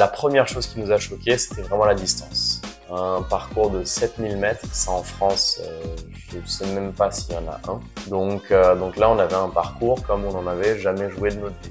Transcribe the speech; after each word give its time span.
La 0.00 0.08
première 0.08 0.48
chose 0.48 0.66
qui 0.66 0.80
nous 0.80 0.90
a 0.92 0.96
choqué, 0.96 1.36
c'était 1.36 1.60
vraiment 1.60 1.84
la 1.84 1.94
distance. 1.94 2.62
Un 2.90 3.20
parcours 3.20 3.68
de 3.68 3.84
7000 3.84 4.38
mètres, 4.38 4.64
ça 4.72 4.92
en 4.92 5.02
France, 5.02 5.60
euh, 5.62 5.94
je 6.30 6.38
ne 6.38 6.46
sais 6.46 6.66
même 6.72 6.94
pas 6.94 7.10
s'il 7.10 7.34
y 7.34 7.36
en 7.36 7.46
a 7.46 7.60
un. 7.70 7.82
Donc, 8.08 8.50
euh, 8.50 8.74
donc 8.76 8.96
là, 8.96 9.10
on 9.10 9.18
avait 9.18 9.34
un 9.34 9.50
parcours 9.50 10.02
comme 10.06 10.24
on 10.24 10.32
n'en 10.32 10.46
avait 10.46 10.78
jamais 10.78 11.10
joué 11.10 11.32
de 11.32 11.40
notre 11.40 11.54
vie. 11.60 11.70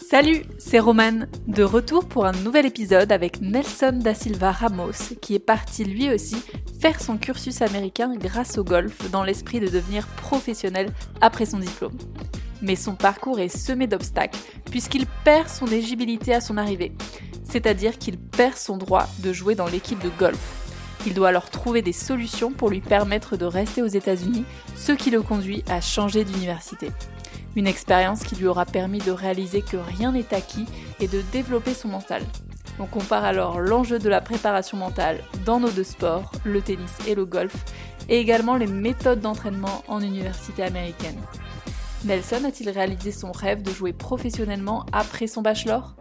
Salut, 0.00 0.42
c'est 0.58 0.80
Roman, 0.80 1.26
de 1.46 1.62
retour 1.62 2.08
pour 2.08 2.26
un 2.26 2.32
nouvel 2.32 2.66
épisode 2.66 3.12
avec 3.12 3.40
Nelson 3.40 4.00
da 4.02 4.14
Silva 4.14 4.50
Ramos, 4.50 5.14
qui 5.22 5.36
est 5.36 5.38
parti 5.38 5.84
lui 5.84 6.12
aussi 6.12 6.42
faire 6.80 7.00
son 7.00 7.18
cursus 7.18 7.62
américain 7.62 8.16
grâce 8.16 8.58
au 8.58 8.64
golf 8.64 9.08
dans 9.12 9.22
l'esprit 9.22 9.60
de 9.60 9.68
devenir 9.68 10.08
professionnel 10.08 10.90
après 11.20 11.46
son 11.46 11.60
diplôme. 11.60 11.96
Mais 12.62 12.76
son 12.76 12.94
parcours 12.94 13.40
est 13.40 13.48
semé 13.48 13.86
d'obstacles 13.86 14.38
puisqu'il 14.70 15.06
perd 15.24 15.48
son 15.48 15.66
éligibilité 15.66 16.34
à 16.34 16.40
son 16.40 16.56
arrivée, 16.56 16.92
c'est-à-dire 17.44 17.98
qu'il 17.98 18.18
perd 18.18 18.56
son 18.56 18.76
droit 18.76 19.06
de 19.18 19.32
jouer 19.32 19.54
dans 19.54 19.66
l'équipe 19.66 20.02
de 20.02 20.10
golf. 20.18 20.38
Il 21.06 21.14
doit 21.14 21.28
alors 21.28 21.48
trouver 21.48 21.80
des 21.80 21.94
solutions 21.94 22.52
pour 22.52 22.68
lui 22.68 22.80
permettre 22.80 23.36
de 23.36 23.46
rester 23.46 23.82
aux 23.82 23.86
États-Unis, 23.86 24.44
ce 24.76 24.92
qui 24.92 25.10
le 25.10 25.22
conduit 25.22 25.64
à 25.70 25.80
changer 25.80 26.24
d'université. 26.24 26.90
Une 27.56 27.66
expérience 27.66 28.22
qui 28.22 28.36
lui 28.36 28.46
aura 28.46 28.66
permis 28.66 28.98
de 28.98 29.10
réaliser 29.10 29.62
que 29.62 29.78
rien 29.78 30.12
n'est 30.12 30.34
acquis 30.34 30.66
et 31.00 31.08
de 31.08 31.22
développer 31.32 31.74
son 31.74 31.88
mental. 31.88 32.22
On 32.78 32.86
compare 32.86 33.24
alors 33.24 33.60
l'enjeu 33.60 33.98
de 33.98 34.08
la 34.08 34.20
préparation 34.20 34.76
mentale 34.76 35.18
dans 35.44 35.58
nos 35.58 35.70
deux 35.70 35.84
sports, 35.84 36.30
le 36.44 36.60
tennis 36.60 36.96
et 37.06 37.14
le 37.14 37.24
golf, 37.24 37.54
et 38.08 38.18
également 38.18 38.56
les 38.56 38.66
méthodes 38.66 39.20
d'entraînement 39.20 39.82
en 39.88 40.00
université 40.00 40.62
américaine. 40.62 41.18
Nelson 42.02 42.44
a-t-il 42.46 42.70
réalisé 42.70 43.12
son 43.12 43.30
rêve 43.30 43.60
de 43.60 43.70
jouer 43.70 43.92
professionnellement 43.92 44.86
après 44.90 45.26
son 45.26 45.42
bachelor? 45.42 45.94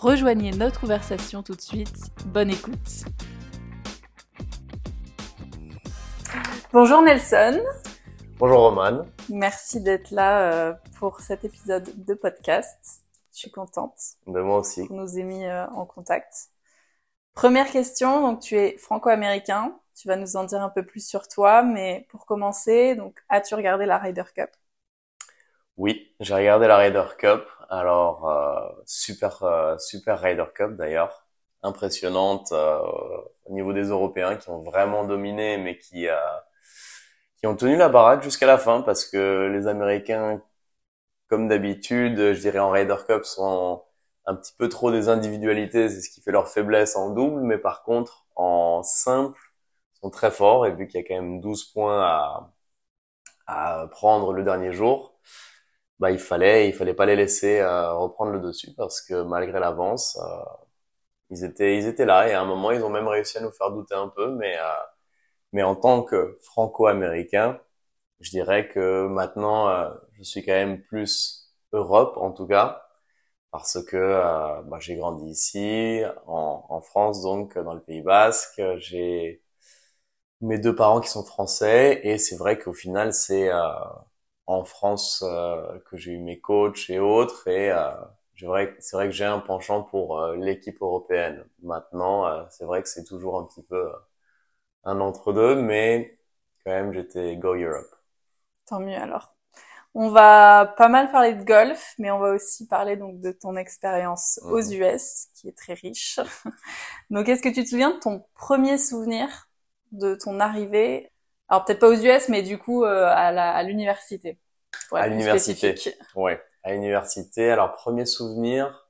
Rejoignez 0.00 0.50
notre 0.50 0.80
conversation 0.80 1.42
tout 1.42 1.54
de 1.54 1.60
suite. 1.60 1.94
Bonne 2.24 2.48
écoute. 2.48 3.04
Bonjour 6.72 7.02
Nelson. 7.02 7.60
Bonjour 8.38 8.60
Roman. 8.60 9.04
Merci 9.28 9.82
d'être 9.82 10.10
là 10.10 10.50
euh, 10.50 10.72
pour 10.98 11.20
cet 11.20 11.44
épisode 11.44 12.02
de 12.02 12.14
podcast. 12.14 13.02
Je 13.34 13.40
suis 13.40 13.50
contente. 13.50 13.98
De 14.26 14.40
moi 14.40 14.60
aussi. 14.60 14.86
On 14.88 14.94
nous 14.94 15.18
ait 15.18 15.22
mis 15.22 15.44
euh, 15.44 15.66
en 15.66 15.84
contact. 15.84 16.48
Première 17.34 17.70
question, 17.70 18.22
donc 18.22 18.40
tu 18.40 18.56
es 18.56 18.78
franco-américain. 18.78 19.78
Tu 19.94 20.08
vas 20.08 20.16
nous 20.16 20.36
en 20.36 20.44
dire 20.44 20.62
un 20.62 20.70
peu 20.70 20.82
plus 20.82 21.06
sur 21.06 21.28
toi, 21.28 21.62
mais 21.62 22.06
pour 22.08 22.24
commencer, 22.24 22.94
donc 22.94 23.22
as-tu 23.28 23.54
regardé 23.54 23.84
la 23.84 23.98
Ryder 23.98 24.24
Cup? 24.34 24.48
Oui, 25.76 26.14
j'ai 26.20 26.34
regardé 26.34 26.66
la 26.66 26.76
Ryder 26.78 27.04
Cup. 27.18 27.44
Alors 27.70 28.28
euh, 28.30 28.68
super 28.86 29.76
super 29.78 30.20
Ryder 30.20 30.44
Cup 30.54 30.76
d'ailleurs, 30.76 31.26
impressionnante 31.62 32.52
au 32.52 33.52
niveau 33.52 33.72
des 33.72 33.84
Européens 33.88 34.36
qui 34.36 34.50
ont 34.50 34.62
vraiment 34.62 35.04
dominé, 35.04 35.56
mais 35.58 35.78
qui 35.78 36.06
qui 37.38 37.46
ont 37.46 37.56
tenu 37.56 37.76
la 37.76 37.88
baraque 37.88 38.22
jusqu'à 38.22 38.46
la 38.46 38.58
fin 38.58 38.82
parce 38.82 39.04
que 39.04 39.48
les 39.52 39.66
Américains, 39.66 40.40
comme 41.28 41.48
d'habitude, 41.48 42.16
je 42.34 42.40
dirais 42.40 42.58
en 42.60 42.70
Ryder 42.70 42.96
Cup, 43.08 43.24
sont 43.24 43.84
un 44.26 44.36
petit 44.36 44.54
peu 44.58 44.68
trop 44.68 44.90
des 44.92 45.08
individualités, 45.08 45.88
c'est 45.90 46.00
ce 46.02 46.10
qui 46.10 46.22
fait 46.22 46.32
leur 46.32 46.48
faiblesse 46.48 46.96
en 46.96 47.10
double, 47.10 47.42
mais 47.42 47.58
par 47.58 47.82
contre, 47.84 48.26
en 48.36 48.82
simple, 48.84 49.40
sont 50.00 50.10
très 50.10 50.30
forts. 50.30 50.66
Et 50.66 50.72
vu 50.72 50.88
qu'il 50.88 51.00
y 51.00 51.04
a 51.04 51.08
quand 51.08 51.14
même 51.14 51.40
12 51.40 51.64
points 51.72 52.02
à, 52.02 52.52
à 53.46 53.86
prendre 53.90 54.32
le 54.32 54.42
dernier 54.44 54.72
jour, 54.72 55.11
bah, 56.02 56.10
il 56.10 56.18
fallait, 56.18 56.68
il 56.68 56.74
fallait 56.74 56.94
pas 56.94 57.06
les 57.06 57.16
laisser 57.16 57.60
euh, 57.60 57.94
reprendre 57.94 58.32
le 58.32 58.40
dessus 58.40 58.74
parce 58.76 59.00
que 59.02 59.22
malgré 59.24 59.60
l'avance, 59.60 60.18
euh, 60.22 60.44
ils 61.30 61.44
étaient, 61.44 61.78
ils 61.78 61.86
étaient 61.86 62.04
là 62.06 62.28
et 62.28 62.32
à 62.34 62.40
un 62.42 62.44
moment, 62.44 62.70
ils 62.72 62.82
ont 62.84 62.90
même 62.90 63.08
réussi 63.08 63.38
à 63.38 63.40
nous 63.42 63.52
faire 63.52 63.70
douter 63.72 63.94
un 63.94 64.08
peu, 64.08 64.34
mais 64.36 64.56
euh, 64.58 64.62
mais 65.52 65.62
en 65.62 65.76
tant 65.76 66.02
que 66.02 66.38
franco-américain, 66.42 67.60
je 68.20 68.30
dirais 68.30 68.68
que 68.68 69.06
maintenant, 69.08 69.68
euh, 69.70 69.90
je 70.14 70.22
suis 70.24 70.44
quand 70.44 70.52
même 70.52 70.82
plus 70.82 71.50
Europe, 71.72 72.16
en 72.18 72.32
tout 72.32 72.46
cas, 72.46 72.86
parce 73.52 73.82
que 73.84 73.96
euh, 73.98 74.62
bah, 74.64 74.78
j'ai 74.80 74.96
grandi 74.96 75.26
ici, 75.30 76.02
en, 76.26 76.64
en, 76.68 76.80
France, 76.82 77.22
donc 77.22 77.58
dans 77.58 77.74
le 77.74 77.82
Pays 77.82 78.02
Basque. 78.02 78.62
J'ai 78.78 79.42
mes 80.42 80.58
deux 80.58 80.74
parents 80.74 81.00
qui 81.00 81.08
sont 81.08 81.24
français, 81.24 82.00
et 82.04 82.18
c'est 82.18 82.36
vrai 82.36 82.58
qu'au 82.58 82.72
final, 82.74 83.12
c'est 83.14 83.50
euh, 83.50 83.58
en 84.46 84.64
France 84.64 85.24
euh, 85.26 85.78
que 85.90 85.96
j'ai 85.96 86.12
eu 86.12 86.18
mes 86.18 86.40
coachs 86.40 86.90
et 86.90 86.98
autres, 86.98 87.48
et 87.48 87.72
c'est 88.38 88.46
vrai, 88.46 88.74
c'est 88.80 88.96
vrai 88.96 89.06
que 89.06 89.12
j'ai 89.12 89.24
un 89.24 89.38
penchant 89.38 89.82
pour 89.82 90.20
l'équipe 90.32 90.80
européenne. 90.82 91.44
Maintenant, 91.62 92.48
c'est 92.50 92.64
vrai 92.64 92.82
que 92.82 92.88
c'est 92.88 93.04
toujours 93.04 93.38
un 93.38 93.44
petit 93.44 93.62
peu 93.62 93.92
un 94.84 95.00
entre-deux, 95.00 95.56
mais 95.56 96.18
quand 96.64 96.72
même, 96.72 96.92
j'étais 96.92 97.36
Go 97.36 97.54
Europe. 97.54 97.94
Tant 98.66 98.80
mieux 98.80 98.96
alors. 98.96 99.34
On 99.94 100.08
va 100.08 100.74
pas 100.78 100.88
mal 100.88 101.10
parler 101.10 101.34
de 101.34 101.44
golf, 101.44 101.94
mais 101.98 102.10
on 102.10 102.18
va 102.18 102.30
aussi 102.30 102.66
parler 102.66 102.96
donc 102.96 103.20
de 103.20 103.30
ton 103.30 103.56
expérience 103.56 104.40
aux 104.44 104.62
mhm. 104.62 104.82
US, 104.82 105.26
qui 105.34 105.48
est 105.48 105.56
très 105.56 105.74
riche. 105.74 106.18
donc, 107.10 107.28
est-ce 107.28 107.42
que 107.42 107.50
tu 107.50 107.62
te 107.62 107.68
souviens 107.68 107.90
de 107.90 107.98
ton 107.98 108.24
premier 108.34 108.78
souvenir 108.78 109.48
de 109.90 110.14
ton 110.14 110.40
arrivée 110.40 111.12
Alors 111.52 111.66
peut-être 111.66 111.80
pas 111.80 111.88
aux 111.88 111.94
US, 111.94 112.30
mais 112.30 112.42
du 112.42 112.56
coup 112.56 112.82
euh, 112.82 113.06
à 113.06 113.62
l'université. 113.62 114.38
À 114.94 115.06
l'université. 115.06 115.74
Ouais, 116.16 116.40
à 116.64 116.72
l'université. 116.72 117.50
Alors 117.50 117.74
premier 117.74 118.06
souvenir, 118.06 118.82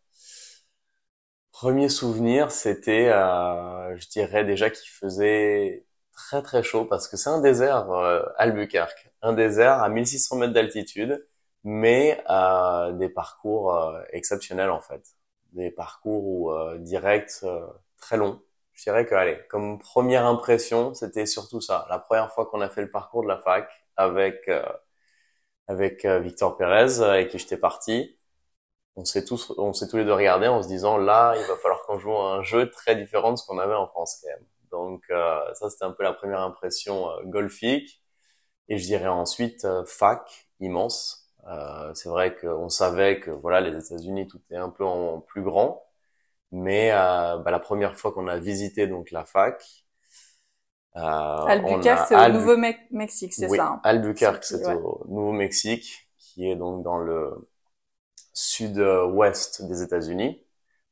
Premier 1.62 1.88
souvenir, 1.88 2.50
c'était, 2.50 3.08
euh, 3.08 3.96
je 3.96 4.08
dirais 4.08 4.44
déjà 4.44 4.70
qu'il 4.70 4.88
faisait 4.88 5.84
très 6.12 6.42
très 6.42 6.62
chaud 6.62 6.84
parce 6.86 7.06
que 7.08 7.16
c'est 7.16 7.30
un 7.30 7.40
désert, 7.40 7.90
euh, 7.92 8.22
Albuquerque, 8.36 9.12
un 9.22 9.32
désert 9.32 9.82
à 9.82 9.88
1600 9.88 10.36
mètres 10.38 10.54
d'altitude, 10.54 11.24
mais 11.62 12.22
à 12.26 12.90
des 12.94 13.08
parcours 13.08 13.76
euh, 13.76 14.02
exceptionnels 14.12 14.70
en 14.70 14.80
fait, 14.80 15.02
des 15.52 15.70
parcours 15.70 16.24
où, 16.24 16.78
directs 16.78 17.44
très 17.98 18.16
longs. 18.16 18.40
Je 18.74 18.84
dirais 18.84 19.06
que, 19.06 19.14
allez, 19.14 19.38
comme 19.48 19.78
première 19.78 20.26
impression, 20.26 20.94
c'était 20.94 21.26
surtout 21.26 21.60
ça. 21.60 21.86
La 21.90 21.98
première 21.98 22.32
fois 22.32 22.46
qu'on 22.46 22.60
a 22.60 22.68
fait 22.68 22.82
le 22.82 22.90
parcours 22.90 23.22
de 23.22 23.28
la 23.28 23.38
fac 23.38 23.70
avec 23.96 24.50
avec 25.68 26.04
Victor 26.06 26.56
Pérez, 26.56 27.00
avec 27.02 27.30
qui 27.30 27.38
j'étais 27.38 27.56
parti, 27.56 28.18
on 28.96 29.04
s'est 29.04 29.24
tous, 29.24 29.52
on 29.58 29.72
s'est 29.72 29.88
tous 29.88 29.96
les 29.96 30.04
deux 30.04 30.12
regardés 30.14 30.48
en 30.48 30.62
se 30.62 30.68
disant 30.68 30.96
là, 30.98 31.34
il 31.36 31.46
va 31.46 31.56
falloir 31.56 31.82
qu'on 31.82 31.98
joue 31.98 32.16
un 32.16 32.42
jeu 32.42 32.70
très 32.70 32.96
différent 32.96 33.32
de 33.32 33.36
ce 33.38 33.46
qu'on 33.46 33.58
avait 33.58 33.74
en 33.74 33.86
France 33.86 34.20
quand 34.22 34.28
même. 34.28 34.46
Donc 34.70 35.04
euh, 35.10 35.40
ça, 35.54 35.70
c'était 35.70 35.84
un 35.84 35.92
peu 35.92 36.02
la 36.02 36.12
première 36.12 36.40
impression 36.40 37.10
euh, 37.10 37.22
golfique. 37.24 38.02
Et 38.68 38.78
je 38.78 38.84
dirais 38.86 39.08
ensuite 39.08 39.64
euh, 39.64 39.84
fac 39.86 40.48
immense. 40.60 41.30
Euh, 41.48 41.92
c'est 41.94 42.08
vrai 42.08 42.36
qu'on 42.36 42.68
savait 42.68 43.20
que 43.20 43.30
voilà, 43.30 43.60
les 43.60 43.76
États-Unis 43.76 44.28
tout 44.28 44.40
est 44.50 44.56
un 44.56 44.70
peu 44.70 44.84
en, 44.84 45.20
plus 45.20 45.42
grand, 45.42 45.84
mais 46.52 46.90
bah, 46.90 47.50
la 47.50 47.58
première 47.60 47.96
fois 47.96 48.12
qu'on 48.12 48.28
a 48.28 48.38
visité 48.38 48.86
donc 48.86 49.10
la 49.10 49.24
fac, 49.24 49.84
Albuquerque, 50.94 52.04
c'est 52.04 52.16
au 52.16 52.32
Nouveau-Mexique, 52.32 53.32
c'est 53.32 53.48
ça 53.48 53.66
hein? 53.66 53.80
Albuquerque, 53.82 54.44
c'est 54.44 54.74
au 54.74 55.04
Nouveau-Mexique, 55.08 56.08
qui 56.18 56.48
est 56.48 56.56
donc 56.56 56.82
dans 56.84 56.98
le 56.98 57.48
sud-ouest 58.34 59.66
des 59.68 59.82
États-Unis, 59.82 60.42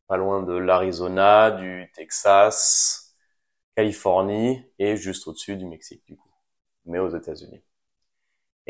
pas 0.06 0.16
loin 0.16 0.42
de 0.42 0.54
l'Arizona, 0.54 1.50
du 1.50 1.90
Texas, 1.94 3.14
Californie 3.76 4.62
et 4.78 4.96
juste 4.96 5.26
au-dessus 5.28 5.56
du 5.56 5.66
Mexique 5.66 6.04
du 6.06 6.16
coup, 6.16 6.30
mais 6.86 6.98
aux 6.98 7.10
États-Unis. 7.16 7.62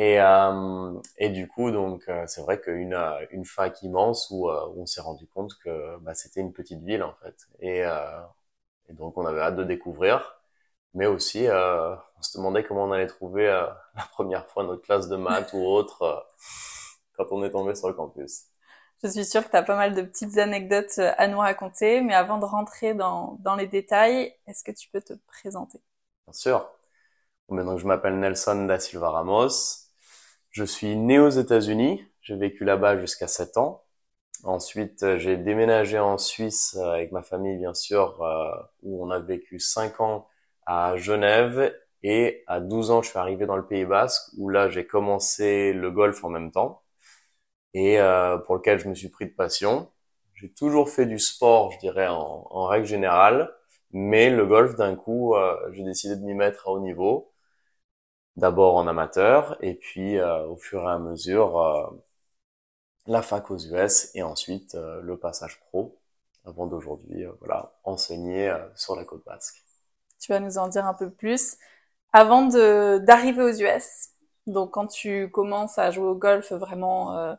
Et, 0.00 0.19
euh, 0.20 0.99
et 1.19 1.29
du 1.31 1.47
coup, 1.49 1.70
donc, 1.70 2.08
euh, 2.08 2.25
c'est 2.26 2.41
vrai 2.41 2.58
qu'une 2.61 2.94
euh, 2.94 3.26
une 3.32 3.44
fac 3.44 3.82
immense 3.82 4.29
où, 4.31 4.49
euh, 4.49 4.67
où 4.75 4.82
on 4.82 4.87
s'est 4.87 5.02
rendu 5.02 5.26
compte 5.26 5.58
que 5.62 5.99
bah, 5.99 6.14
c'était 6.14 6.41
une 6.41 6.55
petite 6.55 6.82
ville 6.82 7.02
en 7.02 7.12
fait, 7.23 7.37
et, 7.61 7.81
et, 8.88 8.93
donc 8.94 9.17
on 9.19 9.26
avait 9.26 9.41
hâte 9.41 9.56
de 9.56 9.64
découvrir, 9.64 10.41
mais 10.94 11.06
aussi 11.06 11.47
on 11.49 12.23
se 12.23 12.38
demandait 12.38 12.64
comment 12.64 12.85
on 12.85 12.93
allait 12.93 13.06
trouver 13.06 13.47
la 13.97 14.05
première 14.12 14.47
fois 14.49 14.64
notre 14.64 14.82
classe 14.82 15.08
de 15.08 15.17
maths 15.17 15.52
ou 15.55 15.58
autre 15.67 16.26
quand 17.14 17.26
on 17.32 17.44
est 17.44 17.50
tombé 17.50 17.75
sur 17.75 17.88
le 17.88 17.94
campus. 17.94 18.47
Je 19.02 19.08
suis 19.08 19.25
sûre 19.26 19.44
que 19.44 19.50
tu 19.50 19.56
as 19.56 19.62
pas 19.62 19.76
mal 19.76 19.94
de 19.94 20.02
petites 20.02 20.38
anecdotes 20.38 20.99
à 20.99 21.26
nous 21.29 21.38
raconter, 21.38 22.00
mais 22.02 22.14
avant 22.14 22.38
de 22.38 22.44
rentrer 22.47 22.94
dans, 22.94 23.37
dans 23.41 23.56
les 23.56 23.67
détails, 23.67 24.35
est-ce 24.47 24.62
que 24.64 24.73
tu 24.73 24.88
peux 24.91 25.00
te 25.02 25.14
présenter? 25.26 25.81
Bien 26.26 26.32
sûr. 26.32 26.70
Bon, 27.49 27.64
donc, 27.64 27.79
je 27.81 27.87
m'appelle 27.87 28.19
Nelson 28.20 28.67
da 28.67 28.79
Silva 28.81 29.11
Ramos. 29.11 29.79
Je 30.50 30.64
suis 30.64 30.97
né 30.97 31.19
aux 31.19 31.29
États-Unis. 31.31 32.05
J'ai 32.23 32.37
vécu 32.37 32.64
là-bas 32.64 32.99
jusqu'à 32.99 33.26
7 33.29 33.56
ans. 33.56 33.85
Ensuite, 34.44 35.02
euh, 35.02 35.19
j'ai 35.19 35.37
déménagé 35.37 35.99
en 35.99 36.19
Suisse 36.19 36.76
euh, 36.79 36.93
avec 36.93 37.12
ma 37.12 37.23
famille, 37.23 37.58
bien 37.58 37.75
sûr, 37.75 38.20
où 38.82 39.05
on 39.05 39.11
a 39.11 39.20
vécu 39.20 39.58
5 39.61 40.00
ans 40.00 40.29
à 40.67 40.97
Genève. 40.97 41.75
Et 42.02 42.44
à 42.47 42.61
12 42.61 42.91
ans, 42.91 43.02
je 43.02 43.11
suis 43.11 43.19
arrivé 43.19 43.47
dans 43.47 43.56
le 43.56 43.67
Pays 43.67 43.85
Basque, 43.85 44.32
où 44.38 44.49
là, 44.49 44.69
j'ai 44.70 44.87
commencé 44.87 45.73
le 45.73 45.91
golf 45.91 46.25
en 46.25 46.31
même 46.31 46.50
temps. 46.52 46.82
et 47.75 48.00
euh, 48.00 48.38
pour 48.38 48.56
lequel 48.56 48.79
je 48.81 48.88
me 48.88 48.94
suis 48.94 49.08
pris 49.08 49.26
de 49.26 49.32
passion. 49.32 49.91
J'ai 50.35 50.50
toujours 50.52 50.91
fait 50.91 51.06
du 51.06 51.19
sport, 51.19 51.70
je 51.73 51.79
dirais, 51.79 52.08
en, 52.08 52.67
règle 52.67 52.87
générale, 52.87 53.55
mais 53.93 54.31
le 54.31 54.47
golf, 54.47 54.76
d'un 54.76 54.97
coup, 54.97 55.35
euh, 55.35 55.56
j'ai 55.73 55.85
décidé 55.85 56.17
de 56.17 56.23
m'y 56.25 56.35
mettre 56.35 56.69
à 56.69 56.73
haut 56.73 56.81
niveau, 56.81 57.29
d'abord 58.36 58.76
en 58.76 58.86
amateur, 58.86 59.56
et 59.60 59.74
puis 59.74 60.18
euh, 60.18 60.46
au 60.46 60.56
fur 60.56 60.82
et 60.82 60.92
à 60.92 60.98
mesure, 60.98 61.92
la 63.06 63.22
fac 63.22 63.50
aux 63.50 63.58
US, 63.58 64.10
et 64.14 64.22
ensuite 64.22 64.74
le 64.74 65.16
passage 65.16 65.60
pro, 65.60 65.98
avant 66.44 66.66
d'aujourd'hui, 66.66 67.24
voilà, 67.40 67.72
enseigner 67.84 68.54
sur 68.74 68.96
la 68.96 69.04
côte 69.04 69.24
basque. 69.24 69.62
Tu 70.20 70.32
vas 70.32 70.40
nous 70.40 70.58
en 70.58 70.68
dire 70.68 70.86
un 70.86 70.94
peu 70.94 71.10
plus. 71.10 71.56
Avant 72.12 72.46
d'arriver 72.46 73.42
aux 73.42 73.52
US, 73.52 74.10
donc 74.46 74.72
quand 74.72 74.86
tu 74.86 75.30
commences 75.30 75.78
à 75.78 75.90
jouer 75.90 76.06
au 76.06 76.14
golf 76.14 76.52
vraiment 76.52 77.36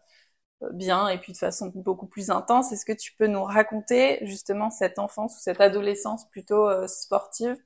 bien 0.74 1.08
et 1.10 1.18
puis 1.20 1.34
de 1.34 1.38
façon 1.38 1.72
beaucoup 1.76 2.08
plus 2.08 2.30
intense. 2.30 2.72
Est-ce 2.72 2.86
que 2.86 2.94
tu 2.94 3.14
peux 3.16 3.28
nous 3.28 3.44
raconter 3.44 4.20
justement 4.26 4.70
cette 4.70 5.00
enfance 5.00 5.36
ou 5.38 5.40
cette 5.40 5.62
adolescence 5.62 6.30
plutôt 6.30 6.70
euh, 6.70 6.88
sportive 6.88 7.58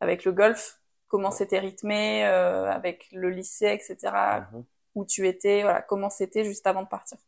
avec 0.00 0.26
le 0.26 0.32
golf? 0.32 0.81
Comment 1.12 1.30
c'était 1.30 1.58
rythmé 1.58 2.24
euh, 2.24 2.72
avec 2.72 3.06
le 3.12 3.28
lycée, 3.28 3.66
etc. 3.66 4.48
Mhm. 4.52 4.64
Où 4.94 5.04
tu 5.04 5.28
étais 5.28 5.62
Voilà, 5.62 5.82
comment 5.82 6.08
c'était 6.08 6.42
juste 6.42 6.66
avant 6.66 6.82
de 6.82 6.88
partir? 6.88 7.18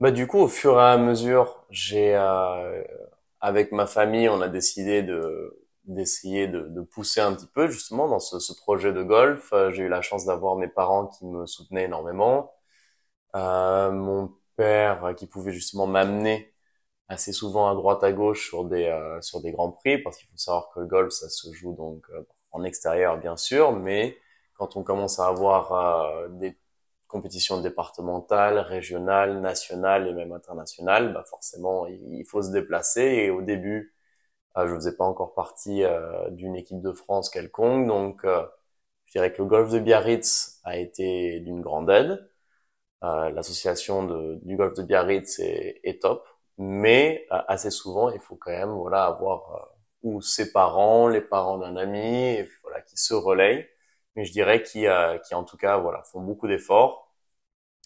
Bah 0.00 0.10
du 0.10 0.26
coup, 0.26 0.38
au 0.38 0.48
fur 0.48 0.78
et 0.80 0.82
à 0.82 0.98
mesure, 0.98 1.64
j'ai 1.70 2.16
euh, 2.16 2.82
avec 3.40 3.70
ma 3.70 3.86
famille, 3.86 4.28
on 4.28 4.40
a 4.40 4.48
décidé 4.48 5.04
de 5.04 5.56
d'essayer 5.84 6.48
de, 6.48 6.62
de, 6.68 6.82
pousser 6.82 7.20
un 7.20 7.34
petit 7.34 7.46
peu 7.46 7.68
justement 7.68 8.08
dans 8.08 8.18
ce, 8.18 8.40
ce 8.40 8.52
projet 8.52 8.92
de 8.92 9.02
golf. 9.02 9.54
J'ai 9.70 9.84
eu 9.84 9.88
la 9.88 10.02
chance 10.02 10.26
d'avoir 10.26 10.56
mes 10.56 10.68
parents 10.68 11.06
qui 11.06 11.24
me 11.26 11.46
soutenaient 11.46 11.84
énormément 11.84 12.52
euh, 13.36 13.92
mon 13.92 14.34
père 14.56 15.04
euh, 15.04 15.14
qui 15.14 15.26
pouvait 15.26 15.52
justement 15.52 15.86
m'amener 15.86 16.52
assez 17.08 17.32
souvent 17.32 17.68
à 17.70 17.74
droite 17.74 18.04
à 18.04 18.12
gauche 18.12 18.48
sur 18.48 18.64
des 18.64 18.86
euh, 18.86 19.20
sur 19.22 19.40
des 19.42 19.52
grands 19.52 19.72
prix 19.72 19.98
parce 20.02 20.18
qu'il 20.18 20.28
faut 20.30 20.36
savoir 20.38 20.70
que 20.74 20.80
le 20.80 20.86
golf 20.86 21.12
ça 21.12 21.28
se 21.28 21.52
joue 21.52 21.74
donc 21.74 22.06
en 22.52 22.64
extérieur 22.64 23.18
bien 23.18 23.36
sûr 23.36 23.72
mais 23.72 24.18
quand 24.54 24.76
on 24.76 24.82
commence 24.82 25.18
à 25.18 25.26
avoir 25.26 26.28
des 26.30 26.56
compétitions 27.08 27.60
départementales, 27.62 28.58
régionales, 28.58 29.40
nationales 29.40 30.06
et 30.08 30.12
même 30.12 30.32
internationales, 30.32 31.14
bah 31.14 31.24
forcément 31.28 31.86
il, 31.86 32.24
faut 32.26 32.42
se 32.42 32.50
déplacer. 32.50 33.02
Et 33.02 33.30
au 33.30 33.40
début 33.42 33.94
euh, 34.58 34.68
je 34.68 34.74
faisais 34.74 34.96
pas 34.96 35.04
encore 35.04 35.34
partie 35.34 35.82
d'une 36.32 36.56
équipe 36.56 36.82
de 36.82 36.92
France 36.92 37.30
quelconque. 37.30 37.86
Donc 37.86 38.24
je 38.24 39.12
dirais 39.12 39.32
que 39.32 39.42
le 39.42 39.48
golf 39.48 39.70
de 39.70 39.78
Biarritz 39.80 40.60
a 40.64 40.76
été 40.76 41.40
d'une 41.40 41.60
grande 41.60 41.90
aide. 41.90 42.30
Euh, 43.02 43.30
l'association 43.30 44.36
du 44.42 44.56
golf 44.56 44.74
de 44.74 44.82
Biarritz 44.82 45.38
est, 45.40 45.80
est 45.84 46.02
top, 46.02 46.28
mais 46.58 47.26
euh, 47.32 47.40
assez 47.48 47.70
souvent, 47.70 48.10
il 48.10 48.20
faut 48.20 48.36
quand 48.36 48.50
même 48.50 48.70
voilà 48.72 49.06
avoir 49.06 49.54
euh, 49.54 49.79
ou 50.02 50.20
ses 50.20 50.52
parents, 50.52 51.08
les 51.08 51.20
parents 51.20 51.58
d'un 51.58 51.76
ami, 51.76 52.38
voilà 52.62 52.80
qui 52.82 52.96
se 52.96 53.14
relayent. 53.14 53.68
Mais 54.16 54.24
je 54.24 54.32
dirais 54.32 54.62
qui 54.62 54.86
qui 55.26 55.34
en 55.34 55.44
tout 55.44 55.56
cas 55.56 55.78
voilà 55.78 56.02
font 56.04 56.20
beaucoup 56.20 56.48
d'efforts. 56.48 57.12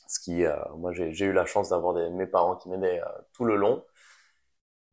Ce 0.09 0.21
qui 0.21 0.45
moi 0.77 0.93
j'ai 0.93 1.25
eu 1.25 1.33
la 1.33 1.47
chance 1.47 1.71
d'avoir 1.71 1.95
mes 1.95 2.27
parents 2.27 2.57
qui 2.57 2.69
m'aidaient 2.69 3.03
tout 3.33 3.45
le 3.45 3.57
long. 3.57 3.85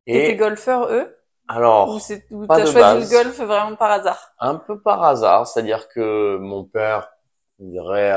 Et 0.07 0.25
tes 0.25 0.35
golfeurs 0.35 0.91
eux? 0.91 1.17
Alors, 1.47 1.89
ou 2.31 2.47
t'as 2.47 2.65
choisi 2.65 3.13
le 3.13 3.23
golf 3.23 3.39
vraiment 3.41 3.75
par 3.75 3.91
hasard? 3.91 4.33
Un 4.39 4.55
peu 4.55 4.79
par 4.79 5.03
hasard, 5.03 5.47
c'est-à-dire 5.47 5.89
que 5.89 6.37
mon 6.37 6.63
père, 6.63 7.11
on 7.59 7.65
dirait, 7.65 8.13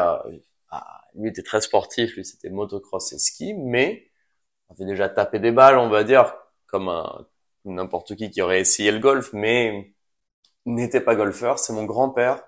lui 1.15 1.31
était 1.31 1.43
très 1.43 1.61
sportif, 1.61 2.15
lui 2.15 2.25
c'était 2.25 2.51
motocross 2.51 3.13
et 3.13 3.19
ski, 3.19 3.55
mais 3.55 4.09
on 4.69 4.75
avait 4.75 4.85
déjà 4.85 5.09
tapé 5.09 5.41
des 5.41 5.51
balles, 5.51 5.79
on 5.79 5.89
va 5.89 6.05
dire, 6.05 6.35
comme 6.67 6.89
un 6.89 7.27
n'importe 7.65 8.17
qui 8.17 8.31
qui 8.31 8.43
aurait 8.43 8.61
essayé 8.61 8.93
le 8.93 8.99
golf, 9.01 9.33
mais 9.33 9.95
n'était 10.67 11.01
pas 11.01 11.17
golfeur. 11.17 11.59
C'est 11.59 11.73
mon 11.73 11.85
grand-père 11.85 12.45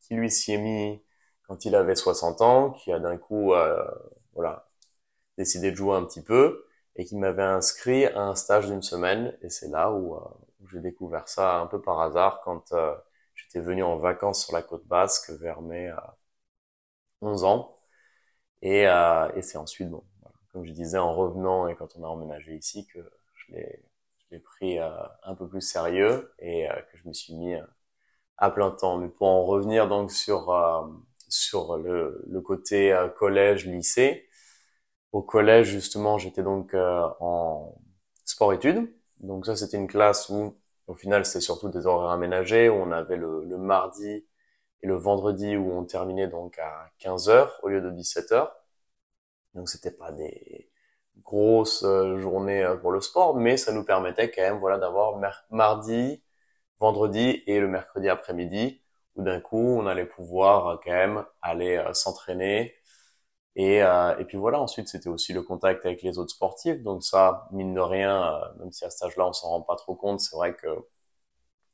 qui 0.00 0.14
lui 0.14 0.30
s'y 0.30 0.52
est 0.54 0.58
mis 0.58 1.02
quand 1.48 1.64
il 1.66 1.74
avait 1.74 1.96
60 1.96 2.40
ans, 2.42 2.72
qui 2.72 2.92
a 2.92 2.98
d'un 2.98 3.16
coup, 3.18 3.54
euh, 3.54 3.84
voilà, 4.34 4.68
décidé 5.38 5.70
de 5.70 5.76
jouer 5.76 5.96
un 5.96 6.04
petit 6.04 6.22
peu 6.22 6.66
et 6.96 7.04
qui 7.04 7.16
m'avait 7.16 7.42
inscrit 7.42 8.06
à 8.06 8.22
un 8.22 8.34
stage 8.34 8.66
d'une 8.68 8.82
semaine. 8.82 9.36
Et 9.42 9.50
c'est 9.50 9.68
là 9.68 9.92
où, 9.92 10.16
euh, 10.16 10.20
j'ai 10.72 10.80
découvert 10.80 11.28
ça 11.28 11.58
un 11.60 11.66
peu 11.66 11.80
par 11.80 12.00
hasard 12.00 12.40
quand 12.44 12.72
euh, 12.72 12.94
j'étais 13.34 13.60
venu 13.60 13.82
en 13.82 13.98
vacances 13.98 14.44
sur 14.44 14.54
la 14.54 14.62
côte 14.62 14.86
basque 14.86 15.30
vers 15.30 15.60
mes 15.62 15.92
11 17.20 17.44
ans. 17.44 17.78
Et, 18.62 18.86
euh, 18.88 19.30
et 19.36 19.42
c'est 19.42 19.58
ensuite, 19.58 19.90
bon, 19.90 20.04
comme 20.52 20.64
je 20.66 20.72
disais, 20.72 20.98
en 20.98 21.14
revenant 21.14 21.68
et 21.68 21.76
quand 21.76 21.96
on 21.96 22.04
a 22.04 22.08
emménagé 22.08 22.56
ici, 22.56 22.86
que 22.86 23.00
je 23.34 23.52
l'ai 23.54 23.82
pris 24.38 24.78
euh, 24.78 24.90
un 25.24 25.34
peu 25.34 25.48
plus 25.48 25.60
sérieux 25.60 26.32
et 26.38 26.68
euh, 26.70 26.74
que 26.92 26.98
je 26.98 27.08
me 27.08 27.12
suis 27.12 27.34
mis 27.34 27.54
euh, 27.54 27.62
à 28.38 28.50
plein 28.50 28.70
temps. 28.70 28.98
Mais 28.98 29.08
pour 29.08 29.28
en 29.28 29.44
revenir 29.44 29.88
donc 29.88 30.12
sur 30.12 30.52
sur 31.28 31.76
le, 31.78 32.40
côté 32.44 32.96
collège 33.16 33.66
lycée, 33.66 34.28
au 35.12 35.22
collège 35.22 35.68
justement, 35.68 36.18
j'étais 36.18 36.42
donc 36.42 36.74
en 36.74 37.76
sport-études. 38.24 38.92
Donc 39.20 39.46
ça, 39.46 39.56
c'était 39.56 39.76
une 39.78 39.88
classe 39.88 40.28
où 40.30 40.56
au 40.86 40.94
final, 40.94 41.24
c'était 41.26 41.40
surtout 41.40 41.68
des 41.70 41.86
horaires 41.86 42.10
aménagés 42.10 42.68
où 42.68 42.74
on 42.74 42.92
avait 42.92 43.16
le, 43.16 43.44
le 43.44 43.56
mardi 43.58 44.26
et 44.82 44.86
le 44.86 44.96
vendredi 44.96 45.56
où 45.56 45.72
on 45.72 45.84
terminait 45.84 46.28
donc 46.28 46.58
à 46.58 46.90
15 46.98 47.28
heures 47.30 47.58
au 47.62 47.68
lieu 47.68 47.80
de 47.80 47.90
17 47.90 48.32
heures. 48.32 48.54
Donc 49.54 49.68
c'était 49.68 49.90
pas 49.92 50.12
des 50.12 50.70
grosses 51.24 51.84
euh, 51.84 52.18
journées 52.18 52.62
euh, 52.64 52.76
pour 52.76 52.92
le 52.92 53.00
sport, 53.00 53.36
mais 53.36 53.56
ça 53.56 53.72
nous 53.72 53.84
permettait 53.84 54.30
quand 54.30 54.42
même 54.42 54.58
voilà 54.58 54.78
d'avoir 54.78 55.18
mardi, 55.50 56.22
vendredi 56.80 57.42
et 57.46 57.60
le 57.60 57.68
mercredi 57.68 58.08
après-midi 58.08 58.82
où 59.16 59.22
d'un 59.22 59.40
coup 59.40 59.58
on 59.58 59.86
allait 59.86 60.06
pouvoir 60.06 60.68
euh, 60.68 60.76
quand 60.84 60.92
même 60.92 61.24
aller 61.42 61.82
s'entraîner. 61.92 62.74
Et, 63.56 63.78
et 63.78 64.24
puis 64.26 64.36
voilà 64.36 64.60
ensuite 64.60 64.88
c'était 64.88 65.08
aussi 65.08 65.32
le 65.32 65.42
contact 65.42 65.86
avec 65.86 66.02
les 66.02 66.18
autres 66.18 66.32
sportifs. 66.32 66.82
Donc 66.82 67.04
ça 67.04 67.48
mine 67.52 67.74
de 67.74 67.80
rien 67.80 68.40
même 68.58 68.72
si 68.72 68.84
à 68.84 68.90
cet 68.90 69.04
âge-là 69.04 69.28
on 69.28 69.32
s'en 69.32 69.48
rend 69.48 69.62
pas 69.62 69.76
trop 69.76 69.94
compte 69.94 70.20
c'est 70.20 70.36
vrai 70.36 70.54
que 70.54 70.68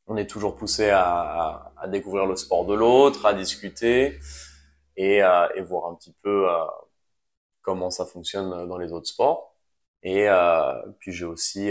on 0.07 0.17
est 0.17 0.27
toujours 0.29 0.57
poussé 0.57 0.91
à, 0.91 1.73
découvrir 1.89 2.27
le 2.27 2.37
sport 2.37 2.67
de 2.67 2.75
l'autre, 2.75 3.27
à 3.27 3.35
discuter 3.35 4.19
et, 4.97 5.23
voir 5.63 5.87
un 5.91 5.95
petit 5.95 6.15
peu 6.23 6.49
comment 7.63 7.91
ça 7.91 8.07
fonctionne 8.07 8.69
dans 8.69 8.79
les 8.79 8.93
autres 8.93 9.09
sports. 9.09 9.55
Et 10.03 10.29
euh, 10.29 10.75
puis 10.99 11.13
j'ai 11.13 11.27
aussi 11.27 11.71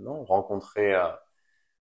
non, 0.00 0.24
rencontré 0.24 0.94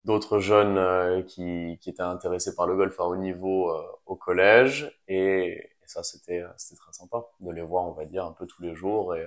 d'autres 0.04 0.38
jeunes 0.40 1.24
qui, 1.26 1.78
qui, 1.80 1.90
étaient 1.90 2.02
intéressés 2.02 2.54
par 2.54 2.66
le 2.66 2.76
golf 2.76 2.98
à 3.00 3.04
haut 3.04 3.16
niveau 3.16 3.72
au 4.06 4.16
collège 4.16 4.92
et, 5.08 5.68
ça 5.86 6.02
c'était 6.02 6.42
c'était 6.56 6.80
très 6.80 6.92
sympa 6.92 7.22
de 7.40 7.50
les 7.52 7.60
voir 7.62 7.84
on 7.84 7.92
va 7.92 8.06
dire 8.06 8.24
un 8.24 8.32
peu 8.32 8.46
tous 8.46 8.62
les 8.62 8.74
jours 8.74 9.14
et 9.14 9.26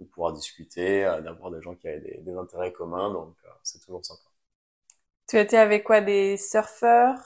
de 0.00 0.04
pouvoir 0.06 0.32
discuter, 0.32 1.02
d'avoir 1.22 1.50
des 1.50 1.60
gens 1.60 1.74
qui 1.74 1.86
avaient 1.88 2.00
des, 2.00 2.18
des 2.18 2.34
intérêts 2.34 2.72
communs 2.72 3.12
donc 3.12 3.36
c'est 3.62 3.80
toujours 3.80 4.04
sympa. 4.04 4.32
Tu 5.28 5.38
étais 5.38 5.56
avec 5.56 5.84
quoi? 5.84 6.00
Des 6.00 6.36
surfeurs? 6.36 7.16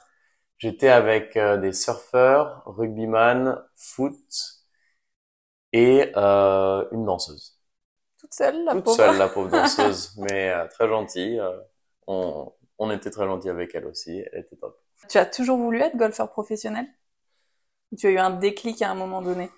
J'étais 0.58 0.88
avec 0.88 1.36
euh, 1.36 1.56
des 1.56 1.72
surfeurs, 1.72 2.62
rugbyman, 2.64 3.62
foot 3.74 4.55
et 5.76 6.12
euh, 6.16 6.84
une 6.92 7.04
danseuse. 7.04 7.58
Toute 8.18 8.32
seule, 8.32 8.64
la 8.64 8.72
Toute 8.72 8.84
pauvre 8.84 8.96
seule, 8.96 9.18
la 9.18 9.28
pauvre 9.28 9.50
danseuse, 9.50 10.16
mais 10.18 10.50
euh, 10.50 10.66
très 10.68 10.88
gentille. 10.88 11.38
Euh, 11.38 11.58
on, 12.06 12.50
on 12.78 12.90
était 12.90 13.10
très 13.10 13.26
gentils 13.26 13.50
avec 13.50 13.74
elle 13.74 13.86
aussi, 13.86 14.24
elle 14.32 14.40
était 14.40 14.56
top. 14.56 14.80
Tu 15.08 15.18
as 15.18 15.26
toujours 15.26 15.58
voulu 15.58 15.80
être 15.80 15.96
golfeur 15.96 16.30
professionnel? 16.30 16.86
Tu 17.98 18.06
as 18.06 18.10
eu 18.10 18.18
un 18.18 18.30
déclic 18.30 18.80
à 18.82 18.90
un 18.90 18.94
moment 18.94 19.22
donné? 19.22 19.50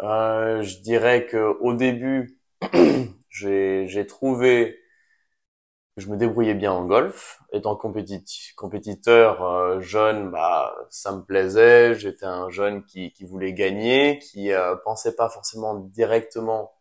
Je 0.00 0.82
dirais 0.82 1.26
que 1.26 1.56
au 1.60 1.74
début, 1.74 2.38
j'ai 3.30 4.06
trouvé 4.06 4.78
je 5.96 6.08
me 6.08 6.16
débrouillais 6.16 6.54
bien 6.54 6.72
en 6.72 6.84
golf. 6.84 7.40
Étant 7.52 7.76
compétiteur 7.76 9.42
euh, 9.44 9.80
jeune, 9.80 10.30
bah 10.30 10.74
ça 10.90 11.12
me 11.12 11.22
plaisait. 11.22 11.94
J'étais 11.94 12.26
un 12.26 12.50
jeune 12.50 12.84
qui, 12.84 13.12
qui 13.12 13.24
voulait 13.24 13.52
gagner, 13.54 14.18
qui 14.18 14.52
euh, 14.52 14.76
pensait 14.84 15.14
pas 15.16 15.28
forcément 15.30 15.74
directement 15.74 16.72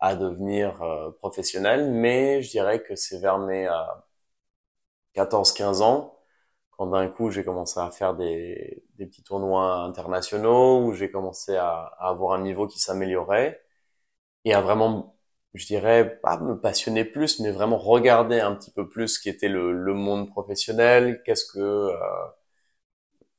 à 0.00 0.16
devenir 0.16 0.82
euh, 0.82 1.10
professionnel, 1.12 1.90
mais 1.92 2.42
je 2.42 2.50
dirais 2.50 2.82
que 2.82 2.96
c'est 2.96 3.20
vers 3.20 3.38
mes 3.38 3.68
14-15 5.14 5.82
ans, 5.82 6.18
quand 6.70 6.86
d'un 6.88 7.08
coup 7.08 7.30
j'ai 7.30 7.44
commencé 7.44 7.78
à 7.80 7.90
faire 7.90 8.14
des, 8.14 8.84
des, 8.96 9.06
petits 9.06 9.22
tournois 9.22 9.76
internationaux, 9.84 10.84
où 10.84 10.92
j'ai 10.94 11.10
commencé 11.10 11.56
à, 11.56 11.70
à 11.98 12.08
avoir 12.10 12.32
un 12.38 12.42
niveau 12.42 12.66
qui 12.66 12.78
s'améliorait 12.80 13.62
et 14.44 14.54
à 14.54 14.60
vraiment 14.60 15.16
je 15.54 15.66
dirais 15.66 16.18
pas 16.22 16.38
me 16.40 16.58
passionner 16.60 17.04
plus, 17.04 17.40
mais 17.40 17.50
vraiment 17.50 17.78
regarder 17.78 18.40
un 18.40 18.54
petit 18.54 18.70
peu 18.70 18.88
plus 18.88 19.08
ce 19.08 19.20
qui 19.20 19.28
était 19.28 19.48
le, 19.48 19.72
le 19.72 19.94
monde 19.94 20.30
professionnel, 20.30 21.22
qu'est-ce 21.24 21.46
que 21.52 21.58
euh, 21.60 21.92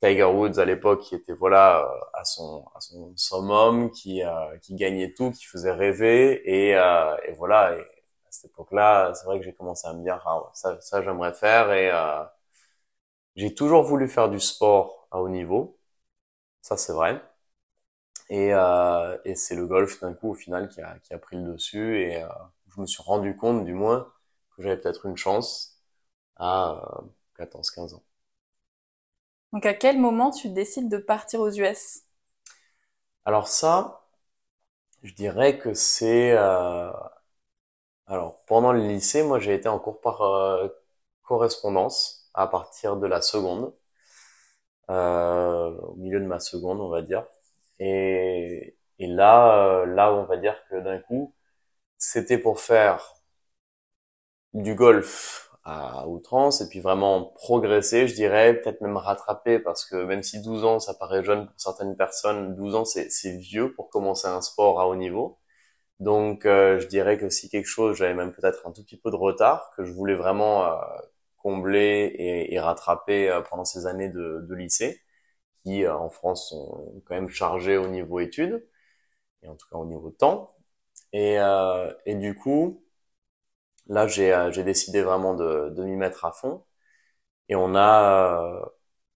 Tiger 0.01 0.25
Woods 0.25 0.60
à 0.60 0.65
l'époque 0.65 1.01
qui 1.01 1.15
était 1.15 1.34
voilà 1.34 1.88
à 2.13 2.25
son 2.25 2.65
à 2.75 2.82
son 2.82 3.13
summum, 3.15 3.89
qui 3.91 4.22
qui 4.62 4.75
gagnait 4.75 5.13
tout, 5.13 5.32
qui 5.32 5.46
faisait 5.46 5.72
rêver 5.72 6.41
et, 6.46 6.72
et 6.72 7.32
voilà. 7.38 7.75
Et 7.77 7.82
à 7.82 8.32
cette 8.32 8.51
époque-là, 8.51 9.13
c'est 9.15 9.25
vrai 9.25 9.39
que 9.39 9.46
j'ai 9.46 9.53
commencé 9.53 9.88
à 9.88 9.93
me 9.93 10.03
dire 10.03 10.22
ah, 10.25 10.41
ça 10.53 10.79
ça 10.82 11.01
j'aimerais 11.03 11.34
faire 11.34 11.72
et 11.72 11.89
j'ai 13.36 13.53
toujours 13.53 13.84
voulu 13.84 14.08
faire 14.08 14.27
du 14.29 14.39
sport 14.39 15.08
à 15.12 15.22
haut 15.22 15.29
niveau, 15.29 15.79
ça 16.62 16.77
c'est 16.77 16.93
vrai. 16.93 17.22
Et, 18.34 18.52
euh, 18.52 19.16
et 19.25 19.36
c'est 19.36 19.56
le 19.56 19.68
golf 19.68 20.02
d'un 20.02 20.16
coup 20.16 20.32
au 20.32 20.34
final 20.34 20.68
qui 20.68 20.82
a, 20.82 20.98
qui 21.04 21.13
a 21.13 21.20
pris 21.20 21.38
le 21.38 21.54
dessus 21.54 22.00
et 22.02 22.24
euh, 22.24 22.28
je 22.75 22.82
me 22.82 22.88
suis 22.88 23.04
rendu 23.04 23.38
compte 23.38 23.63
du 23.63 23.74
moins 23.74 24.12
que 24.58 24.63
j'avais 24.63 24.75
peut-être 24.78 25.06
une 25.06 25.18
chance 25.18 25.78
à 26.38 26.82
14-15 27.38 27.94
euh, 27.94 27.98
ans. 27.98 28.04
Donc 29.54 29.68
à 29.68 29.75
quel 29.75 30.00
moment 30.00 30.32
tu 30.32 30.50
décides 30.50 30.90
de 30.90 30.98
partir 30.98 31.42
aux 31.42 31.52
US 31.52 32.02
Alors 33.25 33.48
ça, 33.50 34.08
je 35.04 35.13
dirais 35.13 35.60
que 35.60 35.75
c'est... 35.75 36.32
Alors 38.08 38.44
pendant 38.48 38.72
le 38.74 38.80
lycée, 38.88 39.22
moi 39.22 39.40
j'ai 39.40 39.54
été 39.54 39.68
en 39.70 39.78
cours 39.78 40.02
par 40.02 40.24
correspondance 41.22 42.32
à 42.34 42.48
partir 42.48 42.98
de 42.98 43.06
la 43.06 43.22
seconde, 43.22 43.74
au 44.88 45.96
milieu 45.98 46.20
de 46.20 46.25
ma 46.25 46.40
seconde 46.40 46.80
on 46.82 46.90
va 46.90 47.02
dire. 47.04 47.25
Et, 47.84 48.78
et 49.00 49.08
là, 49.08 49.82
euh, 49.84 49.86
là, 49.88 50.13
on 50.13 50.25
va 50.25 50.38
dire 50.38 50.56
que 50.70 50.78
d'un 50.82 51.00
coup, 51.00 51.36
c'était 51.98 52.38
pour 52.40 52.60
faire 52.62 53.16
du 54.54 54.75
golf 54.75 55.50
à 55.66 56.08
outrance 56.08 56.62
et 56.62 56.68
puis 56.70 56.80
vraiment 56.82 57.24
progresser, 57.36 58.08
je 58.08 58.16
dirais, 58.16 58.60
peut-être 58.60 58.82
même 58.82 58.98
rattraper 58.98 59.60
parce 59.60 59.86
que 59.86 59.96
même 60.04 60.22
si 60.24 60.42
12 60.42 60.66
ans, 60.66 60.80
ça 60.80 60.94
paraît 60.94 61.24
jeune 61.24 61.46
pour 61.48 61.56
certaines 61.58 61.96
personnes, 61.96 62.56
12 62.56 62.75
ans, 62.75 62.84
c'est 62.86 63.38
vieux 63.38 63.74
pour 63.74 63.90
commencer 63.90 64.28
un 64.28 64.42
sport 64.42 64.82
à 64.82 64.88
haut 64.88 64.96
niveau. 64.96 65.38
Donc, 66.00 66.46
euh, 66.46 66.80
je 66.80 66.88
dirais 66.88 67.18
que 67.18 67.30
si 67.30 67.50
quelque 67.50 67.68
chose, 67.68 67.98
j'avais 67.98 68.13
même 68.16 68.34
peut-être 68.34 68.68
un 68.68 68.72
tout 68.74 68.84
petit 68.84 68.98
peu 68.98 69.12
de 69.12 69.16
retard, 69.18 69.72
que 69.78 69.86
je 69.86 69.94
voulais 69.94 70.16
vraiment 70.16 70.66
euh, 70.66 70.75
combler 71.38 72.13
et, 72.18 72.54
et 72.54 72.60
rattraper 72.60 73.42
pendant 73.50 73.66
ces 73.66 73.86
années 73.88 74.10
de, 74.10 74.46
de 74.48 74.56
lycée 74.56 75.02
qui 75.63 75.86
euh, 75.86 75.96
en 75.98 76.10
France 76.10 76.50
sont 76.50 77.01
quand 77.05 77.15
même 77.15 77.29
chargés 77.29 77.77
au 77.77 77.88
niveau 77.88 78.20
études 78.20 78.65
et 79.43 79.50
en 79.50 79.55
tout 79.55 79.67
cas 79.70 79.77
au 79.77 79.86
niveau 79.86 80.12
temps. 80.12 80.55
Et, 81.13 81.39
euh, 81.39 81.93
et 82.05 82.15
du 82.15 82.36
coup, 82.36 82.84
là 83.88 84.08
j'ai 84.08 84.34
euh, 84.34 84.51
j'ai 84.51 84.63
décidé 84.63 85.01
vraiment 85.01 85.34
de, 85.36 85.70
de 85.75 85.84
m'y 85.84 85.96
mettre 85.96 86.25
à 86.25 86.32
fond. 86.32 86.63
Et 87.50 87.55
on 87.58 87.75
a 87.75 88.62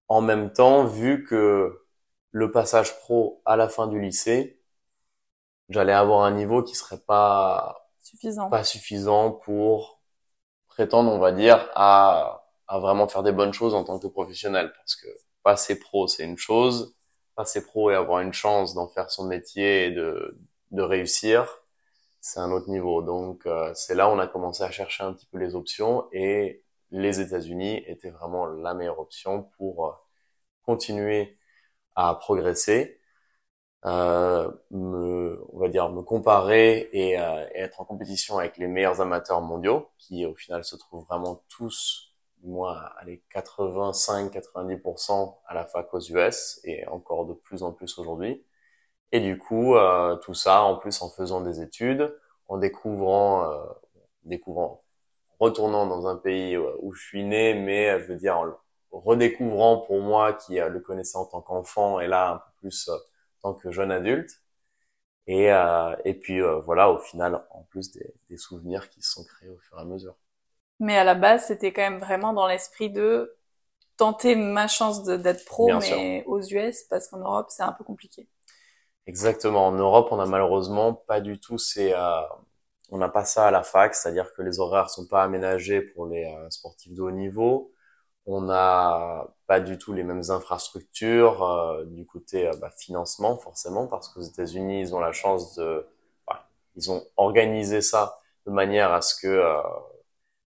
en 0.10 0.22
même 0.22 0.54
temps 0.54 0.86
vu 0.86 1.26
que 1.26 1.86
le 2.32 2.52
passage 2.52 3.00
pro 3.00 3.42
à 3.46 3.58
la 3.58 3.70
fin 3.70 3.88
du 3.88 4.02
lycée, 4.02 4.62
j'allais 5.70 5.94
avoir 5.94 6.24
un 6.24 6.32
niveau 6.32 6.64
qui 6.64 6.76
serait 6.76 7.00
pas 7.00 7.90
suffisant, 8.02 8.50
pas 8.50 8.64
suffisant 8.64 9.32
pour 9.32 10.02
prétendre, 10.68 11.12
on 11.12 11.20
va 11.20 11.32
dire, 11.34 11.70
à, 11.76 12.46
à 12.68 12.80
vraiment 12.80 13.08
faire 13.10 13.24
des 13.24 13.34
bonnes 13.34 13.54
choses 13.54 13.76
en 13.76 13.86
tant 13.86 14.00
que 14.00 14.08
professionnel, 14.08 14.74
parce 14.78 14.96
que 14.98 15.08
passer 15.48 15.80
pro, 15.80 16.08
c'est 16.10 16.26
une 16.26 16.38
chose. 16.38 16.94
Passer 17.36 17.66
pro 17.66 17.90
et 17.90 17.96
avoir 17.96 18.20
une 18.20 18.34
chance 18.34 18.74
d'en 18.76 18.90
faire 18.90 19.10
son 19.10 19.26
métier 19.26 19.86
et 19.86 19.92
de, 19.92 20.38
de 20.72 20.82
réussir, 20.82 21.48
c'est 22.20 22.42
un 22.42 22.52
autre 22.52 22.70
niveau. 22.70 23.02
Donc, 23.02 23.46
euh, 23.46 23.72
c'est 23.74 23.96
là 23.96 24.10
où 24.10 24.12
on 24.12 24.20
a 24.20 24.28
commencé 24.28 24.64
à 24.64 24.72
chercher 24.72 25.04
un 25.06 25.14
petit 25.14 25.26
peu 25.28 25.38
les 25.38 25.56
options 25.56 26.08
et 26.12 26.64
les 26.92 27.22
États-Unis 27.22 27.82
étaient 27.88 28.10
vraiment 28.10 28.46
la 28.46 28.74
meilleure 28.74 29.00
option 29.00 29.44
pour 29.58 29.88
euh, 29.88 29.92
continuer 30.66 31.38
à 31.96 32.16
progresser, 32.16 33.00
euh, 33.86 34.52
me, 34.72 35.42
on 35.54 35.60
va 35.60 35.70
dire 35.70 35.90
me 35.90 36.02
comparer 36.02 36.90
et, 36.92 37.20
euh, 37.20 37.48
et, 37.56 37.60
être 37.62 37.80
en 37.82 37.86
compétition 37.86 38.38
avec 38.40 38.58
les 38.58 38.68
meilleurs 38.68 39.00
amateurs 39.02 39.42
mondiaux 39.42 39.90
qui 39.98 40.26
au 40.26 40.36
final 40.36 40.66
se 40.66 40.76
trouvent 40.76 41.06
vraiment 41.06 41.44
tous 41.48 42.07
moi, 42.44 42.92
allez, 43.00 43.24
85-90% 43.32 45.42
à 45.48 45.54
la 45.56 45.66
fac 45.66 45.94
aux 45.94 46.00
US 46.00 46.60
et 46.64 46.88
encore 46.88 47.26
de 47.26 47.34
plus 47.34 47.64
en 47.64 47.72
plus 47.74 47.98
aujourd'hui. 48.00 48.44
Et 49.12 49.20
du 49.22 49.38
coup, 49.38 49.76
euh, 49.76 50.16
tout 50.18 50.34
ça, 50.34 50.62
en 50.64 50.78
plus 50.78 51.02
en 51.02 51.10
faisant 51.10 51.42
des 51.42 51.62
études, 51.62 52.14
en 52.48 52.58
découvrant, 52.58 53.50
euh, 53.52 53.66
découvrant, 54.24 54.84
retournant 55.40 55.88
dans 55.88 56.08
un 56.08 56.16
pays 56.18 56.58
où 56.58 56.94
je 56.94 57.02
suis 57.04 57.24
né, 57.26 57.54
mais 57.56 57.90
euh, 57.92 58.00
je 58.00 58.06
veux 58.06 58.16
dire 58.18 58.38
en 58.38 58.46
redécouvrant 58.92 59.80
pour 59.82 60.00
moi 60.02 60.34
qui 60.34 60.56
le 60.60 60.80
connaissait 60.80 61.18
en 61.18 61.26
tant 61.26 61.42
qu'enfant 61.42 62.00
et 62.00 62.08
là 62.08 62.32
un 62.34 62.38
peu 62.38 62.52
plus 62.62 62.90
en 62.90 63.54
tant 63.54 63.60
que 63.60 63.72
jeune 63.72 63.92
adulte. 63.92 64.42
Et, 65.28 65.48
et 66.06 66.14
puis 66.16 66.40
voilà, 66.66 66.92
au 66.92 67.00
final, 67.00 67.44
en 67.52 67.64
plus 67.64 67.92
des, 67.92 68.14
des 68.30 68.38
souvenirs 68.38 68.90
qui 68.90 69.02
se 69.02 69.12
sont 69.14 69.24
créés 69.26 69.50
au 69.50 69.58
fur 69.60 69.78
et 69.78 69.82
à 69.82 69.86
mesure. 69.86 70.16
Mais 70.80 70.98
à 70.98 71.04
la 71.04 71.16
base, 71.16 71.46
c'était 71.48 71.74
quand 71.74 71.82
même 71.82 72.00
vraiment 72.00 72.34
dans 72.34 72.48
l'esprit 72.48 72.90
de 72.90 73.36
tenter 73.98 74.36
ma 74.36 74.68
chance 74.68 75.04
d'être 75.04 75.44
pro, 75.46 75.74
mais 75.80 76.24
aux 76.28 76.40
US, 76.40 76.84
parce 76.84 77.08
qu'en 77.08 77.18
Europe, 77.18 77.48
c'est 77.50 77.64
un 77.64 77.72
peu 77.74 77.84
compliqué. 77.84 78.28
Exactement. 79.08 79.68
En 79.68 79.72
Europe, 79.72 80.10
on 80.12 80.20
a 80.20 80.26
malheureusement 80.26 80.94
pas 80.94 81.20
du 81.22 81.40
tout 81.40 81.58
ces, 81.58 81.94
euh, 81.94 82.22
on 82.92 82.98
n'a 82.98 83.10
pas 83.10 83.26
ça 83.26 83.48
à 83.48 83.52
la 83.52 83.64
fac, 83.64 83.96
c'est-à-dire 83.96 84.34
que 84.34 84.42
les 84.42 84.60
horaires 84.60 84.90
sont 84.90 85.08
pas 85.08 85.24
aménagés 85.24 85.82
pour 85.82 86.08
les 86.08 86.26
euh, 86.26 86.50
sportifs 86.50 86.94
de 86.94 87.02
haut 87.02 87.12
niveau. 87.12 87.72
On 88.26 88.42
n'a 88.42 89.26
pas 89.48 89.62
du 89.62 89.78
tout 89.78 89.94
les 89.94 90.04
mêmes 90.04 90.30
infrastructures 90.30 91.44
euh, 91.44 91.86
du 91.86 92.06
côté 92.06 92.52
bah, 92.62 92.70
financement 92.78 93.38
forcément, 93.38 93.88
parce 93.88 94.10
qu'aux 94.10 94.22
États-Unis, 94.22 94.82
ils 94.82 94.96
ont 94.96 95.00
la 95.00 95.14
chance 95.14 95.56
de, 95.56 95.88
ils 96.76 96.92
ont 96.92 97.04
organisé 97.16 97.82
ça 97.82 98.18
de 98.46 98.52
manière 98.52 98.94
à 98.94 99.02
ce 99.02 99.16
que 99.16 99.42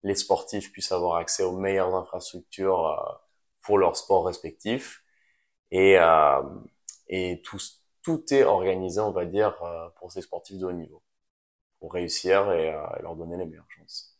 les 0.08 0.16
sportifs 0.16 0.72
puissent 0.72 0.94
avoir 0.94 1.18
accès 1.18 1.44
aux 1.44 1.58
meilleures 1.58 1.94
infrastructures 1.94 2.88
euh, 2.88 3.14
pour 3.62 3.78
leur 3.78 3.98
sport 3.98 4.26
respectif. 4.26 5.04
Et, 5.70 6.00
euh, 6.00 6.42
et 7.10 7.42
tout, 7.44 7.60
tout 8.02 8.24
est 8.34 8.44
organisé, 8.44 9.02
on 9.02 9.12
va 9.12 9.26
dire, 9.26 9.62
euh, 9.64 9.90
pour 9.98 10.12
ces 10.12 10.22
sportifs 10.22 10.58
de 10.58 10.66
haut 10.66 10.72
niveau, 10.72 11.04
pour 11.80 11.94
réussir 11.94 12.52
et, 12.54 12.72
leur 13.02 13.16
donner 13.16 13.38
les 13.38 13.46
meilleures 13.46 13.70
chances. 13.70 14.18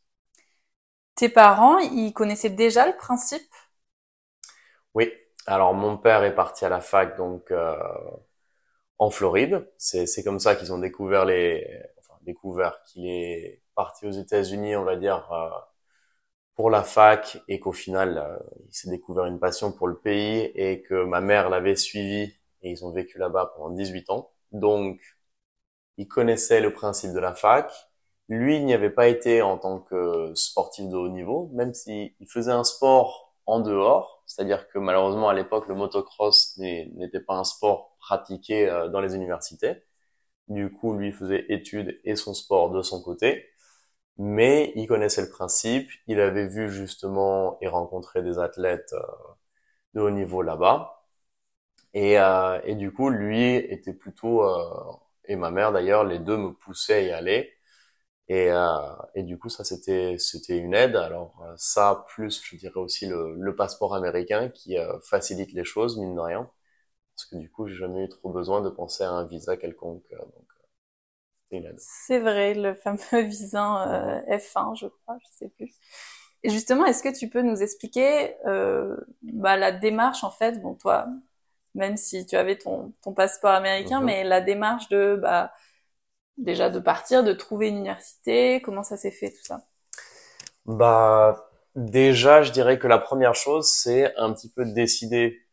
Tes 1.16 1.30
parents, 1.30 1.80
ils 1.80 2.12
connaissaient 2.14 2.50
déjà 2.50 2.86
le 2.86 2.96
principe? 2.98 3.50
Oui. 4.94 5.12
Alors 5.46 5.74
mon 5.74 5.98
père 5.98 6.26
est 6.26 6.36
parti 6.36 6.66
à 6.66 6.70
la 6.70 6.82
fac 6.82 7.16
donc 7.16 7.54
en 9.00 9.10
Floride. 9.10 9.72
C'est 9.78 10.24
comme 10.24 10.40
ça 10.40 10.58
qu'ils 10.58 10.74
ont 10.74 10.78
découvert 10.78 11.24
les, 11.24 11.66
enfin 12.00 12.20
découvert 12.24 12.84
qu'il 12.84 13.08
est 13.08 13.64
parti 13.74 14.06
aux 14.06 14.12
États-Unis, 14.12 14.76
on 14.76 14.84
va 14.84 14.98
dire 14.98 15.26
pour 16.58 16.72
la 16.72 16.84
fac 16.84 17.40
et 17.48 17.60
qu'au 17.62 17.72
final 17.72 18.18
euh, 18.18 18.38
il 18.68 18.76
s'est 18.76 18.90
découvert 18.90 19.26
une 19.26 19.40
passion 19.40 19.72
pour 19.72 19.88
le 19.88 19.98
pays 19.98 20.52
et 20.56 20.82
que 20.82 21.06
ma 21.06 21.22
mère 21.22 21.50
l'avait 21.50 21.76
suivi 21.78 22.34
et 22.64 22.72
ils 22.72 22.86
ont 22.86 22.92
vécu 22.92 23.20
là-bas 23.20 23.54
pendant 23.56 23.70
18 23.72 24.10
ans. 24.10 24.32
Donc 24.52 25.00
il 25.98 26.08
connaissait 26.08 26.62
le 26.62 26.74
principe 26.74 27.14
de 27.14 27.20
la 27.20 27.34
fac. 27.34 27.72
Lui, 28.30 28.58
il 28.58 28.66
n'y 28.66 28.74
avait 28.74 28.90
pas 28.90 29.08
été 29.08 29.42
en 29.42 29.58
tant 29.58 29.80
que 29.80 30.34
sportif 30.36 30.90
de 30.90 30.96
haut 30.98 31.10
niveau, 31.10 31.50
même 31.54 31.74
s'il 31.74 32.14
faisait 32.28 32.52
un 32.52 32.64
sport 32.64 33.34
en 33.46 33.62
dehors, 33.62 34.24
c'est-à-dire 34.26 34.68
que 34.70 34.80
malheureusement 34.80 35.30
à 35.30 35.34
l'époque 35.34 35.68
le 35.70 35.76
motocross 35.76 36.58
n'était 36.58 37.22
pas 37.22 37.36
un 37.36 37.46
sport 37.46 37.96
pratiqué 38.00 38.70
euh, 38.70 38.90
dans 38.90 39.02
les 39.02 39.16
universités. 39.16 39.84
Du 40.50 40.72
coup, 40.72 40.94
lui 40.96 41.12
faisait 41.12 41.46
études 41.50 42.00
et 42.06 42.16
son 42.16 42.34
sport 42.34 42.72
de 42.72 42.82
son 42.82 43.02
côté 43.02 43.46
mais 44.18 44.72
il 44.76 44.88
connaissait 44.88 45.22
le 45.24 45.30
principe, 45.30 45.90
il 46.08 46.20
avait 46.20 46.48
vu 46.48 46.70
justement 46.72 47.58
et 47.62 47.68
rencontré 47.68 48.22
des 48.24 48.40
athlètes 48.40 48.94
euh, 48.94 49.02
de 49.96 50.02
haut 50.02 50.12
niveau 50.12 50.42
là-bas. 50.42 51.04
Et, 51.94 52.20
euh, 52.20 52.60
et, 52.64 52.76
du 52.76 52.92
coup, 52.94 53.10
lui 53.10 53.56
était 53.56 53.94
plutôt, 53.94 54.44
euh, 54.44 54.94
et 55.26 55.36
ma 55.36 55.52
mère 55.52 55.72
d'ailleurs, 55.72 56.04
les 56.04 56.20
deux 56.20 56.38
me 56.38 56.54
poussaient 56.54 56.94
à 56.96 57.02
y 57.02 57.12
aller. 57.12 57.54
Et, 58.30 58.52
euh, 58.52 58.68
et 59.16 59.24
du 59.24 59.38
coup, 59.40 59.50
ça 59.50 59.64
c'était 59.66 60.18
c'était 60.20 60.58
une 60.58 60.74
aide. 60.76 60.96
Alors 60.98 61.36
ça, 61.58 62.06
plus 62.10 62.42
je 62.44 62.58
dirais 62.58 62.78
aussi 62.80 63.08
le, 63.08 63.36
le 63.36 63.56
passeport 63.56 63.96
américain 63.96 64.50
qui 64.50 64.78
facilite 65.04 65.54
les 65.54 65.66
choses, 65.66 65.98
mine 66.00 66.16
de 66.16 66.22
rien. 66.22 66.50
Parce 67.16 67.28
que 67.28 67.38
du 67.38 67.50
coup, 67.52 67.68
j'ai 67.68 67.76
jamais 67.76 68.06
eu 68.06 68.10
trop 68.10 68.32
besoin 68.32 68.62
de 68.62 68.70
penser 68.70 69.04
à 69.06 69.12
un 69.12 69.26
visa 69.26 69.58
quelconque. 69.58 70.10
Donc, 70.12 70.48
c'est 71.78 72.20
vrai, 72.20 72.54
le 72.54 72.74
fameux 72.74 73.22
visa 73.28 74.22
euh, 74.30 74.38
F1, 74.38 74.76
je 74.76 74.88
crois, 74.88 75.18
je 75.22 75.28
sais 75.32 75.50
plus. 75.50 75.74
Et 76.44 76.50
justement, 76.50 76.86
est-ce 76.86 77.04
que 77.04 77.16
tu 77.16 77.30
peux 77.30 77.42
nous 77.42 77.62
expliquer 77.62 78.36
euh, 78.46 78.96
bah, 79.24 79.58
la 79.58 79.72
démarche 79.72 80.24
en 80.24 80.32
fait, 80.32 80.62
bon 80.62 80.76
toi, 80.76 81.08
même 81.74 81.98
si 81.98 82.26
tu 82.26 82.36
avais 82.36 82.58
ton, 82.58 82.94
ton 83.02 83.14
passeport 83.14 83.52
américain, 83.52 84.00
mhm. 84.00 84.06
mais 84.06 84.24
la 84.24 84.42
démarche 84.42 84.90
de 84.90 85.18
bah, 85.22 85.52
déjà 86.38 86.70
de 86.70 86.80
partir, 86.80 87.24
de 87.24 87.34
trouver 87.34 87.70
une 87.70 87.78
université, 87.78 88.62
comment 88.62 88.84
ça 88.84 88.98
s'est 88.98 89.12
fait 89.12 89.32
tout 89.32 89.44
ça? 89.44 89.62
Bah 90.66 91.50
déjà, 91.76 92.44
je 92.44 92.52
dirais 92.52 92.78
que 92.78 92.88
la 92.88 93.00
première 93.00 93.36
chose, 93.36 93.70
c'est 93.70 94.16
un 94.18 94.34
petit 94.34 94.50
peu 94.50 94.66
de 94.66 94.72
décider 94.72 95.47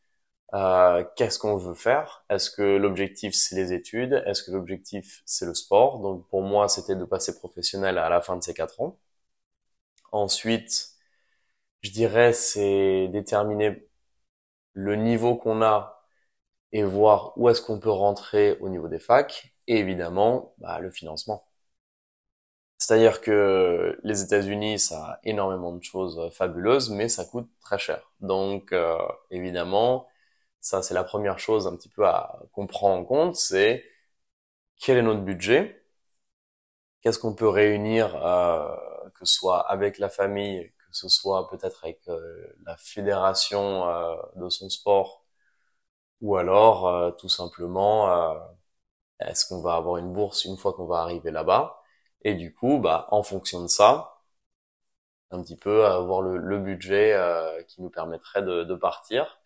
euh, 0.54 1.04
qu'est-ce 1.16 1.38
qu'on 1.38 1.56
veut 1.56 1.74
faire? 1.74 2.24
Est-ce 2.30 2.50
que 2.50 2.62
l'objectif 2.62 3.34
c'est 3.34 3.56
les 3.56 3.72
études? 3.72 4.22
Est-ce 4.26 4.42
que 4.42 4.52
l'objectif 4.52 5.22
c'est 5.26 5.46
le 5.46 5.54
sport? 5.54 6.00
Donc 6.00 6.28
pour 6.28 6.42
moi 6.42 6.68
c'était 6.68 6.96
de 6.96 7.04
passer 7.04 7.36
professionnel 7.38 7.98
à 7.98 8.08
la 8.08 8.20
fin 8.22 8.36
de 8.36 8.42
ces 8.42 8.54
quatre 8.54 8.80
ans. 8.80 8.98
Ensuite, 10.12 10.94
je 11.82 11.90
dirais 11.92 12.32
c'est 12.34 13.08
déterminer 13.08 13.88
le 14.74 14.96
niveau 14.96 15.36
qu'on 15.36 15.62
a 15.62 16.04
et 16.72 16.84
voir 16.84 17.32
où 17.38 17.48
est-ce 17.50 17.62
qu'on 17.62 17.80
peut 17.80 17.90
rentrer 17.90 18.58
au 18.60 18.68
niveau 18.70 18.88
des 18.88 19.00
facs 19.00 19.54
et 19.68 19.78
évidemment 19.78 20.54
bah, 20.58 20.80
le 20.80 20.90
financement. 20.92 21.46
C'est-à-dire 22.78 23.20
que 23.20 23.98
les 24.04 24.22
États-Unis, 24.22 24.78
ça 24.78 25.04
a 25.14 25.20
énormément 25.24 25.72
de 25.72 25.82
choses 25.82 26.20
fabuleuses, 26.32 26.90
mais 26.90 27.08
ça 27.08 27.24
coûte 27.24 27.48
très 27.60 27.78
cher. 27.78 28.12
Donc, 28.20 28.72
euh, 28.72 28.98
évidemment, 29.30 30.06
ça 30.64 30.82
c'est 30.82 30.94
la 30.94 31.04
première 31.04 31.38
chose 31.38 31.66
un 31.66 31.76
petit 31.76 31.88
peu 31.90 32.06
à 32.06 32.40
qu'on 32.52 32.66
prend 32.66 32.94
en 32.96 33.04
compte, 33.04 33.36
c'est 33.36 33.84
quel 34.80 34.98
est 34.98 35.02
notre 35.02 35.20
budget, 35.22 35.84
qu'est-ce 37.02 37.18
qu'on 37.18 37.34
peut 37.34 37.48
réunir, 37.48 38.14
euh, 38.24 38.74
que 39.14 39.24
ce 39.26 39.34
soit 39.34 39.60
avec 39.70 39.98
la 39.98 40.08
famille, 40.08 40.70
que 40.70 40.96
ce 40.96 41.08
soit 41.08 41.48
peut-être 41.50 41.84
avec 41.84 42.00
euh, 42.08 42.46
la 42.64 42.76
fédération 42.76 43.88
euh, 43.88 44.16
de 44.36 44.48
son 44.48 44.68
sport, 44.70 45.24
ou 46.20 46.36
alors 46.36 46.88
euh, 46.88 47.10
tout 47.12 47.28
simplement, 47.28 48.08
est-ce 49.20 49.46
qu'on 49.46 49.60
va 49.62 49.74
avoir 49.74 49.98
une 49.98 50.12
bourse 50.12 50.44
une 50.44 50.56
fois 50.56 50.72
qu'on 50.74 50.86
va 50.86 51.00
arriver 51.00 51.30
là-bas, 51.30 51.82
et 52.22 52.34
du 52.34 52.54
coup, 52.54 52.78
bah 52.78 53.06
en 53.10 53.22
fonction 53.22 53.62
de 53.62 53.68
ça, 53.68 54.20
un 55.30 55.42
petit 55.42 55.56
peu 55.56 55.84
avoir 55.86 56.22
le, 56.22 56.36
le 56.38 56.58
budget 56.58 57.16
qui 57.68 57.82
nous 57.82 57.90
permettrait 57.90 58.42
de, 58.42 58.64
de 58.64 58.74
partir 58.74 59.38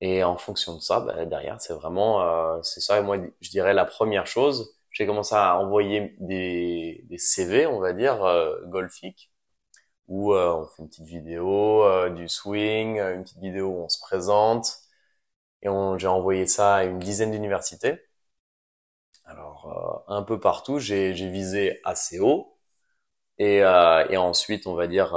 et 0.00 0.22
en 0.24 0.36
fonction 0.36 0.76
de 0.76 0.80
ça, 0.80 1.00
bah, 1.00 1.24
derrière, 1.26 1.60
c'est 1.60 1.74
vraiment, 1.74 2.22
euh, 2.22 2.62
c'est 2.62 2.80
ça. 2.80 2.98
Et 2.98 3.02
moi, 3.02 3.18
je 3.40 3.50
dirais 3.50 3.74
la 3.74 3.84
première 3.84 4.26
chose, 4.26 4.74
j'ai 4.92 5.06
commencé 5.06 5.34
à 5.34 5.58
envoyer 5.58 6.14
des, 6.20 7.04
des 7.08 7.18
CV, 7.18 7.66
on 7.66 7.80
va 7.80 7.92
dire, 7.92 8.22
euh, 8.24 8.56
golfiques, 8.66 9.30
où 10.08 10.34
euh, 10.34 10.54
on 10.54 10.66
fait 10.66 10.82
une 10.82 10.88
petite 10.88 11.06
vidéo 11.06 11.84
euh, 11.84 12.10
du 12.10 12.28
swing, 12.28 12.98
une 13.00 13.24
petite 13.24 13.38
vidéo 13.40 13.68
où 13.68 13.84
on 13.84 13.88
se 13.88 14.00
présente, 14.00 14.78
et 15.62 15.68
j'ai 15.98 16.08
envoyé 16.08 16.46
ça 16.46 16.76
à 16.76 16.84
une 16.84 16.98
dizaine 17.00 17.30
d'universités. 17.32 18.00
Alors, 19.24 20.04
un 20.08 20.22
peu 20.22 20.40
partout, 20.40 20.78
j'ai 20.78 21.12
visé 21.12 21.80
assez 21.84 22.18
haut, 22.18 22.56
et, 23.38 23.58
et 23.58 24.18
ensuite, 24.18 24.66
on 24.68 24.74
va 24.74 24.86
dire, 24.88 25.14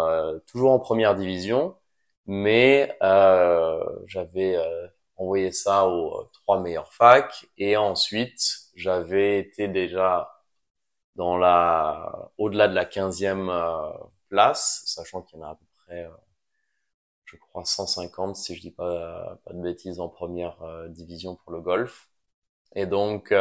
toujours 0.47 0.71
en 0.71 0.79
première 0.79 1.15
division, 1.15 1.75
mais 2.31 2.97
euh, 3.03 3.83
j'avais 4.07 4.55
euh, 4.55 4.87
envoyé 5.17 5.51
ça 5.51 5.85
aux 5.87 6.21
euh, 6.21 6.29
trois 6.31 6.61
meilleures 6.61 6.93
facs 6.93 7.45
et 7.57 7.75
ensuite 7.75 8.41
j'avais 8.75 9.39
été 9.39 9.67
déjà 9.67 10.31
dans 11.15 11.37
la 11.37 12.31
au-delà 12.37 12.67
de 12.69 12.75
la 12.75 12.85
15e 12.85 13.51
place, 14.29 14.83
sachant 14.85 15.21
qu'il 15.23 15.39
y 15.39 15.43
en 15.43 15.47
a 15.47 15.51
à 15.51 15.55
peu 15.55 15.65
près 15.85 16.09
je 17.25 17.35
crois 17.37 17.65
150 17.65 18.35
si 18.35 18.55
je 18.55 18.61
dis 18.61 18.71
pas 18.71 19.37
pas 19.45 19.53
de 19.53 19.61
bêtises 19.61 19.99
en 19.99 20.09
première 20.09 20.57
division 20.89 21.35
pour 21.35 21.51
le 21.51 21.61
golf. 21.61 22.09
Et 22.75 22.85
donc 22.85 23.31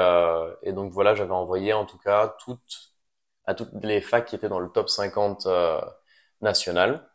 et 0.63 0.73
donc 0.73 0.93
voilà, 0.93 1.15
j'avais 1.15 1.33
envoyé 1.33 1.73
en 1.75 1.87
tout 1.87 1.99
cas 1.99 2.29
toutes 2.41 2.95
à 3.47 3.55
toutes 3.55 3.73
les 3.85 4.01
facs 4.01 4.27
qui 4.27 4.37
étaient 4.37 4.49
dans 4.49 4.61
le 4.61 4.71
top 4.71 4.89
50 4.89 5.47
national. 6.41 7.10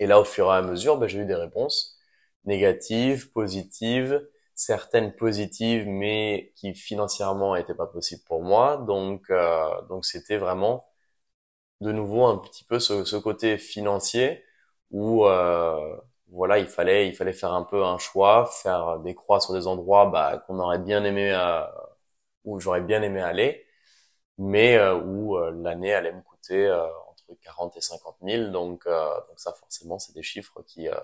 Et 0.00 0.06
là, 0.06 0.20
au 0.20 0.24
fur 0.24 0.46
et 0.52 0.56
à 0.56 0.62
mesure, 0.62 0.98
ben, 0.98 1.08
j'ai 1.08 1.20
eu 1.20 1.26
des 1.26 1.34
réponses 1.34 1.98
négatives, 2.44 3.30
positives, 3.32 4.26
certaines 4.54 5.14
positives, 5.14 5.86
mais 5.88 6.52
qui 6.56 6.74
financièrement 6.74 7.54
n'étaient 7.56 7.74
pas 7.74 7.86
possibles 7.86 8.22
pour 8.26 8.42
moi. 8.42 8.76
Donc, 8.86 9.30
euh, 9.30 9.82
donc 9.88 10.04
c'était 10.04 10.38
vraiment 10.38 10.86
de 11.80 11.92
nouveau 11.92 12.24
un 12.26 12.38
petit 12.38 12.64
peu 12.64 12.78
ce, 12.78 13.04
ce 13.04 13.16
côté 13.16 13.58
financier 13.58 14.44
où 14.90 15.26
euh, 15.26 15.96
voilà, 16.28 16.58
il 16.58 16.66
fallait, 16.68 17.08
il 17.08 17.14
fallait 17.14 17.32
faire 17.32 17.52
un 17.52 17.62
peu 17.64 17.84
un 17.84 17.98
choix, 17.98 18.46
faire 18.46 18.98
des 19.00 19.14
croix 19.14 19.40
sur 19.40 19.54
des 19.54 19.66
endroits 19.66 20.06
bah, 20.06 20.42
qu'on 20.46 20.58
aurait 20.58 20.78
bien 20.78 21.04
aimé, 21.04 21.32
euh, 21.32 21.62
où 22.44 22.60
j'aurais 22.60 22.80
bien 22.82 23.02
aimé 23.02 23.20
aller, 23.22 23.66
mais 24.38 24.76
euh, 24.78 24.96
où 24.98 25.36
euh, 25.38 25.52
l'année 25.62 25.94
allait 25.94 26.12
me 26.12 26.22
coûter 26.22 26.68
40 27.42 27.76
et 27.76 27.80
50 27.80 28.16
000. 28.22 28.50
Donc, 28.50 28.86
euh, 28.86 29.14
donc 29.28 29.38
ça, 29.38 29.52
forcément, 29.52 29.98
c'est 29.98 30.14
des 30.14 30.22
chiffres 30.22 30.62
qui, 30.66 30.88
euh, 30.88 30.94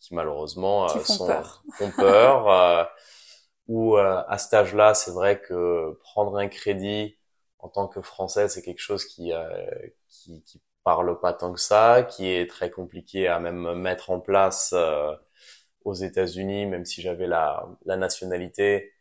qui 0.00 0.14
malheureusement 0.14 0.86
qui 0.86 0.98
euh, 0.98 1.00
font 1.00 1.14
sont, 1.14 1.26
peur. 1.26 1.64
font 1.78 1.90
peur. 1.92 2.90
ou 3.68 3.96
à 3.96 4.38
cet 4.38 4.54
âge-là, 4.54 4.94
c'est 4.94 5.12
vrai 5.12 5.40
que 5.40 5.98
prendre 6.02 6.36
un 6.38 6.48
crédit 6.48 7.16
en 7.58 7.68
tant 7.68 7.88
que 7.88 8.00
Français, 8.02 8.48
c'est 8.48 8.62
quelque 8.62 8.80
chose 8.80 9.04
qui, 9.04 9.32
qui, 10.08 10.42
qui 10.44 10.62
parle 10.84 11.20
pas 11.20 11.32
tant 11.34 11.52
que 11.52 11.60
ça, 11.60 12.02
qui 12.02 12.28
est 12.28 12.48
très 12.48 12.70
compliqué 12.70 13.28
à 13.28 13.38
même 13.38 13.74
mettre 13.74 14.10
en 14.10 14.20
place 14.20 14.74
aux 15.84 15.94
États-Unis, 15.94 16.66
même 16.66 16.84
si 16.84 17.02
j'avais 17.02 17.26
la, 17.26 17.66
la 17.84 17.96
nationalité, 17.96 18.92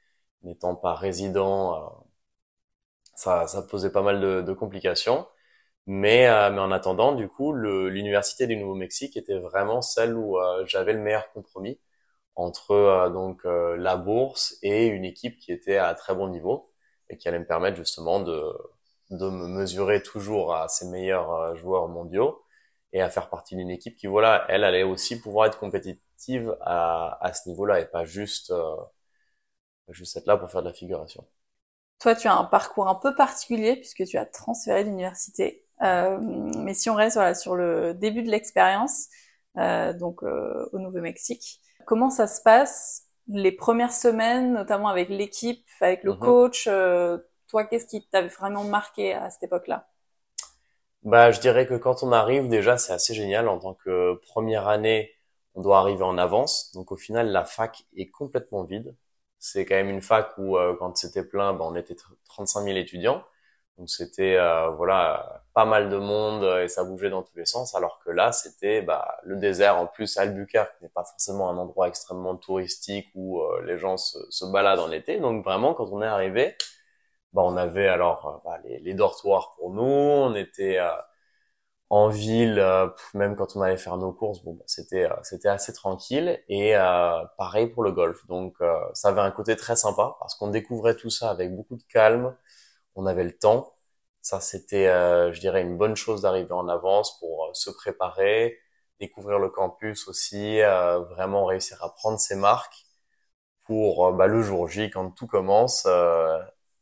n'étant 0.44 0.76
pas 0.76 0.94
résident, 0.96 2.06
ça, 3.16 3.48
ça 3.48 3.62
posait 3.62 3.92
pas 3.92 4.02
mal 4.02 4.22
de, 4.22 4.42
de 4.42 4.54
complications. 4.54 5.28
Mais, 5.90 6.28
euh, 6.30 6.52
mais 6.52 6.60
en 6.62 6.72
attendant, 6.72 7.14
du 7.16 7.30
coup, 7.30 7.54
l'université 7.54 8.48
du 8.48 8.56
Nouveau-Mexique 8.58 9.18
était 9.18 9.40
vraiment 9.40 9.82
celle 9.82 10.16
où 10.16 10.40
euh, 10.40 10.66
j'avais 10.68 10.94
le 10.94 11.00
meilleur 11.02 11.32
compromis 11.34 11.80
entre 12.38 12.72
euh, 12.74 13.10
donc 13.12 13.44
la 13.46 13.98
bourse 13.98 14.58
et 14.64 14.88
une 14.88 15.06
équipe 15.06 15.40
qui 15.40 15.52
était 15.54 15.78
à 15.78 15.96
très 15.96 16.16
bon 16.16 16.30
niveau 16.30 16.72
et 17.10 17.18
qui 17.18 17.30
allait 17.30 17.40
me 17.40 17.48
permettre 17.48 17.78
justement 17.78 18.22
de 18.22 18.54
de 19.12 19.30
me 19.30 19.48
mesurer 19.50 20.04
toujours 20.04 20.56
à 20.56 20.70
ces 20.70 20.88
meilleurs 20.90 21.56
joueurs 21.58 21.90
mondiaux 21.90 22.44
et 22.94 23.02
à 23.02 23.10
faire 23.12 23.30
partie 23.30 23.56
d'une 23.58 23.70
équipe 23.72 23.98
qui 23.98 24.08
voilà 24.08 24.46
elle 24.50 24.64
allait 24.66 24.84
aussi 24.84 25.22
pouvoir 25.22 25.48
être 25.48 25.60
compétitive 25.60 26.58
à, 26.62 27.20
à 27.26 27.34
ce 27.34 27.50
niveau-là 27.50 27.82
et 27.82 27.86
pas 27.88 28.06
juste 28.06 28.54
juste 29.90 30.16
être 30.16 30.26
là 30.26 30.38
pour 30.38 30.50
faire 30.50 30.62
de 30.62 30.68
la 30.70 30.74
figuration. 30.74 31.28
Toi, 32.00 32.16
tu 32.16 32.28
as 32.28 32.36
un 32.36 32.46
parcours 32.46 32.88
un 32.88 32.96
peu 32.96 33.16
particulier 33.16 33.76
puisque 33.76 34.06
tu 34.06 34.18
as 34.18 34.26
transféré 34.26 34.84
d'université. 34.84 35.66
Euh, 35.82 36.18
mais 36.58 36.74
si 36.74 36.90
on 36.90 36.96
reste 36.96 37.16
voilà, 37.16 37.36
sur 37.36 37.56
le 37.56 37.94
début 37.94 38.24
de 38.24 38.30
l'expérience, 38.30 39.08
euh, 39.58 39.94
donc 39.94 40.24
euh, 40.24 40.68
au 40.74 40.80
Nouveau-Mexique, 40.80 41.60
comment 41.86 42.10
ça 42.10 42.28
se 42.28 42.42
passe 42.42 43.04
les 43.28 43.52
premières 43.52 43.94
semaines, 43.94 44.54
notamment 44.54 44.90
avec 44.90 45.10
l'équipe, 45.10 45.66
avec 45.82 46.04
le 46.04 46.14
mhm. 46.14 46.20
coach 46.20 46.66
Toi, 46.66 47.64
qu'est-ce 47.66 47.86
qui 47.86 48.08
t'avait 48.08 48.28
vraiment 48.28 48.64
marqué 48.64 49.14
à 49.14 49.30
cette 49.30 49.44
époque-là? 49.44 49.88
Bah, 51.04 51.32
je 51.32 51.40
dirais 51.40 51.66
que 51.66 51.76
quand 51.76 52.04
on 52.04 52.12
arrive, 52.12 52.50
déjà, 52.50 52.78
c'est 52.78 52.92
assez 52.92 53.14
génial. 53.14 53.48
En 53.48 53.60
tant 53.60 53.74
que 53.74 54.16
première 54.16 54.68
année, 54.68 55.12
on 55.54 55.62
doit 55.62 55.80
arriver 55.80 56.04
en 56.04 56.18
avance. 56.18 56.72
Donc, 56.74 56.92
au 56.92 56.98
final, 56.98 57.32
la 57.32 57.46
fac 57.46 57.86
est 57.96 58.10
complètement 58.10 58.64
vide. 58.64 58.96
C'est 59.38 59.64
quand 59.64 59.76
même 59.76 59.90
une 59.90 60.02
fac 60.02 60.38
où, 60.38 60.58
quand 60.80 60.98
c'était 60.98 61.24
plein, 61.24 61.54
bah, 61.54 61.66
on 61.66 61.76
était 61.76 61.96
35 62.26 62.64
000 62.64 62.78
étudiants. 62.78 63.24
Donc 63.80 63.90
c'était 63.90 64.36
euh, 64.36 64.70
voilà 64.72 65.44
pas 65.54 65.66
mal 65.66 65.90
de 65.90 65.98
monde 65.98 66.44
et 66.62 66.68
ça 66.68 66.84
bougeait 66.84 67.10
dans 67.10 67.24
tous 67.24 67.38
les 67.38 67.46
sens. 67.46 67.76
Alors 67.76 68.00
que 68.06 68.12
là 68.12 68.34
c'était 68.34 68.82
bah, 68.82 69.18
le 69.24 69.38
désert 69.38 69.78
en 69.78 69.88
plus 69.88 70.18
Albuquerque 70.18 70.76
n'est 70.82 70.90
pas 70.90 71.06
forcément 71.06 71.50
un 71.50 71.58
endroit 71.58 71.88
extrêmement 71.88 72.36
touristique 72.36 73.08
où 73.16 73.42
euh, 73.42 73.64
les 73.66 73.78
gens 73.78 73.96
se, 73.98 74.20
se 74.30 74.46
baladent 74.46 74.80
en 74.82 74.92
été. 74.92 75.20
Donc 75.20 75.46
vraiment 75.46 75.74
quand 75.74 75.88
on 75.94 76.02
est 76.02 76.06
arrivé, 76.08 76.58
bah, 77.34 77.44
on 77.46 77.58
avait 77.58 77.88
alors 77.88 78.28
euh, 78.28 78.50
bah, 78.50 78.60
les, 78.66 78.80
les, 78.80 78.94
dortoirs 78.94 79.56
pour 79.58 79.72
nous, 79.72 79.84
on 79.84 80.36
était 80.36 80.80
en 81.90 82.08
ville, 82.10 82.64
même 83.16 83.36
quand 83.36 83.56
on 83.56 83.62
allait 83.62 83.78
faire 83.78 83.98
nos 83.98 84.12
courses, 84.14 84.44
bon, 84.44 84.54
bah, 84.54 84.64
c'était 84.68 85.08
c'était 85.24 85.48
assez 85.50 85.74
tranquille 85.74 86.40
et 86.48 86.74
pareil 87.38 87.68
pour 87.68 87.84
le 87.84 87.92
golf. 87.92 88.26
Donc 88.28 88.58
ça 88.94 89.10
avait 89.10 89.22
un 89.22 89.32
côté 89.32 89.56
très 89.56 89.76
sympa 89.76 90.16
parce 90.20 90.36
qu'on 90.36 90.50
découvrait 90.50 90.96
tout 90.96 91.10
ça 91.10 91.32
avec 91.32 91.56
beaucoup 91.56 91.76
de 91.78 91.84
calme 91.92 92.36
on 93.00 93.06
avait 93.06 93.24
le 93.24 93.38
temps. 93.38 93.74
Ça, 94.22 94.42
c'était, 94.42 94.88
euh, 94.88 95.32
je 95.34 95.40
dirais, 95.40 95.62
une 95.62 95.78
bonne 95.78 95.96
chose 95.96 96.22
d'arriver 96.22 96.52
en 96.52 96.68
avance 96.68 97.18
pour 97.20 97.46
euh, 97.46 97.50
se 97.54 97.70
préparer, 97.72 98.60
découvrir 99.00 99.40
le 99.40 99.50
campus 99.50 100.08
aussi, 100.08 100.62
euh, 100.62 101.00
vraiment 101.00 101.46
réussir 101.46 101.82
à 101.84 101.94
prendre 101.96 102.20
ses 102.20 102.36
marques 102.36 102.86
pour 103.64 104.12
bah, 104.14 104.28
le 104.28 104.42
jour 104.42 104.68
J, 104.68 104.90
quand 104.90 105.12
tout 105.12 105.28
commence, 105.28 105.88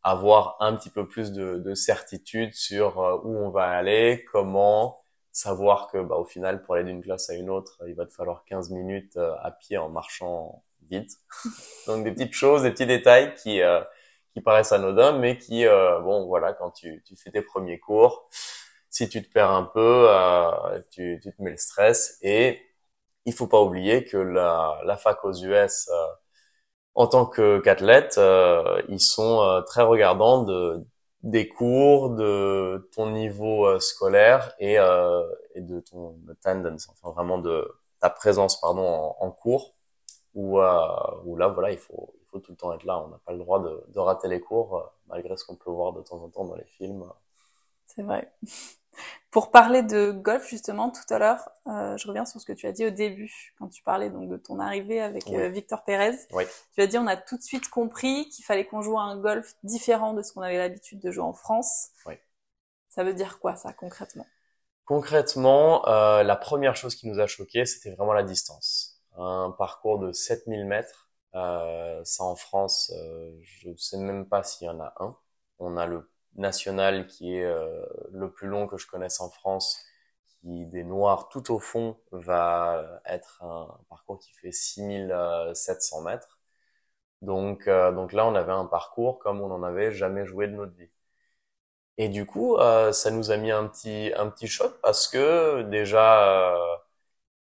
avoir 0.03 0.55
un 0.61 0.73
petit 0.75 0.89
peu 0.89 1.05
plus 1.05 1.33
de, 1.33 1.73
certitude 1.75 2.53
sur 2.53 3.21
où 3.25 3.37
on 3.37 3.49
va 3.49 3.65
aller, 3.65 4.25
comment, 4.31 5.01
savoir 5.33 5.89
que 5.91 5.97
bah, 5.97 6.15
au 6.15 6.23
final, 6.23 6.63
pour 6.63 6.75
aller 6.75 6.85
d'une 6.85 7.01
classe 7.03 7.29
à 7.29 7.33
une 7.35 7.49
autre, 7.49 7.83
il 7.87 7.93
va 7.93 8.05
te 8.05 8.13
falloir 8.13 8.45
15 8.45 8.69
minutes 8.69 9.17
à 9.17 9.51
pied 9.51 9.77
en 9.77 9.89
marchant 9.89 10.63
vite. 10.89 11.11
Donc 11.87 12.05
des 12.05 12.13
petites 12.13 12.33
choses, 12.33 12.63
des 12.63 12.71
petits 12.71 12.85
détails 12.85 13.33
qui 13.35 13.61
qui 14.37 14.41
paraissent 14.41 14.71
anodins, 14.71 15.13
mais 15.17 15.37
qui, 15.37 15.65
euh, 15.65 15.99
bon, 16.01 16.27
voilà, 16.27 16.53
quand 16.53 16.69
tu, 16.69 17.03
fais 17.17 17.31
tes 17.31 17.41
premiers 17.41 17.79
cours, 17.79 18.29
si 18.89 19.09
tu 19.09 19.23
te 19.23 19.31
perds 19.33 19.49
un 19.51 19.63
peu, 19.63 20.07
euh, 20.09 20.79
tu, 20.91 21.19
te 21.19 21.41
mets 21.41 21.51
le 21.51 21.57
stress. 21.57 22.19
Et 22.21 22.61
il 23.25 23.33
faut 23.33 23.47
pas 23.47 23.61
oublier 23.61 24.05
que 24.05 24.17
la, 24.17 24.97
fac 24.97 25.25
aux 25.25 25.33
US, 25.33 25.89
en 26.95 27.07
tant 27.07 27.25
qu'athlète, 27.25 28.19
ils 28.89 28.99
sont 28.99 29.63
très 29.67 29.81
regardants 29.83 30.43
de, 30.43 30.85
des 31.23 31.47
cours, 31.47 32.11
de 32.11 32.89
ton 32.95 33.09
niveau 33.11 33.79
scolaire 33.79 34.53
et, 34.59 34.75
et 35.55 35.61
de 35.61 35.79
ton 35.81 36.15
attendance, 36.31 36.89
enfin 36.89 37.11
vraiment 37.13 37.39
de 37.39 37.67
ta 37.99 38.09
présence 38.11 38.61
pardon 38.61 39.15
en, 39.19 39.31
cours, 39.31 39.75
où, 40.35 40.59
où 40.59 41.37
là 41.37 41.47
voilà 41.49 41.71
il 41.71 41.79
faut 41.79 42.16
faut 42.31 42.39
tout 42.39 42.51
le 42.51 42.57
temps 42.57 42.73
être 42.73 42.83
là. 42.83 42.99
On 43.03 43.09
n'a 43.09 43.19
pas 43.25 43.31
le 43.31 43.39
droit 43.39 43.61
de, 43.61 43.83
de 43.87 43.99
rater 43.99 44.27
les 44.27 44.39
cours, 44.39 44.91
malgré 45.07 45.35
ce 45.37 45.45
qu'on 45.45 45.55
peut 45.55 45.71
voir 45.71 45.93
de 45.93 46.01
temps 46.01 46.21
en 46.21 46.29
temps 46.29 46.45
dans 46.45 46.55
les 46.55 46.65
films. 46.65 47.05
C'est 47.85 48.03
vrai. 48.03 48.31
Pour 49.31 49.51
parler 49.51 49.83
de 49.83 50.11
golf, 50.11 50.47
justement, 50.47 50.89
tout 50.89 51.13
à 51.13 51.19
l'heure, 51.19 51.49
euh, 51.67 51.95
je 51.97 52.07
reviens 52.07 52.25
sur 52.25 52.39
ce 52.39 52.45
que 52.45 52.53
tu 52.53 52.65
as 52.65 52.71
dit 52.71 52.85
au 52.85 52.89
début, 52.89 53.53
quand 53.59 53.67
tu 53.67 53.83
parlais 53.83 54.09
donc 54.09 54.29
de 54.29 54.37
ton 54.37 54.59
arrivée 54.59 55.01
avec 55.01 55.27
euh, 55.27 55.49
Victor 55.49 55.83
Pérez. 55.83 56.17
Oui. 56.31 56.45
Tu 56.73 56.81
as 56.81 56.87
dit 56.87 56.97
on 56.97 57.05
a 57.05 57.15
tout 57.17 57.37
de 57.37 57.43
suite 57.43 57.69
compris 57.69 58.29
qu'il 58.29 58.43
fallait 58.43 58.65
qu'on 58.65 58.81
joue 58.81 58.97
à 58.97 59.03
un 59.03 59.17
golf 59.17 59.53
différent 59.63 60.13
de 60.13 60.21
ce 60.21 60.33
qu'on 60.33 60.41
avait 60.41 60.57
l'habitude 60.57 60.99
de 60.99 61.11
jouer 61.11 61.23
en 61.23 61.33
France. 61.33 61.89
Oui. 62.05 62.15
Ça 62.89 63.03
veut 63.03 63.13
dire 63.13 63.39
quoi 63.39 63.55
ça 63.55 63.73
concrètement? 63.73 64.25
Concrètement, 64.85 65.87
euh, 65.87 66.23
la 66.23 66.35
première 66.35 66.75
chose 66.75 66.95
qui 66.95 67.07
nous 67.07 67.19
a 67.19 67.27
choqué, 67.27 67.65
c'était 67.65 67.91
vraiment 67.91 68.13
la 68.13 68.23
distance. 68.23 69.01
Un 69.17 69.53
parcours 69.55 69.99
de 69.99 70.11
7000 70.13 70.65
mètres, 70.65 71.06
euh, 71.35 72.01
ça 72.03 72.23
en 72.23 72.35
France, 72.35 72.91
euh, 72.95 73.31
je 73.41 73.69
ne 73.69 73.75
sais 73.77 73.97
même 73.97 74.27
pas 74.27 74.43
s'il 74.43 74.67
y 74.67 74.69
en 74.69 74.79
a 74.79 74.93
un. 74.99 75.15
On 75.59 75.77
a 75.77 75.85
le 75.87 76.09
national 76.35 77.07
qui 77.07 77.35
est 77.35 77.43
euh, 77.43 77.85
le 78.11 78.31
plus 78.31 78.47
long 78.47 78.67
que 78.67 78.77
je 78.77 78.87
connaisse 78.87 79.19
en 79.21 79.29
France, 79.29 79.79
qui 80.41 80.65
des 80.67 80.83
noirs 80.83 81.29
tout 81.29 81.51
au 81.53 81.59
fond 81.59 81.99
va 82.11 83.01
être 83.05 83.43
un 83.43 83.67
parcours 83.89 84.19
qui 84.19 84.31
fait 84.33 84.51
6700 84.51 86.01
mètres. 86.01 86.39
Donc, 87.21 87.67
euh, 87.67 87.91
donc 87.91 88.13
là, 88.13 88.27
on 88.27 88.35
avait 88.35 88.51
un 88.53 88.65
parcours 88.65 89.19
comme 89.19 89.41
on 89.41 89.49
n'en 89.49 89.63
avait 89.63 89.91
jamais 89.91 90.25
joué 90.25 90.47
de 90.47 90.53
notre 90.53 90.73
vie. 90.75 90.89
Et 91.97 92.09
du 92.09 92.25
coup, 92.25 92.57
euh, 92.57 92.91
ça 92.91 93.11
nous 93.11 93.31
a 93.31 93.37
mis 93.37 93.51
un 93.51 93.67
petit, 93.67 94.11
un 94.15 94.29
petit 94.29 94.47
choc 94.47 94.79
parce 94.81 95.07
que 95.07 95.63
déjà, 95.63 96.55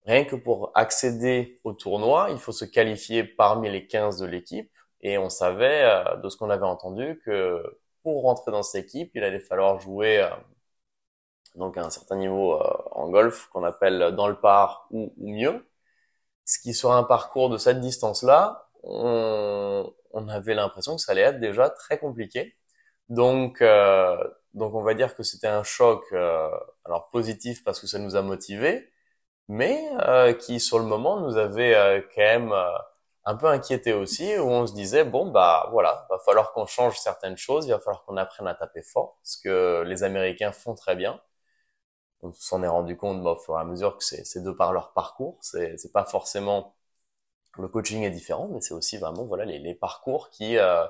rien 0.05 0.25
que 0.25 0.35
pour 0.35 0.71
accéder 0.75 1.59
au 1.63 1.73
tournoi, 1.73 2.29
il 2.31 2.39
faut 2.39 2.51
se 2.51 2.65
qualifier 2.65 3.23
parmi 3.23 3.69
les 3.69 3.87
15 3.87 4.17
de 4.19 4.25
l'équipe. 4.25 4.71
Et 5.01 5.17
on 5.17 5.29
savait, 5.29 5.83
de 6.23 6.29
ce 6.29 6.37
qu'on 6.37 6.49
avait 6.49 6.65
entendu, 6.65 7.21
que 7.25 7.63
pour 8.03 8.23
rentrer 8.23 8.51
dans 8.51 8.63
cette 8.63 8.85
équipe, 8.85 9.11
il 9.15 9.23
allait 9.23 9.39
falloir 9.39 9.79
jouer 9.79 10.19
euh, 10.19 10.29
donc 11.55 11.77
à 11.77 11.85
un 11.85 11.89
certain 11.89 12.15
niveau 12.15 12.55
euh, 12.55 12.77
en 12.91 13.09
golf 13.09 13.47
qu'on 13.47 13.63
appelle 13.63 14.15
dans 14.15 14.27
le 14.27 14.39
par 14.39 14.87
ou, 14.91 15.13
mieux. 15.17 15.67
Ce 16.45 16.59
qui 16.59 16.73
sur 16.73 16.91
un 16.93 17.03
parcours 17.03 17.49
de 17.49 17.57
cette 17.57 17.79
distance-là, 17.81 18.69
on, 18.83 19.93
on 20.11 20.27
avait 20.27 20.55
l'impression 20.55 20.95
que 20.95 21.01
ça 21.01 21.13
allait 21.13 21.21
être 21.21 21.39
déjà 21.39 21.69
très 21.69 21.99
compliqué. 21.99 22.55
Donc, 23.09 23.61
euh, 23.61 24.17
donc 24.53 24.73
on 24.75 24.81
va 24.81 24.93
dire 24.93 25.15
que 25.15 25.23
c'était 25.23 25.47
un 25.47 25.63
choc, 25.63 26.03
alors 26.85 27.09
positif 27.11 27.63
parce 27.63 27.79
que 27.79 27.87
ça 27.87 27.99
nous 27.99 28.15
a 28.15 28.21
motivés, 28.21 28.90
mais 29.51 29.83
qui 30.39 30.59
sur 30.59 30.79
le 30.79 30.85
moment 30.85 31.19
nous 31.19 31.37
avait 31.37 31.73
quand 32.15 32.21
même 32.21 32.53
un 33.25 33.35
peu 33.35 33.47
inquiété 33.47 33.93
aussi, 33.93 34.37
où 34.37 34.49
on 34.49 34.67
se 34.67 34.73
disait 34.73 35.03
bon 35.05 35.31
bah 35.31 35.67
voilà, 35.71 36.07
va 36.09 36.19
falloir 36.19 36.53
qu'on 36.53 36.65
change 36.65 36.97
certaines 36.99 37.37
choses, 37.37 37.65
il 37.67 37.71
va 37.71 37.79
falloir 37.79 38.03
qu'on 38.05 38.17
apprenne 38.17 38.47
à 38.47 38.55
taper 38.55 38.81
fort, 38.83 39.19
ce 39.23 39.37
que 39.41 39.83
les 39.83 40.03
Américains 40.03 40.51
font 40.51 40.75
très 40.75 40.95
bien. 40.95 41.21
On 42.23 42.31
s'en 42.33 42.63
est 42.63 42.67
rendu 42.67 42.97
compte 42.97 43.23
bah, 43.23 43.31
au 43.31 43.37
fur 43.37 43.57
et 43.57 43.61
à 43.61 43.63
mesure 43.65 43.97
que 43.97 44.03
c'est 44.03 44.43
de 44.43 44.51
par 44.51 44.73
leur 44.73 44.93
parcours, 44.93 45.37
c'est 45.41 45.91
pas 45.93 46.05
forcément 46.05 46.75
le 47.57 47.67
coaching 47.69 48.03
est 48.03 48.11
différent, 48.11 48.49
mais 48.49 48.61
c'est 48.61 48.73
aussi 48.73 48.97
vraiment 48.97 49.25
voilà 49.25 49.45
les, 49.45 49.59
les 49.59 49.75
parcours 49.75 50.29
qui 50.31 50.57
euh, 50.57 50.85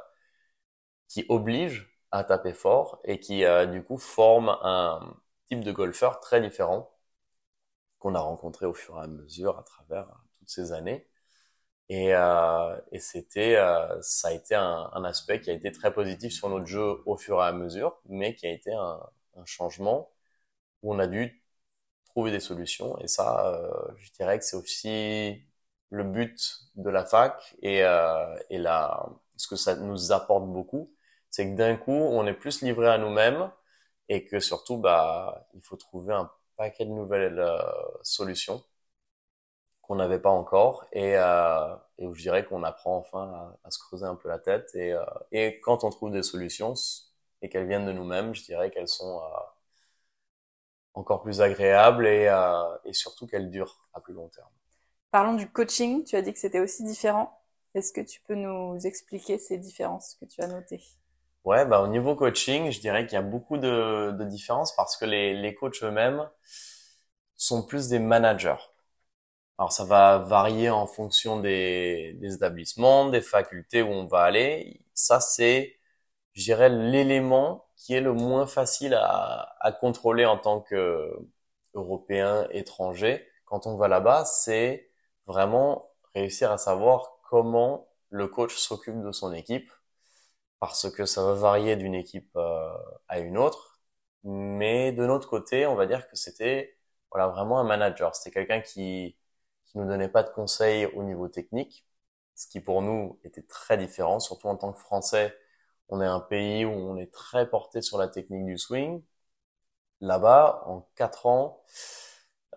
qui 1.07 1.25
obligent 1.29 1.87
à 2.11 2.23
taper 2.23 2.53
fort 2.53 2.99
et 3.05 3.19
qui 3.19 3.45
euh, 3.45 3.65
du 3.65 3.83
coup 3.83 3.97
forment 3.97 4.57
un 4.63 4.99
type 5.47 5.63
de 5.63 5.71
golfeur 5.71 6.19
très 6.19 6.41
différent 6.41 6.91
qu'on 8.01 8.15
a 8.15 8.19
rencontré 8.21 8.67
au 8.67 8.73
fur 8.75 8.97
et 8.99 9.03
à 9.03 9.07
mesure 9.07 9.59
à 9.59 9.63
travers 9.63 10.07
toutes 10.39 10.49
ces 10.49 10.73
années. 10.73 11.07
Et, 11.89 12.15
euh, 12.15 12.79
et 12.91 12.99
c'était, 12.99 13.57
euh, 13.57 14.01
ça 14.01 14.29
a 14.29 14.31
été 14.33 14.55
un, 14.55 14.89
un, 14.93 15.03
aspect 15.05 15.41
qui 15.41 15.49
a 15.51 15.53
été 15.53 15.71
très 15.71 15.93
positif 15.93 16.33
sur 16.33 16.49
notre 16.49 16.65
jeu 16.67 17.01
au 17.05 17.17
fur 17.17 17.37
et 17.43 17.45
à 17.47 17.51
mesure, 17.53 17.99
mais 18.07 18.35
qui 18.35 18.47
a 18.47 18.51
été 18.51 18.73
un, 18.73 18.99
un 19.35 19.45
changement 19.45 20.11
où 20.83 20.93
on 20.93 20.99
a 20.99 21.07
dû 21.07 21.43
trouver 22.05 22.31
des 22.31 22.39
solutions. 22.39 22.97
Et 22.99 23.07
ça, 23.07 23.47
euh, 23.47 23.93
je 23.97 24.11
dirais 24.13 24.39
que 24.39 24.45
c'est 24.45 24.57
aussi 24.57 25.43
le 25.89 26.03
but 26.03 26.59
de 26.75 26.89
la 26.89 27.05
fac 27.05 27.55
et, 27.61 27.83
euh, 27.83 28.37
et 28.49 28.57
la, 28.57 29.07
ce 29.37 29.47
que 29.47 29.55
ça 29.55 29.75
nous 29.75 30.11
apporte 30.11 30.45
beaucoup, 30.47 30.93
c'est 31.29 31.49
que 31.51 31.55
d'un 31.55 31.75
coup, 31.77 31.91
on 31.93 32.25
est 32.27 32.33
plus 32.33 32.61
livré 32.61 32.87
à 32.89 32.97
nous-mêmes 32.97 33.51
et 34.09 34.25
que 34.25 34.39
surtout, 34.39 34.77
bah, 34.77 35.47
il 35.55 35.61
faut 35.61 35.77
trouver 35.77 36.13
un 36.13 36.31
paquet 36.61 36.85
de 36.85 36.91
nouvelles 36.91 37.39
euh, 37.39 37.57
solutions 38.03 38.63
qu'on 39.81 39.95
n'avait 39.95 40.19
pas 40.19 40.29
encore 40.29 40.85
et, 40.93 41.15
euh, 41.15 41.75
et 41.97 42.05
où 42.05 42.13
je 42.13 42.21
dirais 42.21 42.45
qu'on 42.45 42.61
apprend 42.61 42.97
enfin 42.97 43.55
à, 43.63 43.71
se 43.71 43.79
creuser 43.79 44.05
un 44.05 44.13
peu 44.13 44.29
la 44.29 44.37
tête 44.37 44.69
et, 44.75 44.93
euh, 44.93 45.51
quand 45.63 45.83
on 45.83 45.89
trouve 45.89 46.11
des 46.11 46.21
solutions 46.21 46.75
et 47.41 47.49
qu'elles 47.49 47.67
viennent 47.67 47.87
de 47.87 47.91
nous-mêmes, 47.91 48.35
je 48.35 48.43
dirais 48.43 48.69
qu'elles 48.69 48.87
sont 48.87 49.21
euh, 49.23 49.39
encore 50.93 51.23
plus 51.23 51.41
agréables 51.41 52.05
et, 52.05 52.29
et 52.85 52.93
surtout 52.93 53.25
qu'elles 53.25 53.49
durent 53.49 53.87
à 53.95 53.99
plus 53.99 54.13
long 54.13 54.29
terme. 54.29 54.51
Parlons 55.09 55.33
du 55.33 55.49
coaching, 55.49 56.03
tu 56.03 56.15
as 56.15 56.21
dit 56.21 56.31
que 56.31 56.37
c'était 56.39 56.59
aussi 56.59 56.83
différent. 56.83 57.41
Est-ce 57.73 57.91
que 57.91 58.01
tu 58.01 58.21
peux 58.27 58.35
nous 58.35 58.77
expliquer 58.85 59.39
ces 59.39 59.57
différences 59.57 60.15
que 60.19 60.25
tu 60.25 60.41
as 60.41 60.47
notées? 60.47 60.83
Ouais, 61.43 61.65
bah 61.67 61.81
au 61.81 61.87
niveau 61.87 62.15
coaching, 62.15 62.71
je 62.71 62.79
dirais 62.79 63.05
qu'il 63.05 63.13
y 63.13 63.17
a 63.17 63.21
beaucoup 63.21 63.57
de, 63.57 64.11
de 64.11 64.25
différences 64.25 64.75
parce 64.75 64.97
que 64.97 65.05
les, 65.05 65.33
les 65.35 65.53
coachs 65.55 65.83
eux-mêmes 65.83 66.27
sont 67.35 67.61
plus 67.65 67.89
des 67.89 67.99
managers. 67.99 68.55
Alors 69.57 69.71
ça 69.71 69.85
va 69.85 70.17
varier 70.19 70.69
en 70.69 70.87
fonction 70.87 71.39
des, 71.39 72.13
des, 72.19 72.33
établissements, 72.35 73.09
des 73.09 73.21
facultés 73.21 73.81
où 73.83 73.87
on 73.89 74.05
va 74.07 74.23
aller. 74.23 74.81
Ça 74.93 75.19
c'est, 75.19 75.75
je 76.33 76.43
dirais, 76.45 76.69
l'élément 76.69 77.67
qui 77.77 77.93
est 77.95 78.01
le 78.01 78.13
moins 78.13 78.47
facile 78.47 78.95
à, 78.95 79.55
à 79.61 79.71
contrôler 79.71 80.25
en 80.25 80.37
tant 80.37 80.61
que 80.61 81.11
Européen 81.73 82.47
étranger 82.51 83.27
quand 83.45 83.67
on 83.67 83.77
va 83.77 83.87
là-bas, 83.89 84.25
c'est 84.25 84.91
vraiment 85.27 85.91
réussir 86.15 86.51
à 86.51 86.57
savoir 86.57 87.19
comment 87.29 87.87
le 88.09 88.27
coach 88.27 88.55
s'occupe 88.55 89.01
de 89.03 89.11
son 89.11 89.33
équipe, 89.33 89.71
parce 90.61 90.91
que 90.91 91.05
ça 91.05 91.23
va 91.25 91.35
varier 91.35 91.77
d'une 91.77 91.95
équipe 91.95 92.31
euh, 92.37 92.77
à 93.09 93.19
une 93.19 93.37
autre. 93.37 93.81
Mais 94.25 94.93
de 94.93 95.05
notre 95.07 95.29
côté, 95.29 95.67
on 95.67 95.75
va 95.75 95.87
dire 95.87 96.07
que 96.09 96.17
c'était 96.17 96.77
voilà 97.11 97.27
vraiment 97.29 97.59
un 97.59 97.65
manager. 97.65 98.15
C'était 98.15 98.31
quelqu'un 98.31 98.61
qui 98.61 99.17
qui 99.65 99.77
nous 99.79 99.87
donnait 99.87 100.09
pas 100.09 100.23
de 100.23 100.29
conseils 100.31 100.85
au 100.87 101.03
niveau 101.03 101.27
technique, 101.29 101.85
ce 102.35 102.47
qui 102.47 102.59
pour 102.61 102.81
nous 102.81 103.19
était 103.23 103.43
très 103.43 103.77
différent, 103.77 104.19
surtout 104.19 104.47
en 104.47 104.57
tant 104.57 104.73
que 104.73 104.79
Français. 104.79 105.35
On 105.89 106.01
est 106.01 106.05
un 106.05 106.19
pays 106.21 106.65
où 106.65 106.71
on 106.71 106.97
est 106.97 107.11
très 107.13 107.49
porté 107.49 107.81
sur 107.81 107.97
la 107.97 108.07
technique 108.09 108.45
du 108.45 108.57
swing. 108.57 109.03
Là-bas, 110.01 110.63
en 110.65 110.81
quatre 110.95 111.25
ans, 111.27 111.63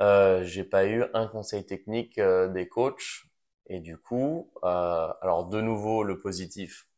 euh, 0.00 0.42
j'ai 0.44 0.64
pas 0.64 0.86
eu 0.86 1.04
un 1.14 1.26
conseil 1.28 1.64
technique 1.66 2.18
euh, 2.18 2.48
des 2.48 2.68
coachs. 2.68 3.24
Et 3.66 3.80
du 3.80 3.96
coup, 3.98 4.50
euh, 4.64 5.12
alors 5.22 5.46
de 5.46 5.60
nouveau, 5.60 6.02
le 6.02 6.20
positif, 6.20 6.88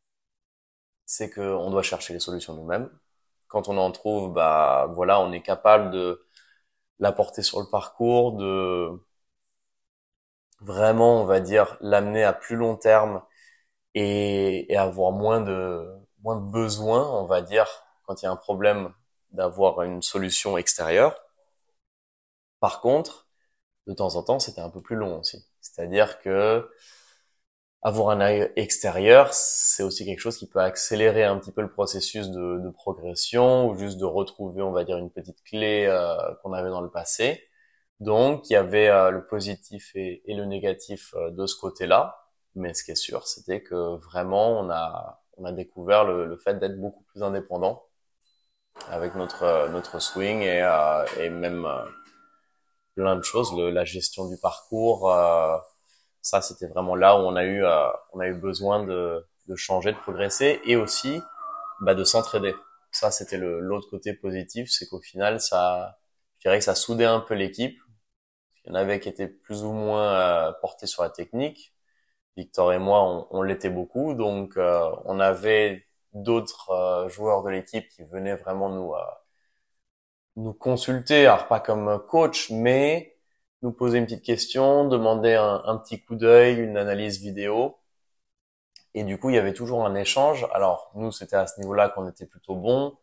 c'est 1.06 1.30
qu'on 1.30 1.70
doit 1.70 1.82
chercher 1.82 2.14
les 2.14 2.20
solutions 2.20 2.54
nous-mêmes. 2.54 2.90
Quand 3.48 3.68
on 3.68 3.78
en 3.78 3.92
trouve, 3.92 4.32
bah 4.32 4.88
voilà, 4.94 5.20
on 5.20 5.32
est 5.32 5.42
capable 5.42 5.90
de 5.92 6.26
l'apporter 7.00 7.42
sur 7.42 7.60
le 7.60 7.68
parcours, 7.70 8.34
de 8.34 9.00
vraiment, 10.60 11.22
on 11.22 11.24
va 11.26 11.40
dire, 11.40 11.76
l'amener 11.80 12.24
à 12.24 12.32
plus 12.32 12.56
long 12.56 12.76
terme 12.76 13.22
et, 13.94 14.72
et, 14.72 14.76
avoir 14.76 15.12
moins 15.12 15.40
de 15.40 15.86
moins 16.22 16.36
de 16.36 16.50
besoins, 16.50 17.08
on 17.10 17.26
va 17.26 17.42
dire, 17.42 17.66
quand 18.04 18.22
il 18.22 18.26
y 18.26 18.28
a 18.28 18.32
un 18.32 18.36
problème, 18.36 18.92
d'avoir 19.32 19.82
une 19.82 20.02
solution 20.02 20.58
extérieure. 20.58 21.16
Par 22.60 22.80
contre, 22.80 23.28
de 23.86 23.94
temps 23.94 24.16
en 24.16 24.22
temps, 24.22 24.38
c'était 24.38 24.60
un 24.60 24.70
peu 24.70 24.80
plus 24.82 24.96
long 24.96 25.20
aussi. 25.20 25.44
C'est-à-dire 25.60 26.18
que 26.20 26.70
avoir 27.86 28.10
un 28.10 28.20
œil 28.20 28.50
extérieur, 28.56 29.32
c'est 29.32 29.84
aussi 29.84 30.04
quelque 30.04 30.18
chose 30.18 30.36
qui 30.36 30.48
peut 30.48 30.58
accélérer 30.58 31.22
un 31.22 31.38
petit 31.38 31.52
peu 31.52 31.62
le 31.62 31.70
processus 31.70 32.30
de, 32.30 32.68
progression 32.70 33.68
ou 33.68 33.78
juste 33.78 33.98
de 33.98 34.04
retrouver, 34.04 34.60
on 34.60 34.72
va 34.72 34.82
dire, 34.82 34.98
une 34.98 35.10
petite 35.12 35.40
clé 35.44 35.86
euh, 35.86 36.16
qu'on 36.42 36.52
avait 36.52 36.70
dans 36.70 36.80
le 36.80 36.90
passé. 36.90 37.44
Donc, 38.00 38.50
il 38.50 38.54
y 38.54 38.56
avait 38.56 38.88
euh, 38.88 39.10
le 39.12 39.24
positif 39.24 39.92
et, 39.94 40.20
le 40.26 40.44
négatif 40.46 41.14
euh, 41.14 41.30
de 41.30 41.46
ce 41.46 41.56
côté-là. 41.56 42.18
Mais 42.56 42.74
ce 42.74 42.82
qui 42.82 42.90
est 42.90 42.96
sûr, 42.96 43.28
c'était 43.28 43.62
que 43.62 43.96
vraiment, 43.98 44.58
on 44.58 44.68
a, 44.68 45.22
on 45.36 45.44
a 45.44 45.52
découvert 45.52 46.04
le, 46.04 46.26
le 46.26 46.36
fait 46.38 46.58
d'être 46.58 46.80
beaucoup 46.80 47.04
plus 47.04 47.22
indépendant 47.22 47.84
avec 48.90 49.14
notre, 49.14 49.68
notre 49.70 50.00
swing 50.00 50.40
et, 50.42 50.58
et 51.20 51.30
même 51.30 51.68
plein 52.96 53.14
de 53.16 53.22
choses, 53.22 53.56
la 53.56 53.84
gestion 53.84 54.28
du 54.28 54.38
parcours. 54.38 55.08
Ça, 56.26 56.42
c'était 56.42 56.66
vraiment 56.66 56.94
là 56.96 57.16
où 57.16 57.20
on 57.20 57.36
a 57.36 57.44
eu, 57.44 57.64
on 58.12 58.20
a 58.20 58.26
eu 58.26 58.34
besoin 58.34 58.84
de, 58.84 59.26
de 59.48 59.56
changer, 59.56 59.92
de 59.92 59.98
progresser 59.98 60.60
et 60.64 60.76
aussi 60.76 61.20
bah, 61.80 61.94
de 61.94 62.04
s'entraider. 62.04 62.54
Ça, 62.90 63.10
c'était 63.10 63.38
l'autre 63.38 63.88
côté 63.90 64.14
positif, 64.14 64.70
c'est 64.70 64.88
qu'au 64.88 65.00
final, 65.00 65.40
ça, 65.40 65.98
je 66.38 66.48
dirais 66.48 66.58
que 66.58 66.64
ça 66.64 66.74
soudait 66.74 67.04
un 67.04 67.20
peu 67.20 67.34
l'équipe. 67.34 67.78
Il 68.64 68.70
y 68.70 68.72
en 68.72 68.74
avait 68.76 69.00
qui 69.00 69.08
étaient 69.08 69.28
plus 69.28 69.62
ou 69.64 69.72
moins 69.72 70.48
euh, 70.48 70.52
portés 70.60 70.86
sur 70.86 71.02
la 71.02 71.10
technique. 71.10 71.74
Victor 72.36 72.72
et 72.72 72.78
moi, 72.78 73.02
on, 73.04 73.28
on 73.30 73.42
l'était 73.42 73.70
beaucoup, 73.70 74.14
donc 74.14 74.56
euh, 74.58 74.90
on 75.06 75.20
avait 75.20 75.86
d'autres 76.14 76.70
euh, 76.70 77.08
joueurs 77.08 77.42
de 77.44 77.50
l'équipe 77.50 77.88
qui 77.90 78.04
venaient 78.04 78.36
vraiment 78.36 78.70
nous 78.70 78.94
nous 80.36 80.52
consulter, 80.52 81.26
alors 81.26 81.48
pas 81.48 81.60
comme 81.60 82.02
coach, 82.08 82.50
mais 82.50 83.15
nous 83.66 83.72
poser 83.72 83.98
une 83.98 84.06
petite 84.06 84.24
question, 84.24 84.88
demander 84.88 85.34
un, 85.34 85.76
petit 85.78 86.02
coup 86.04 86.14
d'œil, 86.16 86.58
une 86.60 86.76
analyse 86.76 87.20
vidéo. 87.20 87.78
Et 88.94 89.04
du 89.04 89.18
coup, 89.18 89.30
il 89.30 89.36
y 89.36 89.38
avait 89.38 89.52
toujours 89.54 89.84
un 89.84 89.94
échange. 89.94 90.46
Alors, 90.52 90.90
nous, 90.94 91.12
c'était 91.12 91.36
à 91.36 91.46
ce 91.46 91.60
niveau-là 91.60 91.88
qu'on 91.90 92.08
était 92.08 92.26
plutôt 92.26 92.54
bon, 92.54 92.96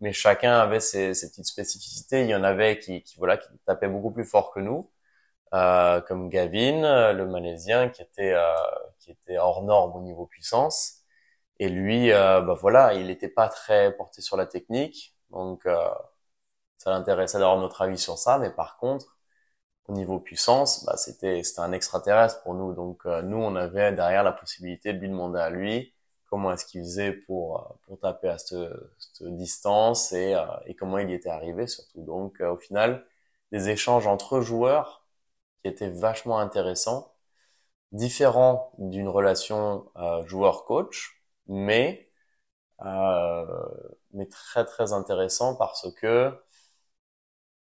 mais 0.00 0.12
chacun 0.12 0.52
avait 0.58 0.80
ses, 0.80 1.10
petites 1.10 1.46
spécificités. 1.46 2.22
Il 2.22 2.28
y 2.28 2.34
en 2.34 2.44
avait 2.44 2.78
qui, 2.78 3.04
voilà, 3.18 3.36
qui 3.38 3.48
tapaient 3.66 3.88
beaucoup 3.88 4.12
plus 4.12 4.24
fort 4.24 4.52
que 4.52 4.60
nous, 4.60 4.90
euh, 5.54 6.00
comme 6.02 6.28
Gavin, 6.30 7.12
le 7.12 7.26
Malaisien, 7.26 7.88
qui 7.90 8.02
était, 8.02 8.32
euh, 8.34 8.54
qui 9.00 9.10
était 9.12 9.38
hors 9.38 9.62
norme 9.64 9.96
au 9.96 10.02
niveau 10.02 10.26
puissance. 10.26 11.00
Et 11.60 11.68
lui, 11.68 12.12
euh, 12.12 12.40
bah 12.42 12.54
voilà, 12.54 12.94
il 12.94 13.08
n'était 13.08 13.28
pas 13.28 13.48
très 13.48 13.94
porté 13.96 14.22
sur 14.22 14.36
la 14.36 14.46
technique, 14.46 15.14
donc 15.30 15.66
euh, 15.66 15.76
ça 16.78 16.90
l'intéressait 16.90 17.38
d'avoir 17.38 17.58
notre 17.58 17.82
avis 17.82 17.98
sur 17.98 18.18
ça. 18.18 18.38
Mais 18.38 18.50
par 18.50 18.78
contre, 18.78 19.18
niveau 19.92 20.20
puissance, 20.20 20.84
bah, 20.84 20.96
c'était 20.96 21.42
c'était 21.42 21.60
un 21.60 21.72
extraterrestre 21.72 22.42
pour 22.42 22.54
nous. 22.54 22.74
Donc 22.74 23.06
euh, 23.06 23.22
nous, 23.22 23.36
on 23.38 23.56
avait 23.56 23.92
derrière 23.92 24.22
la 24.24 24.32
possibilité 24.32 24.92
de 24.92 24.98
lui 24.98 25.08
demander 25.08 25.38
à 25.40 25.50
lui 25.50 25.94
comment 26.28 26.52
est-ce 26.52 26.66
qu'il 26.66 26.82
faisait 26.82 27.12
pour 27.12 27.60
euh, 27.60 27.74
pour 27.86 27.98
taper 28.00 28.28
à 28.28 28.38
cette, 28.38 28.58
cette 28.98 29.36
distance 29.36 30.12
et, 30.12 30.34
euh, 30.34 30.44
et 30.66 30.74
comment 30.74 30.98
il 30.98 31.10
y 31.10 31.14
était 31.14 31.30
arrivé 31.30 31.66
surtout. 31.66 32.02
Donc 32.04 32.40
au 32.40 32.56
final, 32.56 33.04
des 33.52 33.68
échanges 33.70 34.06
entre 34.06 34.40
joueurs 34.40 35.06
qui 35.62 35.68
étaient 35.70 35.90
vachement 35.90 36.38
intéressants, 36.40 37.14
différents 37.92 38.72
d'une 38.78 39.08
relation 39.08 39.90
joueur-coach, 40.26 41.22
mais 41.48 42.10
mais 44.12 44.26
très 44.26 44.64
très 44.64 44.92
intéressant 44.92 45.54
parce 45.56 45.90
que 45.94 46.32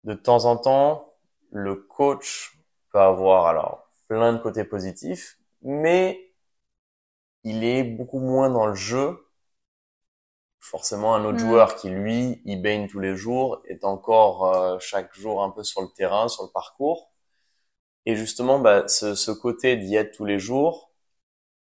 de 0.05 0.15
temps 0.15 0.45
en 0.47 0.57
temps, 0.57 1.16
le 1.51 1.77
coach 1.77 2.59
peut 2.91 3.01
avoir 3.01 3.47
alors 3.47 3.89
plein 4.09 4.33
de 4.33 4.39
côtés 4.39 4.65
positifs, 4.65 5.39
mais 5.63 6.33
il 7.45 7.65
est 7.65 7.85
beaucoup 7.85 8.21
moins 8.21 8.51
dans 8.51 8.67
le 8.67 8.75
jeu. 8.75 9.27
Forcément, 10.61 11.15
un 11.15 11.25
autre 11.25 11.37
mm. 11.39 11.47
joueur 11.47 11.77
qui 11.77 11.91
lui, 11.91 12.43
il 12.45 12.61
baigne 12.61 12.89
tous 12.89 13.01
les 13.01 13.15
jours, 13.17 13.63
est 13.69 13.85
encore 13.85 14.55
euh, 14.55 14.79
chaque 14.81 15.15
jour 15.15 15.43
un 15.43 15.51
peu 15.51 15.63
sur 15.63 15.83
le 15.83 15.89
terrain, 15.97 16.29
sur 16.29 16.45
le 16.45 16.51
parcours. 16.51 17.13
Et 18.07 18.17
justement, 18.17 18.59
bah, 18.61 18.89
ce, 18.89 19.15
ce 19.15 19.31
côté 19.31 19.77
d'y 19.77 19.97
être 19.97 20.17
tous 20.17 20.25
les 20.25 20.39
jours, 20.39 20.93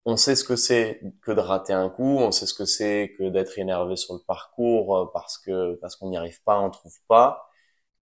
on 0.05 0.17
sait 0.17 0.35
ce 0.35 0.43
que 0.45 0.55
c'est 0.55 1.01
que 1.21 1.31
de 1.33 1.41
rater 1.41 1.73
un 1.73 1.89
coup, 1.89 2.17
on 2.19 2.31
sait 2.31 2.45
ce 2.47 2.53
que 2.53 2.65
c'est 2.65 3.13
que 3.17 3.29
d'être 3.29 3.59
énervé 3.59 3.97
sur 3.97 4.13
le 4.13 4.21
parcours 4.21 4.97
euh, 4.97 5.05
parce 5.13 5.37
que 5.37 5.75
parce 5.81 5.95
qu'on 5.97 6.09
n'y 6.09 6.17
arrive 6.17 6.41
pas, 6.43 6.59
on 6.59 6.69
trouve 6.71 6.95
pas 7.07 7.46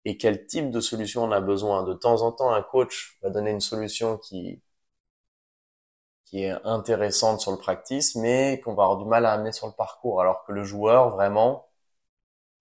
et 0.05 0.17
quel 0.17 0.45
type 0.47 0.71
de 0.71 0.79
solution 0.79 1.23
on 1.23 1.31
a 1.31 1.41
besoin. 1.41 1.83
De 1.83 1.93
temps 1.93 2.21
en 2.21 2.31
temps, 2.31 2.51
un 2.53 2.61
coach 2.61 3.17
va 3.23 3.29
donner 3.29 3.51
une 3.51 3.61
solution 3.61 4.17
qui 4.17 4.61
qui 6.25 6.43
est 6.43 6.51
intéressante 6.65 7.41
sur 7.41 7.51
le 7.51 7.57
practice, 7.57 8.15
mais 8.15 8.59
qu'on 8.61 8.73
va 8.73 8.83
avoir 8.83 8.97
du 8.97 9.05
mal 9.05 9.25
à 9.25 9.33
amener 9.33 9.51
sur 9.51 9.67
le 9.67 9.73
parcours, 9.73 10.21
alors 10.21 10.43
que 10.45 10.51
le 10.51 10.63
joueur, 10.63 11.09
vraiment, 11.11 11.67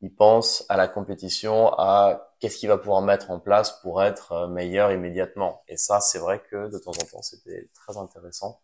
il 0.03 0.15
pense 0.15 0.65
à 0.69 0.77
la 0.77 0.89
compétition, 0.89 1.73
à 1.79 2.33
qu'est-ce 2.41 2.59
qu'il 2.59 2.69
va 2.69 2.79
pouvoir 2.79 3.03
mettre 3.03 3.31
en 3.31 3.41
place 3.41 3.73
pour 3.83 4.03
être 4.03 4.33
euh, 4.33 4.49
meilleur 4.49 4.93
immédiatement. 4.93 5.63
Et 5.69 5.77
ça, 5.77 6.01
c'est 6.01 6.19
vrai 6.19 6.43
que 6.51 6.69
de 6.71 6.79
temps 6.79 6.93
en 6.93 7.07
temps, 7.07 7.23
c'était 7.23 7.71
très 7.75 7.97
intéressant 7.97 8.61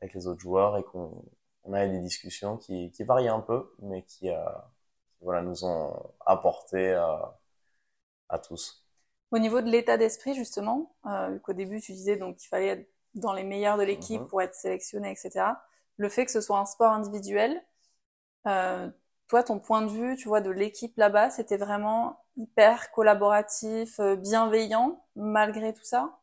avec 0.00 0.14
les 0.14 0.26
autres 0.26 0.40
joueurs 0.40 0.78
et 0.78 0.84
qu'on 0.84 1.24
on 1.64 1.74
avait 1.74 1.90
des 1.90 2.00
discussions 2.00 2.56
qui, 2.58 2.90
qui 2.92 3.04
variaient 3.04 3.28
un 3.28 3.40
peu, 3.40 3.72
mais 3.80 4.04
qui, 4.04 4.30
euh, 4.30 4.36
voilà, 5.20 5.42
nous 5.42 5.64
ont 5.64 5.94
apporté 6.26 6.78
euh, 6.94 7.16
à 8.28 8.38
tous. 8.38 8.84
Au 9.30 9.38
niveau 9.38 9.60
de 9.60 9.70
l'état 9.70 9.96
d'esprit, 9.96 10.34
justement, 10.34 10.94
euh, 11.06 11.38
qu'au 11.40 11.52
début 11.52 11.80
tu 11.80 11.92
disais 11.92 12.16
donc 12.16 12.36
qu'il 12.36 12.48
fallait 12.48 12.68
être 12.68 12.88
dans 13.14 13.32
les 13.32 13.44
meilleurs 13.44 13.78
de 13.78 13.82
l'équipe 13.82 14.22
mhm. 14.22 14.28
pour 14.28 14.42
être 14.42 14.54
sélectionné, 14.54 15.10
etc. 15.10 15.46
Le 15.96 16.08
fait 16.08 16.24
que 16.24 16.30
ce 16.30 16.40
soit 16.40 16.58
un 16.58 16.66
sport 16.66 16.92
individuel, 16.92 17.62
euh, 18.46 18.88
toi, 19.28 19.42
ton 19.42 19.58
point 19.58 19.82
de 19.82 19.90
vue, 19.90 20.16
tu 20.16 20.28
vois, 20.28 20.40
de 20.40 20.50
l'équipe 20.50 20.96
là-bas, 20.96 21.30
c'était 21.30 21.58
vraiment 21.58 22.24
hyper 22.36 22.90
collaboratif, 22.92 24.00
euh, 24.00 24.16
bienveillant, 24.16 25.04
malgré 25.16 25.74
tout 25.74 25.84
ça? 25.84 26.18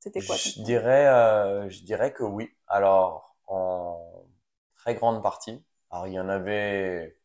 C'était 0.00 0.20
quoi 0.20 0.34
Je 0.36 0.62
dirais, 0.62 1.06
euh, 1.06 1.68
je 1.70 1.84
dirais 1.84 2.12
que 2.12 2.24
oui. 2.24 2.50
Alors, 2.66 3.36
en 3.46 4.24
très 4.74 4.94
grande 4.94 5.22
partie. 5.22 5.62
Alors, 5.90 6.08
il 6.08 6.14
y 6.14 6.20
en 6.20 6.28
avait, 6.28 7.16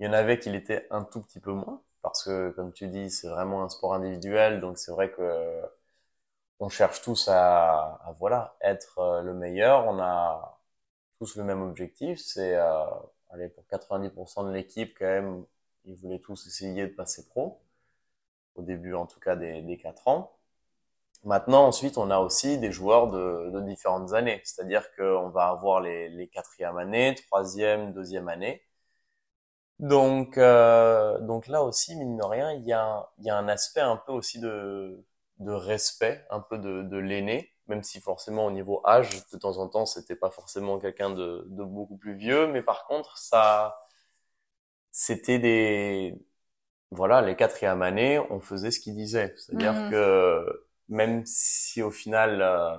il 0.00 0.06
y 0.06 0.08
en 0.08 0.12
avait 0.12 0.38
qui 0.40 0.50
l'étaient 0.50 0.88
un 0.90 1.04
tout 1.04 1.22
petit 1.22 1.40
peu 1.40 1.52
moins 1.52 1.82
parce 2.08 2.24
que 2.24 2.50
comme 2.50 2.72
tu 2.72 2.88
dis, 2.88 3.10
c'est 3.10 3.28
vraiment 3.28 3.62
un 3.64 3.68
sport 3.68 3.94
individuel, 3.94 4.60
donc 4.60 4.78
c'est 4.78 4.92
vrai 4.92 5.10
que 5.10 5.62
on 6.60 6.68
cherche 6.68 7.02
tous 7.02 7.28
à, 7.28 8.14
voilà 8.18 8.56
être 8.62 8.98
euh, 8.98 9.22
le 9.22 9.34
meilleur. 9.34 9.86
On 9.86 9.98
a 10.00 10.60
tous 11.18 11.36
le 11.36 11.44
même 11.44 11.62
objectif, 11.62 12.18
c'est 12.20 12.54
euh, 12.56 12.84
allez 13.30 13.48
pour 13.48 13.64
90% 13.70 14.46
de 14.48 14.52
l'équipe 14.52 14.96
quand 14.98 15.06
même, 15.06 15.44
ils 15.84 15.96
voulaient 15.96 16.18
tous 16.20 16.46
essayer 16.46 16.86
de 16.86 16.94
passer 16.94 17.26
pro 17.28 17.60
au 18.56 18.62
début 18.62 18.94
en 18.94 19.06
tout 19.06 19.20
cas 19.20 19.36
des, 19.36 19.62
des 19.62 19.78
4 19.78 20.08
ans. 20.08 20.32
Maintenant, 21.24 21.66
ensuite, 21.66 21.98
on 21.98 22.10
a 22.10 22.18
aussi 22.20 22.58
des 22.58 22.72
joueurs 22.72 23.10
de, 23.10 23.60
différentes 23.62 24.12
années, 24.14 24.40
c'est-à-dire 24.44 24.94
qu'on 24.96 25.28
va 25.30 25.48
avoir 25.48 25.80
les, 25.80 26.08
les 26.08 26.28
quatrièmes 26.28 26.78
années, 26.78 27.14
troisième, 27.16 27.92
deuxième 27.92 28.28
année, 28.28 28.62
donc, 29.80 30.38
euh, 30.38 31.18
donc 31.20 31.46
là 31.46 31.62
aussi, 31.62 31.96
mine 31.96 32.16
de 32.16 32.24
rien, 32.24 32.52
il 32.52 32.64
y 32.66 32.72
a, 32.72 32.84
un, 32.84 33.06
il 33.18 33.26
y 33.26 33.30
a 33.30 33.36
un 33.36 33.48
aspect 33.48 33.80
un 33.80 33.96
peu 33.96 34.12
aussi 34.12 34.40
de, 34.40 35.04
de 35.38 35.52
respect, 35.52 36.24
un 36.30 36.40
peu 36.40 36.58
de, 36.58 36.82
de 36.82 36.96
l'aîné, 36.96 37.52
même 37.68 37.82
si 37.82 38.00
forcément 38.00 38.46
au 38.46 38.50
niveau 38.50 38.82
âge, 38.86 39.10
de 39.32 39.38
temps 39.38 39.58
en 39.58 39.68
temps, 39.68 39.86
c'était 39.86 40.16
pas 40.16 40.30
forcément 40.30 40.78
quelqu'un 40.78 41.10
de, 41.10 41.44
de 41.48 41.64
beaucoup 41.64 41.96
plus 41.96 42.14
vieux, 42.14 42.46
mais 42.48 42.62
par 42.62 42.86
contre, 42.86 43.18
ça, 43.18 43.78
c'était 44.90 45.38
des, 45.38 46.14
voilà, 46.90 47.22
les 47.22 47.36
quatrièmes 47.36 47.82
années, 47.82 48.18
on 48.30 48.40
faisait 48.40 48.70
ce 48.70 48.80
qu'il 48.80 48.94
disait. 48.96 49.34
C'est-à-dire 49.36 49.74
mmh. 49.74 49.90
que 49.90 50.66
même 50.88 51.24
si 51.26 51.82
au 51.82 51.90
final, 51.90 52.42
euh, 52.42 52.76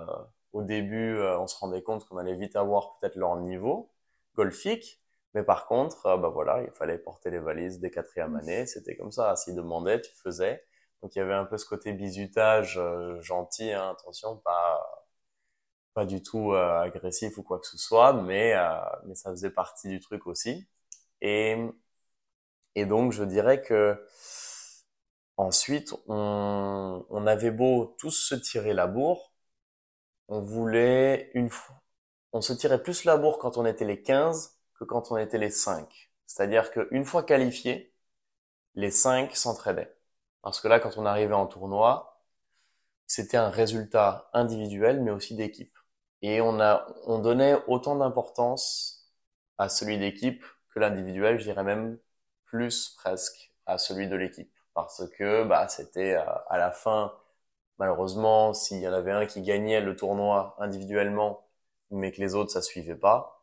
au 0.53 0.63
début, 0.63 1.17
euh, 1.17 1.39
on 1.39 1.47
se 1.47 1.57
rendait 1.57 1.83
compte 1.83 2.05
qu'on 2.07 2.17
allait 2.17 2.35
vite 2.35 2.55
avoir 2.55 2.97
peut-être 2.99 3.15
leur 3.15 3.37
niveau 3.37 3.91
golfique, 4.35 5.01
mais 5.33 5.43
par 5.43 5.67
contre, 5.67 6.05
euh, 6.07 6.17
bah 6.17 6.29
voilà, 6.29 6.63
il 6.63 6.71
fallait 6.71 6.97
porter 6.97 7.29
les 7.29 7.39
valises 7.39 7.79
des 7.79 7.91
quatrièmes 7.91 8.35
années. 8.35 8.65
C'était 8.65 8.95
comme 8.97 9.11
ça. 9.11 9.35
S'ils 9.35 9.55
demandaient, 9.55 10.01
tu 10.01 10.11
faisais. 10.23 10.63
Donc 11.01 11.15
il 11.15 11.19
y 11.19 11.21
avait 11.21 11.33
un 11.33 11.45
peu 11.45 11.57
ce 11.57 11.65
côté 11.65 11.93
bisutage 11.93 12.77
euh, 12.77 13.21
gentil, 13.21 13.71
hein, 13.71 13.91
attention, 13.91 14.37
pas 14.37 15.05
pas 15.93 16.05
du 16.05 16.21
tout 16.21 16.53
euh, 16.53 16.79
agressif 16.81 17.37
ou 17.37 17.43
quoi 17.43 17.59
que 17.59 17.67
ce 17.67 17.77
soit, 17.77 18.13
mais 18.13 18.55
mais 19.05 19.15
ça 19.15 19.31
faisait 19.31 19.49
partie 19.51 19.89
du 19.89 19.99
truc 19.99 20.27
aussi. 20.27 20.67
Et 21.21 21.57
et 22.75 22.85
donc 22.85 23.11
je 23.11 23.23
dirais 23.23 23.61
que 23.61 24.03
ensuite 25.37 25.93
on 26.07 27.05
on 27.09 27.27
avait 27.27 27.51
beau 27.51 27.95
tous 27.99 28.11
se 28.11 28.35
tirer 28.35 28.73
la 28.73 28.87
bourre, 28.87 29.33
on 30.29 30.41
voulait 30.41 31.31
une 31.35 31.49
fois, 31.49 31.75
on 32.33 32.41
se 32.41 32.53
tirait 32.53 32.83
plus 32.83 33.05
la 33.05 33.17
bourre 33.17 33.39
quand 33.39 33.57
on 33.57 33.65
était 33.65 33.85
les 33.85 34.01
15 34.03 34.58
que 34.79 34.85
quand 34.85 35.11
on 35.11 35.17
était 35.17 35.37
les 35.37 35.51
cinq. 35.51 36.11
C'est-à-dire 36.25 36.71
qu'une 36.71 37.05
fois 37.05 37.23
qualifiés, 37.23 37.93
les 38.75 38.91
cinq 38.91 39.35
s'entraidaient. 39.35 39.95
Parce 40.41 40.61
que 40.61 40.67
là, 40.67 40.79
quand 40.79 40.97
on 40.97 41.05
arrivait 41.05 41.33
en 41.33 41.47
tournoi, 41.47 42.21
c'était 43.07 43.37
un 43.37 43.49
résultat 43.49 44.29
individuel, 44.33 45.01
mais 45.01 45.11
aussi 45.11 45.35
d'équipe. 45.35 45.77
Et 46.21 46.41
on 46.41 46.59
a, 46.59 46.87
on 47.05 47.19
donnait 47.19 47.55
autant 47.67 47.95
d'importance 47.95 49.11
à 49.57 49.69
celui 49.69 49.97
d'équipe 49.99 50.43
que 50.73 50.79
l'individuel, 50.79 51.39
je 51.39 51.45
dirais 51.45 51.63
même 51.63 51.99
plus 52.45 52.89
presque 52.97 53.53
à 53.65 53.77
celui 53.77 54.07
de 54.07 54.15
l'équipe. 54.15 54.53
Parce 54.73 55.07
que, 55.17 55.43
bah, 55.45 55.67
c'était 55.67 56.15
euh, 56.15 56.23
à 56.49 56.57
la 56.57 56.71
fin, 56.71 57.13
malheureusement, 57.79 58.53
s'il 58.53 58.79
y 58.81 58.87
en 58.87 58.93
avait 58.93 59.11
un 59.11 59.25
qui 59.25 59.41
gagnait 59.41 59.81
le 59.81 59.95
tournoi 59.95 60.55
individuellement, 60.59 61.47
mais 61.91 62.11
que 62.11 62.21
les 62.21 62.35
autres, 62.35 62.51
ça 62.51 62.61
suivait 62.61 62.95
pas, 62.95 63.38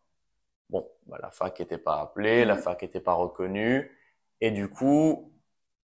Bon, 0.71 0.91
bah, 1.07 1.19
la 1.23 1.31
fac 1.31 1.59
n'était 1.61 1.79
pas 1.79 2.01
appelée, 2.01 2.45
la 2.45 2.57
mmh. 2.57 2.59
fac 2.59 2.83
n'était 2.83 3.01
pas 3.01 3.15
reconnue, 3.15 3.91
et 4.41 4.51
du 4.51 4.69
coup, 4.69 5.33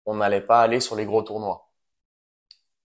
on 0.06 0.16
n'allait 0.16 0.40
pas 0.40 0.60
aller 0.62 0.80
sur 0.80 0.96
les 0.96 1.06
gros 1.06 1.22
tournois. 1.22 1.72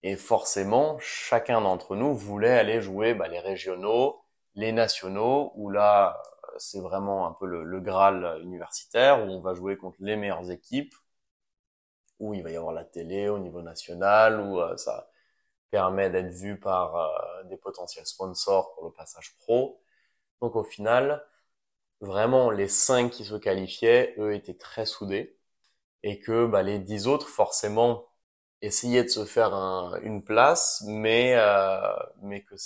Et 0.02 0.16
forcément, 0.16 0.98
chacun 1.00 1.60
d'entre 1.60 1.96
nous 1.96 2.14
voulait 2.14 2.58
aller 2.58 2.80
jouer 2.80 3.14
bah, 3.14 3.28
les 3.28 3.40
régionaux, 3.40 4.22
les 4.54 4.72
nationaux, 4.72 5.52
où 5.56 5.70
là, 5.70 6.22
c'est 6.58 6.80
vraiment 6.80 7.26
un 7.26 7.32
peu 7.32 7.46
le, 7.46 7.64
le, 7.64 7.80
Graal 7.80 8.40
universitaire, 8.42 9.24
où 9.24 9.30
on 9.30 9.40
va 9.40 9.54
jouer 9.54 9.76
contre 9.76 9.98
les 10.00 10.16
meilleures 10.16 10.50
équipes, 10.50 10.94
où 12.20 12.34
il 12.34 12.42
va 12.42 12.50
y 12.50 12.56
avoir 12.56 12.72
la 12.72 12.84
télé 12.84 13.28
au 13.28 13.38
niveau 13.38 13.62
national, 13.62 14.40
où 14.40 14.60
euh, 14.60 14.76
ça 14.76 15.10
permet 15.70 16.10
d'être 16.10 16.32
vu 16.32 16.58
par 16.58 16.96
euh, 16.96 17.44
des 17.44 17.56
potentiels 17.56 18.06
sponsors 18.06 18.74
pour 18.74 18.84
le 18.84 18.92
passage 18.92 19.36
pro. 19.38 19.80
Donc 20.40 20.56
au 20.56 20.64
final, 20.64 21.24
vraiment 22.00 22.50
les 22.50 22.68
cinq 22.68 23.10
qui 23.12 23.24
se 23.24 23.34
qualifiaient, 23.36 24.14
eux 24.18 24.34
étaient 24.34 24.54
très 24.54 24.86
soudés. 24.86 25.36
Et 26.04 26.20
que 26.20 26.46
bah, 26.46 26.62
les 26.62 26.78
dix 26.78 27.08
autres 27.08 27.28
forcément 27.28 28.06
essayaient 28.62 29.04
de 29.04 29.08
se 29.08 29.24
faire 29.26 29.54
une 30.02 30.24
place, 30.24 30.82
mais 30.86 31.34
euh, 31.36 31.80
mais 32.22 32.42
que 32.44 32.56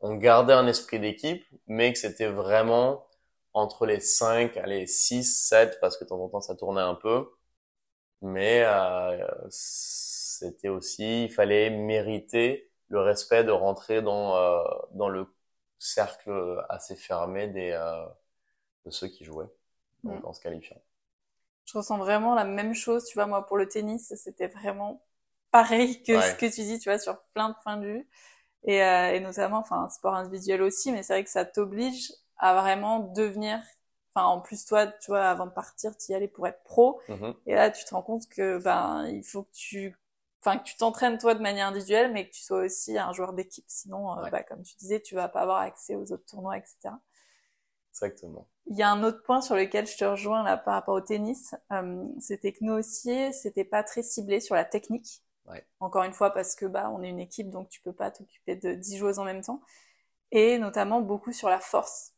on 0.00 0.14
gardait 0.16 0.52
un 0.52 0.66
esprit 0.66 1.00
d'équipe, 1.00 1.44
mais 1.66 1.92
que 1.92 1.98
c'était 1.98 2.28
vraiment 2.28 3.06
entre 3.54 3.86
les 3.86 4.00
cinq, 4.00 4.56
allez 4.56 4.86
six, 4.86 5.24
sept, 5.24 5.78
parce 5.80 5.96
que 5.96 6.04
de 6.04 6.08
temps 6.10 6.20
en 6.22 6.28
temps 6.28 6.40
ça 6.40 6.54
tournait 6.56 6.80
un 6.82 6.94
peu, 6.94 7.30
mais 8.22 8.62
euh, 8.64 9.26
c'était 9.50 10.68
aussi, 10.68 11.24
il 11.24 11.32
fallait 11.32 11.70
mériter 11.70 12.70
le 12.88 13.00
respect 13.00 13.44
de 13.44 13.50
rentrer 13.52 14.02
dans 14.02 14.36
euh, 14.36 14.62
dans 14.92 15.08
le 15.08 15.26
cercle 15.78 16.64
assez 16.68 16.96
fermé 16.96 17.48
des 17.48 17.72
euh, 17.72 18.06
de 18.84 18.90
ceux 18.90 19.08
qui 19.08 19.24
jouaient 19.24 19.50
donc, 20.04 20.22
mm. 20.22 20.26
en 20.26 20.32
se 20.32 20.40
qualifiant. 20.40 20.80
Je 21.64 21.78
ressens 21.78 21.98
vraiment 21.98 22.34
la 22.34 22.44
même 22.44 22.74
chose, 22.74 23.04
tu 23.06 23.14
vois, 23.14 23.26
moi 23.26 23.46
pour 23.46 23.56
le 23.56 23.68
tennis, 23.68 24.12
c'était 24.16 24.48
vraiment 24.48 25.02
pareil 25.50 26.02
que 26.02 26.20
ce 26.20 26.34
que 26.34 26.46
tu 26.46 26.62
dis, 26.62 26.78
tu 26.78 26.88
vois, 26.88 26.98
sur 26.98 27.20
plein 27.34 27.50
de 27.50 27.54
points 27.62 27.76
de 27.76 27.86
vue. 27.86 28.08
Et, 28.64 28.82
euh, 28.82 29.12
et 29.12 29.20
notamment, 29.20 29.58
enfin, 29.58 29.88
sport 29.88 30.14
individuel 30.14 30.62
aussi, 30.62 30.92
mais 30.92 31.02
c'est 31.02 31.14
vrai 31.14 31.24
que 31.24 31.30
ça 31.30 31.44
t'oblige 31.44 32.12
à 32.36 32.60
vraiment 32.60 33.00
devenir, 33.00 33.60
enfin, 34.14 34.26
en 34.26 34.40
plus, 34.40 34.64
toi, 34.64 34.86
tu 34.86 35.10
vois, 35.10 35.24
avant 35.28 35.46
de 35.46 35.52
partir, 35.52 35.96
tu 35.96 36.12
y 36.12 36.14
allais 36.14 36.28
pour 36.28 36.46
être 36.46 36.62
pro. 36.62 37.00
Mm-hmm. 37.08 37.34
Et 37.46 37.54
là, 37.54 37.70
tu 37.70 37.84
te 37.84 37.94
rends 37.94 38.02
compte 38.02 38.28
que, 38.28 38.58
ben, 38.58 39.06
il 39.08 39.24
faut 39.24 39.44
que 39.44 39.52
tu, 39.52 39.96
enfin, 40.40 40.58
que 40.58 40.64
tu 40.64 40.76
t'entraînes 40.76 41.18
toi 41.18 41.34
de 41.34 41.42
manière 41.42 41.68
individuelle, 41.68 42.12
mais 42.12 42.28
que 42.28 42.34
tu 42.34 42.42
sois 42.42 42.60
aussi 42.60 42.96
un 42.98 43.12
joueur 43.12 43.32
d'équipe. 43.32 43.64
Sinon, 43.66 44.18
euh, 44.18 44.30
bah, 44.30 44.42
comme 44.42 44.62
tu 44.62 44.76
disais, 44.76 45.00
tu 45.00 45.14
vas 45.14 45.28
pas 45.28 45.40
avoir 45.40 45.58
accès 45.58 45.96
aux 45.96 46.12
autres 46.12 46.26
tournois, 46.26 46.56
etc. 46.56 46.94
Exactement. 47.92 48.48
Il 48.66 48.76
y 48.76 48.82
a 48.82 48.90
un 48.90 49.02
autre 49.02 49.22
point 49.22 49.42
sur 49.42 49.54
lequel 49.54 49.86
je 49.86 49.96
te 49.96 50.04
rejoins 50.04 50.42
là 50.42 50.56
par 50.56 50.74
rapport 50.74 50.94
au 50.94 51.00
tennis, 51.00 51.54
euh, 51.72 52.04
c'était 52.20 52.52
que 52.52 52.58
nous 52.62 52.72
aussi, 52.72 53.32
c'était 53.34 53.64
pas 53.64 53.82
très 53.82 54.02
ciblé 54.02 54.40
sur 54.40 54.54
la 54.54 54.64
technique. 54.64 55.22
Ouais. 55.46 55.66
Encore 55.80 56.04
une 56.04 56.12
fois 56.12 56.30
parce 56.30 56.54
que 56.54 56.66
bah 56.66 56.90
on 56.94 57.02
est 57.02 57.08
une 57.08 57.18
équipe 57.18 57.50
donc 57.50 57.68
tu 57.68 57.80
peux 57.80 57.92
pas 57.92 58.12
t'occuper 58.12 58.54
de 58.54 58.74
10 58.74 58.96
joueuses 58.96 59.18
en 59.18 59.24
même 59.24 59.42
temps 59.42 59.60
et 60.30 60.56
notamment 60.58 61.00
beaucoup 61.00 61.32
sur 61.32 61.48
la 61.48 61.58
force. 61.58 62.12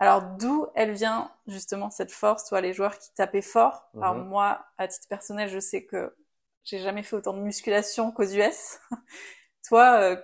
Alors 0.00 0.22
d'où 0.36 0.66
elle 0.74 0.92
vient 0.92 1.30
justement 1.46 1.90
cette 1.90 2.10
force, 2.10 2.46
toi 2.46 2.60
les 2.60 2.72
joueurs 2.72 2.98
qui 2.98 3.12
tapaient 3.14 3.40
fort. 3.40 3.88
Alors 3.94 4.16
mhm. 4.16 4.26
moi 4.26 4.66
à 4.78 4.88
titre 4.88 5.06
personnel, 5.08 5.48
je 5.48 5.60
sais 5.60 5.84
que 5.84 6.14
j'ai 6.64 6.80
jamais 6.80 7.04
fait 7.04 7.16
autant 7.16 7.34
de 7.34 7.40
musculation 7.40 8.10
qu'aux 8.10 8.24
US. 8.24 8.78
toi 9.68 10.00
euh, 10.00 10.16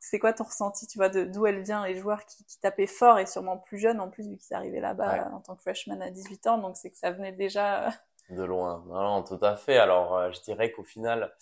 c'est 0.00 0.18
quoi 0.18 0.32
ton 0.32 0.44
ressenti, 0.44 0.86
tu 0.86 0.98
vois, 0.98 1.08
d'où 1.08 1.46
elle 1.46 1.62
vient, 1.62 1.86
les 1.86 1.96
joueurs 1.96 2.24
qui, 2.24 2.44
qui, 2.44 2.60
tapaient 2.60 2.86
fort 2.86 3.18
et 3.18 3.26
sûrement 3.26 3.58
plus 3.58 3.78
jeunes 3.78 4.00
en 4.00 4.08
plus, 4.08 4.28
vu 4.28 4.36
qu'ils 4.36 4.54
arrivaient 4.56 4.80
là-bas 4.80 5.30
en 5.32 5.40
tant 5.40 5.56
que 5.56 5.62
freshman 5.62 6.00
à 6.00 6.10
18 6.10 6.46
ans, 6.46 6.58
donc 6.58 6.76
c'est 6.76 6.90
que 6.90 6.96
ça 6.96 7.10
venait 7.10 7.32
déjà... 7.32 7.88
De 8.30 8.44
loin, 8.44 8.84
non, 8.86 9.02
non 9.02 9.22
tout 9.22 9.42
à 9.42 9.56
fait. 9.56 9.78
Alors, 9.78 10.16
euh, 10.16 10.30
je 10.32 10.40
dirais 10.42 10.70
qu'au 10.70 10.84
final, 10.84 11.32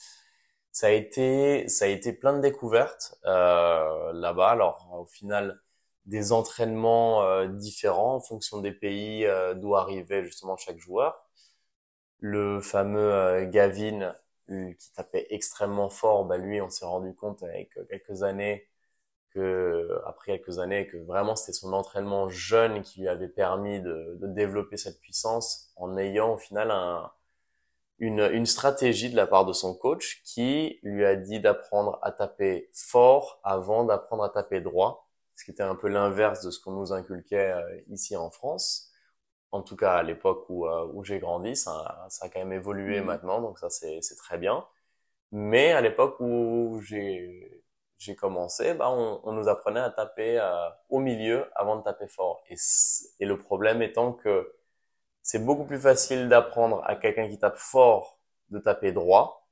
ça 0.77 0.89
a 0.89 0.91
été, 0.91 1.69
ça 1.69 1.87
a 1.87 1.89
été 1.89 2.13
plein 2.13 2.35
de 2.35 2.41
découvertes 2.43 3.19
euh, 3.25 4.13
là-bas. 4.13 4.51
Alors, 4.51 4.91
au 4.93 5.07
final, 5.07 5.59
des 6.05 6.33
entraînements 6.33 7.23
euh, 7.23 7.47
différents 7.49 8.17
en 8.17 8.21
fonction 8.21 8.61
des 8.61 8.73
pays 8.73 9.25
euh, 9.25 9.55
d'où 9.55 9.75
arrivait 9.75 10.23
justement 10.23 10.59
chaque 10.59 10.79
joueur. 10.79 11.25
Le 12.21 12.61
fameux 12.61 13.47
Gavin 13.47 14.15
qui 14.49 14.93
tapait 14.93 15.27
extrêmement 15.31 15.91
fort, 15.91 16.25
bah 16.25 16.39
lui, 16.39 16.61
on 16.61 16.71
s'est 16.71 16.85
rendu 16.87 17.15
compte 17.15 17.43
avec 17.43 17.71
quelques 17.89 18.23
années 18.23 18.69
que, 19.31 20.01
après 20.07 20.39
quelques 20.39 20.59
années, 20.59 20.87
que 20.87 20.97
vraiment 20.99 21.37
c'était 21.37 21.53
son 21.53 21.73
entraînement 21.73 22.29
jeune 22.29 22.83
qui 22.83 23.01
lui 23.03 23.09
avait 23.09 23.29
permis 23.29 23.81
de, 23.81 24.17
de, 24.21 24.27
développer 24.27 24.77
cette 24.77 25.01
puissance 25.01 25.71
en 25.77 25.97
ayant 25.99 26.35
au 26.35 26.39
final 26.39 26.71
un, 26.71 27.11
une, 27.99 28.21
une 28.21 28.47
stratégie 28.47 29.11
de 29.11 29.17
la 29.17 29.27
part 29.27 29.45
de 29.47 29.53
son 29.53 29.75
coach 29.75 30.23
qui 30.25 30.79
lui 30.83 31.05
a 31.05 31.17
dit 31.17 31.41
d'apprendre 31.41 31.99
à 32.03 32.13
taper 32.13 32.71
fort 32.73 33.41
avant 33.45 33.85
d'apprendre 33.85 34.25
à 34.25 34.31
taper 34.31 34.61
droit, 34.61 35.09
ce 35.35 35.45
qui 35.45 35.51
était 35.51 35.63
un 35.63 35.77
peu 35.77 35.89
l'inverse 35.89 36.43
de 36.45 36.51
ce 36.51 36.61
qu'on 36.61 36.73
nous 36.73 36.93
inculquait 36.93 37.53
euh, 37.53 37.81
ici 37.89 38.17
en 38.17 38.31
France 38.31 38.86
en 39.57 39.63
tout 39.63 39.77
cas 39.77 39.95
à 39.97 40.03
l'époque 40.03 40.47
où, 40.49 40.67
euh, 40.67 40.87
où 40.95 41.05
j'ai 41.05 41.19
grandi, 41.19 41.57
ça, 41.57 42.07
ça, 42.11 42.27
a 42.27 42.29
quand 42.29 42.39
même 42.41 42.53
évolué 42.53 43.01
mhm. 43.01 43.07
maintenant, 43.07 43.41
donc 43.41 43.59
ça 43.59 43.71
c'est 43.71 44.01
très 44.19 44.39
bien. 44.39 44.67
Mais 45.33 45.73
à 45.73 45.81
l'époque 45.81 46.17
où 46.21 46.81
j'ai 46.83 47.63
j'ai 47.99 48.15
commencé, 48.15 48.75
bah 48.75 48.91
on, 48.91 49.21
on, 49.25 49.33
nous 49.33 49.49
apprenait 49.49 49.81
à 49.81 49.91
taper 49.91 50.39
euh, 50.39 50.69
au 50.91 50.99
milieu 51.01 51.51
avant 51.57 51.77
de 51.77 51.83
taper 51.83 52.09
fort. 52.09 52.43
Et, 52.51 52.57
et 53.21 53.27
le 53.27 53.39
problème 53.39 53.83
étant 53.83 54.13
que 54.13 54.55
c'est 55.23 55.45
beaucoup 55.45 55.65
plus 55.65 55.81
facile 55.81 56.29
d'apprendre 56.29 56.83
à 56.85 56.97
quelqu'un 56.97 57.29
qui 57.29 57.39
tape 57.39 57.57
fort 57.59 58.21
de 58.51 58.59
taper 58.59 58.93
droit 58.93 59.49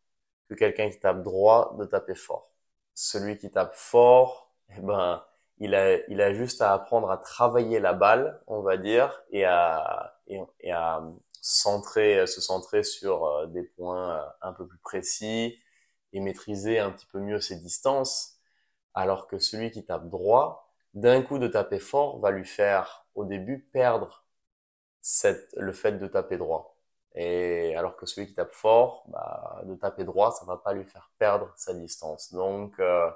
que 0.49 0.55
quelqu'un 0.55 0.91
qui 0.91 1.01
tape 1.01 1.23
droit 1.23 1.75
de 1.79 1.85
taper 1.87 2.15
fort. 2.15 2.51
Celui 2.95 3.39
qui 3.39 3.51
tape 3.51 3.75
fort, 3.75 4.53
eh 4.77 4.81
ben 4.81 5.25
il 5.59 5.75
a, 5.75 5.99
il 6.09 6.21
a 6.21 6.35
juste 6.35 6.63
à 6.63 6.73
apprendre 6.73 7.11
à 7.11 7.19
travailler 7.19 7.81
la 7.81 7.93
balle, 7.93 8.41
on 8.47 8.61
va 8.63 8.77
dire, 8.77 9.23
et 9.31 9.45
à, 9.45 10.19
et, 10.27 10.73
à 10.73 11.03
centrer, 11.41 12.27
se 12.27 12.41
centrer 12.41 12.83
sur 12.83 13.25
euh, 13.27 13.47
des 13.47 13.63
points 13.63 14.19
euh, 14.19 14.29
un 14.43 14.53
peu 14.53 14.67
plus 14.67 14.79
précis 14.79 15.59
et 16.13 16.21
maîtriser 16.21 16.79
un 16.79 16.91
petit 16.91 17.07
peu 17.07 17.21
mieux 17.21 17.41
ses 17.41 17.57
distances. 17.57 18.39
Alors 18.95 19.27
que 19.27 19.39
celui 19.39 19.71
qui 19.71 19.85
tape 19.85 20.09
droit, 20.09 20.73
d'un 20.95 21.23
coup 21.23 21.39
de 21.39 21.49
taper 21.49 21.81
fort, 21.81 22.21
va 22.21 22.31
lui 22.31 22.45
faire 22.47 23.07
au 23.15 23.25
début 23.25 23.61
perdre 23.73 24.25
cette, 25.01 25.53
le 25.57 25.73
fait 25.73 25.93
de 25.93 26.07
taper 26.09 26.39
droit. 26.39 26.77
Et 27.15 27.77
alors 27.77 27.97
que 27.97 28.07
celui 28.07 28.27
qui 28.29 28.35
tape 28.35 28.53
fort, 28.53 29.05
bah, 29.09 29.63
de 29.65 29.75
taper 29.77 30.05
droit, 30.05 30.33
ça 30.33 30.45
va 30.47 30.57
pas 30.57 30.73
lui 30.75 30.85
faire 30.85 31.11
perdre 31.19 31.53
sa 31.57 31.75
distance. 31.75 32.33
Donc, 32.33 32.79
euh, 32.81 33.11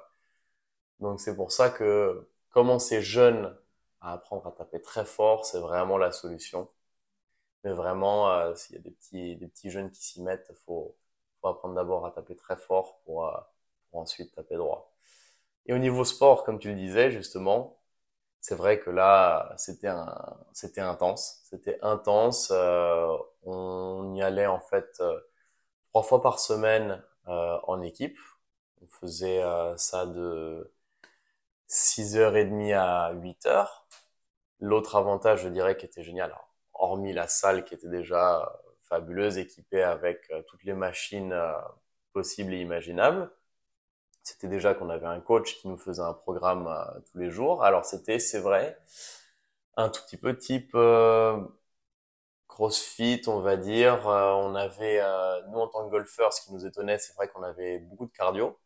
donc 0.99 1.19
c'est 1.21 1.35
pour 1.35 1.51
ça 1.51 1.69
que 1.69 2.27
commencer 2.49 3.01
jeune 3.01 3.55
à 4.01 4.13
apprendre 4.13 4.47
à 4.47 4.51
taper 4.51 4.81
très 4.81 5.05
fort, 5.05 5.45
c'est 5.45 5.59
vraiment 5.59 5.97
la 5.97 6.11
solution. 6.11 6.69
Mais 7.63 7.71
vraiment, 7.73 8.29
euh, 8.31 8.55
s'il 8.55 8.75
y 8.75 8.79
a 8.79 8.81
des 8.81 8.91
petits, 8.91 9.35
des 9.35 9.47
petits 9.47 9.69
jeunes 9.69 9.91
qui 9.91 10.01
s'y 10.03 10.21
mettent, 10.21 10.51
faut, 10.65 10.95
faut 11.41 11.47
apprendre 11.49 11.75
d'abord 11.75 12.05
à 12.05 12.11
taper 12.11 12.35
très 12.35 12.55
fort 12.57 12.99
pour, 13.05 13.25
euh, 13.27 13.37
pour 13.91 14.01
ensuite 14.01 14.33
taper 14.35 14.55
droit. 14.55 14.93
Et 15.67 15.73
au 15.73 15.77
niveau 15.77 16.03
sport, 16.05 16.43
comme 16.43 16.59
tu 16.59 16.69
le 16.69 16.75
disais 16.75 17.11
justement, 17.11 17.79
c'est 18.41 18.55
vrai 18.55 18.79
que 18.79 18.89
là, 18.91 19.53
c'était 19.57 19.89
c'était 20.53 20.81
intense. 20.81 21.41
C'était 21.49 21.79
intense. 21.83 22.49
Euh, 22.53 23.17
on 23.43 24.13
y 24.15 24.21
allait 24.23 24.47
en 24.47 24.59
fait 24.59 25.01
trois 25.89 26.03
fois 26.03 26.21
par 26.21 26.39
semaine 26.39 27.03
en 27.25 27.81
équipe. 27.81 28.17
On 28.81 28.87
faisait 28.87 29.43
ça 29.77 30.05
de 30.05 30.71
6h30 31.69 32.73
à 32.73 33.13
8h. 33.13 33.67
L'autre 34.59 34.95
avantage, 34.95 35.43
je 35.43 35.49
dirais, 35.49 35.77
qui 35.77 35.85
était 35.85 36.03
génial, 36.03 36.35
hormis 36.73 37.13
la 37.13 37.27
salle 37.27 37.63
qui 37.65 37.73
était 37.75 37.89
déjà 37.89 38.51
fabuleuse, 38.89 39.37
équipée 39.37 39.83
avec 39.83 40.29
euh, 40.31 40.41
toutes 40.47 40.63
les 40.63 40.73
machines 40.73 41.33
euh, 41.33 41.53
possibles 42.13 42.53
et 42.53 42.59
imaginables, 42.59 43.31
c'était 44.23 44.47
déjà 44.47 44.73
qu'on 44.75 44.89
avait 44.89 45.07
un 45.07 45.21
coach 45.21 45.55
qui 45.57 45.67
nous 45.67 45.77
faisait 45.77 46.01
un 46.03 46.13
programme 46.13 46.67
euh, 46.67 46.99
tous 47.11 47.19
les 47.19 47.31
jours. 47.31 47.63
Alors 47.63 47.85
c'était, 47.85 48.19
c'est 48.19 48.39
vrai, 48.39 48.77
un 49.77 49.89
tout 49.89 50.01
petit 50.03 50.17
peu 50.17 50.37
type 50.37 50.75
CrossFit, 52.47 53.21
on 53.27 53.39
va 53.39 53.55
dire. 53.57 54.05
on 54.05 54.55
avait, 54.55 55.01
nous 55.49 55.59
en 55.59 55.67
tant 55.67 55.85
que 55.85 55.91
golfeurs, 55.91 56.33
ce 56.33 56.41
qui 56.41 56.53
nous 56.53 56.65
étonnait, 56.65 56.97
c'est 56.99 57.13
vrai 57.15 57.27
qu'on 57.29 57.43
avait 57.43 57.79
beaucoup 57.79 58.05
de 58.07 58.11
cardio. 58.11 58.57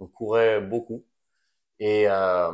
On 0.00 0.06
courait 0.06 0.60
beaucoup. 0.60 1.04
Et, 1.80 2.04
euh, 2.08 2.52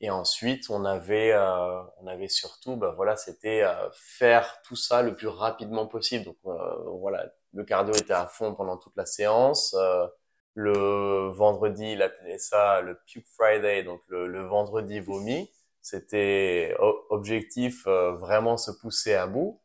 et 0.00 0.10
ensuite, 0.10 0.70
on 0.70 0.84
avait, 0.86 1.32
euh, 1.32 1.82
on 1.98 2.06
avait 2.06 2.28
surtout, 2.28 2.76
bah 2.76 2.94
voilà, 2.96 3.16
c'était 3.16 3.62
euh, 3.62 3.90
faire 3.92 4.62
tout 4.64 4.76
ça 4.76 5.02
le 5.02 5.14
plus 5.14 5.28
rapidement 5.28 5.86
possible. 5.86 6.24
Donc 6.24 6.38
euh, 6.46 6.76
voilà, 6.98 7.26
le 7.52 7.64
cardio 7.64 7.92
était 7.94 8.14
à 8.14 8.26
fond 8.26 8.54
pendant 8.54 8.78
toute 8.78 8.96
la 8.96 9.04
séance. 9.06 9.74
Euh, 9.78 10.06
le 10.54 11.28
vendredi, 11.30 11.92
il 11.92 12.02
appelait 12.02 12.38
ça 12.38 12.80
le 12.80 12.98
puke 13.06 13.26
Friday, 13.36 13.82
donc 13.84 14.00
le, 14.08 14.26
le 14.26 14.42
vendredi 14.46 15.00
vomi. 15.00 15.50
C'était 15.82 16.74
objectif 17.10 17.86
vraiment 17.86 18.56
se 18.56 18.70
pousser 18.70 19.14
à 19.14 19.26
bout 19.26 19.60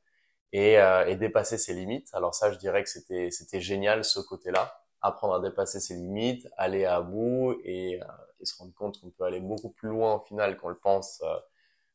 et, 0.54 0.74
et 1.08 1.16
dépasser 1.18 1.58
ses 1.58 1.74
limites. 1.74 2.10
Alors 2.14 2.34
ça, 2.34 2.52
je 2.52 2.58
dirais 2.58 2.84
que 2.84 2.90
c'était 2.90 3.30
c'était 3.32 3.62
génial 3.62 4.04
ce 4.04 4.20
côté-là 4.20 4.82
apprendre 5.02 5.36
à 5.36 5.40
dépasser 5.42 5.80
ses 5.80 5.96
limites, 5.96 6.48
aller 6.58 6.86
à 6.86 7.02
bout 7.02 7.56
et, 7.64 8.00
et 8.42 8.46
se 8.46 8.58
rendre 8.58 8.74
compte 8.74 9.00
qu'on 9.02 9.10
peut 9.10 9.24
aller 9.24 9.40
beaucoup 9.40 9.70
plus 9.70 9.90
loin 9.90 10.16
au 10.16 10.20
final 10.22 10.58
qu'on 10.58 10.70
le 10.70 10.78
pense, 10.78 11.24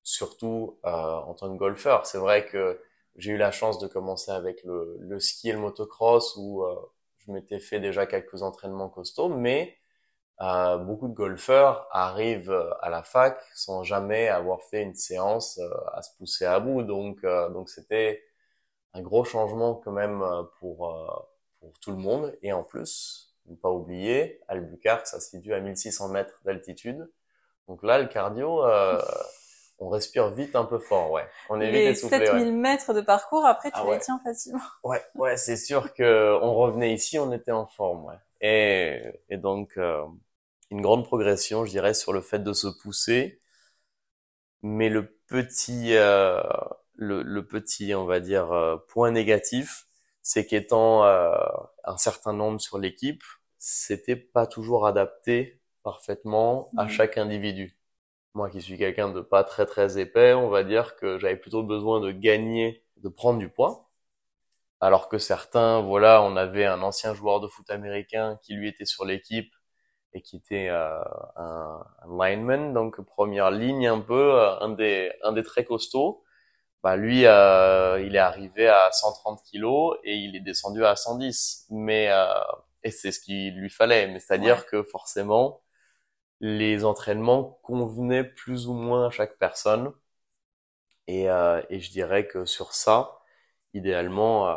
surtout 0.03 0.78
en 0.82 1.34
tant 1.34 1.53
que 1.53 1.59
golfeur. 1.59 2.07
C'est 2.07 2.18
vrai 2.18 2.47
que 2.47 2.80
j'ai 3.16 3.32
eu 3.32 3.36
la 3.36 3.51
chance 3.51 3.78
de 3.78 3.86
commencer 3.86 4.30
avec 4.30 4.64
le, 4.64 4.97
le 5.01 5.20
ski 5.20 5.51
et 5.51 5.53
le 5.53 5.59
motocross 5.59 6.36
où 6.36 6.64
je 7.18 7.32
m'étais 7.32 7.61
fait 7.61 7.80
déjà 7.80 8.07
quelques 8.07 8.43
entraînements 8.43 8.88
costauds, 8.88 9.28
mais 9.28 9.76
euh, 10.40 10.78
beaucoup 10.78 11.09
de 11.09 11.14
golfeurs 11.14 11.86
arrivent 11.93 12.51
euh, 12.51 12.70
à 12.80 12.90
la 12.90 13.03
fac 13.05 13.40
sans 13.55 13.84
jamais 13.84 14.28
avoir 14.28 14.62
fait 14.62 14.82
une 14.82 14.95
séance 14.95 15.59
euh, 15.59 15.70
à 15.93 16.03
se 16.03 16.16
pousser 16.16 16.45
à 16.47 16.59
bout. 16.59 16.82
Donc, 16.82 17.22
euh, 17.24 17.49
donc 17.51 17.68
c'était 17.68 18.24
un 18.95 19.03
gros 19.03 19.24
changement 19.24 19.74
quand 19.76 19.93
même 19.93 20.22
pour 20.59 21.28
pour 21.61 21.78
tout 21.80 21.93
le 21.93 21.99
monde. 21.99 22.36
Et 22.43 22.53
en 22.53 22.62
plus, 22.64 23.32
ne 23.47 23.57
pas 23.57 23.70
oublier, 23.70 24.40
Albuquerque, 24.49 25.07
ça 25.07 25.20
se 25.20 25.30
situe 25.30 25.55
à 25.55 25.61
1600 25.61 26.09
mètres 26.09 26.40
d'altitude. 26.45 27.11
Donc 27.68 27.82
là, 27.82 27.99
le 27.99 28.09
cardio, 28.09 28.62
on 29.82 29.88
respire 29.88 30.30
vite 30.30 30.55
un 30.55 30.64
peu 30.64 30.78
fort, 30.78 31.11
ouais. 31.11 31.26
On 31.49 31.61
est 31.61 31.70
vite 31.70 31.97
essoufflé. 31.97 32.26
7000 32.26 32.53
mètres 32.55 32.95
de 32.95 33.01
parcours, 33.01 33.45
après, 33.45 33.70
tu 33.70 33.78
ah 33.78 33.86
les 33.90 33.99
tiens 33.99 34.20
facilement. 34.22 34.61
Ouais, 34.84 35.03
ouais, 35.16 35.36
c'est 35.36 35.57
sûr 35.57 35.93
que 35.93 36.38
on 36.40 36.55
revenait 36.55 36.95
ici, 36.95 37.18
on 37.18 37.32
était 37.32 37.53
en 37.53 37.66
forme, 37.66 38.05
ouais. 38.05 38.14
Et, 38.40 39.03
et 39.28 39.36
donc, 39.36 39.72
euh, 39.76 40.05
une 40.70 40.80
grande 40.80 41.05
progression, 41.05 41.64
je 41.64 41.70
dirais, 41.70 41.95
sur 41.95 42.12
le 42.12 42.20
fait 42.20 42.38
de 42.38 42.53
se 42.53 42.68
pousser. 42.68 43.40
Mais 44.62 44.88
le 44.88 45.16
petit, 45.26 45.97
euh, 45.97 46.40
le, 46.95 47.22
le, 47.22 47.47
petit, 47.47 47.95
on 47.95 48.05
va 48.05 48.20
dire, 48.20 48.53
euh, 48.53 48.76
point 48.88 49.11
négatif, 49.11 49.86
c'est 50.22 50.46
qu'étant 50.46 51.04
euh, 51.04 51.34
un 51.84 51.96
certain 51.96 52.32
nombre 52.32 52.60
sur 52.60 52.78
l'équipe, 52.78 53.22
c'était 53.58 54.16
pas 54.16 54.46
toujours 54.46 54.86
adapté 54.86 55.60
parfaitement 55.82 56.68
à 56.76 56.84
mmh. 56.84 56.88
chaque 56.88 57.18
individu 57.18 57.76
moi 58.34 58.50
qui 58.50 58.62
suis 58.62 58.78
quelqu'un 58.78 59.10
de 59.10 59.20
pas 59.20 59.44
très 59.44 59.66
très 59.66 59.98
épais, 59.98 60.32
on 60.34 60.48
va 60.48 60.64
dire 60.64 60.96
que 60.96 61.18
j'avais 61.18 61.36
plutôt 61.36 61.62
besoin 61.62 62.00
de 62.00 62.12
gagner, 62.12 62.84
de 62.98 63.08
prendre 63.08 63.38
du 63.38 63.48
poids. 63.48 63.90
Alors 64.80 65.08
que 65.08 65.18
certains, 65.18 65.80
voilà, 65.80 66.22
on 66.22 66.36
avait 66.36 66.66
un 66.66 66.82
ancien 66.82 67.14
joueur 67.14 67.40
de 67.40 67.46
foot 67.48 67.70
américain 67.70 68.38
qui 68.42 68.54
lui 68.54 68.68
était 68.68 68.84
sur 68.84 69.04
l'équipe 69.04 69.52
et 70.14 70.22
qui 70.22 70.36
était 70.36 70.68
euh, 70.70 71.00
un, 71.36 71.84
lineman, 72.18 72.72
donc 72.74 73.00
première 73.02 73.50
ligne 73.50 73.86
un 73.88 74.00
peu, 74.00 74.34
euh, 74.34 74.58
un 74.60 74.70
des 74.70 75.12
un 75.22 75.32
des 75.32 75.42
très 75.44 75.64
costauds. 75.64 76.22
Bah 76.83 76.97
lui, 76.97 77.26
euh, 77.26 78.03
il 78.05 78.16
est 78.16 78.18
arrivé 78.18 78.68
à 78.68 78.91
130 78.91 79.43
kilos 79.45 79.97
et 80.05 80.16
il 80.16 80.35
est 80.37 80.41
descendu 80.41 80.85
à 80.85 80.97
110. 80.97 81.66
Mais 81.70 82.09
euh, 82.11 82.26
et 82.85 82.91
c'est 82.91 83.12
ce 83.12 83.20
qu'il 83.20 83.55
lui 83.57 83.70
fallait. 83.70 84.09
Mais 84.09 84.20
c'est-à-dire 84.20 84.66
que 84.66 84.83
forcément, 84.83 85.62
les 86.41 86.85
entraînements 86.85 87.61
convenaient 87.62 88.24
plus 88.24 88.68
ou 88.68 88.74
moins 88.74 89.09
à 89.09 89.11
chaque 89.11 89.39
personne. 89.39 89.93
Et, 91.07 91.30
euh, 91.30 91.62
et 91.70 91.80
je 91.80 91.91
dirais 91.91 92.26
que 92.26 92.45
sur 92.45 92.74
ça, 92.74 93.20
idéalement, 93.74 94.49
euh, 94.49 94.57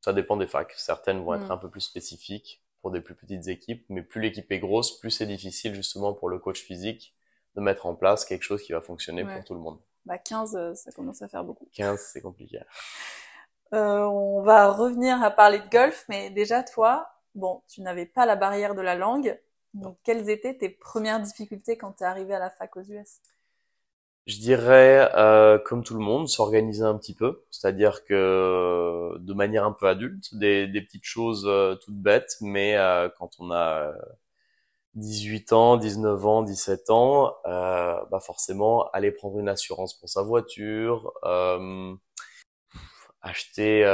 ça 0.00 0.12
dépend 0.12 0.36
des 0.36 0.46
facs. 0.46 0.72
Certaines 0.76 1.22
vont 1.24 1.34
être 1.34 1.48
mm. 1.48 1.52
un 1.52 1.58
peu 1.58 1.70
plus 1.70 1.80
spécifiques 1.80 2.62
pour 2.82 2.90
des 2.90 3.00
plus 3.00 3.14
petites 3.14 3.48
équipes, 3.48 3.86
mais 3.88 4.02
plus 4.02 4.20
l'équipe 4.20 4.50
est 4.52 4.58
grosse, 4.58 4.98
plus 5.00 5.10
c'est 5.10 5.26
difficile 5.26 5.74
justement 5.74 6.12
pour 6.12 6.28
le 6.28 6.38
coach 6.38 6.60
physique 6.62 7.14
de 7.56 7.60
mettre 7.62 7.86
en 7.86 7.94
place 7.94 8.24
quelque 8.26 8.42
chose 8.42 8.62
qui 8.62 8.72
va 8.72 8.80
fonctionner 8.82 9.24
pour 9.24 9.44
tout 9.44 9.54
le 9.54 9.60
monde. 9.60 9.80
Bah 10.06 10.18
15, 10.18 10.56
euh, 10.56 10.74
ça 10.74 10.92
commence 10.92 11.22
à 11.22 11.28
faire 11.28 11.44
beaucoup. 11.44 11.68
15, 11.72 12.00
c'est 12.12 12.20
compliqué. 12.20 12.60
Euh, 13.72 14.04
on 14.04 14.42
va 14.42 14.70
revenir 14.70 15.22
à 15.22 15.30
parler 15.30 15.58
de 15.58 15.68
golf, 15.68 16.04
mais 16.08 16.30
déjà 16.30 16.62
toi, 16.62 17.08
bon, 17.34 17.62
tu 17.68 17.80
n'avais 17.82 18.06
pas 18.06 18.26
la 18.26 18.36
barrière 18.36 18.74
de 18.74 18.82
la 18.82 18.94
langue, 18.94 19.38
donc, 19.74 19.98
quelles 20.04 20.30
étaient 20.30 20.56
tes 20.56 20.68
premières 20.68 21.20
difficultés 21.20 21.76
quand 21.76 21.94
tu 21.94 22.04
es 22.04 22.06
arrivé 22.06 22.32
à 22.32 22.38
la 22.38 22.50
fac 22.50 22.76
aux 22.76 22.82
US 22.82 23.20
Je 24.26 24.38
dirais, 24.38 25.10
euh, 25.16 25.58
comme 25.58 25.82
tout 25.84 25.94
le 25.94 26.00
monde, 26.00 26.28
s'organiser 26.28 26.82
un 26.84 26.96
petit 26.96 27.14
peu, 27.14 27.44
c'est-à-dire 27.50 28.04
que 28.04 29.18
de 29.18 29.34
manière 29.34 29.64
un 29.64 29.72
peu 29.72 29.86
adulte, 29.86 30.34
des, 30.34 30.66
des 30.66 30.80
petites 30.80 31.04
choses 31.04 31.44
euh, 31.46 31.74
toutes 31.74 32.00
bêtes, 32.00 32.36
mais 32.40 32.76
euh, 32.76 33.08
quand 33.18 33.30
on 33.38 33.50
a 33.52 33.92
18 34.94 35.52
ans, 35.52 35.76
19 35.76 36.26
ans, 36.26 36.42
17 36.42 36.90
ans, 36.90 37.34
euh, 37.46 37.96
bah 38.10 38.20
forcément, 38.20 38.88
aller 38.92 39.10
prendre 39.10 39.38
une 39.38 39.48
assurance 39.48 39.98
pour 39.98 40.08
sa 40.08 40.22
voiture, 40.22 41.12
euh, 41.24 41.94
acheter 43.22 43.84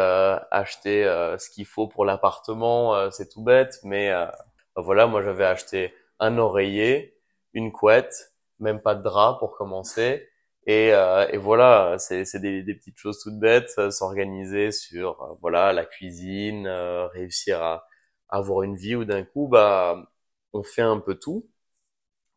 acheter 0.51 1.05
ce 1.39 1.51
qu'il 1.51 1.67
faut 1.67 1.87
pour 1.89 2.05
l'appartement, 2.05 3.11
c'est 3.11 3.29
tout 3.29 3.43
bête, 3.43 3.79
mais 3.85 4.11
bah 4.11 4.83
voilà, 4.83 5.07
moi 5.07 5.23
j'avais 5.23 5.45
acheté 5.45 5.95
un 6.19 6.39
oreiller, 6.39 7.17
une 7.55 7.73
couette, 7.73 8.33
même 8.61 8.81
pas 8.81 8.95
de 8.95 9.03
drap 9.03 9.39
pour 9.39 9.57
commencer. 9.57 10.29
Et, 10.67 10.93
euh, 10.93 11.27
et 11.33 11.39
voilà, 11.39 11.97
c'est 11.99 12.39
des, 12.39 12.63
des, 12.63 12.75
petites 12.75 12.99
choses 12.99 13.19
toutes 13.21 13.39
bêtes, 13.39 13.73
euh, 13.79 13.91
s'organiser 13.91 14.73
sur 14.73 15.23
euh, 15.23 15.35
voilà 15.41 15.73
la 15.73 15.85
cuisine, 15.87 16.69
réussir 16.69 17.63
à, 17.63 17.87
avoir 18.29 18.63
une 18.63 18.77
vie 18.77 18.95
où 18.95 19.05
d'un 19.05 19.25
coup 19.25 19.49
bah 19.49 20.10
on 20.53 20.63
fait 20.63 20.83
un 20.83 20.99
peu 21.01 21.17
tout. 21.17 21.49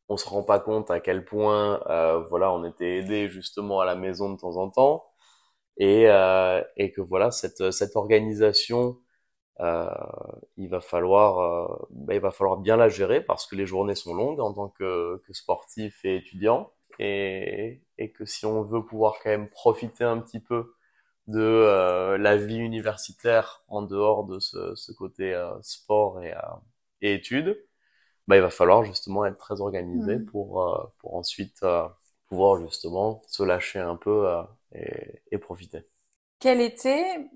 On 0.10 0.18
se 0.18 0.28
rend 0.30 0.44
pas 0.44 0.60
compte 0.60 0.92
à 0.92 1.00
quel 1.00 1.26
point 1.26 1.80
voilà 2.30 2.52
on 2.54 2.66
était 2.66 2.98
aidé 2.98 3.30
justement 3.30 3.80
à 3.82 3.86
la 3.86 3.96
maison 3.96 4.32
de 4.34 4.38
temps 4.40 4.58
en 4.58 4.70
temps 4.70 5.06
et 5.78 6.06
et 6.78 6.92
que 6.94 7.02
voilà 7.02 7.32
cette 7.32 7.72
cette 7.74 7.96
organisation 7.96 9.00
euh, 9.62 9.88
il 10.58 10.70
va 10.70 10.82
falloir, 10.82 11.40
euh, 11.40 11.88
bah, 11.92 12.16
il 12.16 12.20
va 12.22 12.32
falloir 12.32 12.58
bien 12.58 12.78
la 12.78 12.90
gérer 12.90 13.22
parce 13.24 13.46
que 13.48 13.56
les 13.56 13.66
journées 13.68 13.96
sont 13.96 14.14
longues 14.16 14.40
en 14.40 14.54
tant 14.54 14.70
que, 14.70 15.22
que 15.28 15.34
sportif 15.34 16.04
et 16.06 16.18
étudiant 16.18 16.72
et, 17.00 17.82
et 17.98 18.12
que 18.12 18.26
si 18.26 18.46
on 18.46 18.64
veut 18.64 18.84
pouvoir 18.86 19.16
quand 19.24 19.30
même 19.30 19.50
profiter 19.50 20.04
un 20.04 20.20
petit 20.20 20.40
peu 20.40 20.74
de 21.28 21.40
euh, 21.42 22.18
la 22.18 22.38
vie 22.38 22.58
universitaire 22.58 23.64
en 23.68 23.82
dehors 23.84 24.26
de 24.26 24.40
ce, 24.40 24.76
ce 24.76 24.92
côté 24.92 25.34
euh, 25.34 25.54
sport 25.62 26.22
et, 26.24 26.34
et 27.02 27.14
études, 27.16 27.58
bah, 28.28 28.36
il 28.38 28.42
va 28.42 28.50
falloir 28.50 28.84
justement 28.86 29.26
être 29.26 29.38
très 29.38 29.62
organisé 29.62 30.18
mmh. 30.18 30.26
pour, 30.26 30.92
pour 31.00 31.16
ensuite 31.16 31.66
pouvoir 32.28 32.60
justement 32.62 33.22
se 33.28 33.44
lâcher 33.44 33.80
un 33.80 33.96
peu 33.96 34.28
et, 34.74 35.22
et 35.32 35.38
profiter. 35.38 35.86
Quel 36.40 36.62
était 36.62 37.28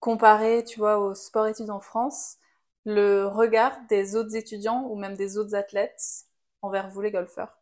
comparer, 0.00 0.64
tu 0.64 0.80
vois, 0.80 0.98
au 0.98 1.14
sport-études 1.14 1.70
en 1.70 1.78
France, 1.78 2.38
le 2.84 3.26
regard 3.26 3.78
des 3.88 4.16
autres 4.16 4.34
étudiants 4.34 4.84
ou 4.88 4.96
même 4.96 5.16
des 5.16 5.38
autres 5.38 5.54
athlètes 5.54 6.24
envers 6.60 6.88
vous, 6.88 7.02
les 7.02 7.12
golfeurs? 7.12 7.56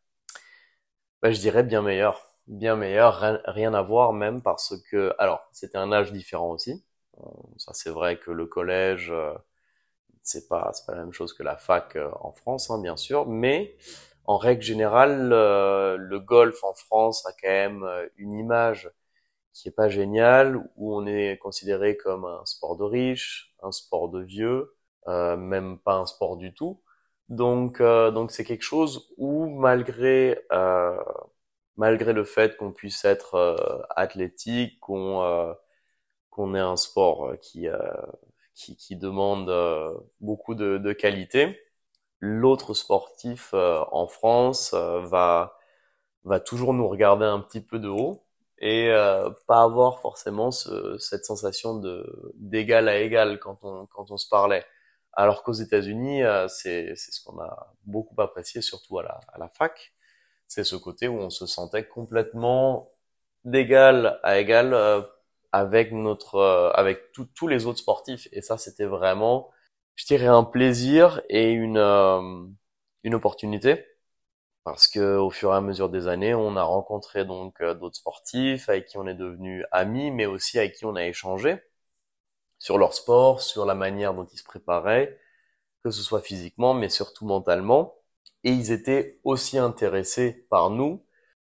Bah, 1.23 1.33
Je 1.33 1.41
dirais 1.41 1.63
bien 1.63 1.83
meilleur. 1.83 2.21
Bien 2.47 2.77
meilleur, 2.77 3.41
rien, 3.47 3.73
à 3.75 3.83
voir 3.83 4.13
même 4.13 4.43
parce 4.43 4.75
que, 4.91 5.15
alors, 5.19 5.49
c'était 5.53 5.79
un 5.79 5.93
âge 5.93 6.13
différent 6.13 6.51
aussi. 6.51 6.85
Euh, 7.19 7.23
ça, 7.57 7.73
c'est 7.73 7.91
vrai 7.91 8.19
que 8.19 8.31
le 8.31 8.47
collège, 8.47 9.11
euh, 9.11 9.33
c'est 10.25 10.49
pas, 10.49 10.71
c'est 10.75 10.87
pas 10.87 10.95
la 10.95 11.03
même 11.05 11.13
chose 11.13 11.35
que 11.35 11.43
la 11.43 11.57
fac 11.57 11.97
euh, 11.97 12.11
en 12.21 12.33
France, 12.33 12.71
hein, 12.71 12.81
bien 12.81 12.97
sûr, 12.97 13.27
mais 13.29 13.77
en 14.27 14.39
règle 14.39 14.63
générale, 14.63 15.29
le 15.31 16.19
golf 16.21 16.65
en 16.65 16.73
France 16.75 17.27
a 17.27 17.33
quand 17.33 17.49
même 17.49 17.87
une 18.17 18.39
image 18.39 18.91
qui 19.53 19.69
est 19.69 19.73
pas 19.73 19.89
génial, 19.89 20.57
où 20.77 20.97
on 20.97 21.07
est 21.07 21.39
considéré 21.39 21.97
comme 21.97 22.25
un 22.25 22.45
sport 22.45 22.77
de 22.77 22.85
riche, 22.85 23.55
un 23.63 23.73
sport 23.73 24.09
de 24.11 24.21
vieux, 24.23 24.75
euh, 25.09 25.37
même 25.37 25.79
pas 25.79 25.95
un 25.97 26.07
sport 26.07 26.37
du 26.37 26.53
tout. 26.55 26.83
Donc, 27.29 27.81
euh, 27.81 28.11
donc 28.11 28.33
c'est 28.33 28.45
quelque 28.45 28.63
chose 28.65 29.13
où 29.17 29.47
malgré 29.49 30.45
euh, 30.53 30.99
malgré 31.77 32.13
le 32.13 32.25
fait 32.25 32.57
qu'on 32.57 32.73
puisse 32.73 33.05
être 33.05 33.35
euh, 33.37 33.83
athlétique, 33.97 34.81
qu'on 34.81 35.23
euh, 35.23 35.55
qu'on 36.31 36.55
ait 36.55 36.61
un 36.61 36.77
sport 36.77 37.35
qui 37.41 37.69
qui, 38.55 38.77
qui 38.77 38.97
demande 38.97 39.51
beaucoup 40.21 40.55
de, 40.55 40.79
de 40.79 40.93
qualité, 40.93 41.61
l'autre 42.21 42.75
sportif 42.75 43.55
en 43.55 44.07
France 44.09 44.75
va 44.75 45.59
va 46.25 46.41
toujours 46.41 46.75
nous 46.75 46.89
regarder 46.89 47.25
un 47.27 47.41
petit 47.41 47.61
peu 47.61 47.79
de 47.79 47.89
haut 47.89 48.25
et 48.59 48.89
euh, 48.91 49.31
pas 49.47 49.63
avoir 49.63 50.01
forcément 50.01 50.51
ce, 50.51 50.97
cette 50.99 51.25
sensation 51.25 51.79
de 51.79 52.33
d'égal 52.37 52.89
à 52.89 52.99
égal 52.99 53.39
quand 53.41 53.59
on 53.63 53.87
quand 53.87 54.11
on 54.11 54.17
se 54.17 54.29
parlait. 54.29 54.65
Alors 55.13 55.43
qu'aux 55.45 55.53
États-Unis, 55.53 56.23
euh, 56.25 56.49
c'est 56.49 56.95
c'est 56.97 57.13
ce 57.13 57.23
qu'on 57.25 57.39
a 57.41 57.75
beaucoup 57.85 58.21
apprécié, 58.21 58.63
surtout 58.63 58.99
à 58.99 59.03
la 59.05 59.21
à 59.33 59.39
la 59.39 59.49
fac, 59.49 59.93
c'est 60.49 60.65
ce 60.65 60.77
côté 60.77 61.09
où 61.09 61.19
on 61.19 61.31
se 61.31 61.47
sentait 61.47 61.87
complètement 61.87 62.91
d'égal 63.45 64.19
à 64.23 64.39
égal 64.39 64.75
euh, 64.75 65.03
avec 65.55 65.93
notre 65.93 66.37
euh, 66.37 66.71
avec 66.73 67.13
tous 67.13 67.49
les 67.49 67.67
autres 67.67 67.79
sportifs. 67.81 68.29
Et 68.33 68.43
ça, 68.43 68.59
c'était 68.59 68.85
vraiment, 68.87 69.51
je 69.97 70.07
dirais, 70.07 70.27
un 70.27 70.45
plaisir 70.45 71.23
et 71.29 71.53
une 71.53 71.79
une 73.05 73.15
opportunité 73.15 73.85
parce 74.65 74.89
que 74.89 75.17
au 75.19 75.31
fur 75.31 75.53
et 75.53 75.57
à 75.57 75.61
mesure 75.61 75.91
des 75.91 76.09
années, 76.09 76.35
on 76.35 76.57
a 76.57 76.63
rencontré 76.63 77.25
donc 77.25 77.61
euh, 77.61 77.75
d'autres 77.75 77.97
sportifs 77.97 78.69
avec 78.69 78.87
qui 78.87 78.99
on 78.99 79.07
est 79.07 79.15
devenu 79.15 79.65
amis, 79.73 80.11
mais 80.11 80.27
aussi 80.27 80.59
avec 80.59 80.75
qui 80.77 80.87
on 80.87 80.97
a 80.97 81.05
échangé 81.07 81.59
sur 82.59 82.79
leur 82.79 82.95
sport, 82.95 83.41
sur 83.43 83.65
la 83.67 83.75
manière 83.75 84.15
dont 84.15 84.25
ils 84.27 84.39
se 84.39 84.45
préparaient, 84.45 85.19
que 85.85 85.91
ce 85.91 86.03
soit 86.03 86.23
physiquement, 86.23 86.75
mais 86.75 86.89
surtout 86.89 87.27
mentalement. 87.27 87.97
Et 88.45 88.53
ils 88.53 88.73
étaient 88.73 89.21
aussi 89.25 89.59
intéressés 89.59 90.47
par 90.51 90.71
nous 90.71 91.05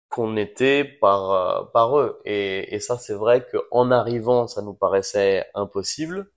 qu'on 0.09 0.37
était 0.37 0.83
par 0.83 1.31
euh, 1.31 1.65
par 1.73 1.97
eux. 1.99 2.21
Et, 2.25 2.75
et 2.75 2.79
ça, 2.79 2.97
c'est 2.97 3.13
vrai 3.13 3.45
qu'en 3.51 3.91
arrivant, 3.91 4.47
ça 4.47 4.61
nous 4.61 4.73
paraissait 4.73 5.45
impossible, 5.55 6.31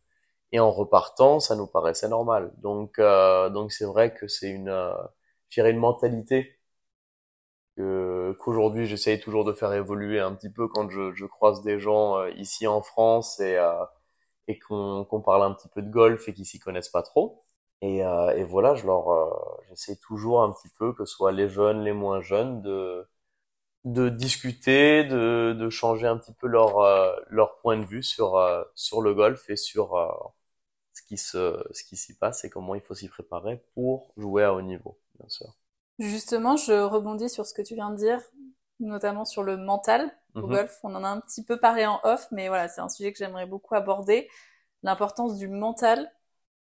et 0.52 0.60
en 0.60 0.70
repartant, 0.72 1.40
ça 1.40 1.56
nous 1.56 1.66
paraissait 1.68 2.08
normal. 2.08 2.52
Donc 2.58 2.98
euh, 2.98 3.50
donc 3.50 3.72
c'est 3.72 3.86
vrai 3.86 4.14
que 4.14 4.28
c'est 4.28 4.50
une 4.50 4.68
euh, 4.70 4.92
une 5.58 5.78
mentalité 5.78 6.58
que 7.76 8.36
qu'aujourd'hui 8.40 8.86
j'essaye 8.86 9.20
toujours 9.20 9.44
de 9.44 9.52
faire 9.52 9.72
évoluer 9.72 10.20
un 10.20 10.34
petit 10.34 10.50
peu 10.50 10.68
quand 10.68 10.90
je, 10.90 11.12
je 11.14 11.26
croise 11.26 11.62
des 11.62 11.78
gens 11.80 12.18
euh, 12.18 12.30
ici 12.32 12.66
en 12.66 12.82
France 12.82 13.40
et 13.40 13.58
et 14.48 14.58
qu'on 14.58 15.04
qu'on 15.04 15.20
parle 15.22 15.42
un 15.44 15.52
petit 15.54 15.68
peu 15.68 15.82
de 15.82 15.90
golf 15.90 16.28
et 16.28 16.34
qu'ils 16.34 16.46
s'y 16.46 16.58
connaissent 16.58 16.88
pas 16.90 17.02
trop. 17.02 17.44
Et, 17.82 17.98
et 17.98 18.44
voilà, 18.44 18.74
je 18.74 18.86
leur 18.86 19.06
j'essaie 19.68 19.96
toujours 19.96 20.42
un 20.42 20.52
petit 20.52 20.68
peu 20.78 20.92
que 20.94 21.04
ce 21.04 21.14
soit 21.14 21.32
les 21.32 21.48
jeunes, 21.48 21.82
les 21.84 21.92
moins 21.92 22.20
jeunes 22.20 22.62
de 22.62 23.08
de 23.84 24.08
discuter, 24.08 25.04
de, 25.04 25.56
de 25.58 25.70
changer 25.70 26.06
un 26.06 26.16
petit 26.16 26.32
peu 26.32 26.46
leur 26.46 26.78
euh, 26.78 27.12
leur 27.28 27.58
point 27.58 27.76
de 27.76 27.84
vue 27.84 28.02
sur 28.02 28.36
euh, 28.36 28.62
sur 28.74 29.00
le 29.00 29.14
golf 29.14 29.50
et 29.50 29.56
sur 29.56 29.96
euh, 29.96 30.08
ce 30.92 31.02
qui 31.02 31.16
se 31.18 31.62
ce 31.72 31.82
qui 31.84 31.96
s'y 31.96 32.16
passe 32.16 32.44
et 32.44 32.50
comment 32.50 32.74
il 32.74 32.80
faut 32.80 32.94
s'y 32.94 33.08
préparer 33.08 33.62
pour 33.74 34.12
jouer 34.16 34.44
à 34.44 34.54
haut 34.54 34.62
niveau, 34.62 34.98
bien 35.18 35.28
sûr. 35.28 35.48
Justement, 35.98 36.56
je 36.56 36.72
rebondis 36.72 37.28
sur 37.28 37.46
ce 37.46 37.54
que 37.54 37.62
tu 37.62 37.74
viens 37.74 37.90
de 37.90 37.96
dire, 37.96 38.20
notamment 38.80 39.24
sur 39.24 39.42
le 39.42 39.56
mental 39.56 40.10
au 40.34 40.42
mhm. 40.42 40.48
golf. 40.48 40.78
On 40.84 40.94
en 40.94 41.04
a 41.04 41.08
un 41.08 41.20
petit 41.20 41.44
peu 41.44 41.58
parlé 41.58 41.84
en 41.86 42.00
off, 42.04 42.28
mais 42.30 42.48
voilà, 42.48 42.68
c'est 42.68 42.80
un 42.80 42.88
sujet 42.88 43.12
que 43.12 43.18
j'aimerais 43.18 43.46
beaucoup 43.46 43.74
aborder. 43.74 44.28
L'importance 44.82 45.36
du 45.36 45.48
mental. 45.48 46.10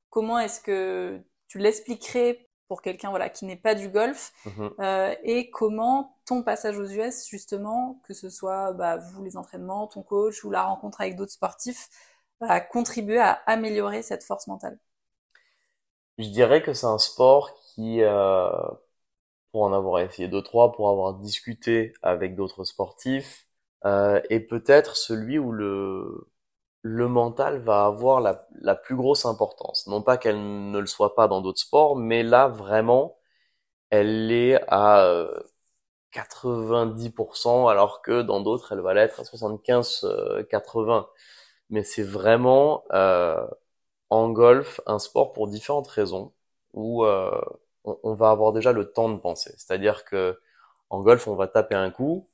Comment 0.10 0.40
est-ce 0.40 0.62
que 0.62 1.20
tu 1.48 1.60
l'expliquerais 1.60 2.48
pour 2.68 2.82
quelqu'un 2.82 3.10
voilà 3.10 3.30
qui 3.30 3.46
n'est 3.46 3.56
pas 3.56 3.76
du 3.76 3.90
golf 3.90 4.34
mhm. 4.46 4.72
euh, 4.80 5.16
et 5.24 5.50
comment 5.50 6.18
ton 6.26 6.44
passage 6.44 6.78
aux 6.78 6.86
US 6.86 7.28
justement 7.28 8.00
que 8.08 8.14
ce 8.14 8.30
soit 8.30 8.74
bah, 8.74 8.98
vous 8.98 9.24
les 9.24 9.38
entraînements 9.38 9.88
ton 9.88 10.02
coach 10.02 10.44
ou 10.44 10.52
la 10.52 10.64
rencontre 10.64 11.02
avec 11.02 11.16
d'autres 11.16 11.32
sportifs 11.32 11.90
a 12.42 12.60
contribué 12.60 13.20
à 13.20 13.40
améliorer 13.46 14.02
cette 14.02 14.24
force 14.24 14.48
mentale? 14.48 14.78
Je 16.18 16.30
dirais 16.30 16.62
que 16.62 16.74
c'est 16.74 16.86
un 16.86 16.98
sport 16.98 17.54
qui 17.74 18.02
euh, 18.02 18.50
pour 19.52 19.64
en 19.64 19.74
avoir 19.74 20.02
essayé 20.02 20.28
deux 20.28 20.42
trois 20.42 20.72
pour 20.72 20.90
avoir 20.90 21.14
discuté 21.16 21.94
avec 22.02 22.36
d'autres 22.36 22.64
sportifs 22.64 23.48
euh, 23.86 24.22
est 24.30 24.40
peut-être 24.40 24.96
celui 24.96 25.38
où 25.38 25.52
le 25.52 26.28
le 26.86 27.08
mental 27.08 27.60
va 27.62 27.86
avoir 27.86 28.22
la, 28.22 28.48
la 28.62 28.76
plus 28.76 28.96
grosse 28.96 29.26
importance. 29.26 29.88
Non 29.88 30.04
pas 30.04 30.18
qu'elle 30.18 30.70
ne 30.72 30.80
le 30.80 30.86
soit 30.86 31.16
pas 31.16 31.28
dans 31.28 31.42
d'autres 31.42 31.60
sports, 31.60 31.96
mais 31.96 32.22
là 32.24 32.48
vraiment, 32.48 33.18
elle 33.92 34.32
est 34.32 34.62
à 34.70 35.28
90%, 36.14 37.66
euh, 37.66 37.68
alors 37.70 38.02
que 38.02 38.22
dans 38.22 38.42
d'autres, 38.42 38.72
elle 38.74 38.82
va 38.82 38.94
l'être 38.94 39.20
à 39.20 39.24
75-80. 39.24 41.00
Euh, 41.00 41.04
mais 41.70 41.84
c'est 41.84 42.04
vraiment 42.04 42.84
euh, 42.94 43.46
en 44.10 44.30
golf 44.32 44.82
un 44.88 45.00
sport 45.00 45.34
pour 45.34 45.48
différentes 45.48 45.88
raisons 45.88 46.34
où 46.74 47.06
euh, 47.06 47.32
on, 47.84 48.00
on, 48.04 48.14
va 48.16 48.32
avoir 48.32 48.54
déjà 48.54 48.72
le 48.74 48.92
temps 48.92 49.10
de 49.10 49.18
penser. 49.20 49.54
C'est-à-dire 49.58 50.06
que 50.06 50.40
en 50.90 51.02
golf, 51.02 51.28
on 51.28 51.36
va 51.36 51.48
taper 51.48 51.76
un 51.76 51.92
coup. 51.92 52.30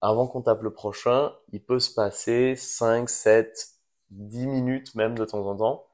Avant 0.00 0.26
qu'on 0.28 0.42
tape 0.42 0.62
le 0.62 0.72
prochain, 0.72 1.34
il 1.52 1.64
peut 1.64 1.80
se 1.80 1.94
passer 1.94 2.56
5, 2.56 3.08
7, 3.08 3.73
10 4.14 4.46
minutes 4.46 4.94
même 4.94 5.16
de 5.16 5.24
temps 5.24 5.46
en 5.46 5.56
temps, 5.56 5.86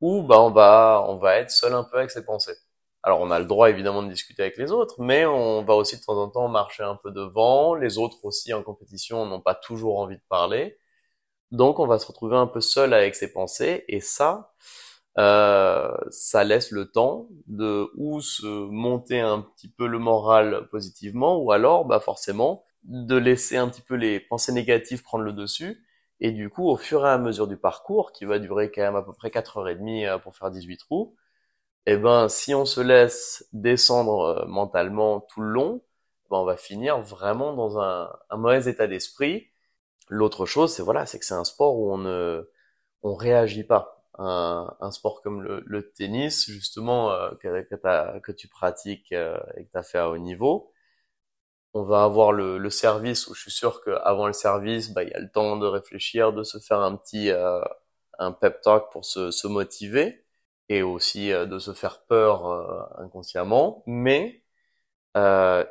où 0.00 0.22
bah, 0.22 0.40
on, 0.40 0.50
va, 0.50 1.04
on 1.08 1.16
va 1.18 1.36
être 1.38 1.50
seul 1.50 1.74
un 1.74 1.84
peu 1.84 1.98
avec 1.98 2.10
ses 2.10 2.24
pensées. 2.24 2.56
Alors 3.02 3.20
on 3.20 3.30
a 3.30 3.38
le 3.38 3.46
droit 3.46 3.70
évidemment 3.70 4.02
de 4.02 4.10
discuter 4.10 4.42
avec 4.42 4.58
les 4.58 4.72
autres, 4.72 5.00
mais 5.00 5.24
on 5.26 5.64
va 5.64 5.74
aussi 5.74 5.96
de 5.96 6.02
temps 6.02 6.20
en 6.20 6.28
temps 6.28 6.48
marcher 6.48 6.82
un 6.82 6.96
peu 6.96 7.10
devant. 7.10 7.74
Les 7.74 7.98
autres 7.98 8.24
aussi 8.24 8.52
en 8.52 8.62
compétition 8.62 9.24
n'ont 9.26 9.40
pas 9.40 9.54
toujours 9.54 9.98
envie 9.98 10.16
de 10.16 10.22
parler. 10.28 10.78
Donc 11.52 11.78
on 11.78 11.86
va 11.86 11.98
se 11.98 12.06
retrouver 12.06 12.36
un 12.36 12.46
peu 12.46 12.60
seul 12.60 12.92
avec 12.94 13.14
ses 13.14 13.32
pensées 13.32 13.84
et 13.88 14.00
ça, 14.00 14.52
euh, 15.18 15.90
ça 16.10 16.44
laisse 16.44 16.70
le 16.70 16.90
temps 16.90 17.28
de 17.46 17.90
ou 17.96 18.20
se 18.20 18.46
monter 18.46 19.20
un 19.20 19.40
petit 19.40 19.68
peu 19.70 19.86
le 19.86 19.98
moral 19.98 20.68
positivement 20.70 21.38
ou 21.38 21.52
alors 21.52 21.84
bah 21.86 22.00
forcément 22.00 22.64
de 22.84 23.16
laisser 23.16 23.56
un 23.56 23.68
petit 23.68 23.82
peu 23.82 23.94
les 23.94 24.20
pensées 24.20 24.52
négatives 24.52 25.02
prendre 25.02 25.24
le 25.24 25.32
dessus 25.32 25.84
et 26.20 26.32
du 26.32 26.50
coup, 26.50 26.68
au 26.68 26.76
fur 26.76 27.06
et 27.06 27.10
à 27.10 27.18
mesure 27.18 27.46
du 27.46 27.56
parcours, 27.56 28.12
qui 28.12 28.24
va 28.24 28.38
durer 28.38 28.70
quand 28.70 28.82
même 28.82 28.96
à 28.96 29.02
peu 29.02 29.12
près 29.12 29.30
4h30 29.30 30.06
euh, 30.06 30.18
pour 30.18 30.36
faire 30.36 30.50
18 30.50 30.76
trous, 30.78 31.16
eh 31.86 31.96
ben, 31.96 32.28
si 32.28 32.54
on 32.54 32.66
se 32.66 32.80
laisse 32.80 33.48
descendre 33.52 34.20
euh, 34.44 34.46
mentalement 34.46 35.20
tout 35.22 35.40
le 35.42 35.48
long, 35.50 35.82
ben, 36.30 36.38
on 36.38 36.44
va 36.44 36.56
finir 36.56 37.00
vraiment 37.02 37.54
dans 37.54 37.80
un, 37.80 38.10
mauvais 38.32 38.68
état 38.70 38.86
d'esprit. 38.86 39.48
L'autre 40.08 40.46
chose, 40.46 40.74
c'est 40.74 40.82
voilà, 40.82 41.06
c'est 41.06 41.18
que 41.18 41.24
c'est 41.26 41.34
un 41.34 41.44
sport 41.44 41.78
où 41.78 41.92
on 41.92 41.98
ne, 41.98 42.50
on 43.02 43.14
réagit 43.14 43.64
pas. 43.64 44.04
Un, 44.18 44.74
un 44.80 44.90
sport 44.90 45.22
comme 45.22 45.42
le, 45.42 45.92
tennis, 45.92 46.50
justement, 46.50 47.12
euh, 47.12 47.30
que, 47.40 48.32
tu 48.32 48.48
pratiques 48.48 49.12
et 49.12 49.64
que 49.64 49.70
tu 49.70 49.78
as 49.78 49.82
fait 49.82 49.98
à 49.98 50.10
haut 50.10 50.18
niveau, 50.18 50.72
on 51.78 51.84
va 51.84 52.02
avoir 52.02 52.32
le, 52.32 52.58
le, 52.58 52.70
service 52.70 53.28
où 53.28 53.34
je 53.34 53.42
suis 53.42 53.50
sûr 53.52 53.82
qu'avant 53.84 54.26
le 54.26 54.32
service, 54.32 54.90
bah, 54.92 55.04
il 55.04 55.10
y 55.10 55.14
a 55.14 55.20
le 55.20 55.30
temps 55.30 55.56
de 55.56 55.66
réfléchir, 55.66 56.32
de 56.32 56.42
se 56.42 56.58
faire 56.58 56.80
un 56.80 56.96
petit 56.96 57.30
euh, 57.30 57.60
un 58.18 58.32
pep 58.32 58.60
talk 58.62 58.90
pour 58.90 59.04
se, 59.04 59.30
se 59.30 59.46
motiver 59.46 60.24
et 60.68 60.82
aussi 60.82 61.32
euh, 61.32 61.46
de 61.46 61.58
se 61.60 61.72
faire 61.72 62.02
peur 62.06 62.46
euh, 62.46 62.82
inconsciemment. 62.98 63.84
Mais 63.86 64.42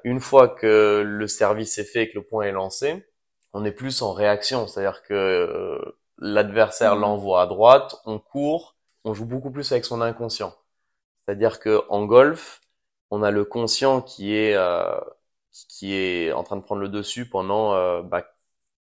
une 0.03 0.19
fois 0.19 0.49
que 0.49 1.01
le 1.05 1.27
service 1.27 1.77
est 1.77 1.85
fait 1.85 2.03
et 2.03 2.09
que 2.09 2.17
le 2.17 2.23
point 2.25 2.45
est 2.45 2.51
lancé, 2.51 3.05
on 3.53 3.63
est 3.63 3.71
plus 3.71 4.01
en 4.01 4.11
réaction, 4.11 4.67
c'est-à-dire 4.67 5.03
que 5.03 5.79
l'adversaire 6.17 6.97
mmh. 6.97 6.99
l'envoie 6.99 7.43
à 7.43 7.47
droite, 7.47 7.95
on 8.05 8.19
court, 8.19 8.75
on 9.05 9.13
joue 9.13 9.25
beaucoup 9.25 9.51
plus 9.51 9.71
avec 9.71 9.85
son 9.85 10.01
inconscient. 10.01 10.53
C'est-à-dire 11.25 11.61
que 11.61 11.81
en 11.89 12.05
golf, 12.05 12.59
on 13.09 13.23
a 13.23 13.31
le 13.31 13.45
conscient 13.45 14.01
qui 14.01 14.35
est 14.35 14.53
qui 15.65 15.93
est 15.95 16.31
en 16.31 16.43
train 16.43 16.57
de 16.57 16.61
prendre 16.61 16.81
le 16.81 16.89
dessus 16.89 17.29
pendant 17.29 17.73
euh, 17.73 18.01
bah, 18.03 18.25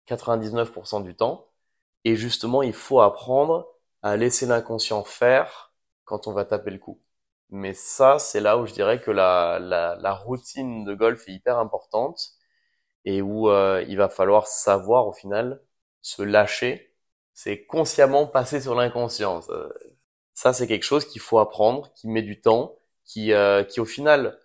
99% 0.07 1.03
du 1.03 1.15
temps. 1.15 1.47
Et 2.05 2.15
justement, 2.15 2.63
il 2.63 2.73
faut 2.73 3.01
apprendre 3.01 3.67
à 4.03 4.17
laisser 4.17 4.45
l'inconscient 4.45 5.03
faire 5.03 5.73
quand 6.05 6.27
on 6.27 6.33
va 6.33 6.45
taper 6.45 6.71
le 6.71 6.79
coup. 6.79 7.01
Mais 7.49 7.73
ça, 7.73 8.19
c'est 8.19 8.41
là 8.41 8.57
où 8.57 8.65
je 8.65 8.73
dirais 8.73 9.01
que 9.01 9.11
la, 9.11 9.59
la, 9.59 9.95
la, 9.95 10.13
routine 10.13 10.83
de 10.85 10.93
golf 10.95 11.27
est 11.27 11.33
hyper 11.33 11.59
importante 11.59 12.33
et 13.05 13.21
où 13.21 13.49
euh, 13.49 13.83
il 13.87 13.97
va 13.97 14.09
falloir 14.09 14.47
savoir 14.47 15.07
au 15.07 15.13
final 15.13 15.61
se 16.01 16.21
lâcher. 16.23 16.93
C'est 17.33 17.65
consciemment 17.65 18.27
passer 18.27 18.61
sur 18.61 18.75
l'inconscient. 18.75 19.41
Ça, 20.33 20.53
c'est 20.53 20.67
quelque 20.67 20.83
chose 20.83 21.05
qu'il 21.07 21.21
faut 21.21 21.39
apprendre, 21.39 21.91
qui 21.93 22.07
met 22.07 22.21
du 22.21 22.41
temps, 22.41 22.75
qui, 23.05 23.33
euh, 23.33 23.63
qui 23.63 23.79
au 23.79 23.85
final 23.85 24.39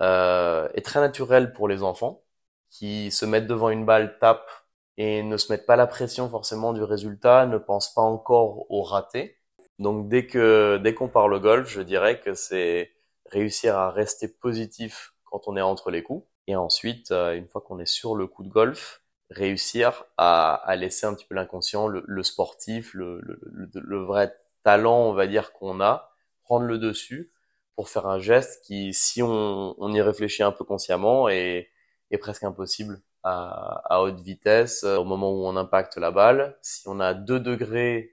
euh, 0.00 0.68
est 0.74 0.84
très 0.84 1.00
naturel 1.00 1.52
pour 1.52 1.68
les 1.68 1.82
enfants 1.82 2.22
qui 2.70 3.10
se 3.10 3.26
mettent 3.26 3.46
devant 3.46 3.70
une 3.70 3.84
balle, 3.84 4.18
tapent 4.18 4.50
et 4.96 5.22
ne 5.22 5.36
se 5.36 5.52
mettent 5.52 5.66
pas 5.66 5.76
la 5.76 5.86
pression 5.86 6.28
forcément 6.28 6.72
du 6.72 6.82
résultat, 6.82 7.46
ne 7.46 7.58
pensent 7.58 7.92
pas 7.94 8.02
encore 8.02 8.70
au 8.70 8.82
raté. 8.82 9.38
Donc 9.78 10.08
dès 10.08 10.26
que 10.26 10.78
dès 10.78 10.94
qu'on 10.94 11.08
parle 11.08 11.40
golf, 11.40 11.68
je 11.68 11.80
dirais 11.80 12.20
que 12.20 12.34
c'est 12.34 12.92
réussir 13.26 13.76
à 13.76 13.90
rester 13.90 14.28
positif 14.28 15.14
quand 15.24 15.48
on 15.48 15.56
est 15.56 15.62
entre 15.62 15.90
les 15.90 16.02
coups 16.02 16.26
et 16.46 16.56
ensuite 16.56 17.12
euh, 17.12 17.34
une 17.36 17.48
fois 17.48 17.60
qu'on 17.60 17.78
est 17.78 17.86
sur 17.86 18.14
le 18.16 18.26
coup 18.26 18.42
de 18.42 18.48
golf, 18.48 19.02
réussir 19.30 20.04
à, 20.16 20.64
laisser 20.76 21.06
un 21.06 21.14
petit 21.14 21.26
peu 21.26 21.34
l'inconscient, 21.34 21.86
le, 21.86 22.22
sportif, 22.22 22.94
le, 22.94 24.04
vrai 24.04 24.34
talent, 24.64 25.04
on 25.04 25.12
va 25.12 25.26
dire 25.26 25.52
qu'on 25.52 25.80
a, 25.80 26.12
prendre 26.42 26.66
le 26.66 26.78
dessus 26.78 27.32
pour 27.80 27.88
faire 27.88 28.06
un 28.06 28.18
geste 28.18 28.62
qui, 28.62 28.92
si 28.92 29.22
on, 29.22 29.74
on 29.78 29.90
y 29.94 30.02
réfléchit 30.02 30.42
un 30.42 30.52
peu 30.52 30.64
consciemment, 30.64 31.30
est, 31.30 31.70
est 32.10 32.18
presque 32.18 32.44
impossible 32.44 33.00
à, 33.22 33.80
à, 33.88 34.02
haute 34.02 34.20
vitesse 34.20 34.84
euh, 34.84 34.98
au 34.98 35.04
moment 35.04 35.32
où 35.32 35.46
on 35.46 35.56
impacte 35.56 35.96
la 35.96 36.10
balle. 36.10 36.58
Si 36.60 36.86
on 36.88 37.00
a 37.00 37.14
deux 37.14 37.40
degrés 37.40 38.10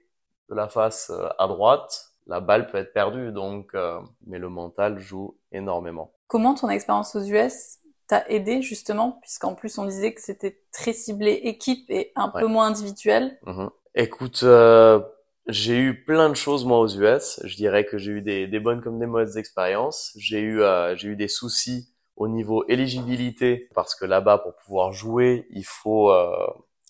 de 0.48 0.54
la 0.54 0.68
face 0.68 1.10
euh, 1.10 1.28
à 1.38 1.46
droite, 1.48 2.12
la 2.26 2.40
balle 2.40 2.66
peut 2.66 2.78
être 2.78 2.94
perdue. 2.94 3.30
Donc, 3.30 3.74
euh, 3.74 4.00
mais 4.26 4.38
le 4.38 4.48
mental 4.48 4.98
joue 4.98 5.36
énormément. 5.52 6.14
Comment 6.28 6.54
ton 6.54 6.70
expérience 6.70 7.14
aux 7.14 7.24
US 7.24 7.80
t'a 8.06 8.26
aidé 8.30 8.62
justement, 8.62 9.18
puisqu'en 9.20 9.54
plus 9.54 9.76
on 9.76 9.84
disait 9.84 10.14
que 10.14 10.22
c'était 10.22 10.62
très 10.72 10.94
ciblé 10.94 11.32
équipe 11.32 11.90
et 11.90 12.10
un 12.16 12.30
peu 12.30 12.46
moins 12.46 12.68
individuel. 12.68 13.38
Mmh. 13.44 13.66
Écoute, 13.96 14.40
euh, 14.44 15.02
j'ai 15.48 15.78
eu 15.78 16.04
plein 16.04 16.28
de 16.28 16.34
choses 16.34 16.64
moi 16.64 16.78
aux 16.78 16.88
US. 16.88 17.40
Je 17.44 17.56
dirais 17.56 17.84
que 17.86 17.98
j'ai 17.98 18.12
eu 18.12 18.22
des, 18.22 18.60
bonnes 18.60 18.82
comme 18.82 18.98
des 18.98 19.06
mauvaises 19.06 19.36
expériences. 19.36 20.12
J'ai 20.16 20.40
eu 20.40 20.62
euh, 20.62 20.96
j'ai 20.96 21.08
eu 21.08 21.16
des 21.16 21.28
soucis 21.28 21.88
au 22.16 22.28
niveau 22.28 22.64
éligibilité 22.68 23.68
parce 23.74 23.94
que 23.94 24.04
là-bas 24.04 24.38
pour 24.38 24.56
pouvoir 24.56 24.92
jouer 24.92 25.46
il 25.50 25.64
faut 25.64 26.10
euh, 26.10 26.46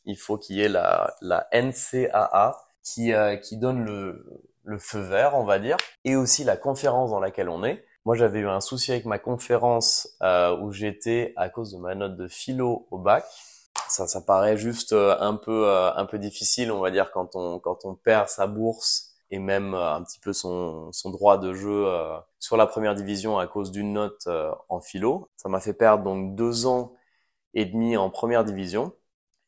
il 0.06 0.16
faut 0.16 0.38
qu'il 0.38 0.56
y 0.56 0.62
ait 0.62 0.68
la 0.68 1.14
la 1.20 1.46
NCAA 1.52 2.56
qui 2.82 3.12
euh, 3.12 3.36
qui 3.36 3.58
donne 3.58 3.84
le 3.84 4.24
le 4.68 4.78
feu 4.78 5.00
vert, 5.00 5.34
on 5.34 5.44
va 5.44 5.58
dire, 5.58 5.78
et 6.04 6.14
aussi 6.14 6.44
la 6.44 6.56
conférence 6.56 7.10
dans 7.10 7.20
laquelle 7.20 7.48
on 7.48 7.64
est. 7.64 7.84
Moi, 8.04 8.16
j'avais 8.16 8.40
eu 8.40 8.48
un 8.48 8.60
souci 8.60 8.92
avec 8.92 9.06
ma 9.06 9.18
conférence 9.18 10.16
euh, 10.22 10.56
où 10.58 10.72
j'étais 10.72 11.32
à 11.36 11.48
cause 11.48 11.72
de 11.72 11.78
ma 11.78 11.94
note 11.94 12.16
de 12.16 12.28
philo 12.28 12.86
au 12.90 12.98
bac. 12.98 13.24
Ça, 13.88 14.06
ça 14.06 14.20
paraît 14.20 14.56
juste 14.56 14.92
euh, 14.92 15.16
un 15.20 15.34
peu, 15.36 15.66
euh, 15.68 15.92
un 15.94 16.04
peu 16.06 16.18
difficile, 16.18 16.70
on 16.72 16.80
va 16.80 16.90
dire, 16.90 17.10
quand 17.10 17.34
on, 17.36 17.58
quand 17.58 17.84
on 17.84 17.94
perd 17.94 18.28
sa 18.28 18.46
bourse 18.46 19.14
et 19.30 19.38
même 19.38 19.74
un 19.74 20.02
petit 20.04 20.20
peu 20.20 20.32
son, 20.32 20.92
son 20.92 21.10
droit 21.10 21.38
de 21.38 21.52
jeu 21.52 21.86
sur 22.38 22.56
la 22.56 22.66
première 22.66 22.94
division 22.94 23.38
à 23.38 23.46
cause 23.46 23.70
d'une 23.70 23.92
note 23.92 24.26
en 24.70 24.80
philo. 24.80 25.30
Ça 25.36 25.50
m'a 25.50 25.60
fait 25.60 25.74
perdre 25.74 26.02
donc 26.04 26.34
deux 26.34 26.64
ans 26.66 26.94
et 27.54 27.66
demi 27.66 27.96
en 27.98 28.10
première 28.10 28.44
division. 28.44 28.94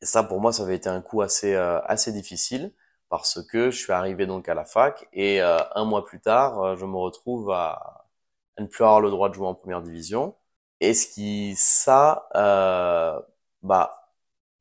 Et 0.01 0.05
ça, 0.05 0.23
pour 0.23 0.41
moi, 0.41 0.53
ça 0.53 0.63
avait 0.63 0.75
été 0.75 0.89
un 0.89 1.01
coup 1.01 1.21
assez, 1.21 1.55
assez 1.55 2.11
difficile 2.13 2.73
parce 3.09 3.41
que 3.47 3.71
je 3.71 3.77
suis 3.79 3.91
arrivé 3.93 4.27
donc 4.27 4.49
à 4.49 4.53
la 4.55 4.65
fac 4.65 5.07
et 5.13 5.41
un 5.41 5.85
mois 5.85 6.05
plus 6.05 6.21
tard, 6.21 6.77
je 6.77 6.85
me 6.85 6.97
retrouve 6.97 7.51
à, 7.51 8.07
à 8.57 8.61
ne 8.61 8.67
plus 8.67 8.83
avoir 8.83 9.01
le 9.01 9.09
droit 9.09 9.29
de 9.29 9.33
jouer 9.35 9.47
en 9.47 9.55
première 9.55 9.81
division. 9.81 10.35
Et 10.79 10.93
ce 10.93 11.07
qui, 11.07 11.55
ça, 11.57 12.27
euh, 12.35 13.19
bah, 13.61 14.00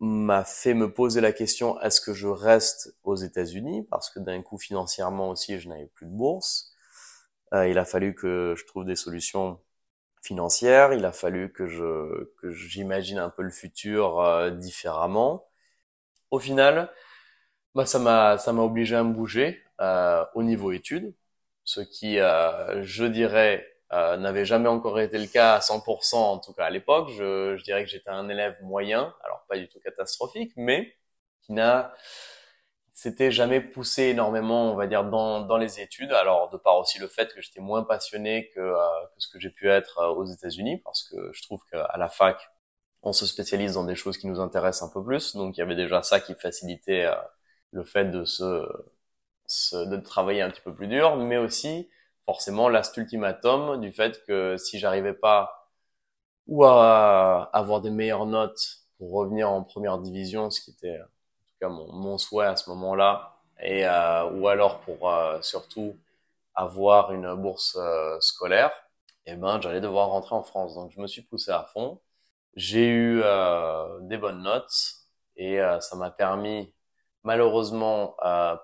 m'a 0.01 0.45
fait 0.45 0.75
me 0.75 0.93
poser 0.93 1.21
la 1.21 1.33
question 1.33 1.81
est-ce 1.83 2.01
que 2.01 2.15
je 2.15 2.29
reste 2.29 2.95
aux 3.05 3.17
États-Unis? 3.17 3.87
Parce 3.91 4.11
que 4.11 4.21
d'un 4.21 4.43
coup 4.43 4.59
financièrement 4.59 5.31
aussi 5.31 5.59
je 5.61 5.69
n'avais 5.69 5.87
plus 5.89 6.07
de 6.07 6.13
bourse. 6.13 6.73
Euh, 7.55 7.69
il 7.69 7.79
a 7.79 7.85
fallu 7.85 8.15
que 8.15 8.55
je 8.57 8.65
trouve 8.67 8.85
des 8.87 8.97
solutions 8.97 9.61
financières. 10.23 10.93
Il 10.93 11.05
a 11.05 11.13
fallu 11.13 11.53
que 11.53 11.67
je 11.69 12.31
que 12.41 12.51
j'imagine 12.53 13.19
un 13.19 13.31
peu 13.31 13.43
le 13.43 13.51
futur 13.51 14.21
euh, 14.21 14.51
différemment. 14.51 15.47
Au 16.31 16.39
final, 16.39 16.91
bah 17.75 17.87
ça 17.87 17.99
m'a 17.99 18.39
ça 18.39 18.53
m'a 18.53 18.63
obligé 18.63 18.97
à 18.97 19.05
me 19.05 19.13
bouger 19.15 19.63
euh, 19.81 20.25
au 20.35 20.43
niveau 20.43 20.73
études, 20.73 21.15
ce 21.65 21.81
qui 21.81 22.19
euh, 22.21 22.83
je 22.85 23.05
dirais 23.05 23.67
euh, 23.93 24.17
n'avait 24.17 24.45
jamais 24.45 24.69
encore 24.69 25.01
été 25.01 25.19
le 25.19 25.27
cas 25.27 25.55
à 25.55 25.61
100% 25.61 26.17
en 26.17 26.39
tout 26.39 26.53
cas 26.53 26.67
à 26.67 26.71
l'époque. 26.71 27.09
Je, 27.11 27.57
je, 27.57 27.65
dirais 27.65 27.85
que 27.85 27.91
j'étais 27.91 28.11
un 28.11 28.29
élève 28.29 28.57
moyen, 28.63 29.15
alors 29.25 29.45
pas 29.49 29.57
du 29.57 29.69
tout 29.69 29.81
catastrophique, 29.81 30.53
mais 30.57 30.97
qui 31.43 31.53
n'a 31.53 31.93
s'était 33.01 33.31
jamais 33.31 33.63
poussé 33.63 34.05
énormément, 34.05 34.71
on 34.73 34.77
va 34.77 34.87
dire, 34.87 35.05
dans, 35.05 35.41
dans 35.41 35.57
les 35.57 35.81
études. 35.81 36.13
Alors 36.13 36.51
de 36.51 36.59
part 36.59 36.77
aussi 36.79 36.99
le 36.99 37.09
fait 37.09 37.33
que 37.33 37.41
j'étais 37.41 37.61
moins 37.61 37.83
passionné 37.83 38.51
que, 38.55 38.61
euh, 38.61 38.77
que 39.15 39.21
ce 39.21 39.29
que 39.29 39.41
j'ai 39.41 39.49
pu 39.51 39.71
être 39.71 39.99
euh, 40.01 40.09
aux 40.09 40.27
États-Unis, 40.27 40.79
parce 40.85 41.09
que 41.09 41.33
je 41.33 41.43
trouve 41.43 41.63
qu'à 41.71 41.97
la 41.97 42.09
fac, 42.11 42.51
on 43.03 43.13
se 43.15 43.27
spécialise 43.27 43.75
dans 43.75 43.85
des 43.85 43.95
choses 43.95 44.19
qui 44.19 44.27
nous 44.27 44.39
intéressent 44.41 44.91
un 44.91 44.93
peu 44.93 45.03
plus. 45.03 45.35
Donc 45.35 45.57
il 45.57 45.61
y 45.61 45.63
avait 45.63 45.77
déjà 45.77 46.03
ça 46.03 46.21
qui 46.21 46.35
facilitait 46.35 47.07
euh, 47.07 47.15
le 47.73 47.85
fait 47.85 48.05
de 48.07 48.25
se, 48.27 48.67
se 49.47 49.77
de 49.77 49.97
travailler 49.97 50.43
un 50.43 50.51
petit 50.51 50.61
peu 50.61 50.75
plus 50.75 50.89
dur, 50.89 51.17
mais 51.17 51.39
aussi 51.39 51.89
forcément 52.31 52.69
l'ast 52.69 52.97
ultimatum 52.97 53.81
du 53.81 53.91
fait 53.91 54.25
que 54.25 54.57
si 54.57 54.79
j'arrivais 54.79 55.15
pas 55.15 55.69
ou 56.47 56.65
à 56.65 57.51
avoir 57.53 57.81
des 57.81 57.91
meilleures 57.91 58.27
notes 58.27 58.85
pour 58.99 59.11
revenir 59.11 59.51
en 59.51 59.65
première 59.65 59.99
division, 59.99 60.49
ce 60.49 60.61
qui 60.61 60.71
était 60.71 61.01
en 61.01 61.07
tout 61.49 61.57
cas 61.61 61.69
mon, 61.69 62.19
souhait 62.19 62.47
à 62.47 62.55
ce 62.55 62.71
moment-là, 62.71 63.35
et 63.61 63.85
euh, 63.85 64.31
ou 64.31 64.47
alors 64.47 64.79
pour 64.83 65.11
euh, 65.11 65.43
surtout 65.43 65.97
avoir 66.55 67.13
une 67.13 67.35
bourse 67.35 67.77
euh, 67.81 68.17
scolaire, 68.21 68.71
et 69.27 69.33
eh 69.33 69.35
ben 69.35 69.61
j'allais 69.61 69.81
devoir 69.81 70.11
rentrer 70.11 70.37
en 70.37 70.45
France. 70.45 70.77
Donc 70.77 70.93
je 70.93 71.01
me 71.01 71.09
suis 71.09 71.23
poussé 71.23 71.51
à 71.51 71.65
fond. 71.65 72.01
J'ai 72.55 72.87
eu 72.89 73.23
des 74.03 74.19
bonnes 74.19 74.43
notes 74.43 74.75
et 75.37 75.59
ça 75.81 75.97
m'a 75.97 76.11
permis 76.11 76.73
malheureusement 77.23 78.17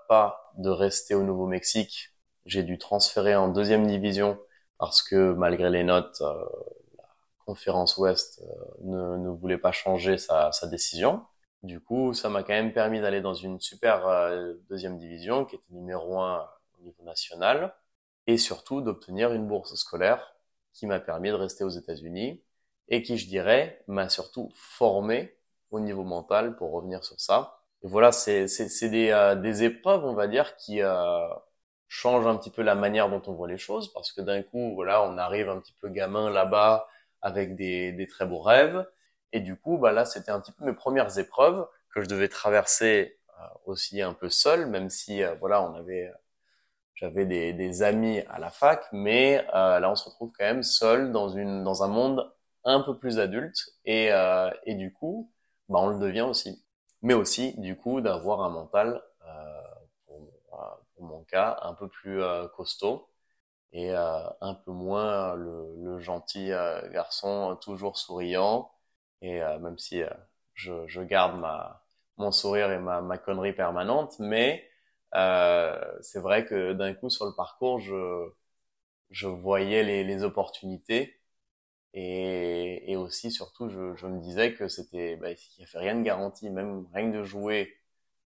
pas 0.09 0.53
de 0.57 0.71
rester 0.71 1.15
au 1.15 1.23
Nouveau-Mexique 1.23 2.16
j'ai 2.47 2.63
dû 2.63 2.79
transférer 2.79 3.35
en 3.37 3.49
deuxième 3.49 3.87
division 3.87 4.39
parce 4.79 5.03
que 5.03 5.33
malgré 5.33 5.71
les 5.71 5.85
notes, 5.85 6.21
euh, 6.23 6.45
la 6.97 7.05
conférence 7.45 7.97
Ouest 7.97 8.43
euh, 8.43 8.65
ne, 8.85 9.17
ne, 9.17 9.29
voulait 9.31 9.59
pas 9.59 9.73
changer 9.73 10.19
sa, 10.19 10.53
sa 10.53 10.67
décision. 10.67 11.25
Du 11.63 11.81
coup, 11.81 12.15
ça 12.15 12.29
m'a 12.29 12.43
quand 12.43 12.53
même 12.53 12.73
permis 12.73 13.01
d'aller 13.01 13.21
dans 13.21 13.35
une 13.35 13.61
super 13.61 14.07
euh, 14.07 14.55
deuxième 14.71 14.99
division 14.99 15.45
qui 15.45 15.57
était 15.57 15.73
numéro 15.73 16.21
un 16.21 16.49
au 16.79 16.85
niveau 16.85 17.03
national 17.05 17.75
et 18.27 18.39
surtout 18.39 18.81
d'obtenir 18.81 19.33
une 19.33 19.47
bourse 19.47 19.75
scolaire 19.75 20.37
qui 20.73 20.87
m'a 20.87 21.01
permis 21.01 21.31
de 21.31 21.35
rester 21.35 21.65
aux 21.65 21.71
États-Unis 21.71 22.43
et 22.89 23.03
qui, 23.03 23.19
je 23.19 23.29
dirais, 23.29 23.83
m'a 23.89 24.09
surtout 24.09 24.51
formé 24.55 25.37
au 25.71 25.81
niveau 25.81 26.05
mental 26.05 26.57
pour 26.57 26.73
revenir 26.73 27.05
sur 27.05 27.19
ça. 27.21 27.59
Et 27.83 27.89
voilà, 27.89 28.13
c'est 28.13 28.47
des, 28.83 29.37
des 29.43 29.65
épreuves, 29.65 30.05
on 30.05 30.15
va 30.15 30.29
dire, 30.29 30.57
qui, 30.57 30.81
change 31.89 32.27
un 32.27 32.37
petit 32.37 32.51
peu 32.51 32.63
la 32.63 32.75
manière 32.75 33.09
dont 33.09 33.23
on 33.27 33.33
voit 33.33 33.49
les 33.49 33.59
choses 33.59 33.93
parce 33.93 34.13
que 34.13 34.21
d'un 34.21 34.43
coup, 34.43 34.75
voilà, 34.75 35.03
on 35.03 35.19
arrive 35.19 35.49
un 35.49 35.61
petit 35.61 35.75
peu 35.81 35.89
gamin 35.89 36.31
là-bas 36.31 36.89
avec 37.23 37.57
des, 37.57 37.93
des, 37.93 38.07
très 38.07 38.27
beaux 38.27 38.41
rêves. 38.41 38.87
Et 39.33 39.41
du 39.41 39.57
coup, 39.57 39.79
bah 39.79 39.93
là, 39.93 40.05
c'était 40.05 40.31
un 40.31 40.41
petit 40.41 40.53
peu 40.53 40.65
mes 40.65 40.73
premières 40.73 41.19
épreuves 41.19 41.67
que 41.91 42.03
je 42.03 42.09
devais 42.09 42.29
traverser 42.29 43.19
euh, 43.41 43.43
aussi 43.67 44.03
un 44.03 44.15
peu 44.15 44.31
seul, 44.31 44.67
même 44.67 44.91
si, 44.91 45.23
euh, 45.23 45.35
voilà, 45.41 45.63
on 45.63 45.75
avait, 45.75 46.13
j'avais 46.95 47.27
des, 47.27 47.53
des, 47.53 47.83
amis 47.83 48.21
à 48.29 48.39
la 48.39 48.51
fac, 48.51 48.87
mais 48.93 49.47
euh, 49.55 49.79
là, 49.81 49.91
on 49.91 49.97
se 49.97 50.05
retrouve 50.09 50.33
quand 50.39 50.45
même 50.45 50.63
seul 50.63 51.13
dans 51.13 51.29
une, 51.29 51.65
dans 51.65 51.83
un 51.83 51.89
monde 51.89 52.33
un 52.65 52.81
peu 52.81 52.97
plus 52.99 53.19
adulte 53.19 53.59
et, 53.85 54.11
et 54.65 54.75
du 54.75 54.93
coup, 54.93 55.31
bah, 55.69 55.79
on 55.81 55.89
le 55.89 55.99
devient 55.99 56.23
aussi. 56.23 56.65
Mais 57.03 57.15
aussi, 57.15 57.55
du 57.61 57.77
coup, 57.77 58.01
d'avoir 58.01 58.43
un 58.43 58.51
mental 58.51 59.03
mon 61.05 61.25
cas, 61.25 61.59
un 61.63 61.75
peu 61.75 61.89
plus 61.89 62.23
euh, 62.23 62.49
costaud 62.49 63.09
et 63.73 63.93
euh, 63.93 64.29
un 64.43 64.55
peu 64.55 64.73
moins 64.73 65.35
le, 65.37 65.75
le 65.83 66.01
gentil 66.01 66.53
euh, 66.53 66.89
garçon 66.91 67.59
toujours 67.63 67.99
souriant. 67.99 68.73
Et 69.23 69.41
même 69.41 69.79
si 69.79 70.03
je, 70.55 70.87
je, 70.87 71.01
garde 71.03 71.39
ma, 71.41 71.85
mon 72.19 72.33
sourire 72.33 72.71
et 72.73 72.79
ma, 72.79 73.01
ma 73.03 73.19
connerie 73.19 73.55
permanente, 73.55 74.17
mais 74.21 74.69
c'est 76.03 76.21
vrai 76.21 76.45
que 76.47 76.73
d'un 76.75 76.95
coup 76.95 77.11
sur 77.11 77.27
le 77.27 77.35
parcours, 77.35 77.81
je, 77.81 78.31
je 79.11 79.27
voyais 79.29 79.83
les, 79.85 80.05
les 80.05 80.23
opportunités 80.25 81.21
et, 81.95 82.93
et, 82.93 82.97
aussi 82.97 83.31
surtout 83.33 83.69
je, 83.69 83.95
je 83.97 84.07
me 84.07 84.21
disais 84.21 84.55
que 84.55 84.69
c'était 84.69 85.17
bah, 85.17 85.31
il 85.33 85.39
n'y 85.59 85.65
avait 85.65 85.79
rien 85.79 85.97
de 85.97 86.03
garanti 86.03 86.51
même 86.51 86.87
rien 86.95 87.09
de 87.11 87.23
jouer 87.25 87.75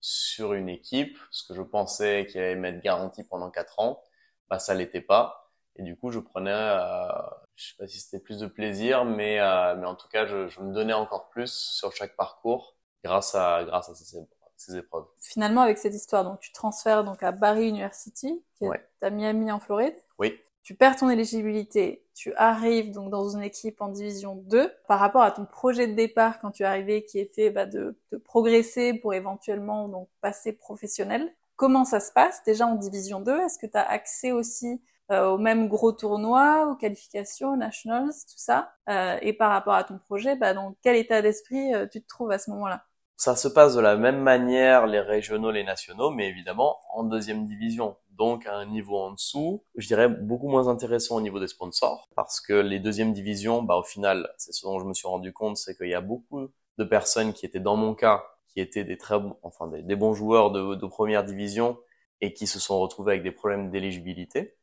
sur 0.00 0.54
une 0.54 0.68
équipe, 0.68 1.18
ce 1.30 1.46
que 1.46 1.54
je 1.54 1.62
pensais 1.62 2.26
qu'il 2.26 2.40
allait 2.40 2.56
m'être 2.56 2.80
garanti 2.80 3.24
pendant 3.24 3.50
quatre 3.50 3.80
ans, 3.80 4.02
bah 4.48 4.58
ça 4.58 4.74
l'était 4.74 5.00
pas. 5.00 5.50
Et 5.76 5.82
du 5.82 5.96
coup, 5.96 6.10
je 6.10 6.18
prenais, 6.18 6.52
euh, 6.52 7.06
je 7.54 7.68
sais 7.70 7.76
pas 7.78 7.86
si 7.86 8.00
c'était 8.00 8.22
plus 8.22 8.38
de 8.38 8.46
plaisir, 8.46 9.04
mais 9.04 9.40
euh, 9.40 9.76
mais 9.76 9.86
en 9.86 9.94
tout 9.94 10.08
cas, 10.08 10.26
je, 10.26 10.48
je, 10.48 10.60
me 10.60 10.72
donnais 10.72 10.92
encore 10.92 11.28
plus 11.28 11.52
sur 11.52 11.92
chaque 11.92 12.16
parcours 12.16 12.76
grâce 13.04 13.34
à 13.34 13.64
grâce 13.64 13.88
à 13.88 13.94
ces, 13.94 14.18
ces, 14.56 14.76
épreuves. 14.76 15.06
Finalement, 15.20 15.62
avec 15.62 15.78
cette 15.78 15.94
histoire, 15.94 16.24
donc 16.24 16.40
tu 16.40 16.52
transfères 16.52 17.04
donc 17.04 17.22
à 17.22 17.32
Barry 17.32 17.68
University, 17.68 18.44
qui 18.58 18.64
est 18.64 19.04
à 19.04 19.10
Miami 19.10 19.50
en 19.52 19.60
Floride. 19.60 19.96
Oui 20.18 20.38
tu 20.62 20.74
perds 20.74 20.96
ton 20.96 21.08
éligibilité, 21.08 22.04
tu 22.14 22.34
arrives 22.34 22.92
donc 22.92 23.10
dans 23.10 23.30
une 23.30 23.42
équipe 23.42 23.80
en 23.80 23.88
division 23.88 24.34
2, 24.34 24.70
par 24.86 25.00
rapport 25.00 25.22
à 25.22 25.30
ton 25.30 25.46
projet 25.46 25.86
de 25.86 25.94
départ 25.94 26.38
quand 26.38 26.50
tu 26.50 26.62
es 26.62 26.66
arrivé 26.66 27.04
qui 27.04 27.18
était 27.18 27.50
bah, 27.50 27.66
de, 27.66 27.98
de, 28.12 28.18
progresser 28.18 28.94
pour 28.94 29.14
éventuellement 29.14 29.88
donc 29.88 30.08
passer 30.20 30.52
professionnel. 30.52 31.34
Comment 31.56 31.84
ça 31.84 32.00
se 32.00 32.12
passe? 32.12 32.42
Déjà 32.44 32.66
en 32.66 32.74
division 32.74 33.20
2 33.20 33.40
Est-ce 33.40 33.58
que 33.58 33.66
tu 33.66 33.76
as 33.76 33.88
accès 33.88 34.32
aussi 34.32 34.82
euh, 35.10 35.30
aux 35.30 35.38
mêmes 35.38 35.66
gros 35.66 35.92
tournois, 35.92 36.68
aux 36.70 36.76
qualifications, 36.76 37.52
aux 37.52 37.56
nationals, 37.56 38.08
tout 38.08 38.38
ça? 38.38 38.74
Euh, 38.88 39.18
Et 39.22 39.32
par 39.32 39.50
rapport 39.50 39.74
à 39.74 39.84
ton 39.84 39.98
projet, 39.98 40.36
bah, 40.36 40.54
dans 40.54 40.76
quel 40.82 40.96
état 40.96 41.22
d'esprit 41.22 41.74
euh, 41.74 41.86
tu 41.90 42.02
te 42.02 42.06
trouves 42.06 42.30
à 42.30 42.38
ce 42.38 42.50
moment-là? 42.50 42.84
Ça 43.16 43.36
se 43.36 43.48
passe 43.48 43.74
de 43.74 43.80
la 43.80 43.96
même 43.96 44.20
manière 44.20 44.86
les 44.86 45.00
régionaux, 45.00 45.50
les 45.50 45.64
nationaux, 45.64 46.10
mais 46.10 46.28
évidemment 46.28 46.78
en 46.94 47.04
deuxième 47.04 47.44
division 47.44 47.96
donc 48.20 48.46
à 48.46 48.54
un 48.54 48.66
niveau 48.66 48.98
en 48.98 49.12
dessous, 49.12 49.64
je 49.76 49.86
dirais 49.86 50.06
beaucoup 50.06 50.48
moins 50.48 50.68
intéressant 50.68 51.16
au 51.16 51.22
niveau 51.22 51.40
des 51.40 51.48
sponsors, 51.48 52.06
parce 52.14 52.38
que 52.38 52.52
les 52.52 52.78
deuxièmes 52.78 53.14
divisions, 53.14 53.62
bah, 53.62 53.76
au 53.76 53.82
final, 53.82 54.28
c'est 54.36 54.52
ce 54.52 54.66
dont 54.66 54.78
je 54.78 54.84
me 54.84 54.92
suis 54.92 55.08
rendu 55.08 55.32
compte, 55.32 55.56
c'est 55.56 55.74
qu'il 55.74 55.88
y 55.88 55.94
a 55.94 56.02
beaucoup 56.02 56.50
de 56.76 56.84
personnes 56.84 57.32
qui 57.32 57.46
étaient 57.46 57.60
dans 57.60 57.76
mon 57.76 57.94
cas, 57.94 58.22
qui 58.48 58.60
étaient 58.60 58.84
des 58.84 58.98
très 58.98 59.16
enfin 59.42 59.68
des, 59.68 59.96
bons 59.96 60.12
joueurs 60.12 60.50
de, 60.50 60.74
de, 60.74 60.86
première 60.86 61.24
division 61.24 61.78
et 62.20 62.34
qui 62.34 62.46
se 62.46 62.60
sont 62.60 62.78
retrouvés 62.78 63.12
avec 63.12 63.22
des 63.22 63.32
problèmes 63.32 63.70
d'éligibilité. 63.70 64.54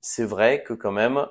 C'est 0.00 0.24
vrai 0.24 0.62
que 0.62 0.72
quand 0.72 0.92
même, 0.92 1.26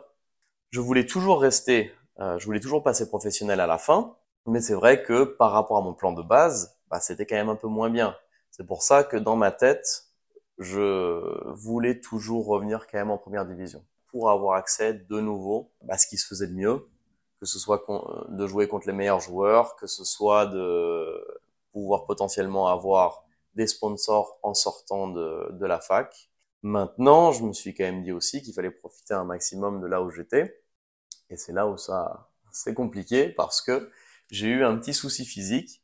je 0.71 0.81
voulais 0.81 1.05
toujours 1.05 1.39
rester, 1.39 1.93
euh, 2.19 2.37
je 2.39 2.45
voulais 2.45 2.59
toujours 2.59 2.83
passer 2.83 3.07
professionnel 3.07 3.61
à 3.61 3.67
la 3.67 3.77
fin, 3.77 4.17
mais 4.47 4.59
c'est 4.59 4.73
vrai 4.75 5.01
que 5.01 5.23
par 5.23 5.51
rapport 5.53 5.77
à 5.77 5.81
mon 5.81 5.93
plan 5.93 6.11
de 6.11 6.23
base, 6.23 6.77
bah, 6.89 6.99
c'était 6.99 7.25
quand 7.25 7.37
même 7.37 7.49
un 7.49 7.55
peu 7.55 7.69
moins 7.69 7.89
bien. 7.89 8.17
C'est 8.51 8.67
pour 8.67 8.83
ça 8.83 9.05
que 9.05 9.15
dans 9.15 9.37
ma 9.37 9.51
tête, 9.51 10.08
je 10.59 11.51
voulais 11.53 11.99
toujours 11.99 12.45
revenir 12.45 12.85
quand 12.87 12.97
même 12.97 13.11
en 13.11 13.17
première 13.17 13.45
division 13.45 13.83
pour 14.07 14.29
avoir 14.29 14.55
accès 14.55 14.93
de 14.93 15.19
nouveau 15.19 15.71
à 15.87 15.97
ce 15.97 16.07
qui 16.07 16.17
se 16.17 16.27
faisait 16.27 16.47
de 16.47 16.53
mieux, 16.53 16.87
que 17.39 17.45
ce 17.45 17.59
soit 17.59 17.85
de 18.29 18.47
jouer 18.47 18.67
contre 18.67 18.87
les 18.87 18.93
meilleurs 18.93 19.21
joueurs, 19.21 19.75
que 19.75 19.87
ce 19.87 20.03
soit 20.03 20.45
de 20.47 21.39
pouvoir 21.71 22.05
potentiellement 22.05 22.67
avoir 22.67 23.23
des 23.55 23.67
sponsors 23.67 24.37
en 24.43 24.53
sortant 24.53 25.07
de, 25.07 25.49
de 25.51 25.65
la 25.65 25.79
fac. 25.79 26.29
Maintenant, 26.61 27.31
je 27.31 27.43
me 27.43 27.53
suis 27.53 27.73
quand 27.73 27.85
même 27.85 28.03
dit 28.03 28.11
aussi 28.11 28.41
qu'il 28.41 28.53
fallait 28.53 28.71
profiter 28.71 29.13
un 29.13 29.23
maximum 29.23 29.79
de 29.79 29.87
là 29.87 30.01
où 30.01 30.09
j'étais. 30.09 30.61
Et 31.29 31.37
c'est 31.37 31.53
là 31.53 31.67
où 31.67 31.77
ça, 31.77 32.29
c'est 32.51 32.73
compliqué 32.73 33.29
parce 33.29 33.61
que 33.61 33.91
j'ai 34.29 34.47
eu 34.47 34.63
un 34.63 34.77
petit 34.77 34.93
souci 34.93 35.25
physique 35.25 35.81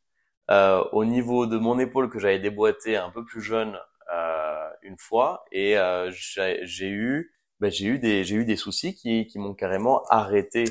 euh, 0.52 0.84
au 0.92 1.06
niveau 1.06 1.46
de 1.46 1.58
mon 1.58 1.80
épaule 1.80 2.10
que 2.10 2.20
j'avais 2.20 2.40
déboîté 2.40 2.98
un 2.98 3.10
peu 3.10 3.24
plus 3.24 3.42
jeune 3.42 3.78
euh, 4.14 4.45
une 4.86 4.98
fois 4.98 5.46
et 5.52 5.78
euh, 5.78 6.12
j'ai 6.12 6.90
eu 6.90 7.34
ben, 7.60 7.72
j'ai 7.72 7.86
eu 7.88 8.00
des 8.00 8.24
j'ai 8.24 8.36
eu 8.36 8.46
des 8.46 8.56
soucis 8.58 8.96
qui 8.96 9.28
qui 9.28 9.40
m'ont 9.40 9.54
carrément 9.54 10.04
arrêté 10.06 10.66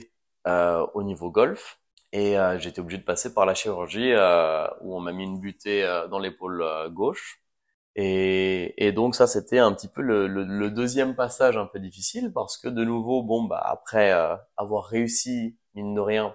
euh, 0.47 0.87
au 0.95 1.03
niveau 1.03 1.31
golf 1.31 1.81
et 2.13 2.39
euh, 2.39 2.59
j'étais 2.59 2.81
obligé 2.81 2.99
de 2.99 3.05
passer 3.05 3.35
par 3.35 3.47
la 3.47 3.55
chirurgie 3.55 4.13
euh, 4.13 4.67
où 4.83 4.97
on 4.97 5.01
m'a 5.01 5.13
mis 5.13 5.25
une 5.25 5.41
butée 5.41 5.83
dans 6.11 6.19
l'épaule 6.19 6.65
gauche 6.93 7.45
et, 7.97 8.75
et, 8.85 8.93
donc 8.93 9.15
ça, 9.15 9.27
c'était 9.27 9.59
un 9.59 9.73
petit 9.73 9.87
peu 9.89 10.03
le, 10.03 10.27
le, 10.27 10.45
le, 10.45 10.71
deuxième 10.71 11.15
passage 11.15 11.57
un 11.57 11.67
peu 11.67 11.79
difficile 11.79 12.33
parce 12.33 12.57
que 12.59 12.69
de 12.69 12.85
nouveau, 12.85 13.23
bon, 13.23 13.45
bah 13.45 13.63
après 13.65 14.13
euh, 14.13 14.37
avoir 14.57 14.85
réussi 14.87 15.57
mine 15.75 15.95
de 15.95 16.01
rien 16.01 16.35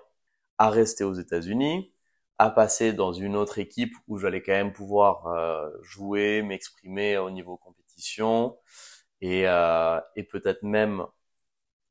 à 0.58 0.70
rester 0.70 1.04
aux 1.04 1.14
États-Unis, 1.14 1.94
à 2.40 2.50
passer 2.52 2.94
dans 2.94 3.14
une 3.14 3.36
autre 3.36 3.60
équipe 3.60 3.94
où 4.08 4.18
j'allais 4.18 4.42
quand 4.44 4.54
même 4.54 4.74
pouvoir 4.74 5.28
euh, 5.28 5.70
jouer, 5.84 6.42
m'exprimer 6.44 7.18
au 7.18 7.30
niveau 7.32 7.58
compétition 7.58 8.58
et, 9.22 9.48
euh, 9.48 10.00
et 10.16 10.24
peut-être 10.24 10.64
même 10.64 11.06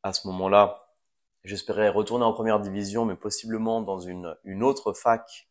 à 0.02 0.12
ce 0.12 0.26
moment-là, 0.28 0.88
j'espérais 1.44 1.88
retourner 1.90 2.24
en 2.24 2.32
première 2.32 2.60
division, 2.60 3.04
mais 3.04 3.16
possiblement 3.16 3.82
dans 3.82 4.00
une, 4.00 4.36
une 4.44 4.62
autre 4.62 4.92
fac 4.92 5.48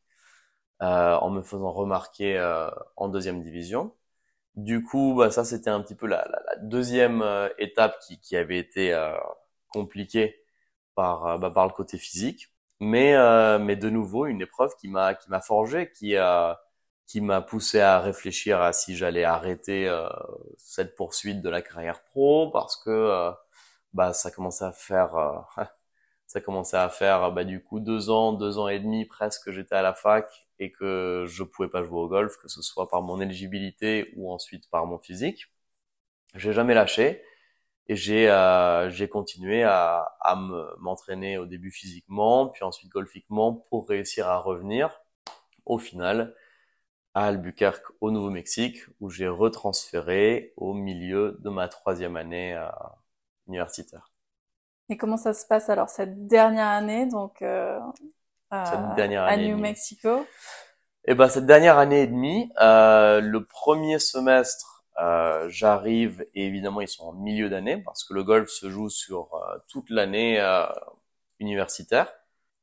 en 0.80 1.30
me 1.32 1.42
faisant 1.42 1.72
remarquer 1.72 2.40
en 2.98 3.10
deuxième 3.10 3.42
division. 3.44 3.94
Du 4.58 4.84
coup, 4.84 5.14
bah, 5.16 5.30
ça 5.32 5.46
c'était 5.46 5.70
un 5.70 5.82
petit 5.82 5.96
peu 5.96 6.08
la, 6.08 6.28
la, 6.30 6.42
la 6.48 6.56
deuxième 6.64 7.22
euh, 7.22 7.48
étape 7.60 8.00
qui, 8.02 8.20
qui, 8.20 8.36
avait 8.36 8.58
été 8.58 8.92
euh, 8.94 9.16
compliquée 9.70 10.44
par, 10.96 11.26
euh, 11.28 11.38
bah, 11.38 11.52
par 11.52 11.68
le 11.68 11.74
côté 11.74 11.98
physique, 12.00 12.48
mais, 12.80 13.16
mais 13.60 13.76
de 13.76 13.90
nouveau 13.90 14.26
une 14.28 14.42
épreuve 14.42 14.76
qui 14.80 14.88
m'a 14.88 15.16
qui 15.16 15.30
m'a 15.30 15.42
forgé, 15.42 15.92
qui 15.92 16.16
a 16.18 16.60
qui 17.08 17.22
m'a 17.22 17.42
poussé 17.42 17.80
à 17.80 18.00
réfléchir 18.00 18.62
à 18.62 18.74
si 18.74 18.96
j'allais 18.98 19.24
arrêter 19.24 19.90
cette 20.58 20.96
poursuite 20.96 21.42
de 21.42 21.50
la 21.50 21.62
carrière 21.62 22.04
pro 22.04 22.52
parce 22.52 22.78
que 22.78 23.32
bah 23.94 24.14
ça 24.14 24.32
commençait 24.32 24.66
à 24.66 24.72
faire 24.74 25.16
ça 26.28 26.42
commençait 26.42 26.78
à 26.78 26.90
faire 26.90 27.32
bah 27.32 27.44
du 27.46 27.64
coup 27.64 27.80
deux 27.80 28.10
ans 28.10 28.34
deux 28.34 28.60
ans 28.60 28.68
et 28.68 28.80
demi 28.80 29.06
presque 29.06 29.52
j'étais 29.52 29.76
à 29.76 29.82
la 29.82 29.94
fac 29.94 30.48
et 30.60 30.72
que 30.72 31.26
je 31.28 31.44
pouvais 31.44 31.70
pas 31.70 31.84
jouer 31.84 32.00
au 32.00 32.08
golf, 32.08 32.38
que 32.38 32.48
ce 32.48 32.62
soit 32.62 32.90
par 32.90 33.02
mon 33.02 33.22
éligibilité 33.22 34.12
ou 34.16 34.32
ensuite 34.32 34.70
par 34.70 34.86
mon 34.88 34.98
physique. 34.98 35.48
J'ai 36.36 36.54
jamais 36.54 36.74
lâché 36.74 37.24
et 37.88 37.96
j'ai 37.96 38.30
euh, 38.30 38.90
j'ai 38.90 39.08
continué 39.08 39.64
à, 39.64 40.16
à 40.22 40.36
m'entraîner 40.80 41.38
au 41.38 41.46
début 41.46 41.72
physiquement, 41.72 42.48
puis 42.48 42.64
ensuite 42.64 42.90
golfiquement 42.92 43.54
pour 43.70 43.88
réussir 43.88 44.28
à 44.28 44.38
revenir 44.40 45.02
au 45.66 45.78
final 45.78 46.36
à 47.14 47.28
Albuquerque 47.28 47.86
au 48.00 48.12
Nouveau-Mexique 48.12 48.82
où 49.00 49.10
j'ai 49.10 49.28
retransféré 49.28 50.54
au 50.56 50.74
milieu 50.74 51.38
de 51.40 51.50
ma 51.50 51.68
troisième 51.68 52.16
année 52.16 52.56
euh, 52.56 52.68
universitaire. 53.48 54.12
Et 54.90 54.98
comment 54.98 55.18
ça 55.18 55.34
se 55.34 55.46
passe 55.48 55.70
alors 55.70 55.90
cette 55.90 56.28
dernière 56.28 56.68
année 56.68 57.08
donc 57.08 57.42
euh, 57.42 57.80
cette 58.52 58.96
dernière 58.96 59.24
année 59.24 59.46
à 59.46 59.48
New 59.50 59.58
Mexico? 59.58 60.26
Eh 61.06 61.16
ben 61.16 61.28
cette 61.28 61.46
dernière 61.46 61.78
année 61.78 62.02
et 62.04 62.08
demie, 62.08 62.52
euh, 62.62 63.22
le 63.22 63.46
premier 63.46 63.98
semestre, 63.98 64.77
euh, 65.00 65.48
j'arrive 65.50 66.26
et 66.34 66.48
évidemment 66.48 66.82
ils 66.82 66.88
sont 66.88 67.06
en 67.06 67.14
milieu 67.14 67.50
d'année 67.50 67.78
parce 67.78 68.04
que 68.04 68.14
le 68.14 68.24
golf 68.24 68.50
se 68.50 68.70
joue 68.70 68.90
sur 68.90 69.34
euh, 69.36 69.58
toute 69.68 69.90
l'année 69.90 70.40
euh, 70.40 70.66
universitaire. 71.40 72.12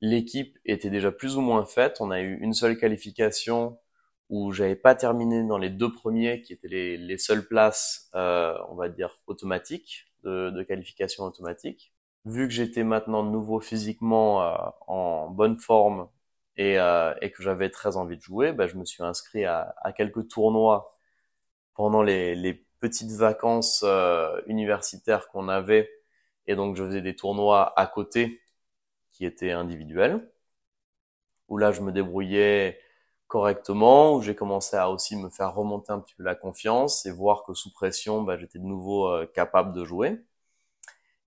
L'équipe 0.01 0.59
était 0.65 0.91
déjà 0.91 1.13
plus 1.13 1.37
ou 1.37 1.41
moins 1.41 1.65
faite. 1.65 1.99
On 2.01 2.11
a 2.11 2.21
eu 2.21 2.37
une 2.41 2.53
seule 2.55 2.77
qualification 2.77 3.79
où 4.31 4.53
j'avais 4.53 4.77
pas 4.77 4.95
terminé 4.95 5.45
dans 5.47 5.59
les 5.59 5.71
deux 5.71 5.93
premiers 5.93 6.43
qui 6.43 6.53
étaient 6.53 6.69
les, 6.69 6.97
les 6.97 7.19
seules 7.19 7.47
places, 7.47 8.11
euh, 8.15 8.57
on 8.69 8.75
va 8.75 8.89
dire 8.89 9.21
automatiques 9.27 10.07
de, 10.25 10.63
qualification 10.63 11.25
automatique 11.25 11.93
vu 12.25 12.49
que 12.49 12.55
j'étais 12.55 12.85
maintenant 12.85 13.23
de 13.23 13.29
nouveau 13.31 13.61
physiquement 13.61 14.43
euh, 14.43 14.57
en 14.87 15.29
bonne 15.31 15.59
forme 15.59 16.09
et, 16.57 16.77
et 17.21 17.31
que 17.33 17.43
j'avais 17.43 17.71
très 17.71 17.97
envie 17.97 18.17
de 18.17 18.23
jouer, 18.23 18.53
bah, 18.53 18.67
je 18.67 18.77
me 18.77 18.85
suis 18.85 19.03
inscrit 19.03 19.45
à, 19.45 19.75
à 19.83 19.93
quelques 19.93 20.29
tournois 20.29 20.94
pendant 21.75 22.03
les, 22.03 22.35
les 22.35 22.55
petites 22.81 23.13
vacances 23.13 23.83
euh, 23.87 24.41
universitaires 24.47 25.29
qu'on 25.29 25.49
avait. 25.49 25.91
Et 26.47 26.57
donc 26.57 26.77
je 26.77 26.85
faisais 26.85 27.03
des 27.03 27.17
tournois 27.17 27.73
à 27.79 27.87
côté 27.87 28.41
qui 29.13 29.25
étaient 29.27 29.53
individuels, 29.53 30.29
où 31.49 31.59
là 31.59 31.73
je 31.73 31.81
me 31.81 31.93
débrouillais 31.93 32.79
correctement, 33.29 34.15
où 34.17 34.23
j'ai 34.23 34.35
commencé 34.35 34.77
à 34.77 34.91
aussi 34.91 35.17
me 35.17 35.31
faire 35.31 35.55
remonter 35.55 35.93
un 35.93 36.01
petit 36.01 36.15
peu 36.15 36.25
la 36.25 36.35
confiance 36.35 37.07
et 37.07 37.11
voir 37.13 37.45
que 37.45 37.55
sous 37.55 37.73
pression, 37.73 38.23
bah, 38.23 38.37
j'étais 38.39 38.59
de 38.59 38.65
nouveau 38.65 39.11
capable 39.35 39.73
de 39.75 39.85
jouer. 39.85 40.19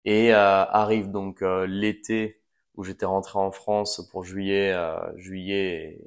Et 0.07 0.33
euh, 0.33 0.63
arrive 0.65 1.11
donc 1.11 1.41
euh, 1.41 1.67
l'été 1.67 2.41
où 2.75 2.83
j'étais 2.85 3.05
rentré 3.05 3.39
en 3.39 3.51
France 3.51 4.07
pour 4.09 4.23
juillet, 4.23 4.71
euh, 4.73 4.97
juillet 5.17 5.99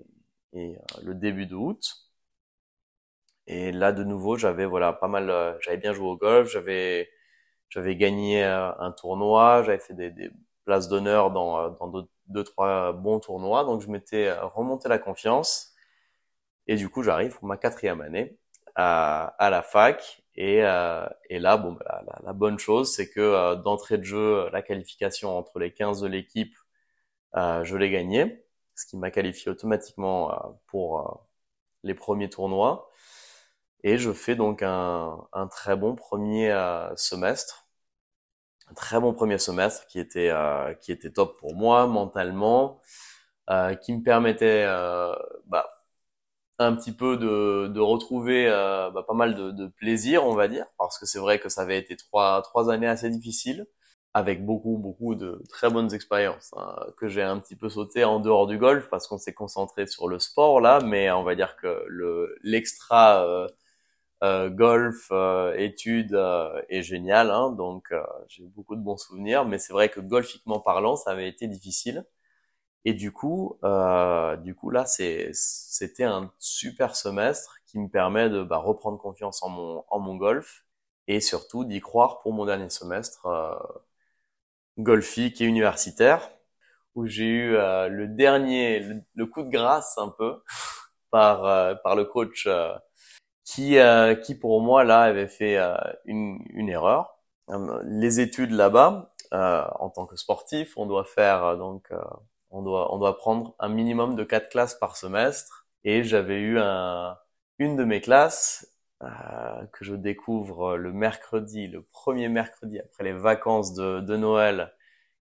et, 0.54 0.76
le 1.02 1.14
début 1.14 1.44
d'août. 1.46 2.09
Et 3.50 3.72
là, 3.72 3.92
de 3.92 4.04
nouveau, 4.04 4.36
j'avais 4.36 4.66
voilà 4.66 4.92
pas 4.92 5.08
mal, 5.08 5.58
j'avais 5.62 5.76
bien 5.78 5.92
joué 5.92 6.08
au 6.08 6.16
golf, 6.16 6.48
j'avais 6.50 7.10
j'avais 7.70 7.96
gagné 7.96 8.42
un 8.44 8.92
tournoi, 8.92 9.62
j'avais 9.64 9.78
fait 9.78 9.94
des, 9.94 10.10
des 10.10 10.30
places 10.64 10.88
d'honneur 10.88 11.30
dans 11.32 11.70
dans 11.70 11.88
deux, 11.88 12.04
deux, 12.28 12.44
trois 12.44 12.92
bons 12.92 13.20
tournois, 13.20 13.64
donc 13.64 13.80
je 13.82 13.88
m'étais 13.90 14.32
remonté 14.32 14.88
la 14.88 14.98
confiance. 14.98 15.74
Et 16.66 16.76
du 16.76 16.88
coup, 16.88 17.02
j'arrive 17.02 17.34
pour 17.38 17.46
ma 17.48 17.56
quatrième 17.56 18.00
année 18.00 18.38
à, 18.76 19.34
à 19.38 19.50
la 19.50 19.62
fac 19.62 20.22
et, 20.36 20.64
euh, 20.64 21.06
et 21.28 21.38
là, 21.38 21.56
bon, 21.56 21.72
bah, 21.72 22.02
la, 22.06 22.20
la, 22.24 22.32
bonne 22.32 22.58
chose, 22.58 22.94
c'est 22.94 23.10
que 23.10 23.20
euh, 23.20 23.56
d'entrée 23.56 23.98
de 23.98 24.04
jeu, 24.04 24.48
la 24.52 24.62
qualification 24.62 25.36
entre 25.36 25.58
les 25.58 25.72
15 25.72 26.00
de 26.00 26.06
l'équipe, 26.08 26.54
euh, 27.36 27.64
je 27.64 27.76
l'ai 27.76 27.90
gagné, 27.90 28.44
ce 28.74 28.86
qui 28.86 28.96
m'a 28.96 29.10
qualifié 29.10 29.50
automatiquement 29.50 30.32
euh, 30.32 30.50
pour 30.68 31.00
euh, 31.00 31.14
les 31.84 31.94
premiers 31.94 32.30
tournois. 32.30 32.89
Et 33.82 33.98
je 33.98 34.12
fais 34.12 34.36
donc 34.36 34.62
un, 34.62 35.18
un 35.32 35.46
très 35.48 35.76
bon 35.76 35.94
premier 35.96 36.54
semestre, 36.96 37.66
un 38.70 38.74
très 38.74 39.00
bon 39.00 39.12
premier 39.14 39.38
semestre 39.38 39.86
qui 39.86 39.98
était 40.00 40.32
qui 40.82 40.92
était 40.92 41.12
top 41.12 41.38
pour 41.38 41.54
moi 41.56 41.86
mentalement, 41.86 42.80
qui 43.82 43.94
me 43.94 44.02
permettait 44.02 44.64
bah, 45.46 45.80
un 46.60 46.76
petit 46.76 46.92
peu 46.92 47.16
de, 47.16 47.68
de 47.68 47.80
retrouver 47.80 48.46
euh, 48.48 48.90
bah, 48.90 49.02
pas 49.06 49.14
mal 49.14 49.34
de, 49.34 49.50
de, 49.50 49.66
plaisir, 49.66 50.26
on 50.26 50.34
va 50.34 50.46
dire, 50.46 50.66
parce 50.78 50.98
que 50.98 51.06
c'est 51.06 51.18
vrai 51.18 51.38
que 51.40 51.48
ça 51.48 51.62
avait 51.62 51.78
été 51.78 51.96
trois, 51.96 52.42
trois 52.42 52.70
années 52.70 52.86
assez 52.86 53.08
difficiles, 53.10 53.66
avec 54.12 54.44
beaucoup, 54.44 54.76
beaucoup 54.76 55.14
de 55.14 55.42
très 55.48 55.70
bonnes 55.70 55.94
expériences, 55.94 56.52
hein, 56.56 56.76
que 56.98 57.08
j'ai 57.08 57.22
un 57.22 57.38
petit 57.38 57.56
peu 57.56 57.70
sauté 57.70 58.04
en 58.04 58.20
dehors 58.20 58.46
du 58.46 58.58
golf, 58.58 58.88
parce 58.90 59.06
qu'on 59.08 59.18
s'est 59.18 59.32
concentré 59.34 59.86
sur 59.86 60.06
le 60.08 60.18
sport 60.18 60.60
là, 60.60 60.80
mais 60.84 61.10
on 61.10 61.22
va 61.24 61.34
dire 61.34 61.56
que 61.56 61.84
le 61.88 62.36
l'extra 62.42 63.24
euh, 63.26 63.46
euh, 63.46 63.48
golf, 64.22 65.08
euh, 65.12 65.54
études 65.56 66.14
euh, 66.14 66.60
est 66.68 66.82
génial, 66.82 67.30
hein, 67.30 67.50
donc 67.52 67.92
j'ai 68.28 68.44
beaucoup 68.44 68.76
de 68.76 68.82
bons 68.82 68.96
souvenirs, 68.98 69.44
mais 69.46 69.58
c'est 69.58 69.72
vrai 69.72 69.88
que 69.88 70.00
golfiquement 70.00 70.60
parlant, 70.60 70.96
ça 70.96 71.10
avait 71.12 71.28
été 71.28 71.48
difficile. 71.48 72.04
Et 72.84 72.94
du 72.94 73.12
coup, 73.12 73.58
euh, 73.64 74.36
du 74.36 74.54
coup 74.54 74.70
là, 74.70 74.86
c'était 74.86 76.04
un 76.04 76.32
super 76.38 76.96
semestre 76.96 77.56
qui 77.66 77.78
me 77.78 77.88
permet 77.88 78.30
de 78.30 78.42
bah, 78.42 78.56
reprendre 78.58 78.98
confiance 78.98 79.42
en 79.42 79.50
mon, 79.50 79.84
en 79.88 79.98
mon 80.00 80.16
golf 80.16 80.64
et 81.06 81.20
surtout 81.20 81.64
d'y 81.64 81.80
croire 81.80 82.20
pour 82.20 82.32
mon 82.32 82.46
dernier 82.46 82.70
semestre 82.70 83.26
euh, 83.26 83.54
golfique 84.78 85.40
et 85.40 85.44
universitaire 85.44 86.30
où 86.94 87.06
j'ai 87.06 87.26
eu 87.26 87.56
euh, 87.56 87.88
le 87.88 88.08
dernier, 88.08 88.80
le, 89.14 89.26
coup 89.26 89.42
de 89.42 89.50
grâce 89.50 89.96
un 89.98 90.08
peu 90.08 90.42
par 91.10 91.44
euh, 91.46 91.74
par 91.76 91.96
le 91.96 92.04
coach 92.04 92.46
euh, 92.46 92.74
qui 93.50 93.78
euh, 93.78 94.14
qui 94.14 94.34
pour 94.34 94.60
moi 94.60 94.84
là 94.84 95.00
avait 95.02 95.28
fait 95.28 95.58
une, 96.04 96.38
une 96.50 96.68
erreur. 96.68 97.16
Les 97.84 98.20
études 98.20 98.52
là-bas, 98.52 99.12
en 99.32 99.90
tant 99.90 100.06
que 100.06 100.16
sportif, 100.16 100.76
on 100.76 100.86
doit 100.86 101.04
faire 101.04 101.56
donc 101.56 101.90
on 102.50 102.62
doit, 102.62 102.94
on 102.94 102.98
doit 102.98 103.16
prendre 103.16 103.54
un 103.58 103.68
minimum 103.68 104.16
de 104.16 104.24
quatre 104.24 104.50
classes 104.50 104.74
par 104.74 104.96
semestre. 104.96 105.66
Et 105.84 106.04
j'avais 106.04 106.40
eu 106.40 106.58
un, 106.58 107.16
une 107.58 107.76
de 107.76 107.84
mes 107.84 108.00
classes 108.00 108.66
euh, 109.02 109.08
que 109.72 109.84
je 109.84 109.94
découvre 109.94 110.76
le 110.76 110.92
mercredi, 110.92 111.68
le 111.68 111.82
premier 111.82 112.28
mercredi 112.28 112.78
après 112.78 113.04
les 113.04 113.12
vacances 113.12 113.72
de, 113.74 114.00
de 114.00 114.16
Noël, 114.16 114.74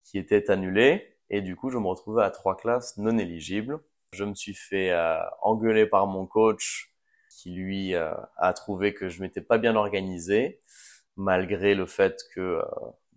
qui 0.03 0.17
était 0.17 0.49
annulée. 0.51 1.17
Et 1.29 1.41
du 1.41 1.55
coup, 1.55 1.69
je 1.69 1.77
me 1.77 1.87
retrouvais 1.87 2.23
à 2.23 2.31
trois 2.31 2.57
classes 2.57 2.97
non 2.97 3.17
éligibles. 3.17 3.79
Je 4.13 4.25
me 4.25 4.35
suis 4.35 4.55
fait 4.55 4.91
euh, 4.91 5.19
engueuler 5.41 5.85
par 5.85 6.07
mon 6.07 6.25
coach 6.25 6.90
qui 7.41 7.51
lui 7.51 7.95
euh, 7.95 8.13
a 8.37 8.53
trouvé 8.53 8.93
que 8.93 9.09
je 9.09 9.21
m'étais 9.21 9.41
pas 9.41 9.57
bien 9.57 9.75
organisé. 9.75 10.61
malgré 11.17 11.75
le 11.75 11.85
fait 11.85 12.21
que 12.33 12.61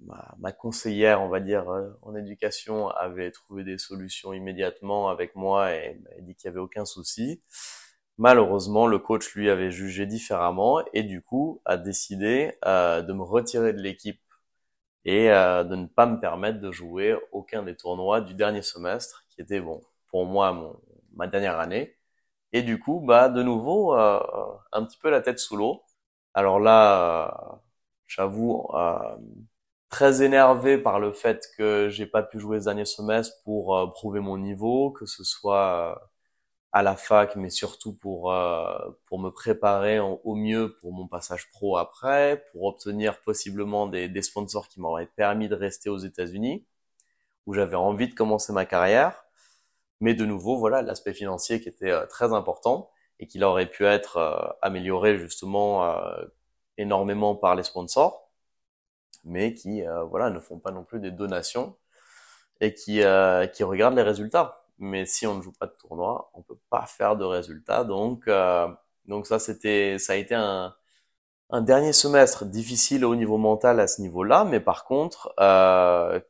ma, 0.01 0.35
ma, 0.39 0.53
conseillère, 0.53 1.23
on 1.23 1.29
va 1.29 1.41
dire, 1.41 1.67
en 2.03 2.15
éducation 2.17 2.89
avait 2.89 3.31
trouvé 3.31 3.65
des 3.65 3.79
solutions 3.79 4.33
immédiatement 4.33 5.09
avec 5.09 5.37
moi 5.37 5.73
et 5.75 6.01
dit 6.21 6.35
qu'il 6.35 6.49
y 6.49 6.51
avait 6.51 6.61
aucun 6.61 6.85
souci. 6.85 7.43
Malheureusement, 8.19 8.87
le 8.87 8.99
coach 8.99 9.35
lui 9.35 9.51
avait 9.51 9.71
jugé 9.71 10.07
différemment 10.07 10.83
et 10.93 11.03
du 11.05 11.23
coup 11.23 11.63
a 11.65 11.77
décidé 11.77 12.53
de 12.65 13.13
me 13.13 13.23
retirer 13.23 13.73
de 13.73 13.81
l'équipe 13.81 14.21
et 15.05 15.31
euh, 15.31 15.65
de 15.65 15.77
ne 15.77 15.87
pas 15.87 16.07
me 16.07 16.19
permettre 16.19 16.61
de 16.61 16.71
jouer 16.73 17.17
aucun 17.33 17.63
des 17.63 17.77
tournois 17.77 18.21
du 18.21 18.35
dernier 18.35 18.63
semestre, 18.63 19.25
qui 19.31 19.41
était 19.41 19.61
bon 19.61 19.83
pour 20.09 20.27
moi 20.27 20.53
mon, 20.53 20.81
ma 21.15 21.27
dernière 21.27 21.59
année. 21.59 21.97
Et 22.55 22.63
du 22.63 22.79
coup, 22.81 23.01
bah 23.01 23.29
de 23.29 23.43
nouveau 23.43 23.95
euh, 23.97 24.21
un 24.73 24.85
petit 24.85 24.99
peu 24.99 25.11
la 25.11 25.21
tête 25.21 25.39
sous 25.41 25.57
l'eau. 25.57 25.83
Alors 26.35 26.61
là, 26.61 27.55
euh, 27.55 27.57
j'avoue 28.07 28.67
euh, 28.75 28.99
très 29.91 30.23
énervé 30.23 30.79
par 30.79 31.01
le 31.01 31.13
fait 31.13 31.47
que 31.57 31.89
j'ai 31.91 32.07
pas 32.07 32.23
pu 32.23 32.39
jouer 32.41 32.61
ce 32.61 32.67
dernier 32.67 32.85
semestre 32.87 33.37
pour 33.45 33.93
prouver 33.95 34.21
mon 34.21 34.39
niveau, 34.39 34.93
que 34.93 35.07
ce 35.07 35.25
soit 35.25 36.01
à 36.73 36.83
la 36.83 36.97
fac, 36.97 37.37
mais 37.37 37.51
surtout 37.51 37.95
pour 37.97 38.33
euh, 38.33 38.79
pour 39.07 39.21
me 39.21 39.31
préparer 39.31 40.01
au 40.01 40.35
mieux 40.37 40.77
pour 40.81 40.93
mon 40.93 41.09
passage 41.09 41.51
pro 41.51 41.77
après, 41.79 42.45
pour 42.53 42.65
obtenir 42.65 43.21
possiblement 43.23 43.87
des 43.89 44.23
sponsors 44.23 44.69
qui 44.69 44.81
m'auraient 44.81 45.07
permis 45.17 45.49
de 45.49 45.55
rester 45.57 45.91
aux 45.91 45.99
États-Unis, 45.99 46.67
où 47.47 47.55
j'avais 47.55 47.77
envie 47.77 48.09
de 48.09 48.15
commencer 48.15 48.53
ma 48.53 48.67
carrière. 48.67 49.24
Mais 50.05 50.15
de 50.15 50.25
nouveau, 50.27 50.59
voilà, 50.59 50.83
l'aspect 50.83 51.15
financier 51.15 51.61
qui 51.61 51.69
était 51.69 51.91
euh, 51.91 52.07
très 52.07 52.33
important 52.33 52.91
et 53.21 53.27
qui 53.27 53.43
aurait 53.43 53.71
pu 53.71 53.85
être 53.87 54.17
euh, 54.19 54.53
amélioré 54.63 55.19
justement 55.19 55.89
énormément 56.79 57.37
par 57.37 57.55
les 57.55 57.63
sponsors, 57.65 58.31
mais 59.25 59.55
qui 59.55 59.83
voilà 60.11 60.31
ne 60.31 60.41
font 60.41 60.59
pas 60.59 60.73
non 60.73 60.85
plus 60.85 61.01
des 61.01 61.11
donations 61.13 61.77
et 62.61 62.75
qui 62.75 63.03
qui 63.55 63.65
regardent 63.65 63.97
les 63.97 64.03
résultats 64.03 64.65
mais 64.79 65.07
si 65.07 65.27
on 65.27 65.37
ne 65.37 65.43
joue 65.43 65.53
pas 65.53 65.67
de 65.67 65.73
tournoi, 65.73 66.31
on 66.35 66.43
peut 66.43 66.59
pas 66.71 66.87
faire 66.87 67.17
de 67.17 67.25
résultats. 67.25 67.85
Donc, 67.85 68.29
euh, 68.29 68.69
donc 69.07 69.27
ça, 69.27 69.39
c'était, 69.39 69.99
ça 69.99 70.15
a 70.15 70.17
été 70.17 70.35
un, 70.35 70.75
un 71.51 71.63
dernier 71.63 71.93
semestre 71.93 72.45
difficile 72.47 73.05
au 73.05 73.17
niveau 73.17 73.39
mental 73.39 73.81
à 73.81 73.87
ce 73.89 74.03
niveau-là, 74.03 74.45
mais 74.45 74.61
par 74.61 74.85
contre, 74.85 75.35
euh, 75.41 76.21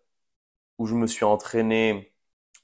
où 0.78 0.86
je 0.86 0.94
me 0.94 1.06
suis 1.06 1.24
entraîné 1.24 2.13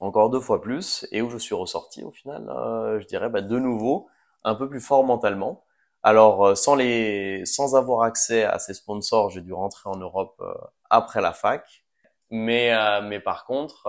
encore 0.01 0.29
deux 0.29 0.41
fois 0.41 0.61
plus 0.61 1.07
et 1.11 1.21
où 1.21 1.29
je 1.29 1.37
suis 1.37 1.55
ressorti 1.55 2.03
au 2.03 2.11
final, 2.11 2.49
euh, 2.49 2.99
je 3.01 3.07
dirais, 3.07 3.29
bah, 3.29 3.41
de 3.41 3.59
nouveau 3.59 4.09
un 4.43 4.55
peu 4.55 4.69
plus 4.69 4.81
fort 4.81 5.03
mentalement. 5.05 5.63
Alors, 6.03 6.45
euh, 6.47 6.55
sans 6.55 6.75
les, 6.75 7.45
sans 7.45 7.75
avoir 7.75 8.03
accès 8.03 8.43
à 8.43 8.59
ces 8.59 8.73
sponsors, 8.75 9.29
j'ai 9.31 9.41
dû 9.41 9.53
rentrer 9.53 9.89
en 9.89 9.97
Europe 9.97 10.35
euh, 10.41 10.53
après 10.89 11.21
la 11.21 11.33
fac. 11.33 11.85
Mais, 12.31 12.71
mais 13.03 13.19
par 13.19 13.45
contre, 13.45 13.87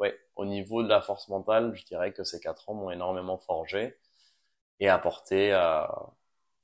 ouais, 0.00 0.14
au 0.36 0.44
niveau 0.44 0.82
de 0.82 0.88
la 0.88 1.00
force 1.00 1.28
mentale, 1.28 1.74
je 1.74 1.84
dirais 1.86 2.12
que 2.12 2.24
ces 2.24 2.38
quatre 2.38 2.68
ans 2.68 2.74
m'ont 2.74 2.90
énormément 2.90 3.38
forgé 3.38 3.96
et 4.80 4.88
apporté, 4.88 5.52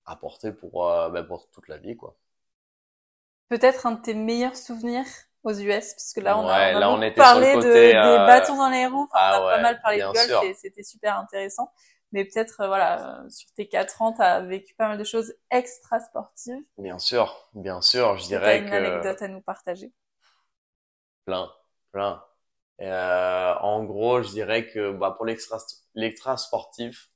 apporté 0.06 0.52
pour, 0.52 0.86
ben 1.12 1.22
pour 1.24 1.50
toute 1.50 1.68
la 1.68 1.78
vie, 1.78 1.96
quoi. 1.96 2.16
Peut-être 3.48 3.86
un 3.86 3.90
de 3.90 4.00
tes 4.00 4.14
meilleurs 4.14 4.54
souvenirs? 4.56 5.04
Aux 5.46 5.54
US, 5.54 5.94
parce 5.94 6.12
que 6.14 6.20
là, 6.20 6.38
on 6.38 6.46
ouais, 6.46 6.52
a, 6.52 6.72
on 6.72 6.74
a 6.76 6.80
là, 6.80 6.90
beaucoup 6.90 7.00
on 7.00 7.02
était 7.02 7.24
parlé 7.24 7.48
sur 7.48 7.58
le 7.60 7.64
de, 7.64 7.92
des 8.02 8.18
euh, 8.18 8.26
bâtons 8.26 8.56
dans 8.56 8.68
les 8.70 8.86
roues, 8.86 9.08
enfin, 9.12 9.20
ah 9.20 9.32
on 9.40 9.46
a 9.46 9.48
pas 9.48 9.58
ouais, 9.58 9.62
mal 9.62 9.80
parlé 9.82 9.98
de 9.98 10.12
golf 10.12 10.42
et 10.42 10.54
c'était 10.54 10.82
super 10.82 11.18
intéressant. 11.18 11.70
Mais 12.12 12.24
peut-être, 12.24 12.60
euh, 12.62 12.68
voilà, 12.68 13.20
euh, 13.24 13.28
sur 13.30 13.50
tes 13.52 13.68
quatre 13.68 14.02
ans, 14.02 14.12
tu 14.12 14.22
as 14.22 14.40
vécu 14.40 14.74
pas 14.74 14.88
mal 14.88 14.98
de 14.98 15.04
choses 15.04 15.34
extra 15.50 16.00
sportives. 16.00 16.62
Bien 16.78 16.98
sûr, 16.98 17.34
bien 17.54 17.82
sûr, 17.82 18.16
je 18.16 18.24
as 18.24 18.28
dirais 18.28 18.56
une 18.56 18.70
que 18.70 18.74
anecdote 18.74 19.20
à 19.22 19.28
nous 19.28 19.42
partager? 19.42 19.92
plein, 21.24 21.50
plein. 21.92 22.22
En 23.60 23.84
gros, 23.84 24.22
je 24.22 24.30
dirais 24.30 24.66
que 24.68 24.92
bah, 24.92 25.12
pour 25.16 25.26
l'extra 25.26 26.36
sportif, 26.36 27.10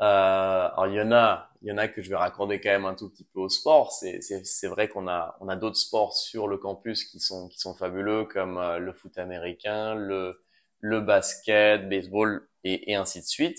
euh, 0.00 0.04
alors 0.04 0.86
il 0.88 0.94
y 0.94 1.00
en 1.00 1.12
a, 1.12 1.50
il 1.62 1.68
y 1.68 1.72
en 1.72 1.78
a 1.78 1.88
que 1.88 2.02
je 2.02 2.10
vais 2.10 2.16
raccorder 2.16 2.60
quand 2.60 2.70
même 2.70 2.84
un 2.84 2.94
tout 2.94 3.08
petit 3.10 3.24
peu 3.24 3.40
au 3.40 3.48
sport. 3.48 3.92
C'est 3.92 4.66
vrai 4.68 4.88
qu'on 4.88 5.08
a 5.08 5.36
on 5.40 5.48
a 5.48 5.56
d'autres 5.56 5.76
sports 5.78 6.14
sur 6.16 6.48
le 6.48 6.58
campus 6.58 7.04
qui 7.04 7.20
sont 7.20 7.48
qui 7.48 7.58
sont 7.60 7.74
fabuleux 7.74 8.24
comme 8.26 8.58
euh, 8.58 8.78
le 8.78 8.92
foot 8.92 9.16
américain, 9.18 9.94
le 9.94 10.42
le 10.80 11.00
basket, 11.00 11.88
baseball 11.88 12.46
et, 12.64 12.92
et 12.92 12.94
ainsi 12.96 13.20
de 13.20 13.26
suite. 13.26 13.58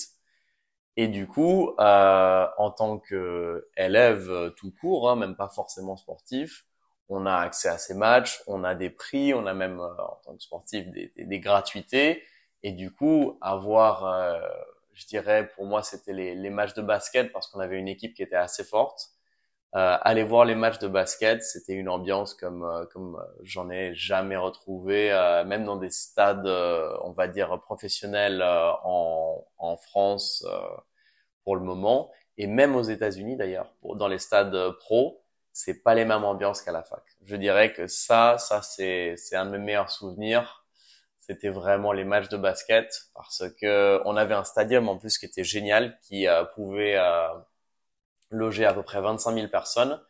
Et 0.96 1.08
du 1.08 1.28
coup, 1.28 1.76
euh, 1.80 2.48
en 2.58 2.72
tant 2.72 2.98
que 3.00 3.68
élève 3.78 4.30
euh, 4.32 4.50
tout 4.52 4.72
court, 4.82 5.10
hein, 5.10 5.16
même 5.16 5.36
pas 5.36 5.50
forcément 5.50 5.96
sportif, 5.98 6.66
on 7.10 7.26
a 7.28 7.36
accès 7.36 7.70
à 7.70 7.78
ces 7.78 7.94
matchs, 7.94 8.42
on 8.48 8.64
a 8.64 8.74
des 8.76 8.90
prix, 8.90 9.34
on 9.34 9.46
a 9.46 9.54
même 9.54 9.80
euh, 9.80 9.86
en 10.04 10.20
tant 10.26 10.36
que 10.36 10.42
sportif 10.44 10.88
des, 10.92 11.14
des, 11.16 11.26
des 11.26 11.40
gratuités. 11.40 12.24
Et 12.64 12.72
du 12.72 12.92
coup, 12.92 13.38
avoir, 13.42 14.06
euh, 14.06 14.40
je 14.98 15.06
dirais, 15.08 15.48
pour 15.56 15.66
moi, 15.66 15.84
c'était 15.84 16.14
les, 16.14 16.36
les 16.36 16.50
matchs 16.50 16.74
de 16.74 16.82
basket 16.82 17.32
parce 17.32 17.48
qu'on 17.48 17.60
avait 17.60 17.78
une 17.78 17.88
équipe 17.88 18.14
qui 18.16 18.24
était 18.24 18.36
assez 18.36 18.64
forte. 18.64 19.12
Euh, 19.76 19.98
aller 20.02 20.24
voir 20.24 20.46
les 20.46 20.56
matchs 20.56 20.80
de 20.80 20.88
basket, 20.88 21.44
c'était 21.44 21.74
une 21.74 21.90
ambiance 21.90 22.34
comme 22.34 22.64
euh, 22.64 22.86
comme 22.88 23.22
j'en 23.44 23.70
ai 23.70 23.94
jamais 23.96 24.38
retrouvé, 24.38 25.12
euh, 25.12 25.44
même 25.46 25.66
dans 25.66 25.76
des 25.78 25.90
stades, 25.92 26.48
euh, 26.48 26.98
on 27.04 27.12
va 27.12 27.28
dire 27.28 27.60
professionnels 27.62 28.42
euh, 28.42 28.72
en 28.84 29.46
en 29.58 29.78
France 29.78 30.46
pour 31.44 31.56
le 31.56 31.62
moment, 31.64 32.12
et 32.38 32.48
même 32.48 32.76
aux 32.76 32.84
États-Unis 32.84 33.36
d'ailleurs, 33.38 33.74
dans 33.96 34.08
les 34.08 34.20
stades 34.20 34.56
pro 34.80 35.24
c'est 35.54 35.82
pas 35.82 35.96
les 35.96 36.06
mêmes 36.06 36.24
ambiances 36.24 36.62
qu'à 36.62 36.72
la 36.72 36.84
fac. 36.84 37.02
Je 37.26 37.36
dirais 37.36 37.74
que 37.74 37.88
ça, 37.88 38.38
ça 38.38 38.62
c'est 38.62 39.16
c'est 39.18 39.36
un 39.36 39.46
de 39.48 39.52
mes 39.52 39.58
meilleurs 39.60 39.90
souvenirs. 39.90 40.57
C'était 41.30 41.50
vraiment 41.50 41.92
les 41.92 42.06
matchs 42.06 42.30
de 42.30 42.38
basket 42.38 42.90
parce 43.14 43.44
que 43.62 44.00
on 44.06 44.16
avait 44.16 44.34
un 44.34 44.44
stadium 44.46 44.88
en 44.90 44.98
plus 44.98 45.18
qui 45.18 45.26
était 45.26 45.44
génial, 45.44 45.98
qui 46.04 46.28
euh, 46.28 46.46
pouvait 46.56 46.96
euh, 46.98 47.28
loger 48.30 48.66
à 48.66 48.74
peu 48.74 48.84
près 48.84 49.02
25 49.02 49.34
000 49.34 49.48
personnes, 49.48 50.02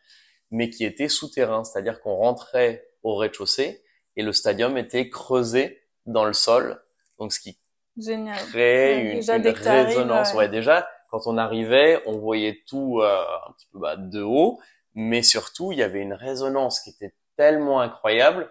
mais 0.50 0.70
qui 0.70 0.84
était 0.84 1.08
souterrain, 1.08 1.64
c'est-à-dire 1.64 2.00
qu'on 2.00 2.14
rentrait 2.16 2.88
au 3.02 3.16
rez-de-chaussée 3.16 3.82
et 4.16 4.22
le 4.22 4.32
stadium 4.32 4.76
était 4.78 5.08
creusé 5.08 5.82
dans 6.06 6.24
le 6.24 6.32
sol, 6.32 6.82
donc 7.18 7.32
ce 7.32 7.40
qui 7.40 7.58
Génial. 7.96 8.36
créait 8.36 8.94
Ouais, 8.94 9.14
une, 9.14 9.20
déjà, 9.20 9.38
résonance. 9.84 10.32
ouais. 10.32 10.38
Ouais, 10.38 10.48
déjà 10.48 10.88
quand 11.10 11.26
on 11.26 11.38
arrivait, 11.38 12.02
on 12.06 12.18
voyait 12.18 12.62
tout 12.68 13.00
euh, 13.00 13.22
un 13.48 13.52
petit 13.52 13.66
peu 13.72 13.78
bah, 13.78 13.96
de 13.96 14.22
haut 14.22 14.60
mais 14.94 15.22
surtout 15.22 15.70
il 15.72 15.78
y 15.78 15.82
avait 15.82 16.00
une 16.00 16.12
résonance 16.14 16.80
qui 16.80 16.90
était 16.90 17.14
tellement 17.36 17.80
incroyable 17.80 18.50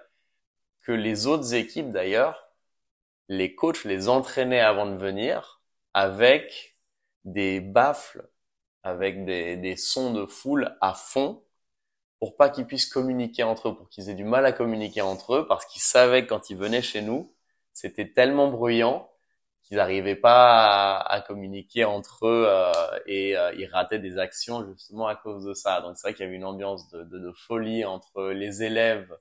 que 0.81 0.91
les 0.93 1.27
autres 1.27 1.53
équipes 1.53 1.91
d'ailleurs, 1.91 2.46
les 3.29 3.55
coachs 3.55 3.83
les 3.83 4.09
entraînaient 4.09 4.59
avant 4.59 4.85
de 4.85 4.97
venir 4.97 5.61
avec 5.93 6.77
des 7.25 7.59
baffles, 7.59 8.29
avec 8.83 9.25
des, 9.25 9.75
sons 9.75 10.13
de 10.13 10.25
foule 10.25 10.77
à 10.81 10.93
fond 10.93 11.43
pour 12.19 12.37
pas 12.37 12.49
qu'ils 12.49 12.65
puissent 12.65 12.87
communiquer 12.87 13.43
entre 13.43 13.69
eux, 13.69 13.75
pour 13.75 13.89
qu'ils 13.89 14.09
aient 14.09 14.15
du 14.15 14.23
mal 14.23 14.45
à 14.45 14.51
communiquer 14.51 15.01
entre 15.01 15.35
eux 15.35 15.47
parce 15.47 15.65
qu'ils 15.65 15.81
savaient 15.81 16.23
que 16.23 16.29
quand 16.29 16.49
ils 16.49 16.57
venaient 16.57 16.81
chez 16.81 17.01
nous, 17.01 17.33
c'était 17.73 18.11
tellement 18.11 18.49
bruyant 18.49 19.09
qu'ils 19.63 19.77
n'arrivaient 19.77 20.15
pas 20.15 20.97
à, 20.99 21.21
communiquer 21.21 21.85
entre 21.85 22.27
eux 22.27 22.45
euh, 22.47 22.71
et 23.05 23.37
euh, 23.37 23.53
ils 23.55 23.67
rataient 23.67 23.99
des 23.99 24.17
actions 24.17 24.65
justement 24.65 25.07
à 25.07 25.15
cause 25.15 25.43
de 25.45 25.53
ça. 25.53 25.81
Donc 25.81 25.97
c'est 25.97 26.07
vrai 26.07 26.13
qu'il 26.13 26.25
y 26.25 26.27
avait 26.27 26.37
une 26.37 26.45
ambiance 26.45 26.89
de 26.91 27.31
folie 27.33 27.85
entre 27.85 28.29
les 28.31 28.63
élèves, 28.63 29.15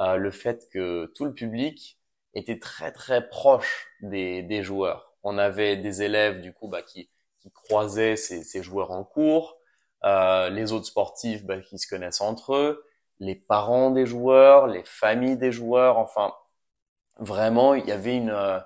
euh, 0.00 0.16
le 0.16 0.30
fait 0.30 0.68
que 0.70 1.06
tout 1.14 1.24
le 1.24 1.34
public 1.34 1.97
était 2.34 2.58
très 2.58 2.92
très 2.92 3.28
proche 3.28 3.88
des, 4.00 4.42
des 4.42 4.62
joueurs. 4.62 5.14
On 5.22 5.38
avait 5.38 5.76
des 5.76 6.02
élèves 6.02 6.40
du 6.40 6.52
coup 6.52 6.68
bah, 6.68 6.82
qui, 6.82 7.10
qui 7.40 7.50
croisaient 7.50 8.16
ces, 8.16 8.44
ces 8.44 8.62
joueurs 8.62 8.90
en 8.90 9.04
cours, 9.04 9.58
euh, 10.04 10.48
les 10.50 10.72
autres 10.72 10.86
sportifs 10.86 11.44
bah, 11.44 11.60
qui 11.60 11.78
se 11.78 11.88
connaissent 11.88 12.20
entre 12.20 12.54
eux, 12.54 12.84
les 13.20 13.34
parents 13.34 13.90
des 13.90 14.06
joueurs, 14.06 14.66
les 14.66 14.84
familles 14.84 15.36
des 15.38 15.52
joueurs, 15.52 15.98
enfin 15.98 16.32
vraiment 17.18 17.74
il 17.74 17.86
y 17.86 17.92
avait 17.92 18.16
une 18.16 18.30
euh, 18.30 18.60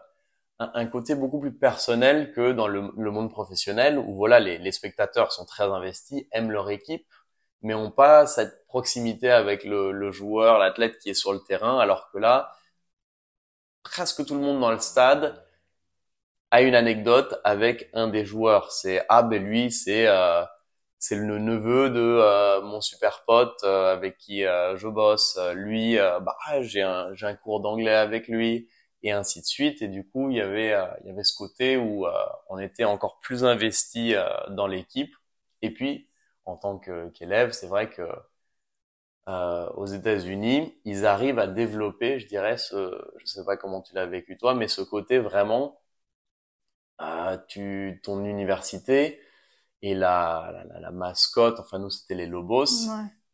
un, 0.59 0.87
côté 0.87 1.15
beaucoup 1.15 1.41
plus 1.41 1.53
personnel 1.53 2.33
que 2.33 2.53
dans 2.53 2.69
le, 2.69 2.93
le 2.97 3.11
monde 3.11 3.31
professionnel 3.31 3.99
où 3.99 4.15
voilà 4.15 4.41
les, 4.41 4.59
les, 4.59 4.73
spectateurs 4.73 5.33
sont 5.33 5.45
très 5.45 5.65
investis, 5.65 6.25
aiment 6.33 6.51
leur 6.51 6.71
équipe, 6.71 7.07
mais 7.63 7.75
ont 7.75 7.91
pas 7.91 8.27
cette 8.27 8.67
proximité 8.67 9.31
avec 9.31 9.65
le, 9.65 9.93
le 9.93 10.13
joueur, 10.13 10.59
l'athlète 10.59 10.99
qui 10.99 11.11
est 11.11 11.15
sur 11.15 11.33
le 11.33 11.41
terrain, 11.41 11.79
alors 11.79 12.11
que 12.13 12.19
là, 12.19 12.53
presque 13.85 14.25
tout 14.27 14.35
le 14.35 14.41
monde 14.41 14.61
dans 14.61 14.71
le 14.73 14.81
stade 14.81 15.45
a 16.51 16.63
une 16.63 16.75
anecdote 16.75 17.41
avec 17.45 17.89
un 17.95 18.09
des 18.09 18.25
joueurs. 18.25 18.73
C'est 18.73 19.05
ah 19.09 19.23
ben 19.23 19.43
lui 19.43 19.71
c'est 19.73 20.07
euh, 20.07 20.45
c'est 20.99 21.17
le 21.17 21.39
neveu 21.39 21.91
de 21.91 22.01
euh, 22.01 22.61
mon 22.63 22.81
super 22.81 23.25
pote 23.27 23.59
euh, 23.65 23.93
avec 23.93 24.19
qui 24.19 24.45
euh, 24.45 24.77
je 24.77 24.89
bosse. 24.89 25.39
Lui 25.55 25.97
bah 25.97 26.37
j'ai 26.63 26.83
un 26.83 27.15
j'ai 27.15 27.27
un 27.27 27.35
cours 27.37 27.61
d'anglais 27.61 27.95
avec 27.95 28.29
lui 28.29 28.69
et 29.03 29.13
ainsi 29.13 29.41
de 29.41 29.47
suite. 29.47 29.83
Et 29.83 29.89
du 29.89 30.07
coup, 30.09 30.31
il 30.31 30.37
y 30.37 30.41
avait, 30.41 30.73
euh, 30.73 30.87
il 31.03 31.09
y 31.09 31.11
avait 31.11 31.25
ce 31.25 31.35
côté 31.37 31.77
où 31.77 32.07
euh, 32.07 32.13
on 32.49 32.59
était 32.59 32.85
encore 32.85 33.19
plus 33.21 33.45
investi 33.45 34.15
euh, 34.15 34.25
dans 34.51 34.67
l'équipe. 34.69 35.15
Et 35.63 35.71
puis, 35.73 36.09
en 36.45 36.57
tant 36.57 36.79
qu'élève, 36.79 37.53
c'est 37.53 37.67
vrai 37.69 37.91
que 37.91 38.03
euh, 39.29 39.69
aux 39.71 39.87
États-Unis, 39.87 40.79
ils 40.85 41.07
arrivent 41.07 41.39
à 41.39 41.47
développer, 41.47 42.19
je 42.19 42.27
dirais, 42.27 42.57
ce, 42.57 42.99
je 43.19 43.27
sais 43.27 43.45
pas 43.45 43.57
comment 43.57 43.81
tu 43.83 43.95
l'as 43.95 44.07
vécu 44.07 44.37
toi, 44.37 44.55
mais 44.55 44.69
ce 44.69 44.83
côté 44.83 45.19
vraiment, 45.19 45.81
euh, 47.01 47.37
tu, 47.49 48.01
ton 48.03 48.25
université 48.25 49.21
et 49.81 49.95
la, 49.95 50.65
la, 50.69 50.81
la, 50.81 50.91
mascotte, 50.91 51.59
enfin 51.59 51.79
nous 51.79 51.91
c'était 51.91 52.15
les 52.15 52.27
Lobos, 52.27 52.89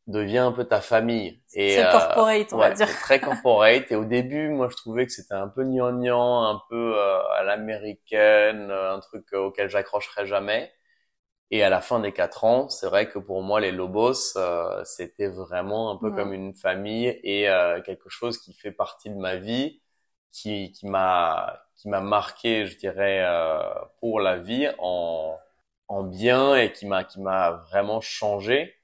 devient 0.06 0.38
un 0.38 0.52
peu 0.52 0.64
ta 0.64 0.80
famille. 0.80 1.42
C'est 1.46 1.84
euh, 1.84 1.90
corporate, 1.90 2.52
on 2.52 2.56
va 2.56 2.70
dire. 2.70 2.88
Très 2.88 3.20
corporate. 3.20 3.90
Et 3.90 3.96
au 3.96 4.04
début, 4.04 4.48
moi 4.48 4.68
je 4.70 4.76
trouvais 4.76 5.06
que 5.06 5.12
c'était 5.12 5.34
un 5.34 5.48
peu 5.48 5.64
gnangnan, 5.64 6.44
un 6.44 6.62
peu 6.70 6.98
euh, 6.98 7.20
à 7.36 7.42
l'américaine, 7.44 8.70
un 8.70 9.00
truc 9.00 9.32
auquel 9.34 9.68
j'accrocherais 9.68 10.26
jamais. 10.26 10.72
Et 11.50 11.62
à 11.62 11.70
la 11.70 11.80
fin 11.80 12.00
des 12.00 12.12
quatre 12.12 12.44
ans, 12.44 12.68
c'est 12.68 12.86
vrai 12.86 13.08
que 13.10 13.18
pour 13.18 13.42
moi, 13.42 13.60
les 13.60 13.72
Lobos, 13.72 14.36
euh, 14.36 14.84
c'était 14.84 15.28
vraiment 15.28 15.90
un 15.90 15.96
peu 15.96 16.10
comme 16.12 16.32
une 16.34 16.54
famille 16.54 17.06
et 17.22 17.48
euh, 17.48 17.80
quelque 17.82 18.10
chose 18.10 18.38
qui 18.38 18.52
fait 18.52 18.72
partie 18.72 19.08
de 19.10 19.16
ma 19.16 19.36
vie, 19.36 19.80
qui, 20.32 20.72
qui 20.72 20.86
m'a 20.86 21.62
qui 21.76 21.88
m'a 21.88 22.00
marqué, 22.00 22.66
je 22.66 22.76
dirais, 22.76 23.22
euh, 23.24 23.62
pour 24.00 24.20
la 24.20 24.36
vie 24.38 24.68
en 24.78 25.38
en 25.88 26.02
bien 26.04 26.54
et 26.56 26.72
qui 26.72 26.86
m'a 26.86 27.04
qui 27.04 27.20
m'a 27.20 27.52
vraiment 27.70 28.00
changé. 28.02 28.74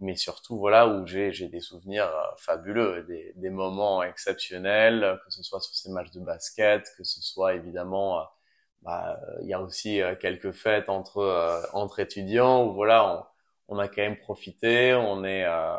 Mais 0.00 0.16
surtout, 0.16 0.58
voilà, 0.58 0.86
où 0.88 1.06
j'ai 1.06 1.32
j'ai 1.32 1.48
des 1.48 1.60
souvenirs 1.60 2.10
fabuleux, 2.38 3.04
des 3.04 3.32
des 3.36 3.50
moments 3.50 4.02
exceptionnels, 4.02 5.20
que 5.24 5.30
ce 5.32 5.42
soit 5.42 5.60
sur 5.60 5.74
ces 5.74 5.90
matchs 5.90 6.12
de 6.12 6.20
basket, 6.20 6.84
que 6.96 7.04
ce 7.04 7.20
soit 7.22 7.54
évidemment 7.54 8.26
bah, 8.82 9.20
il 9.42 9.48
y 9.48 9.52
a 9.52 9.60
aussi 9.60 10.00
euh, 10.00 10.14
quelques 10.14 10.52
fêtes 10.52 10.88
entre 10.88 11.18
euh, 11.18 11.60
entre 11.72 12.00
étudiants 12.00 12.66
où 12.66 12.74
voilà, 12.74 13.28
on, 13.68 13.76
on, 13.76 13.78
a 13.78 13.88
quand 13.88 14.02
même 14.02 14.18
profité, 14.18 14.94
on 14.94 15.24
est 15.24 15.44
euh, 15.44 15.76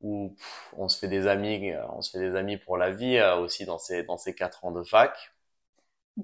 où 0.00 0.36
on 0.76 0.88
se 0.88 0.98
fait 0.98 1.08
des 1.08 1.26
amis, 1.26 1.72
on 1.90 2.02
se 2.02 2.12
fait 2.12 2.20
des 2.20 2.36
amis 2.36 2.56
pour 2.56 2.76
la 2.76 2.90
vie 2.90 3.20
aussi 3.40 3.64
dans 3.64 3.78
ces 3.78 4.02
dans 4.04 4.18
ces 4.18 4.34
quatre 4.34 4.64
ans 4.64 4.72
de 4.72 4.82
fac. 4.82 5.32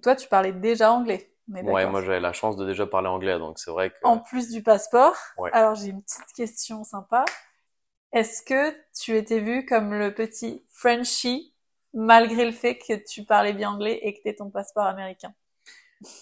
Toi, 0.03 0.17
tu 0.17 0.29
parlais 0.29 0.53
déjà 0.53 0.93
anglais. 0.93 1.31
Ouais, 1.49 1.87
moi 1.87 2.03
j'avais 2.03 2.21
la 2.21 2.33
chance 2.33 2.57
de 2.57 2.67
déjà 2.67 2.87
parler 2.87 3.09
anglais, 3.09 3.39
donc 3.39 3.59
c'est 3.59 3.71
vrai 3.71 3.91
que. 3.91 3.97
En 4.03 4.19
plus 4.19 4.51
du 4.51 4.63
passeport. 4.63 5.15
Alors 5.53 5.75
j'ai 5.75 5.89
une 5.89 6.03
petite 6.03 6.33
question 6.35 6.85
sympa. 6.85 7.25
Est-ce 8.13 8.43
que 8.43 8.75
tu 8.95 9.17
étais 9.17 9.41
vu 9.41 9.67
comme 9.67 9.95
le 9.95 10.15
petit 10.15 10.65
Frenchie 10.71 11.53
malgré 11.93 12.45
le 12.45 12.53
fait 12.53 12.79
que 12.79 12.95
tu 12.95 13.25
parlais 13.25 13.53
bien 13.53 13.71
anglais 13.71 14.01
et 14.03 14.15
que 14.15 14.29
tu 14.29 14.35
ton 14.37 14.51
passeport 14.51 14.87
américain? 14.87 15.35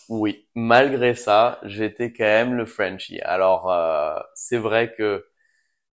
Oui, 0.08 0.46
malgré 0.54 1.14
ça, 1.14 1.58
j'étais 1.64 2.12
quand 2.12 2.24
même 2.24 2.54
le 2.54 2.66
Frenchie. 2.66 3.20
Alors, 3.22 3.70
euh, 3.70 4.18
c'est 4.34 4.58
vrai 4.58 4.92
que 4.94 5.26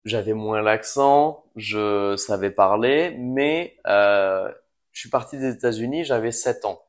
j'avais 0.04 0.34
moins 0.34 0.62
l'accent, 0.62 1.44
je 1.56 2.16
savais 2.16 2.50
parler, 2.50 3.16
mais 3.18 3.78
euh, 3.86 4.50
je 4.92 5.00
suis 5.00 5.10
parti 5.10 5.38
des 5.38 5.52
États-Unis, 5.54 6.04
j'avais 6.04 6.32
7 6.32 6.64
ans. 6.66 6.82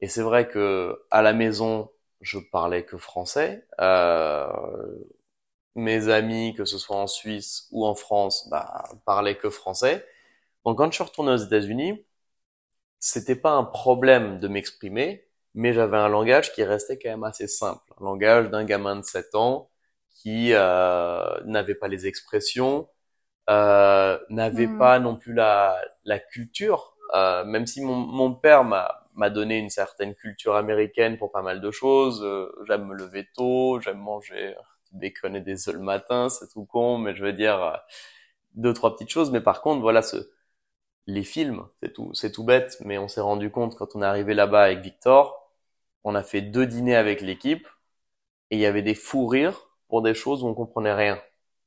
Et 0.00 0.08
c'est 0.08 0.22
vrai 0.22 0.48
que 0.48 1.04
à 1.10 1.22
la 1.22 1.32
maison, 1.34 1.90
je 2.22 2.38
parlais 2.52 2.84
que 2.84 2.98
français. 2.98 3.66
Euh, 3.80 4.48
mes 5.74 6.08
amis, 6.08 6.54
que 6.56 6.64
ce 6.64 6.78
soit 6.78 6.96
en 6.96 7.06
Suisse 7.06 7.68
ou 7.72 7.86
en 7.86 7.94
France, 7.94 8.48
bah, 8.50 8.84
parlaient 9.04 9.36
que 9.38 9.50
français. 9.50 10.06
Donc 10.64 10.78
quand 10.78 10.86
je 10.90 10.96
suis 10.96 11.04
retourné 11.04 11.32
aux 11.32 11.36
États-Unis, 11.36 12.04
c'était 12.98 13.36
pas 13.36 13.52
un 13.52 13.64
problème 13.64 14.40
de 14.40 14.48
m'exprimer, 14.48 15.28
mais 15.54 15.72
j'avais 15.72 15.96
un 15.96 16.08
langage 16.08 16.52
qui 16.52 16.64
restait 16.64 16.98
quand 16.98 17.10
même 17.10 17.24
assez 17.24 17.48
simple. 17.48 17.82
Un 18.00 18.04
langage 18.04 18.50
d'un 18.50 18.64
gamin 18.64 18.96
de 18.96 19.04
7 19.04 19.34
ans 19.34 19.70
qui 20.10 20.52
euh, 20.52 21.40
n'avait 21.44 21.74
pas 21.74 21.88
les 21.88 22.06
expressions, 22.06 22.88
euh, 23.48 24.18
n'avait 24.28 24.66
hmm. 24.66 24.78
pas 24.78 24.98
non 25.00 25.16
plus 25.16 25.32
la, 25.34 25.76
la 26.04 26.18
culture, 26.18 26.96
euh, 27.14 27.44
même 27.44 27.66
si 27.66 27.82
mon, 27.82 27.96
mon 27.96 28.34
père 28.34 28.64
m'a, 28.64 29.08
m'a 29.14 29.30
donné 29.30 29.58
une 29.58 29.70
certaine 29.70 30.14
culture 30.14 30.56
américaine 30.56 31.18
pour 31.18 31.32
pas 31.32 31.42
mal 31.42 31.60
de 31.60 31.70
choses. 31.70 32.22
Euh, 32.24 32.50
j'aime 32.66 32.86
me 32.86 32.94
lever 32.94 33.28
tôt, 33.34 33.80
j'aime 33.80 33.98
manger 33.98 34.54
bacon 34.92 35.36
et 35.36 35.40
des 35.40 35.68
œufs 35.68 35.74
le 35.74 35.80
matin, 35.82 36.28
c'est 36.28 36.48
tout 36.48 36.64
con, 36.64 36.98
mais 36.98 37.14
je 37.14 37.24
veux 37.24 37.32
dire 37.32 37.62
euh, 37.62 37.76
deux 38.54 38.74
trois 38.74 38.94
petites 38.94 39.10
choses. 39.10 39.30
Mais 39.30 39.40
par 39.40 39.62
contre, 39.62 39.80
voilà 39.82 40.02
ce 40.02 40.30
les 41.06 41.24
films, 41.24 41.66
c'est 41.82 41.92
tout, 41.92 42.12
c'est 42.14 42.32
tout 42.32 42.44
bête, 42.44 42.76
mais 42.84 42.98
on 42.98 43.08
s'est 43.08 43.20
rendu 43.20 43.50
compte 43.50 43.76
quand 43.76 43.96
on 43.96 44.02
est 44.02 44.06
arrivé 44.06 44.34
là-bas 44.34 44.62
avec 44.64 44.80
Victor 44.80 45.39
on 46.04 46.14
a 46.14 46.22
fait 46.22 46.40
deux 46.40 46.66
dîners 46.66 46.96
avec 46.96 47.20
l'équipe 47.20 47.66
et 48.50 48.56
il 48.56 48.60
y 48.60 48.66
avait 48.66 48.82
des 48.82 48.94
fous 48.94 49.26
rires 49.26 49.68
pour 49.88 50.02
des 50.02 50.14
choses 50.14 50.42
où 50.42 50.48
on 50.48 50.54
comprenait 50.54 50.94
rien. 50.94 51.20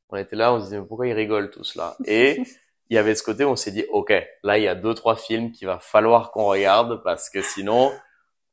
On 0.10 0.18
était 0.18 0.36
là, 0.36 0.54
on 0.54 0.60
se 0.60 0.66
disait 0.66 0.80
mais 0.80 0.86
pourquoi 0.86 1.08
ils 1.08 1.14
rigolent 1.14 1.50
tous 1.50 1.76
là? 1.76 1.96
Et 2.06 2.42
il 2.90 2.96
y 2.96 2.98
avait 2.98 3.16
ce 3.16 3.24
côté 3.24 3.44
où 3.44 3.50
on 3.50 3.56
s'est 3.56 3.72
dit 3.72 3.86
ok, 3.92 4.14
là 4.44 4.58
il 4.58 4.64
y 4.64 4.68
a 4.68 4.76
deux 4.76 4.94
trois 4.94 5.16
films 5.16 5.52
qu'il 5.52 5.68
va 5.68 5.80
falloir 5.80 6.32
qu'on 6.32 6.46
regarde 6.46 7.02
parce 7.04 7.30
que 7.30 7.42
sinon 7.42 7.92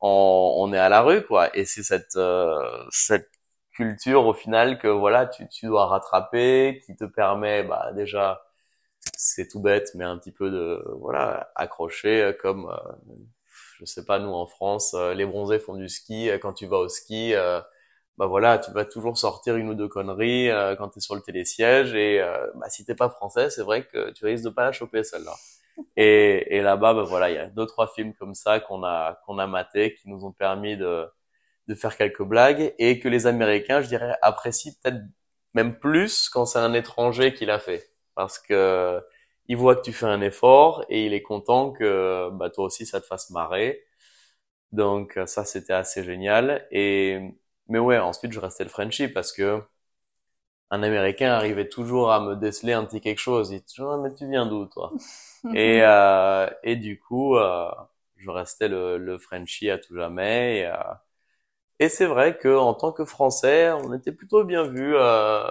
on, 0.00 0.54
on, 0.58 0.72
est 0.72 0.78
à 0.78 0.88
la 0.88 1.02
rue 1.02 1.24
quoi. 1.26 1.54
Et 1.56 1.64
c'est 1.64 1.82
cette 1.82 2.16
euh, 2.16 2.84
cette 2.90 3.30
culture 3.72 4.26
au 4.26 4.34
final 4.34 4.78
que 4.78 4.88
voilà 4.88 5.26
tu, 5.26 5.48
tu 5.48 5.66
dois 5.66 5.86
rattraper, 5.86 6.80
qui 6.86 6.96
te 6.96 7.04
permet 7.04 7.62
bah 7.62 7.92
déjà 7.94 8.42
c'est 9.16 9.48
tout 9.48 9.60
bête 9.60 9.90
mais 9.94 10.04
un 10.04 10.18
petit 10.18 10.32
peu 10.32 10.50
de 10.50 10.82
voilà 11.00 11.50
accrocher 11.54 12.34
comme 12.40 12.70
euh, 12.70 13.14
je 13.80 13.86
sais 13.86 14.04
pas, 14.04 14.18
nous 14.18 14.30
en 14.30 14.46
France, 14.46 14.94
euh, 14.94 15.14
les 15.14 15.24
bronzés 15.26 15.58
font 15.58 15.74
du 15.74 15.88
ski. 15.88 16.28
Euh, 16.30 16.38
quand 16.38 16.52
tu 16.52 16.66
vas 16.66 16.78
au 16.78 16.88
ski, 16.88 17.34
euh, 17.34 17.60
bah 18.18 18.26
voilà, 18.26 18.58
tu 18.58 18.70
vas 18.72 18.84
toujours 18.84 19.16
sortir 19.18 19.56
une 19.56 19.70
ou 19.70 19.74
deux 19.74 19.88
conneries 19.88 20.50
quand 20.78 20.90
tu 20.90 20.98
es 20.98 21.00
sur 21.00 21.14
le 21.14 21.22
télésiège. 21.22 21.94
Et 21.94 22.20
bah, 22.56 22.68
si 22.68 22.84
t'es 22.84 22.94
pas 22.94 23.08
français, 23.10 23.50
c'est 23.50 23.62
vrai 23.62 23.86
que 23.86 24.10
tu 24.12 24.26
risques 24.26 24.44
de 24.44 24.50
pas 24.50 24.64
la 24.66 24.72
choper 24.72 25.04
celle-là. 25.04 25.34
Et, 25.96 26.56
et 26.56 26.60
là-bas, 26.62 26.94
bah 26.94 27.04
voilà, 27.04 27.30
il 27.30 27.36
y 27.36 27.38
a 27.38 27.46
deux 27.46 27.64
trois 27.66 27.86
films 27.88 28.12
comme 28.14 28.34
ça 28.34 28.60
qu'on 28.60 28.84
a 28.84 29.20
qu'on 29.24 29.38
a 29.38 29.46
maté, 29.46 29.94
qui 29.94 30.10
nous 30.10 30.24
ont 30.26 30.32
permis 30.32 30.76
de 30.76 31.06
de 31.68 31.74
faire 31.74 31.96
quelques 31.96 32.22
blagues 32.22 32.74
et 32.78 33.00
que 33.00 33.08
les 33.08 33.26
Américains, 33.26 33.80
je 33.82 33.88
dirais, 33.88 34.16
apprécient 34.22 34.72
peut-être 34.82 35.02
même 35.54 35.78
plus 35.78 36.28
quand 36.28 36.46
c'est 36.46 36.58
un 36.58 36.74
étranger 36.74 37.34
qui 37.34 37.46
l'a 37.46 37.58
fait, 37.58 37.90
parce 38.14 38.38
que 38.38 39.00
il 39.50 39.58
voit 39.58 39.76
que 39.76 39.82
tu 39.82 39.92
fais 39.94 40.06
un 40.06 40.22
effort 40.22 40.86
et 40.90 41.06
il 41.06 41.14
est 41.14 41.22
content 41.22 41.72
que 41.72 42.30
bah, 42.32 42.50
toi 42.50 42.66
aussi 42.66 42.86
ça 42.86 43.02
te 43.02 43.06
fasse 43.06 43.30
marrer. 43.30 43.84
Donc 44.72 45.18
ça 45.26 45.44
c'était 45.46 45.72
assez 45.74 46.04
génial. 46.04 46.66
Et 46.72 47.20
mais 47.68 47.78
ouais, 47.80 47.98
ensuite 47.98 48.32
je 48.32 48.40
restais 48.40 48.64
le 48.64 48.70
Frenchie 48.70 49.08
parce 49.08 49.32
que 49.32 49.62
un 50.70 50.82
Américain 50.82 51.32
arrivait 51.32 51.68
toujours 51.68 52.12
à 52.12 52.20
me 52.20 52.36
déceler 52.36 52.72
un 52.72 52.84
petit 52.84 53.00
quelque 53.00 53.18
chose. 53.18 53.50
Il 53.50 53.60
dit 53.60 53.64
toujours 53.74 53.98
mais 53.98 54.14
tu 54.14 54.28
viens 54.28 54.46
d'où 54.46 54.66
toi? 54.66 54.96
Et 55.52 55.80
euh, 55.82 56.48
et 56.64 56.76
du 56.76 57.00
coup 57.00 57.36
euh, 57.36 57.70
je 58.16 58.30
restais 58.30 58.68
le, 58.68 58.98
le 58.98 59.18
Frenchie 59.18 59.70
à 59.70 59.78
tout 59.78 59.96
jamais. 59.96 60.60
Et, 60.60 60.66
euh, 60.66 60.74
et 61.80 61.88
c'est 61.90 62.06
vrai 62.06 62.38
que 62.38 62.48
en 62.56 62.74
tant 62.74 62.92
que 62.92 63.04
Français, 63.06 63.70
on 63.72 63.94
était 63.94 64.12
plutôt 64.12 64.44
bien 64.44 64.64
vu 64.64 64.94
euh, 64.96 65.48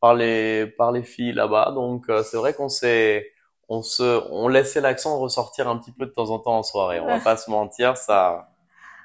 par 0.00 0.14
les 0.14 0.66
par 0.68 0.92
les 0.92 1.04
filles 1.04 1.32
là-bas. 1.34 1.72
Donc 1.74 2.08
euh, 2.10 2.22
c'est 2.24 2.38
vrai 2.38 2.54
qu'on 2.54 2.68
s'est 2.70 3.32
on 3.68 3.82
se, 3.82 4.22
on 4.30 4.48
laissait 4.48 4.80
l'accent 4.80 5.18
ressortir 5.18 5.68
un 5.68 5.78
petit 5.78 5.92
peu 5.92 6.06
de 6.06 6.10
temps 6.10 6.30
en 6.30 6.38
temps 6.38 6.58
en 6.58 6.62
soirée. 6.62 7.00
On 7.00 7.06
va 7.06 7.20
pas 7.24 7.36
se 7.36 7.50
mentir, 7.50 7.96
ça, 7.96 8.48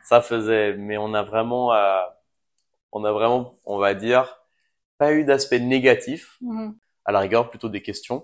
ça 0.04 0.22
faisait, 0.22 0.74
mais 0.74 0.98
on 0.98 1.14
a 1.14 1.24
vraiment, 1.24 1.74
euh, 1.74 2.02
on 2.92 3.04
a 3.06 3.12
vraiment, 3.12 3.54
on 3.66 3.78
va 3.78 3.94
dire, 3.94 4.40
pas 4.98 5.14
eu 5.14 5.24
d'aspect 5.24 5.60
négatif. 5.60 6.38
Mm-hmm. 6.42 6.74
À 7.06 7.12
la 7.12 7.20
rigueur, 7.20 7.50
plutôt 7.50 7.70
des 7.70 7.82
questions 7.82 8.24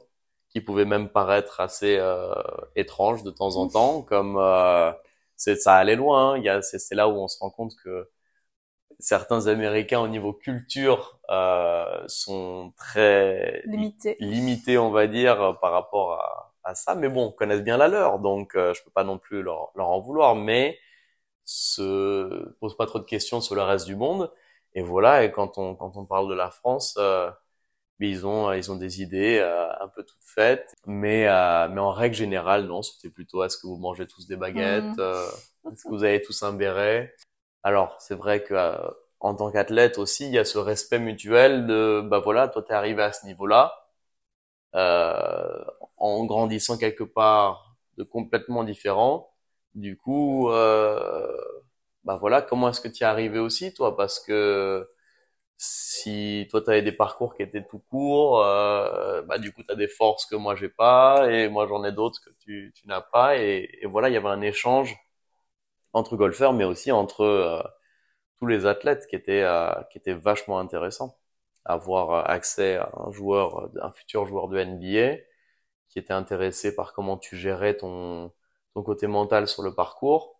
qui 0.49 0.61
pouvaient 0.61 0.85
même 0.85 1.09
paraître 1.09 1.59
assez 1.59 1.97
euh, 1.99 2.33
étranges 2.75 3.23
de 3.23 3.31
temps 3.31 3.57
en 3.57 3.67
temps, 3.67 4.01
comme 4.01 4.37
euh, 4.37 4.91
c'est 5.35 5.57
ça 5.57 5.75
allait 5.75 5.95
loin. 5.97 6.33
Hein. 6.33 6.37
Il 6.37 6.43
y 6.43 6.49
a, 6.49 6.61
c'est 6.61 6.95
là 6.95 7.09
où 7.09 7.13
on 7.13 7.27
se 7.27 7.39
rend 7.39 7.49
compte 7.49 7.75
que 7.83 8.09
certains 8.99 9.47
Américains 9.47 9.99
au 9.99 10.07
niveau 10.07 10.33
culture 10.33 11.19
euh, 11.29 12.03
sont 12.07 12.73
très 12.77 13.61
limités, 13.65 14.15
limités, 14.19 14.77
on 14.77 14.91
va 14.91 15.07
dire, 15.07 15.57
par 15.61 15.71
rapport 15.71 16.13
à, 16.13 16.53
à 16.63 16.75
ça. 16.75 16.95
Mais 16.95 17.09
bon, 17.09 17.31
connaissent 17.31 17.63
bien 17.63 17.77
la 17.77 17.87
leur, 17.87 18.19
donc 18.19 18.55
euh, 18.55 18.73
je 18.73 18.83
peux 18.83 18.91
pas 18.91 19.03
non 19.03 19.17
plus 19.17 19.41
leur, 19.41 19.71
leur 19.75 19.89
en 19.89 19.99
vouloir. 19.99 20.35
Mais 20.35 20.77
se 21.45 22.53
pose 22.59 22.75
pas 22.75 22.87
trop 22.87 22.99
de 22.99 23.05
questions 23.05 23.39
sur 23.39 23.55
le 23.55 23.61
reste 23.61 23.85
du 23.85 23.95
monde. 23.95 24.31
Et 24.73 24.81
voilà. 24.81 25.23
Et 25.23 25.31
quand 25.31 25.57
on 25.57 25.75
quand 25.75 25.95
on 25.95 26.05
parle 26.05 26.27
de 26.29 26.33
la 26.33 26.49
France, 26.49 26.95
euh, 26.97 27.31
ils 27.99 28.25
ont 28.25 28.51
ils 28.51 28.71
ont 28.71 28.75
des 28.75 29.01
idées 29.01 29.39
euh, 29.39 29.69
un 29.79 29.87
peu 29.87 30.03
toutes 30.03 30.23
faites. 30.23 30.73
Mais 30.85 31.27
euh, 31.27 31.67
mais 31.69 31.79
en 31.81 31.91
règle 31.91 32.15
générale, 32.15 32.65
non. 32.65 32.81
C'était 32.81 33.09
plutôt 33.13 33.43
est-ce 33.43 33.57
que 33.57 33.67
vous 33.67 33.77
mangez 33.77 34.07
tous 34.07 34.27
des 34.27 34.35
baguettes 34.35 34.97
mmh. 34.97 35.71
Est-ce 35.71 35.83
que 35.83 35.89
vous 35.89 36.03
avez 36.03 36.21
tous 36.21 36.43
un 36.43 36.53
béret? 36.53 37.15
Alors, 37.65 37.97
c'est 37.99 38.15
vrai 38.15 38.43
que 38.43 38.53
euh, 38.53 38.77
en 39.19 39.35
tant 39.35 39.51
qu'athlète 39.51 39.97
aussi, 39.97 40.25
il 40.27 40.31
y 40.33 40.39
a 40.39 40.45
ce 40.45 40.57
respect 40.59 40.99
mutuel 40.99 41.67
de, 41.67 42.01
bah 42.09 42.19
voilà, 42.19 42.47
toi 42.47 42.63
t'es 42.63 42.73
arrivé 42.73 43.03
à 43.03 43.11
ce 43.11 43.25
niveau-là, 43.25 43.73
euh, 44.75 45.63
en 45.97 46.25
grandissant 46.25 46.77
quelque 46.77 47.03
part 47.03 47.75
de 47.97 48.03
complètement 48.03 48.63
différent. 48.63 49.31
Du 49.75 49.97
coup, 49.97 50.49
euh, 50.51 51.37
bah 52.03 52.17
voilà, 52.17 52.41
comment 52.41 52.69
est-ce 52.69 52.81
que 52.81 52.87
tu 52.87 53.03
es 53.03 53.07
arrivé 53.07 53.39
aussi, 53.39 53.73
toi? 53.73 53.95
Parce 53.97 54.19
que 54.19 54.89
si 55.57 56.47
toi 56.51 56.61
tu 56.61 56.69
avais 56.71 56.81
des 56.83 56.91
parcours 56.93 57.35
qui 57.35 57.43
étaient 57.43 57.65
tout 57.65 57.79
courts, 57.89 58.41
euh, 58.43 59.21
bah 59.23 59.37
du 59.39 59.53
coup 59.53 59.63
tu 59.63 59.71
as 59.73 59.75
des 59.75 59.87
forces 59.87 60.25
que 60.25 60.35
moi 60.35 60.55
j'ai 60.55 60.69
pas 60.69 61.31
et 61.31 61.49
moi 61.49 61.67
j'en 61.67 61.83
ai 61.85 61.91
d'autres 61.93 62.19
que 62.25 62.31
tu, 62.39 62.73
tu 62.75 62.87
n'as 62.87 63.01
pas 63.01 63.37
et, 63.37 63.69
et, 63.81 63.85
voilà, 63.87 64.09
il 64.09 64.13
y 64.13 64.17
avait 64.17 64.27
un 64.29 64.41
échange 64.41 64.97
entre 65.95 66.17
golfeurs 66.17 66.53
mais 66.53 66.65
aussi 66.65 66.91
entre 66.91 67.21
euh, 67.21 67.61
tous 68.39 68.47
les 68.47 68.65
athlètes 68.65 69.07
qui 69.07 69.15
étaient 69.15 69.43
euh, 69.43 69.71
qui 69.91 69.97
étaient 69.97 70.13
vachement 70.13 70.59
intéressant. 70.59 71.17
Avoir 71.65 72.29
accès 72.29 72.77
à 72.77 72.91
un 72.97 73.11
joueur, 73.11 73.69
un 73.81 73.91
futur 73.91 74.25
joueur 74.25 74.47
de 74.49 74.59
NBA 74.63 75.17
qui 75.89 75.99
était 75.99 76.13
intéressé 76.13 76.75
par 76.75 76.93
comment 76.93 77.17
tu 77.17 77.37
gérais 77.37 77.77
ton 77.77 78.31
ton 78.75 78.83
côté 78.83 79.07
mental 79.07 79.47
sur 79.47 79.63
le 79.63 79.73
parcours 79.75 80.39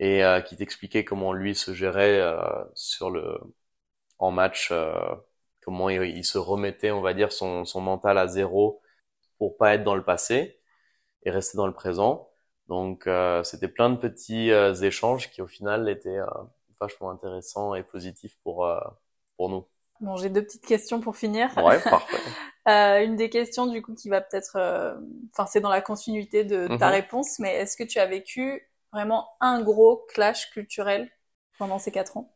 et 0.00 0.24
euh, 0.24 0.40
qui 0.40 0.56
t'expliquait 0.56 1.04
comment 1.04 1.32
lui 1.32 1.54
se 1.54 1.74
gérait 1.74 2.22
sur 2.74 3.10
le 3.10 3.38
en 4.20 4.30
match, 4.30 4.70
euh, 4.72 4.94
comment 5.62 5.90
il, 5.90 6.24
se 6.24 6.38
remettait, 6.38 6.92
on 6.92 7.00
va 7.00 7.14
dire, 7.14 7.32
son, 7.32 7.64
son 7.64 7.80
mental 7.80 8.18
à 8.18 8.28
zéro 8.28 8.82
pour 9.38 9.56
pas 9.56 9.74
être 9.74 9.84
dans 9.84 9.96
le 9.96 10.04
passé 10.04 10.60
et 11.24 11.30
rester 11.30 11.56
dans 11.56 11.66
le 11.66 11.74
présent. 11.74 12.29
Donc 12.70 13.08
euh, 13.08 13.42
c'était 13.42 13.66
plein 13.66 13.90
de 13.90 13.96
petits 13.96 14.52
euh, 14.52 14.72
échanges 14.74 15.28
qui 15.32 15.42
au 15.42 15.48
final 15.48 15.88
étaient 15.88 16.20
vachement 16.80 17.10
intéressants 17.10 17.74
et 17.74 17.82
positifs 17.82 18.38
pour 18.44 18.66
pour 19.36 19.50
nous. 19.50 19.66
Bon, 20.00 20.16
j'ai 20.16 20.30
deux 20.30 20.44
petites 20.44 20.64
questions 20.64 21.00
pour 21.00 21.16
finir. 21.16 21.50
Ouais, 21.58 21.80
parfait. 21.80 22.16
euh, 22.68 23.04
une 23.04 23.16
des 23.16 23.28
questions 23.28 23.66
du 23.66 23.82
coup 23.82 23.94
qui 23.94 24.08
va 24.08 24.20
peut-être, 24.20 24.56
enfin 25.32 25.46
c'est 25.46 25.60
dans 25.60 25.68
la 25.68 25.82
continuité 25.82 26.44
de 26.44 26.68
ta 26.78 26.86
mhm. 26.86 26.94
réponse, 26.94 27.40
mais 27.40 27.56
est-ce 27.56 27.76
que 27.76 27.82
tu 27.82 27.98
as 27.98 28.06
vécu 28.06 28.64
vraiment 28.92 29.28
un 29.40 29.62
gros 29.62 30.06
clash 30.08 30.50
culturel 30.52 31.10
pendant 31.58 31.80
ces 31.80 31.90
quatre 31.90 32.16
ans? 32.16 32.32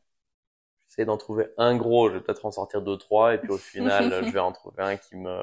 J'essaie 0.88 1.04
d'en 1.04 1.16
trouver 1.16 1.46
un 1.58 1.76
gros, 1.76 2.10
je 2.10 2.14
vais 2.14 2.20
peut-être 2.20 2.44
en 2.44 2.50
sortir 2.50 2.82
deux, 2.82 2.98
trois, 2.98 3.34
et 3.34 3.38
puis 3.38 3.50
au 3.50 3.58
final, 3.58 4.12
je 4.24 4.30
vais 4.30 4.40
en 4.40 4.52
trouver 4.52 4.82
un 4.82 4.96
qui 4.96 5.16
me, 5.16 5.42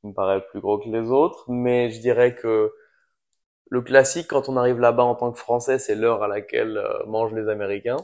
qui 0.00 0.06
me 0.06 0.12
paraît 0.12 0.46
plus 0.48 0.60
gros 0.60 0.78
que 0.78 0.88
les 0.90 1.10
autres. 1.10 1.50
Mais 1.50 1.90
je 1.90 2.00
dirais 2.00 2.34
que 2.34 2.72
le 3.70 3.82
classique, 3.82 4.28
quand 4.28 4.48
on 4.48 4.56
arrive 4.56 4.78
là-bas 4.80 5.02
en 5.04 5.14
tant 5.14 5.32
que 5.32 5.38
Français, 5.38 5.78
c'est 5.78 5.94
l'heure 5.94 6.22
à 6.22 6.28
laquelle 6.28 6.78
euh, 6.78 7.04
mangent 7.06 7.34
les 7.34 7.48
Américains. 7.48 7.98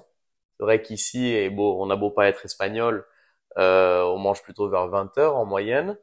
C'est 0.58 0.64
vrai 0.64 0.82
qu'ici, 0.82 1.28
et 1.28 1.50
beau, 1.50 1.76
on 1.82 1.90
a 1.90 1.96
beau 1.96 2.10
pas 2.10 2.28
être 2.28 2.44
espagnol, 2.44 3.06
euh, 3.58 4.02
on 4.04 4.18
mange 4.18 4.42
plutôt 4.42 4.68
vers 4.70 4.88
20 4.88 5.16
heures 5.18 5.36
en 5.36 5.46
moyenne. 5.46 5.98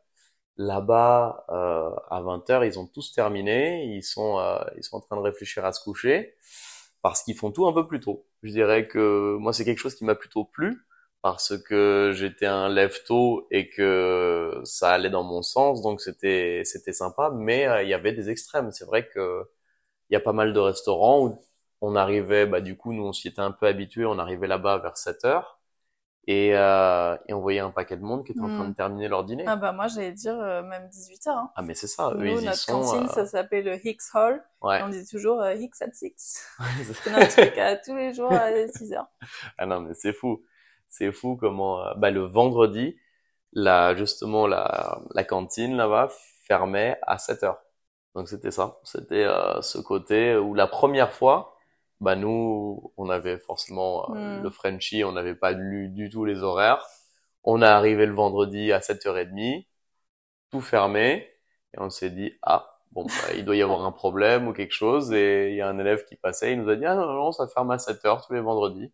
Là-bas, 0.57 1.45
euh, 1.49 1.91
à 2.12 2.22
20 2.22 2.49
heures, 2.51 2.66
ils 2.66 2.80
ont 2.80 2.88
tous 2.88 3.14
terminé, 3.14 3.86
ils 3.86 4.03
sont, 4.03 4.39
euh, 4.39 4.59
ils 4.78 4.84
sont 4.84 4.97
en 4.97 5.01
train 5.01 5.18
de 5.18 5.22
réfléchir 5.22 5.66
à 5.66 5.74
se 5.74 5.84
coucher 5.84 6.36
parce 7.01 7.24
qu'ils 7.24 7.36
font 7.36 7.51
tout 7.51 7.68
un 7.68 7.74
peu 7.74 7.88
plus 7.88 7.99
tôt. 7.99 8.28
Je 8.43 8.51
dirais 8.51 8.88
que 8.88 9.38
moi, 9.39 9.53
c'est 9.53 9.66
quelque 9.66 9.80
chose 9.80 9.95
qui 9.95 10.05
m'a 10.05 10.16
plutôt 10.16 10.45
plu 10.45 10.86
parce 11.22 11.57
que 11.57 12.11
j'étais 12.15 12.45
un 12.47 12.69
lève 12.69 13.03
tôt 13.05 13.47
et 13.51 13.69
que 13.69 14.61
ça 14.65 14.91
allait 14.93 15.09
dans 15.09 15.24
mon 15.24 15.41
sens, 15.43 15.82
donc 15.82 16.01
c'était 16.01 16.63
c'était 16.65 16.93
sympa. 16.93 17.32
Mais 17.34 17.67
euh, 17.67 17.84
il 17.84 17.89
y 17.89 17.93
avait 17.93 18.13
des 18.13 18.30
extrêmes. 18.30 18.72
C'est 18.72 18.86
vrai 18.86 19.07
que 19.07 19.43
il 20.09 20.13
y 20.13 20.17
a 20.17 20.19
pas 20.22 20.34
mal 20.34 20.53
de 20.53 20.59
restaurants 20.59 21.28
où 21.28 21.41
on 21.82 21.95
arrivait, 21.95 22.45
bah 22.45 22.61
du 22.61 22.78
coup, 22.78 22.93
nous 22.93 23.03
on 23.03 23.13
s'y 23.13 23.28
était 23.30 23.41
un 23.41 23.51
peu 23.51 23.67
habitués. 23.67 24.05
On 24.05 24.19
arrivait 24.19 24.47
là-bas 24.47 24.80
vers 24.80 24.97
7 24.97 25.26
heures 25.26 25.61
et, 26.28 26.51
euh, 26.55 27.17
et 27.28 27.34
on 27.34 27.41
voyait 27.41 27.59
un 27.59 27.72
paquet 27.72 27.97
de 27.97 28.03
monde 28.03 28.24
qui 28.24 28.32
était 28.32 28.41
en 28.41 28.47
train 28.47 28.65
de 28.65 28.69
hmm. 28.69 28.76
terminer 28.76 29.07
leur 29.07 29.24
dîner. 29.24 29.43
Ah 29.47 29.55
bah 29.55 29.72
moi 29.72 29.88
j'allais 29.88 30.11
dire 30.11 30.39
euh, 30.39 30.61
même 30.61 30.88
18h. 30.88 31.30
Hein. 31.30 31.51
Ah 31.55 31.61
mais 31.63 31.74
c'est 31.74 31.88
ça, 31.88 32.13
Nous, 32.15 32.38
eux, 32.38 32.41
notre 32.41 32.57
sont, 32.57 32.82
cantine 32.82 33.05
euh, 33.05 33.07
ça 33.07 33.26
s'appelle 33.26 33.65
le 33.65 33.88
Hicks 33.88 34.01
Hall. 34.13 34.43
Ouais. 34.61 34.82
on 34.84 34.89
disait 34.89 35.05
toujours 35.05 35.43
Hicks 35.43 35.82
at 35.82 35.91
6. 35.91 36.45
C'était 36.93 37.11
notre 37.11 37.32
truc 37.32 37.57
à 37.57 37.76
tous 37.76 37.95
les 37.95 38.13
jours 38.13 38.32
à 38.32 38.51
6h. 38.51 39.03
ah 39.57 39.65
non 39.65 39.82
mais 39.82 39.93
c'est 39.95 40.13
fou. 40.13 40.43
C'est 40.91 41.11
fou 41.11 41.37
comment 41.37 41.81
euh, 41.81 41.93
bah, 41.97 42.11
le 42.11 42.21
vendredi, 42.21 42.97
là 43.53 43.95
justement 43.95 44.47
la, 44.47 45.01
la 45.15 45.23
cantine 45.23 45.75
là-bas 45.77 46.09
fermait 46.47 46.99
à 47.03 47.17
7h. 47.17 47.57
Donc 48.15 48.29
c'était 48.29 48.51
ça, 48.51 48.79
c'était 48.83 49.25
ce 49.61 49.79
côté 49.79 50.35
où 50.37 50.53
la 50.53 50.67
première 50.67 51.13
fois 51.13 51.55
bah 52.01 52.15
nous, 52.15 52.91
on 52.97 53.09
avait 53.09 53.37
forcément 53.39 54.09
euh, 54.15 54.39
hmm. 54.39 54.43
le 54.43 54.49
Frenchie, 54.49 55.03
on 55.03 55.13
n'avait 55.13 55.35
pas 55.35 55.51
lu 55.53 55.89
du 55.89 56.09
tout 56.09 56.25
les 56.25 56.43
horaires. 56.43 56.83
On 57.43 57.61
est 57.61 57.65
arrivé 57.65 58.05
le 58.07 58.13
vendredi 58.13 58.71
à 58.71 58.81
7h30, 58.81 59.67
tout 60.51 60.61
fermé, 60.61 61.29
et 61.73 61.79
on 61.79 61.89
s'est 61.89 62.11
dit, 62.11 62.33
ah, 62.43 62.79
bon, 62.91 63.05
bah, 63.05 63.33
il 63.35 63.45
doit 63.45 63.55
y 63.55 63.61
avoir 63.63 63.85
un 63.85 63.91
problème 63.91 64.47
ou 64.47 64.53
quelque 64.53 64.73
chose, 64.73 65.13
et 65.13 65.51
il 65.51 65.55
y 65.57 65.61
a 65.61 65.69
un 65.69 65.79
élève 65.79 66.05
qui 66.05 66.15
passait, 66.15 66.53
il 66.53 66.61
nous 66.61 66.69
a 66.69 66.75
dit, 66.75 66.85
ah 66.85 66.95
non, 66.95 67.05
non, 67.13 67.31
ça 67.31 67.47
ferme 67.47 67.71
à 67.71 67.77
7h 67.77 68.25
tous 68.27 68.33
les 68.33 68.41
vendredis. 68.41 68.91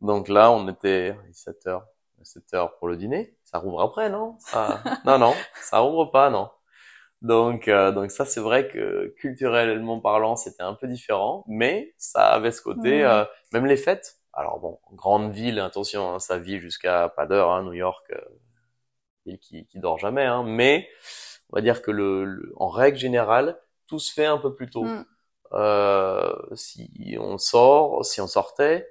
Donc 0.00 0.28
là, 0.28 0.50
on 0.50 0.68
était 0.68 1.16
7h, 1.32 1.82
7h 2.22 2.78
pour 2.78 2.88
le 2.88 2.96
dîner, 2.96 3.36
ça 3.44 3.58
rouvre 3.58 3.80
après, 3.80 4.10
non? 4.10 4.36
Ça... 4.40 4.82
Non, 5.04 5.18
non, 5.18 5.34
ça 5.62 5.78
rouvre 5.78 6.06
pas, 6.06 6.30
non. 6.30 6.50
Donc, 7.22 7.68
euh, 7.68 7.90
donc 7.90 8.10
ça, 8.10 8.26
c'est 8.26 8.40
vrai 8.40 8.68
que 8.68 9.14
culturellement 9.18 10.00
parlant, 10.00 10.36
c'était 10.36 10.62
un 10.62 10.74
peu 10.74 10.86
différent, 10.86 11.44
mais 11.48 11.94
ça 11.96 12.26
avait 12.26 12.50
ce 12.50 12.60
côté, 12.60 13.02
euh, 13.04 13.24
même 13.52 13.66
les 13.66 13.78
fêtes. 13.78 14.18
Alors 14.34 14.58
bon, 14.58 14.78
grande 14.92 15.32
ville, 15.32 15.60
attention, 15.60 16.14
hein, 16.14 16.18
ça 16.18 16.38
vit 16.38 16.58
jusqu'à 16.58 17.08
pas 17.08 17.24
d'heure, 17.24 17.50
hein, 17.52 17.62
New 17.62 17.72
York, 17.72 18.04
euh, 18.10 18.20
ville 19.24 19.38
qui, 19.38 19.66
qui 19.66 19.78
dort 19.78 19.98
jamais, 19.98 20.24
hein, 20.24 20.42
mais 20.44 20.88
on 21.50 21.56
va 21.56 21.62
dire 21.62 21.82
que 21.82 21.90
le, 21.90 22.52
en 22.56 22.68
règle 22.68 22.98
générale, 22.98 23.58
tout 23.86 23.98
se 23.98 24.12
fait 24.12 24.26
un 24.26 24.38
peu 24.38 24.54
plus 24.54 24.68
tôt. 24.68 24.84
Mm. 24.84 25.06
Euh, 25.52 26.34
si 26.54 27.16
on 27.18 27.38
sort, 27.38 28.04
si 28.04 28.20
on 28.20 28.26
sortait, 28.26 28.88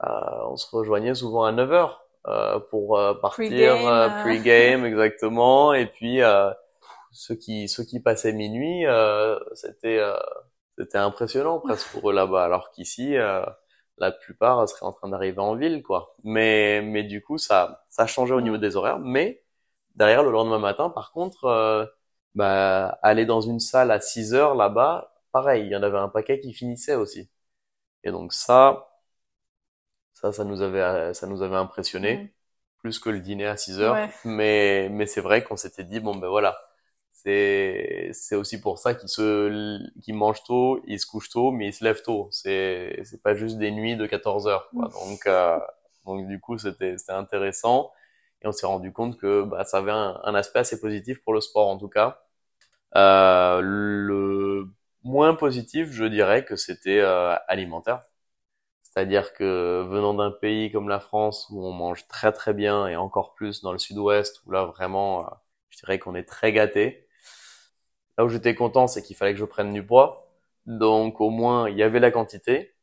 on 0.00 0.56
se 0.56 0.66
rejoignait 0.74 1.14
souvent 1.14 1.44
à 1.44 1.52
9 1.52 1.72
heures 1.72 2.04
pour 2.70 3.00
partir 3.22 3.76
pre-game, 4.16 4.84
exactement, 4.86 5.74
et 5.74 5.86
puis 5.86 6.20
ceux 7.12 7.34
qui 7.36 7.68
ceux 7.68 7.84
qui 7.84 8.00
passaient 8.00 8.32
minuit, 8.32 8.86
euh, 8.86 9.38
c'était 9.54 9.98
euh, 9.98 10.16
c'était 10.78 10.98
impressionnant 10.98 11.60
presque 11.60 11.88
pour 11.92 12.10
eux 12.10 12.14
là-bas, 12.14 12.44
alors 12.44 12.70
qu'ici 12.70 13.16
euh, 13.16 13.44
la 13.98 14.12
plupart 14.12 14.68
seraient 14.68 14.86
en 14.86 14.92
train 14.92 15.08
d'arriver 15.08 15.40
en 15.40 15.56
ville, 15.56 15.82
quoi. 15.82 16.16
Mais 16.24 16.82
mais 16.82 17.02
du 17.04 17.22
coup 17.22 17.38
ça 17.38 17.84
ça 17.88 18.06
changeait 18.06 18.34
au 18.34 18.40
niveau 18.40 18.58
des 18.58 18.76
horaires, 18.76 18.98
mais 19.00 19.42
derrière 19.96 20.22
le 20.22 20.30
lendemain 20.30 20.58
matin, 20.58 20.90
par 20.90 21.12
contre, 21.12 21.44
euh, 21.46 21.86
bah 22.34 22.98
aller 23.02 23.26
dans 23.26 23.40
une 23.40 23.60
salle 23.60 23.90
à 23.90 24.00
6 24.00 24.34
heures 24.34 24.54
là-bas, 24.54 25.14
pareil, 25.32 25.66
il 25.66 25.72
y 25.72 25.76
en 25.76 25.82
avait 25.82 25.98
un 25.98 26.08
paquet 26.08 26.40
qui 26.40 26.52
finissait 26.54 26.94
aussi. 26.96 27.30
Et 28.04 28.10
donc 28.12 28.32
ça 28.32 28.88
ça 30.20 30.32
ça 30.32 30.44
nous 30.44 30.62
avait 30.62 31.14
ça 31.14 31.26
nous 31.26 31.42
avait 31.42 31.56
impressionné. 31.56 32.16
Mm. 32.16 32.28
plus 32.78 32.98
que 33.00 33.10
le 33.10 33.20
dîner 33.20 33.46
à 33.46 33.56
6 33.56 33.80
heures. 33.80 33.96
Mais, 34.24 34.88
mais 34.90 35.06
c'est 35.06 35.20
vrai 35.20 35.42
qu'on 35.44 35.56
s'était 35.56 35.84
dit, 35.84 36.00
bon, 36.00 36.14
ben 36.16 36.28
voilà, 36.28 36.56
c'est 37.12 38.10
c'est 38.12 38.36
aussi 38.36 38.60
pour 38.60 38.78
ça 38.78 38.94
qu'ils 38.94 39.08
se 39.08 39.80
qu'ils 40.02 40.14
mangent 40.14 40.44
tôt, 40.44 40.82
ils 40.86 41.00
se 41.00 41.06
couchent 41.06 41.30
tôt, 41.30 41.50
mais 41.50 41.68
ils 41.68 41.72
se 41.72 41.84
lèvent 41.84 42.02
tôt. 42.02 42.28
C'est 42.30 43.00
c'est 43.04 43.22
pas 43.22 43.34
juste 43.34 43.58
des 43.58 43.70
nuits 43.72 43.96
de 43.96 44.06
14 44.06 44.46
heures. 44.48 44.68
Quoi. 44.70 44.88
Donc 44.88 45.26
euh, 45.26 45.58
donc 46.06 46.26
du 46.28 46.40
coup 46.40 46.58
c'était 46.58 46.96
c'était 46.98 47.12
intéressant 47.12 47.92
et 48.42 48.46
on 48.48 48.52
s'est 48.52 48.66
rendu 48.66 48.92
compte 48.92 49.18
que 49.18 49.42
bah, 49.44 49.64
ça 49.64 49.78
avait 49.78 49.90
un, 49.92 50.20
un, 50.24 50.34
aspect 50.34 50.60
assez 50.60 50.80
positif 50.80 51.22
pour 51.24 51.34
le 51.34 51.40
sport 51.40 51.68
en 51.68 51.78
tout 51.78 51.88
cas. 51.88 52.20
Euh, 52.96 53.60
le 53.62 54.68
moins 55.04 55.34
positif, 55.34 55.90
je 55.92 56.04
dirais 56.04 56.44
que 56.44 56.56
c'était 56.56 57.00
euh, 57.00 57.34
alimentaire. 57.48 58.02
C'est-à-dire 58.90 59.32
que 59.32 59.86
venant 59.88 60.14
d'un 60.14 60.30
pays 60.30 60.72
comme 60.72 60.88
la 60.88 61.00
France 61.00 61.48
où 61.50 61.64
on 61.64 61.72
mange 61.72 62.06
très 62.08 62.32
très 62.32 62.54
bien 62.54 62.88
et 62.88 62.96
encore 62.96 63.34
plus 63.34 63.62
dans 63.62 63.72
le 63.72 63.78
sud-ouest 63.78 64.42
où 64.46 64.50
là 64.50 64.64
vraiment 64.64 65.26
euh, 65.26 65.30
je 65.70 65.78
dirais 65.78 65.98
qu'on 65.98 66.14
est 66.14 66.24
très 66.24 66.52
gâté, 66.52 67.08
Là 68.18 68.24
où 68.24 68.28
j'étais 68.28 68.54
content, 68.56 68.88
c'est 68.88 69.02
qu'il 69.02 69.16
fallait 69.16 69.32
que 69.32 69.38
je 69.38 69.44
prenne 69.44 69.72
du 69.72 69.84
poids. 69.86 70.28
Donc 70.66 71.20
au 71.20 71.30
moins, 71.30 71.68
il 71.70 71.76
y 71.76 71.84
avait 71.84 72.00
la 72.00 72.10
quantité, 72.10 72.74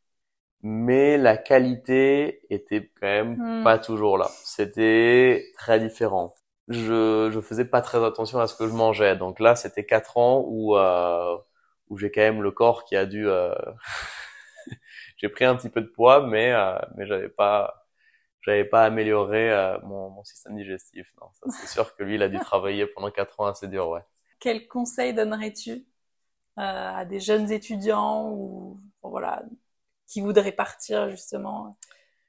mais 0.62 1.18
la 1.18 1.38
qualité 1.38 2.42
était 2.50 2.90
quand 3.00 3.08
même 3.08 3.36
hmm. 3.38 3.64
pas 3.64 3.78
toujours 3.78 4.18
là. 4.18 4.30
C'était 4.44 5.52
très 5.58 5.80
différent. 5.80 6.36
Je 6.70 7.30
je 7.32 7.42
faisais 7.42 7.66
pas 7.66 7.82
très 7.82 8.04
attention 8.04 8.40
à 8.40 8.48
ce 8.48 8.56
que 8.56 8.68
je 8.68 8.74
mangeais. 8.74 9.18
Donc 9.18 9.40
là, 9.40 9.56
c'était 9.56 9.86
quatre 9.86 10.18
ans 10.18 10.44
où 10.48 10.78
euh, 10.78 11.38
où 11.90 11.98
j'ai 11.98 12.12
quand 12.12 12.22
même 12.22 12.42
le 12.42 12.52
corps 12.52 12.86
qui 12.86 12.96
a 12.96 13.06
dû 13.06 13.28
euh... 13.30 13.54
j'ai 15.18 15.30
pris 15.30 15.46
un 15.46 15.56
petit 15.56 15.70
peu 15.70 15.82
de 15.82 15.88
poids, 15.88 16.26
mais 16.28 16.52
euh, 16.54 16.78
mais 16.96 17.08
j'avais 17.08 17.30
pas 17.30 17.88
j'avais 18.42 18.66
pas 18.66 18.86
amélioré 18.86 19.52
euh, 19.52 19.80
mon, 19.84 20.10
mon 20.12 20.24
système 20.26 20.56
digestif. 20.58 21.12
Non, 21.22 21.28
ça 21.34 21.48
c'est 21.50 21.68
sûr 21.68 21.96
que 21.96 22.04
lui, 22.04 22.16
il 22.16 22.24
a 22.24 22.30
dû 22.30 22.40
travailler 22.42 22.88
pendant 22.88 23.12
quatre 23.12 23.40
ans 23.42 23.48
assez 23.48 23.68
dur, 23.68 23.90
ouais 23.90 24.02
quel 24.40 24.68
conseil 24.68 25.14
donnerais-tu 25.14 25.72
euh, 25.72 25.84
à 26.58 27.06
des 27.06 27.20
jeunes 27.20 27.52
étudiants 27.52 28.32
ou 28.32 28.82
voilà 29.04 29.44
qui 30.08 30.22
voudraient 30.22 30.52
partir 30.54 31.10
justement 31.10 31.78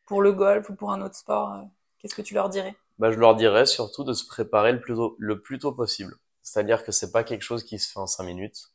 pour 0.06 0.22
le 0.22 0.32
golf 0.32 0.70
ou 0.70 0.74
pour 0.76 0.92
un 0.92 1.02
autre 1.02 1.16
sport 1.16 1.54
euh, 1.54 1.62
Qu'est-ce 1.98 2.14
que 2.16 2.22
tu 2.22 2.34
leur 2.34 2.48
dirais? 2.50 2.76
Bah, 2.98 3.12
je 3.12 3.18
leur 3.18 3.36
dirais 3.36 3.66
surtout 3.66 4.04
de 4.04 4.12
se 4.12 4.26
préparer 4.26 4.72
le 4.72 4.80
plus 4.80 4.94
tôt, 4.94 5.16
le 5.18 5.40
plus 5.42 5.58
tôt 5.58 5.72
possible. 5.72 6.14
C'est-à-dire 6.42 6.84
que 6.84 6.92
c'est 6.92 7.12
pas 7.12 7.24
quelque 7.24 7.42
chose 7.42 7.64
qui 7.64 7.78
se 7.78 7.90
fait 7.92 7.98
en 7.98 8.06
cinq 8.06 8.24
minutes. 8.24 8.72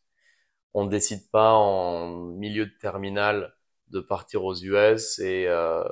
On 0.73 0.85
décide 0.85 1.29
pas 1.31 1.53
en 1.53 2.09
milieu 2.09 2.65
de 2.67 2.73
terminale 2.81 3.55
de 3.91 3.99
partir 4.01 4.43
aux 4.45 4.55
US 4.55 5.19
et 5.19 5.45
euh, 5.47 5.83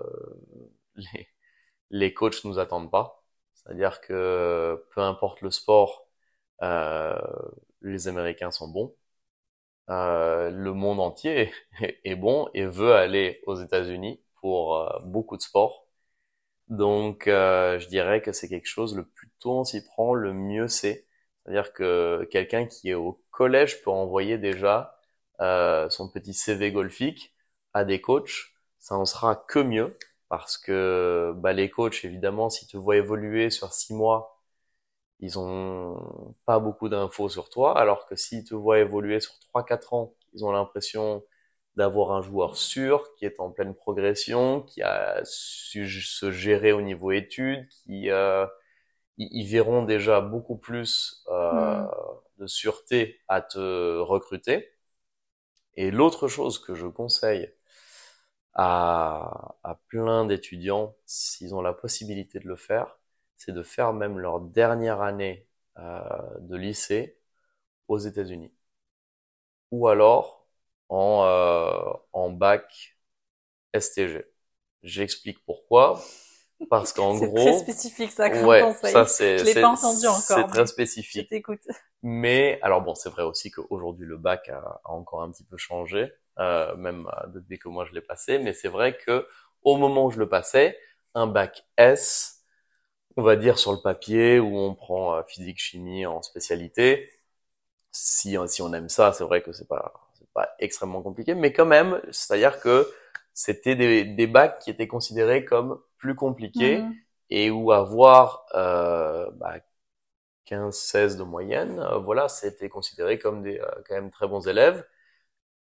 les, 0.95 1.27
les 1.91 2.13
coachs 2.13 2.43
nous 2.45 2.59
attendent 2.59 2.91
pas. 2.91 3.23
C'est-à-dire 3.55 4.01
que 4.01 4.83
peu 4.95 5.01
importe 5.01 5.41
le 5.41 5.51
sport, 5.51 6.07
euh, 6.63 7.19
les 7.81 8.07
Américains 8.07 8.51
sont 8.51 8.69
bons. 8.69 8.95
Euh, 9.89 10.49
le 10.51 10.73
monde 10.73 10.99
entier 10.99 11.51
est 12.05 12.15
bon 12.15 12.49
et 12.53 12.65
veut 12.65 12.93
aller 12.93 13.41
aux 13.47 13.55
États-Unis 13.55 14.21
pour 14.41 14.77
euh, 14.77 14.99
beaucoup 15.05 15.37
de 15.37 15.41
sports. 15.41 15.87
Donc, 16.69 17.27
euh, 17.27 17.79
je 17.79 17.87
dirais 17.87 18.21
que 18.21 18.31
c'est 18.31 18.47
quelque 18.49 18.67
chose, 18.67 18.95
le 18.95 19.05
plus 19.05 19.31
tôt 19.39 19.59
on 19.59 19.63
s'y 19.63 19.83
prend, 19.85 20.13
le 20.13 20.33
mieux 20.33 20.67
c'est. 20.67 21.07
C'est-à-dire 21.45 21.73
que 21.73 22.27
quelqu'un 22.31 22.65
qui 22.67 22.89
est 22.89 22.93
au 22.95 23.21
collège 23.31 23.81
peut 23.83 23.89
envoyer 23.91 24.37
déjà 24.37 24.99
euh, 25.41 25.89
son 25.89 26.09
petit 26.09 26.33
CV 26.33 26.71
golfique 26.71 27.33
à 27.79 27.85
des 27.85 28.01
coachs. 28.01 28.53
Ça 28.79 28.95
en 28.95 29.05
sera 29.05 29.35
que 29.35 29.59
mieux 29.59 29.97
parce 30.29 30.57
que 30.57 31.33
bah, 31.37 31.53
les 31.53 31.69
coachs, 31.69 32.05
évidemment, 32.05 32.49
s'ils 32.49 32.67
te 32.69 32.77
voient 32.77 32.97
évoluer 32.97 33.49
sur 33.49 33.73
six 33.73 33.93
mois, 33.93 34.39
ils 35.19 35.39
ont 35.39 36.35
pas 36.45 36.59
beaucoup 36.59 36.89
d'infos 36.89 37.29
sur 37.29 37.49
toi, 37.49 37.77
alors 37.77 38.05
que 38.07 38.15
s'ils 38.15 38.43
te 38.45 38.55
voient 38.55 38.79
évoluer 38.79 39.19
sur 39.19 39.37
trois, 39.39 39.65
quatre 39.65 39.93
ans, 39.93 40.13
ils 40.33 40.45
ont 40.45 40.51
l'impression 40.51 41.23
d'avoir 41.75 42.11
un 42.13 42.21
joueur 42.21 42.57
sûr, 42.57 43.13
qui 43.15 43.25
est 43.25 43.39
en 43.39 43.51
pleine 43.51 43.73
progression, 43.75 44.61
qui 44.63 44.81
a 44.83 45.21
su 45.23 45.89
se 45.89 46.31
gérer 46.31 46.71
au 46.73 46.81
niveau 46.81 47.11
études, 47.11 47.67
qui 47.69 48.09
euh, 48.11 48.45
ils 49.17 49.45
verront 49.47 49.83
déjà 49.83 50.21
beaucoup 50.21 50.57
plus 50.57 51.23
euh, 51.29 51.83
mm. 51.83 51.89
de 52.39 52.47
sûreté 52.47 53.19
à 53.27 53.41
te 53.41 53.99
recruter. 53.99 54.69
Et 55.75 55.91
l'autre 55.91 56.27
chose 56.27 56.59
que 56.59 56.75
je 56.75 56.87
conseille 56.87 57.51
à, 58.53 59.55
à 59.63 59.75
plein 59.87 60.25
d'étudiants, 60.25 60.95
s'ils 61.05 61.55
ont 61.55 61.61
la 61.61 61.73
possibilité 61.73 62.39
de 62.39 62.47
le 62.47 62.55
faire, 62.55 62.97
c'est 63.37 63.53
de 63.53 63.63
faire 63.63 63.93
même 63.93 64.19
leur 64.19 64.41
dernière 64.41 65.01
année 65.01 65.47
euh, 65.77 66.01
de 66.41 66.57
lycée 66.57 67.17
aux 67.87 67.99
États-Unis. 67.99 68.53
Ou 69.71 69.87
alors 69.87 70.47
en, 70.89 71.23
euh, 71.25 71.93
en 72.13 72.29
bac 72.31 72.97
STG. 73.77 74.25
J'explique 74.83 75.43
pourquoi. 75.45 76.01
Parce 76.69 76.91
qu'en 76.91 77.15
gros, 77.17 77.19
c'est 77.19 77.33
très 77.33 77.59
spécifique 77.59 78.11
ça 78.11 78.29
comme 78.29 78.45
ouais, 78.45 78.61
conseil. 78.61 78.91
ça 78.91 79.05
c'est, 79.05 79.37
je 79.37 79.45
l'ai 79.45 79.53
pas 79.53 79.69
entendu 79.69 80.07
encore. 80.07 80.21
C'est 80.21 80.47
très 80.47 80.67
spécifique. 80.67 81.23
Je 81.23 81.35
t'écoute. 81.35 81.61
Mais 82.03 82.59
alors 82.61 82.81
bon, 82.81 82.95
c'est 82.95 83.09
vrai 83.09 83.23
aussi 83.23 83.51
qu'aujourd'hui 83.51 84.05
le 84.05 84.17
bac 84.17 84.49
a, 84.49 84.81
a, 84.83 84.91
encore 84.91 85.21
un 85.21 85.31
petit 85.31 85.43
peu 85.45 85.57
changé, 85.57 86.11
euh, 86.39 86.75
même 86.75 87.07
euh, 87.07 87.27
depuis 87.27 87.59
que 87.59 87.69
moi 87.69 87.85
je 87.85 87.93
l'ai 87.93 88.01
passé. 88.01 88.39
Mais 88.39 88.53
c'est 88.53 88.67
vrai 88.69 88.97
que 88.97 89.27
au 89.63 89.77
moment 89.77 90.05
où 90.05 90.11
je 90.11 90.19
le 90.19 90.29
passais, 90.29 90.77
un 91.15 91.27
bac 91.27 91.65
S, 91.77 92.43
on 93.17 93.23
va 93.23 93.35
dire 93.35 93.59
sur 93.59 93.71
le 93.73 93.81
papier 93.81 94.39
où 94.39 94.57
on 94.57 94.75
prend 94.75 95.15
euh, 95.15 95.23
physique 95.27 95.59
chimie 95.59 96.05
en 96.05 96.21
spécialité. 96.21 97.11
Si 97.91 98.37
si 98.47 98.61
on 98.61 98.73
aime 98.73 98.89
ça, 98.89 99.13
c'est 99.13 99.23
vrai 99.23 99.41
que 99.41 99.51
c'est 99.53 99.67
pas 99.67 99.93
pas 100.33 100.55
extrêmement 100.59 101.01
compliqué, 101.01 101.35
mais 101.35 101.53
quand 101.53 101.65
même, 101.65 102.01
c'est-à-dire 102.11 102.59
que 102.59 102.87
c'était 103.33 103.75
des, 103.75 104.05
des, 104.05 104.27
bacs 104.27 104.59
qui 104.59 104.69
étaient 104.69 104.87
considérés 104.87 105.45
comme 105.45 105.79
plus 105.97 106.15
compliqués 106.15 106.79
mhm. 106.81 106.95
et 107.29 107.51
où 107.51 107.71
avoir 107.71 108.45
euh, 108.55 109.29
bah, 109.35 109.55
15-16 110.47 111.17
de 111.17 111.23
moyenne, 111.23 111.79
euh, 111.79 111.97
voilà, 111.99 112.27
c'était 112.27 112.69
considéré 112.69 113.17
comme 113.19 113.43
des 113.43 113.59
euh, 113.59 113.67
quand 113.87 113.95
même 113.95 114.11
très 114.11 114.27
bons 114.27 114.47
élèves. 114.47 114.85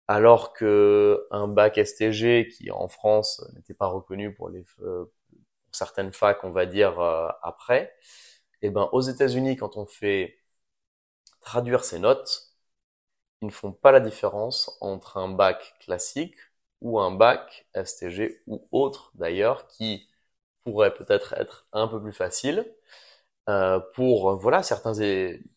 Alors 0.09 0.53
que 0.53 1.27
un 1.31 1.49
bac 1.49 1.79
STG 1.79 2.49
qui 2.49 2.71
en 2.71 2.89
France 2.89 3.45
n'était 3.55 3.75
pas 3.75 3.87
reconnu 3.89 4.33
pour 4.35 4.49
les 4.51 4.65
euh, 4.83 5.05
certaines 5.73 6.13
facs, 6.13 6.45
on 6.45 6.51
va 6.53 6.67
dire 6.67 7.01
après, 7.43 7.95
et 8.63 8.69
eh 8.69 8.71
ben 8.71 8.89
aux 8.93 9.03
États-Unis 9.03 9.57
quand 9.57 9.77
on 9.77 9.87
fait 9.87 10.39
traduire 11.41 11.85
ses 11.85 11.99
notes, 11.99 12.53
ils 13.43 13.47
ne 13.47 13.51
font 13.53 13.73
pas 13.73 13.93
la 13.93 14.01
différence 14.01 14.77
entre 14.81 15.17
un 15.19 15.29
bac 15.29 15.75
classique 15.81 16.37
ou 16.81 17.01
un 17.01 17.13
bac 17.13 17.67
STG 17.75 18.43
ou 18.47 18.67
autre 18.73 19.13
d'ailleurs 19.15 19.67
qui 19.69 20.09
pourrait 20.65 20.95
peut-être 20.95 21.35
être 21.35 21.67
un 21.73 21.89
peu 21.89 22.01
plus 22.03 22.13
facile 22.13 22.67
euh, 23.49 23.81
pour 23.95 24.37
voilà 24.37 24.63
certains 24.63 24.95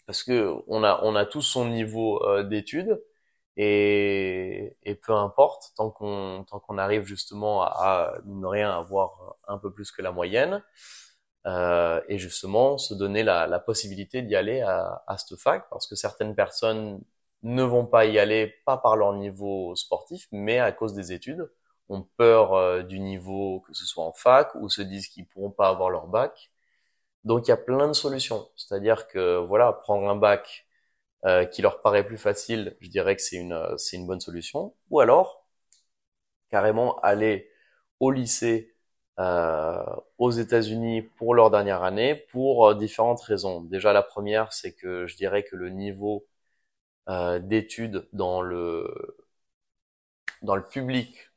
parce 0.05 0.23
que 0.23 0.53
on 0.67 0.83
a 0.83 1.01
on 1.03 1.15
a 1.15 1.25
tous 1.25 1.41
son 1.41 1.67
niveau 1.69 2.23
euh, 2.25 2.43
d'études 2.43 3.01
et, 3.57 4.77
et 4.83 4.95
peu 4.95 5.13
importe 5.13 5.73
tant 5.75 5.89
qu'on 5.91 6.45
tant 6.49 6.59
qu'on 6.59 6.77
arrive 6.77 7.03
justement 7.03 7.63
à, 7.63 8.13
ne 8.25 8.45
rien 8.47 8.71
avoir 8.71 9.37
un 9.47 9.57
peu 9.57 9.71
plus 9.71 9.91
que 9.91 10.01
la 10.01 10.11
moyenne 10.11 10.63
euh, 11.47 12.01
et 12.09 12.17
justement 12.17 12.77
se 12.77 12.93
donner 12.93 13.23
la, 13.23 13.47
la 13.47 13.59
possibilité 13.59 14.21
d'y 14.21 14.35
aller 14.35 14.61
à, 14.61 15.03
à 15.07 15.17
cette 15.17 15.39
fac 15.39 15.69
parce 15.69 15.87
que 15.87 15.95
certaines 15.95 16.35
personnes 16.35 17.01
ne 17.43 17.63
vont 17.63 17.85
pas 17.85 18.05
y 18.05 18.19
aller, 18.19 18.53
pas 18.65 18.77
par 18.77 18.95
leur 18.97 19.13
niveau 19.13 19.75
sportif, 19.75 20.27
mais 20.31 20.59
à 20.59 20.71
cause 20.71 20.93
des 20.93 21.13
études, 21.13 21.49
ont 21.89 22.03
peur 22.17 22.53
euh, 22.53 22.83
du 22.83 22.99
niveau, 22.99 23.61
que 23.61 23.73
ce 23.73 23.85
soit 23.85 24.03
en 24.03 24.13
fac, 24.13 24.53
ou 24.55 24.69
se 24.69 24.81
disent 24.81 25.07
qu'ils 25.07 25.25
pourront 25.27 25.51
pas 25.51 25.69
avoir 25.69 25.89
leur 25.89 26.07
bac. 26.07 26.51
Donc 27.25 27.47
il 27.47 27.51
y 27.51 27.53
a 27.53 27.57
plein 27.57 27.87
de 27.87 27.93
solutions. 27.93 28.49
C'est-à-dire 28.55 29.07
que 29.07 29.37
voilà, 29.39 29.73
prendre 29.73 30.09
un 30.09 30.15
bac 30.15 30.67
euh, 31.25 31.45
qui 31.45 31.61
leur 31.61 31.81
paraît 31.81 32.05
plus 32.05 32.17
facile, 32.17 32.77
je 32.81 32.89
dirais 32.89 33.15
que 33.15 33.21
c'est 33.21 33.37
une 33.37 33.59
c'est 33.77 33.97
une 33.97 34.07
bonne 34.07 34.21
solution. 34.21 34.73
Ou 34.89 34.99
alors 35.01 35.45
carrément 36.49 36.99
aller 37.01 37.49
au 37.99 38.11
lycée 38.11 38.75
euh, 39.19 39.83
aux 40.17 40.31
États-Unis 40.31 41.03
pour 41.17 41.35
leur 41.35 41.51
dernière 41.51 41.83
année 41.83 42.15
pour 42.15 42.75
différentes 42.75 43.21
raisons. 43.21 43.61
Déjà 43.61 43.93
la 43.93 44.03
première, 44.03 44.53
c'est 44.53 44.73
que 44.73 45.07
je 45.07 45.15
dirais 45.17 45.43
que 45.43 45.55
le 45.55 45.69
niveau 45.69 46.27
euh, 47.09 47.39
d'études 47.39 48.07
dans 48.13 48.41
le 48.41 49.17
dans 50.41 50.55
le 50.55 50.63
public 50.65 51.31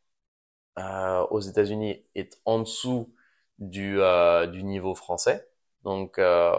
euh, 0.79 1.27
aux 1.31 1.41
États-Unis 1.41 2.05
est 2.15 2.41
en 2.45 2.61
dessous 2.61 3.15
du 3.59 4.01
euh, 4.01 4.47
du 4.47 4.63
niveau 4.65 4.95
français. 4.95 5.49
Donc 5.85 6.19
euh, 6.19 6.55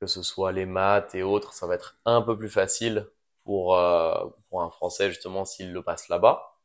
que 0.00 0.06
ce 0.06 0.22
soit 0.22 0.52
les 0.52 0.66
maths 0.66 1.14
et 1.14 1.22
autres, 1.22 1.52
ça 1.54 1.66
va 1.66 1.74
être 1.74 1.98
un 2.06 2.22
peu 2.22 2.36
plus 2.38 2.50
facile 2.50 3.06
pour 3.44 3.76
euh, 3.76 4.26
pour 4.48 4.62
un 4.62 4.70
Français 4.70 5.10
justement 5.10 5.44
s'il 5.44 5.72
le 5.72 5.82
passe 5.82 6.08
là-bas. 6.08 6.58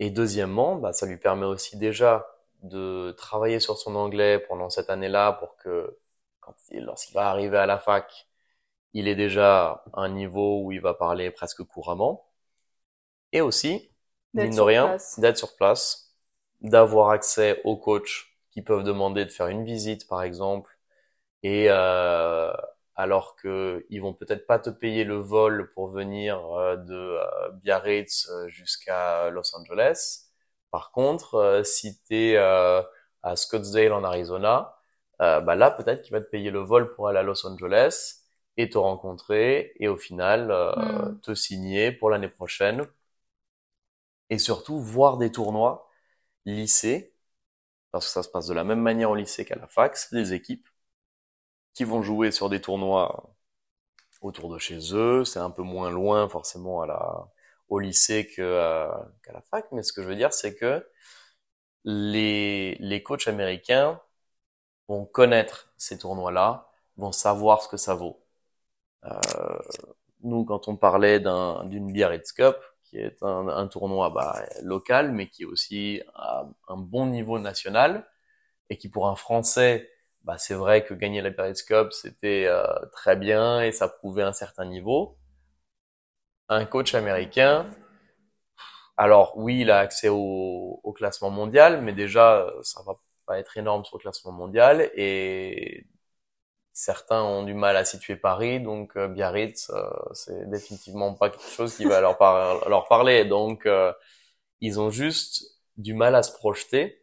Et 0.00 0.10
deuxièmement, 0.10 0.76
bah, 0.76 0.92
ça 0.92 1.06
lui 1.06 1.18
permet 1.18 1.46
aussi 1.46 1.76
déjà 1.76 2.26
de 2.62 3.12
travailler 3.18 3.60
sur 3.60 3.78
son 3.78 3.94
anglais 3.96 4.38
pendant 4.38 4.70
cette 4.70 4.90
année-là 4.90 5.32
pour 5.34 5.56
que 5.56 5.98
quand 6.40 6.54
lorsqu'il 6.72 7.14
va 7.14 7.28
arriver 7.30 7.58
à 7.58 7.66
la 7.66 7.78
fac, 7.78 8.28
il 8.94 9.08
est 9.08 9.16
déjà 9.16 9.84
à 9.92 10.02
un 10.02 10.08
niveau 10.10 10.62
où 10.64 10.72
il 10.72 10.80
va 10.80 10.94
parler 10.94 11.30
presque 11.30 11.62
couramment. 11.64 12.26
Et 13.32 13.40
aussi, 13.40 13.90
mine 14.34 14.54
de 14.56 14.60
rien, 14.60 14.96
d'être 15.18 15.38
sur 15.38 15.56
place, 15.56 16.16
d'avoir 16.60 17.10
accès 17.10 17.60
aux 17.64 17.76
coachs 17.76 18.26
qui 18.50 18.62
peuvent 18.62 18.82
demander 18.84 19.24
de 19.24 19.30
faire 19.30 19.48
une 19.48 19.64
visite, 19.64 20.08
par 20.08 20.22
exemple, 20.22 20.78
et 21.42 21.66
euh, 21.70 22.52
alors 22.96 23.36
que 23.36 23.86
ils 23.90 24.00
vont 24.02 24.14
peut-être 24.14 24.46
pas 24.46 24.58
te 24.58 24.70
payer 24.70 25.04
le 25.04 25.16
vol 25.16 25.72
pour 25.74 25.88
venir 25.88 26.38
euh, 26.54 26.76
de 26.76 26.94
euh, 26.94 27.50
Biarritz 27.54 28.30
jusqu'à 28.48 29.30
Los 29.30 29.54
Angeles. 29.56 30.26
Par 30.70 30.92
contre, 30.92 31.34
euh, 31.36 31.64
si 31.64 32.00
tu 32.04 32.14
es 32.16 32.36
à 32.36 33.36
Scottsdale 33.36 33.92
en 33.92 34.04
Arizona, 34.04 34.76
bah 35.18 35.54
là 35.54 35.70
peut-être 35.70 36.02
qu'il 36.02 36.12
va 36.12 36.20
te 36.20 36.30
payer 36.30 36.50
le 36.50 36.60
vol 36.60 36.94
pour 36.94 37.08
aller 37.08 37.18
à 37.18 37.22
Los 37.22 37.46
Angeles 37.46 38.20
et 38.56 38.68
te 38.70 38.78
rencontrer 38.78 39.72
et 39.76 39.88
au 39.88 39.96
final 39.96 40.50
euh, 40.50 40.72
hmm. 40.76 41.20
te 41.20 41.34
signer 41.34 41.92
pour 41.92 42.10
l'année 42.10 42.28
prochaine 42.28 42.86
et 44.30 44.38
surtout 44.38 44.78
voir 44.80 45.18
des 45.18 45.32
tournois 45.32 45.88
lycée 46.46 47.14
parce 47.92 48.06
que 48.06 48.12
ça 48.12 48.22
se 48.22 48.30
passe 48.30 48.46
de 48.48 48.54
la 48.54 48.64
même 48.64 48.80
manière 48.82 49.10
au 49.10 49.16
lycée 49.16 49.44
qu'à 49.44 49.56
la 49.56 49.68
fac, 49.68 49.96
des 50.12 50.34
équipes 50.34 50.68
qui 51.74 51.84
vont 51.84 52.02
jouer 52.02 52.30
sur 52.32 52.48
des 52.48 52.60
tournois 52.60 53.34
autour 54.22 54.52
de 54.52 54.58
chez 54.58 54.78
eux, 54.94 55.24
c'est 55.24 55.38
un 55.40 55.50
peu 55.50 55.62
moins 55.62 55.90
loin 55.90 56.28
forcément 56.28 56.82
à 56.82 56.86
la 56.86 57.28
au 57.68 57.78
lycée 57.80 58.28
euh, 58.40 58.88
qu'à 59.24 59.32
la 59.32 59.42
fac, 59.42 59.66
mais 59.72 59.82
ce 59.82 59.92
que 59.92 60.02
je 60.02 60.08
veux 60.08 60.16
dire 60.16 60.32
c'est 60.32 60.56
que 60.56 60.86
les 61.84 62.74
les 62.80 63.02
coachs 63.02 63.28
américains 63.28 64.00
vont 64.88 65.06
connaître 65.06 65.72
ces 65.78 65.98
tournois-là, 65.98 66.70
vont 66.96 67.12
savoir 67.12 67.62
ce 67.62 67.68
que 67.68 67.76
ça 67.78 67.94
vaut. 67.94 68.22
Euh, 69.04 69.18
nous, 70.22 70.44
quand 70.44 70.68
on 70.68 70.76
parlait 70.76 71.20
d'une 71.20 71.92
Biarritz 71.92 72.32
Cup, 72.32 72.56
qui 72.84 72.98
est 72.98 73.22
un, 73.22 73.48
un 73.48 73.66
tournoi 73.68 74.10
bah, 74.10 74.42
local, 74.62 75.12
mais 75.12 75.28
qui 75.28 75.42
est 75.44 75.46
aussi 75.46 76.02
à 76.14 76.44
un 76.68 76.76
bon 76.76 77.06
niveau 77.06 77.38
national, 77.38 78.06
et 78.70 78.78
qui 78.78 78.88
pour 78.88 79.08
un 79.08 79.16
Français, 79.16 79.90
bah, 80.24 80.38
c'est 80.38 80.54
vrai 80.54 80.84
que 80.84 80.94
gagner 80.94 81.22
la 81.22 81.30
Biarritz 81.30 81.62
Cup, 81.62 81.92
c'était 81.92 82.46
euh, 82.46 82.64
très 82.92 83.16
bien 83.16 83.62
et 83.62 83.72
ça 83.72 83.88
prouvait 83.88 84.22
un 84.22 84.32
certain 84.32 84.64
niveau. 84.66 85.18
Un 86.50 86.66
coach 86.66 86.94
américain, 86.94 87.70
alors 88.96 89.32
oui, 89.36 89.60
il 89.60 89.70
a 89.70 89.78
accès 89.78 90.08
au, 90.08 90.80
au 90.82 90.92
classement 90.92 91.30
mondial, 91.30 91.82
mais 91.82 91.92
déjà, 91.92 92.46
ça 92.62 92.82
va 92.86 92.94
pas 93.26 93.38
être 93.38 93.56
énorme 93.56 93.84
sur 93.84 93.96
le 93.98 94.02
classement 94.02 94.32
mondial 94.32 94.90
et 94.94 95.86
certains 96.72 97.22
ont 97.22 97.44
du 97.44 97.54
mal 97.54 97.76
à 97.76 97.84
situer 97.84 98.16
Paris, 98.16 98.60
donc 98.60 98.96
euh, 98.96 99.08
Biarritz, 99.08 99.70
euh, 99.70 99.90
c'est 100.14 100.48
définitivement 100.50 101.14
pas 101.14 101.30
quelque 101.30 101.48
chose 101.50 101.76
qui 101.76 101.84
va 101.86 102.00
leur, 102.00 102.18
leur 102.68 102.88
parler. 102.88 103.24
Donc, 103.24 103.66
euh, 103.66 103.92
ils 104.60 104.80
ont 104.80 104.90
juste 104.90 105.60
du 105.76 105.94
mal 105.94 106.14
à 106.16 106.22
se 106.22 106.32
projeter. 106.32 106.99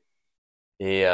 Et, 0.79 1.05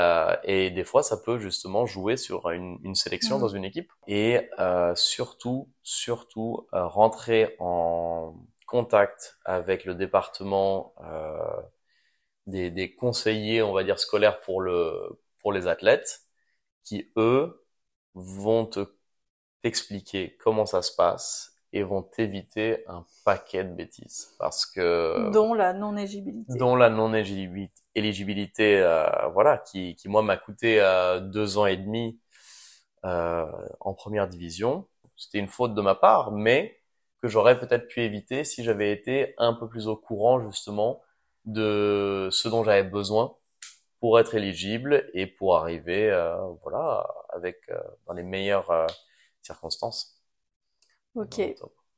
et 0.44 0.72
des 0.72 0.84
fois, 0.84 1.04
ça 1.04 1.18
peut 1.18 1.40
justement 1.40 1.86
jouer 1.86 2.18
sur 2.18 2.50
une, 2.52 2.80
une 2.84 2.96
sélection 2.96 3.38
mmh. 3.38 3.42
dans 3.42 3.48
une 3.48 3.64
équipe. 3.64 3.92
Et 4.08 4.50
surtout, 4.96 5.70
surtout, 5.84 6.68
rentrer 6.72 7.56
en 7.60 8.36
contact 8.68 9.38
avec 9.46 9.86
le 9.86 9.96
département 9.96 10.94
des, 12.48 12.72
des 12.72 12.94
conseillers, 12.94 13.62
on 13.62 13.74
va 13.74 13.84
dire, 13.84 14.00
scolaires 14.00 14.42
pour, 14.42 14.62
le, 14.62 15.20
pour 15.40 15.54
les 15.54 15.68
athlètes, 15.68 16.22
qui, 16.84 17.12
eux, 17.18 17.66
vont 18.16 18.66
te 18.66 18.86
t'expliquer 19.62 20.38
comment 20.40 20.66
ça 20.66 20.82
se 20.82 20.94
passe 20.94 21.58
et 21.72 21.84
vont 21.84 22.04
t'éviter 22.04 22.86
un 22.88 23.06
paquet 23.24 23.64
de 23.64 23.74
bêtises 23.74 24.36
parce 24.38 24.66
que 24.66 25.32
dont 25.32 25.54
la 25.54 25.74
non 25.74 25.96
éligibilité 25.96 26.60
dont 26.60 26.76
la 26.76 26.90
non 26.90 27.14
éligibilité 27.14 27.82
euh, 27.96 29.28
voilà 29.34 29.58
qui 29.60 29.96
qui 29.96 30.10
moi 30.10 30.24
m'a 30.24 30.38
coûté 30.38 30.82
euh, 30.82 31.20
deux 31.20 31.58
ans 31.58 31.66
et 31.66 31.78
demi 31.78 32.20
euh, 33.06 33.46
en 33.80 33.94
première 33.94 34.28
division 34.28 34.88
c'était 35.18 35.40
une 35.40 35.48
faute 35.48 35.76
de 35.76 35.82
ma 35.82 35.96
part 35.96 36.32
mais 36.32 36.80
que 37.22 37.28
j'aurais 37.28 37.60
peut-être 37.60 37.88
pu 37.88 38.02
éviter 38.02 38.44
si 38.44 38.64
j'avais 38.64 38.92
été 38.92 39.34
un 39.38 39.54
peu 39.54 39.68
plus 39.68 39.88
au 39.88 39.96
courant 39.96 40.42
justement 40.50 41.02
de 41.46 42.30
ce 42.32 42.48
dont 42.48 42.64
j'avais 42.64 42.84
besoin 42.84 43.36
pour 44.04 44.20
être 44.20 44.36
éligible 44.36 45.10
et 45.14 45.28
pour 45.28 45.56
arriver, 45.56 46.12
euh, 46.12 46.36
voilà, 46.62 47.08
avec 47.30 47.62
euh, 47.70 47.80
dans 48.06 48.12
les 48.12 48.24
meilleures 48.24 48.70
euh, 48.70 48.86
circonstances. 49.42 50.22
Ok. 51.16 51.40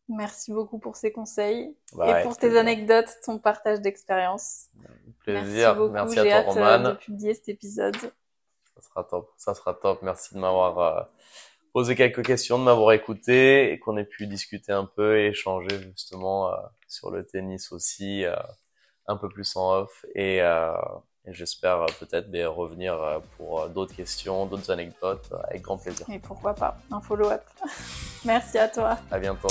Merci 0.07 0.51
beaucoup 0.51 0.77
pour 0.77 0.95
ces 0.95 1.11
conseils 1.11 1.75
bah 1.93 2.21
et 2.21 2.23
pour 2.23 2.37
tes 2.37 2.57
anecdotes, 2.57 3.09
ton 3.25 3.39
partage 3.39 3.81
d'expérience. 3.81 4.67
Plaisir. 5.19 5.75
Merci, 5.75 5.79
beaucoup. 5.79 5.93
Merci 5.93 6.19
à 6.19 6.43
toi, 6.43 6.53
Roman. 6.77 6.89
de 6.89 6.95
publier 6.95 7.33
cet 7.33 7.49
épisode. 7.49 7.95
Ça 7.95 8.81
sera 8.81 9.03
top. 9.03 9.31
Ça 9.37 9.53
sera 9.55 9.73
top. 9.73 10.01
Merci 10.03 10.35
de 10.35 10.39
m'avoir 10.39 11.09
posé 11.73 11.95
quelques 11.95 12.23
questions, 12.23 12.59
de 12.59 12.63
m'avoir 12.63 12.93
écouté 12.93 13.71
et 13.71 13.79
qu'on 13.79 13.97
ait 13.97 14.05
pu 14.05 14.27
discuter 14.27 14.71
un 14.71 14.85
peu 14.85 15.19
et 15.19 15.27
échanger 15.27 15.81
justement 15.91 16.51
sur 16.87 17.09
le 17.09 17.25
tennis 17.25 17.71
aussi, 17.71 18.25
un 19.07 19.17
peu 19.17 19.27
plus 19.27 19.55
en 19.55 19.79
off 19.79 20.05
et 20.13 20.41
et 21.27 21.33
j'espère 21.33 21.81
euh, 21.81 21.85
peut-être 21.99 22.27
revenir 22.45 23.01
euh, 23.01 23.19
pour 23.37 23.61
euh, 23.61 23.67
d'autres 23.67 23.95
questions, 23.95 24.45
d'autres 24.45 24.71
anecdotes 24.71 25.31
avec 25.47 25.61
grand 25.61 25.77
plaisir. 25.77 26.05
Et 26.09 26.19
pourquoi 26.19 26.53
pas, 26.53 26.77
un 26.91 27.01
follow-up. 27.01 27.43
Merci 28.25 28.57
à 28.57 28.67
toi. 28.67 28.97
À 29.11 29.19
bientôt. 29.19 29.49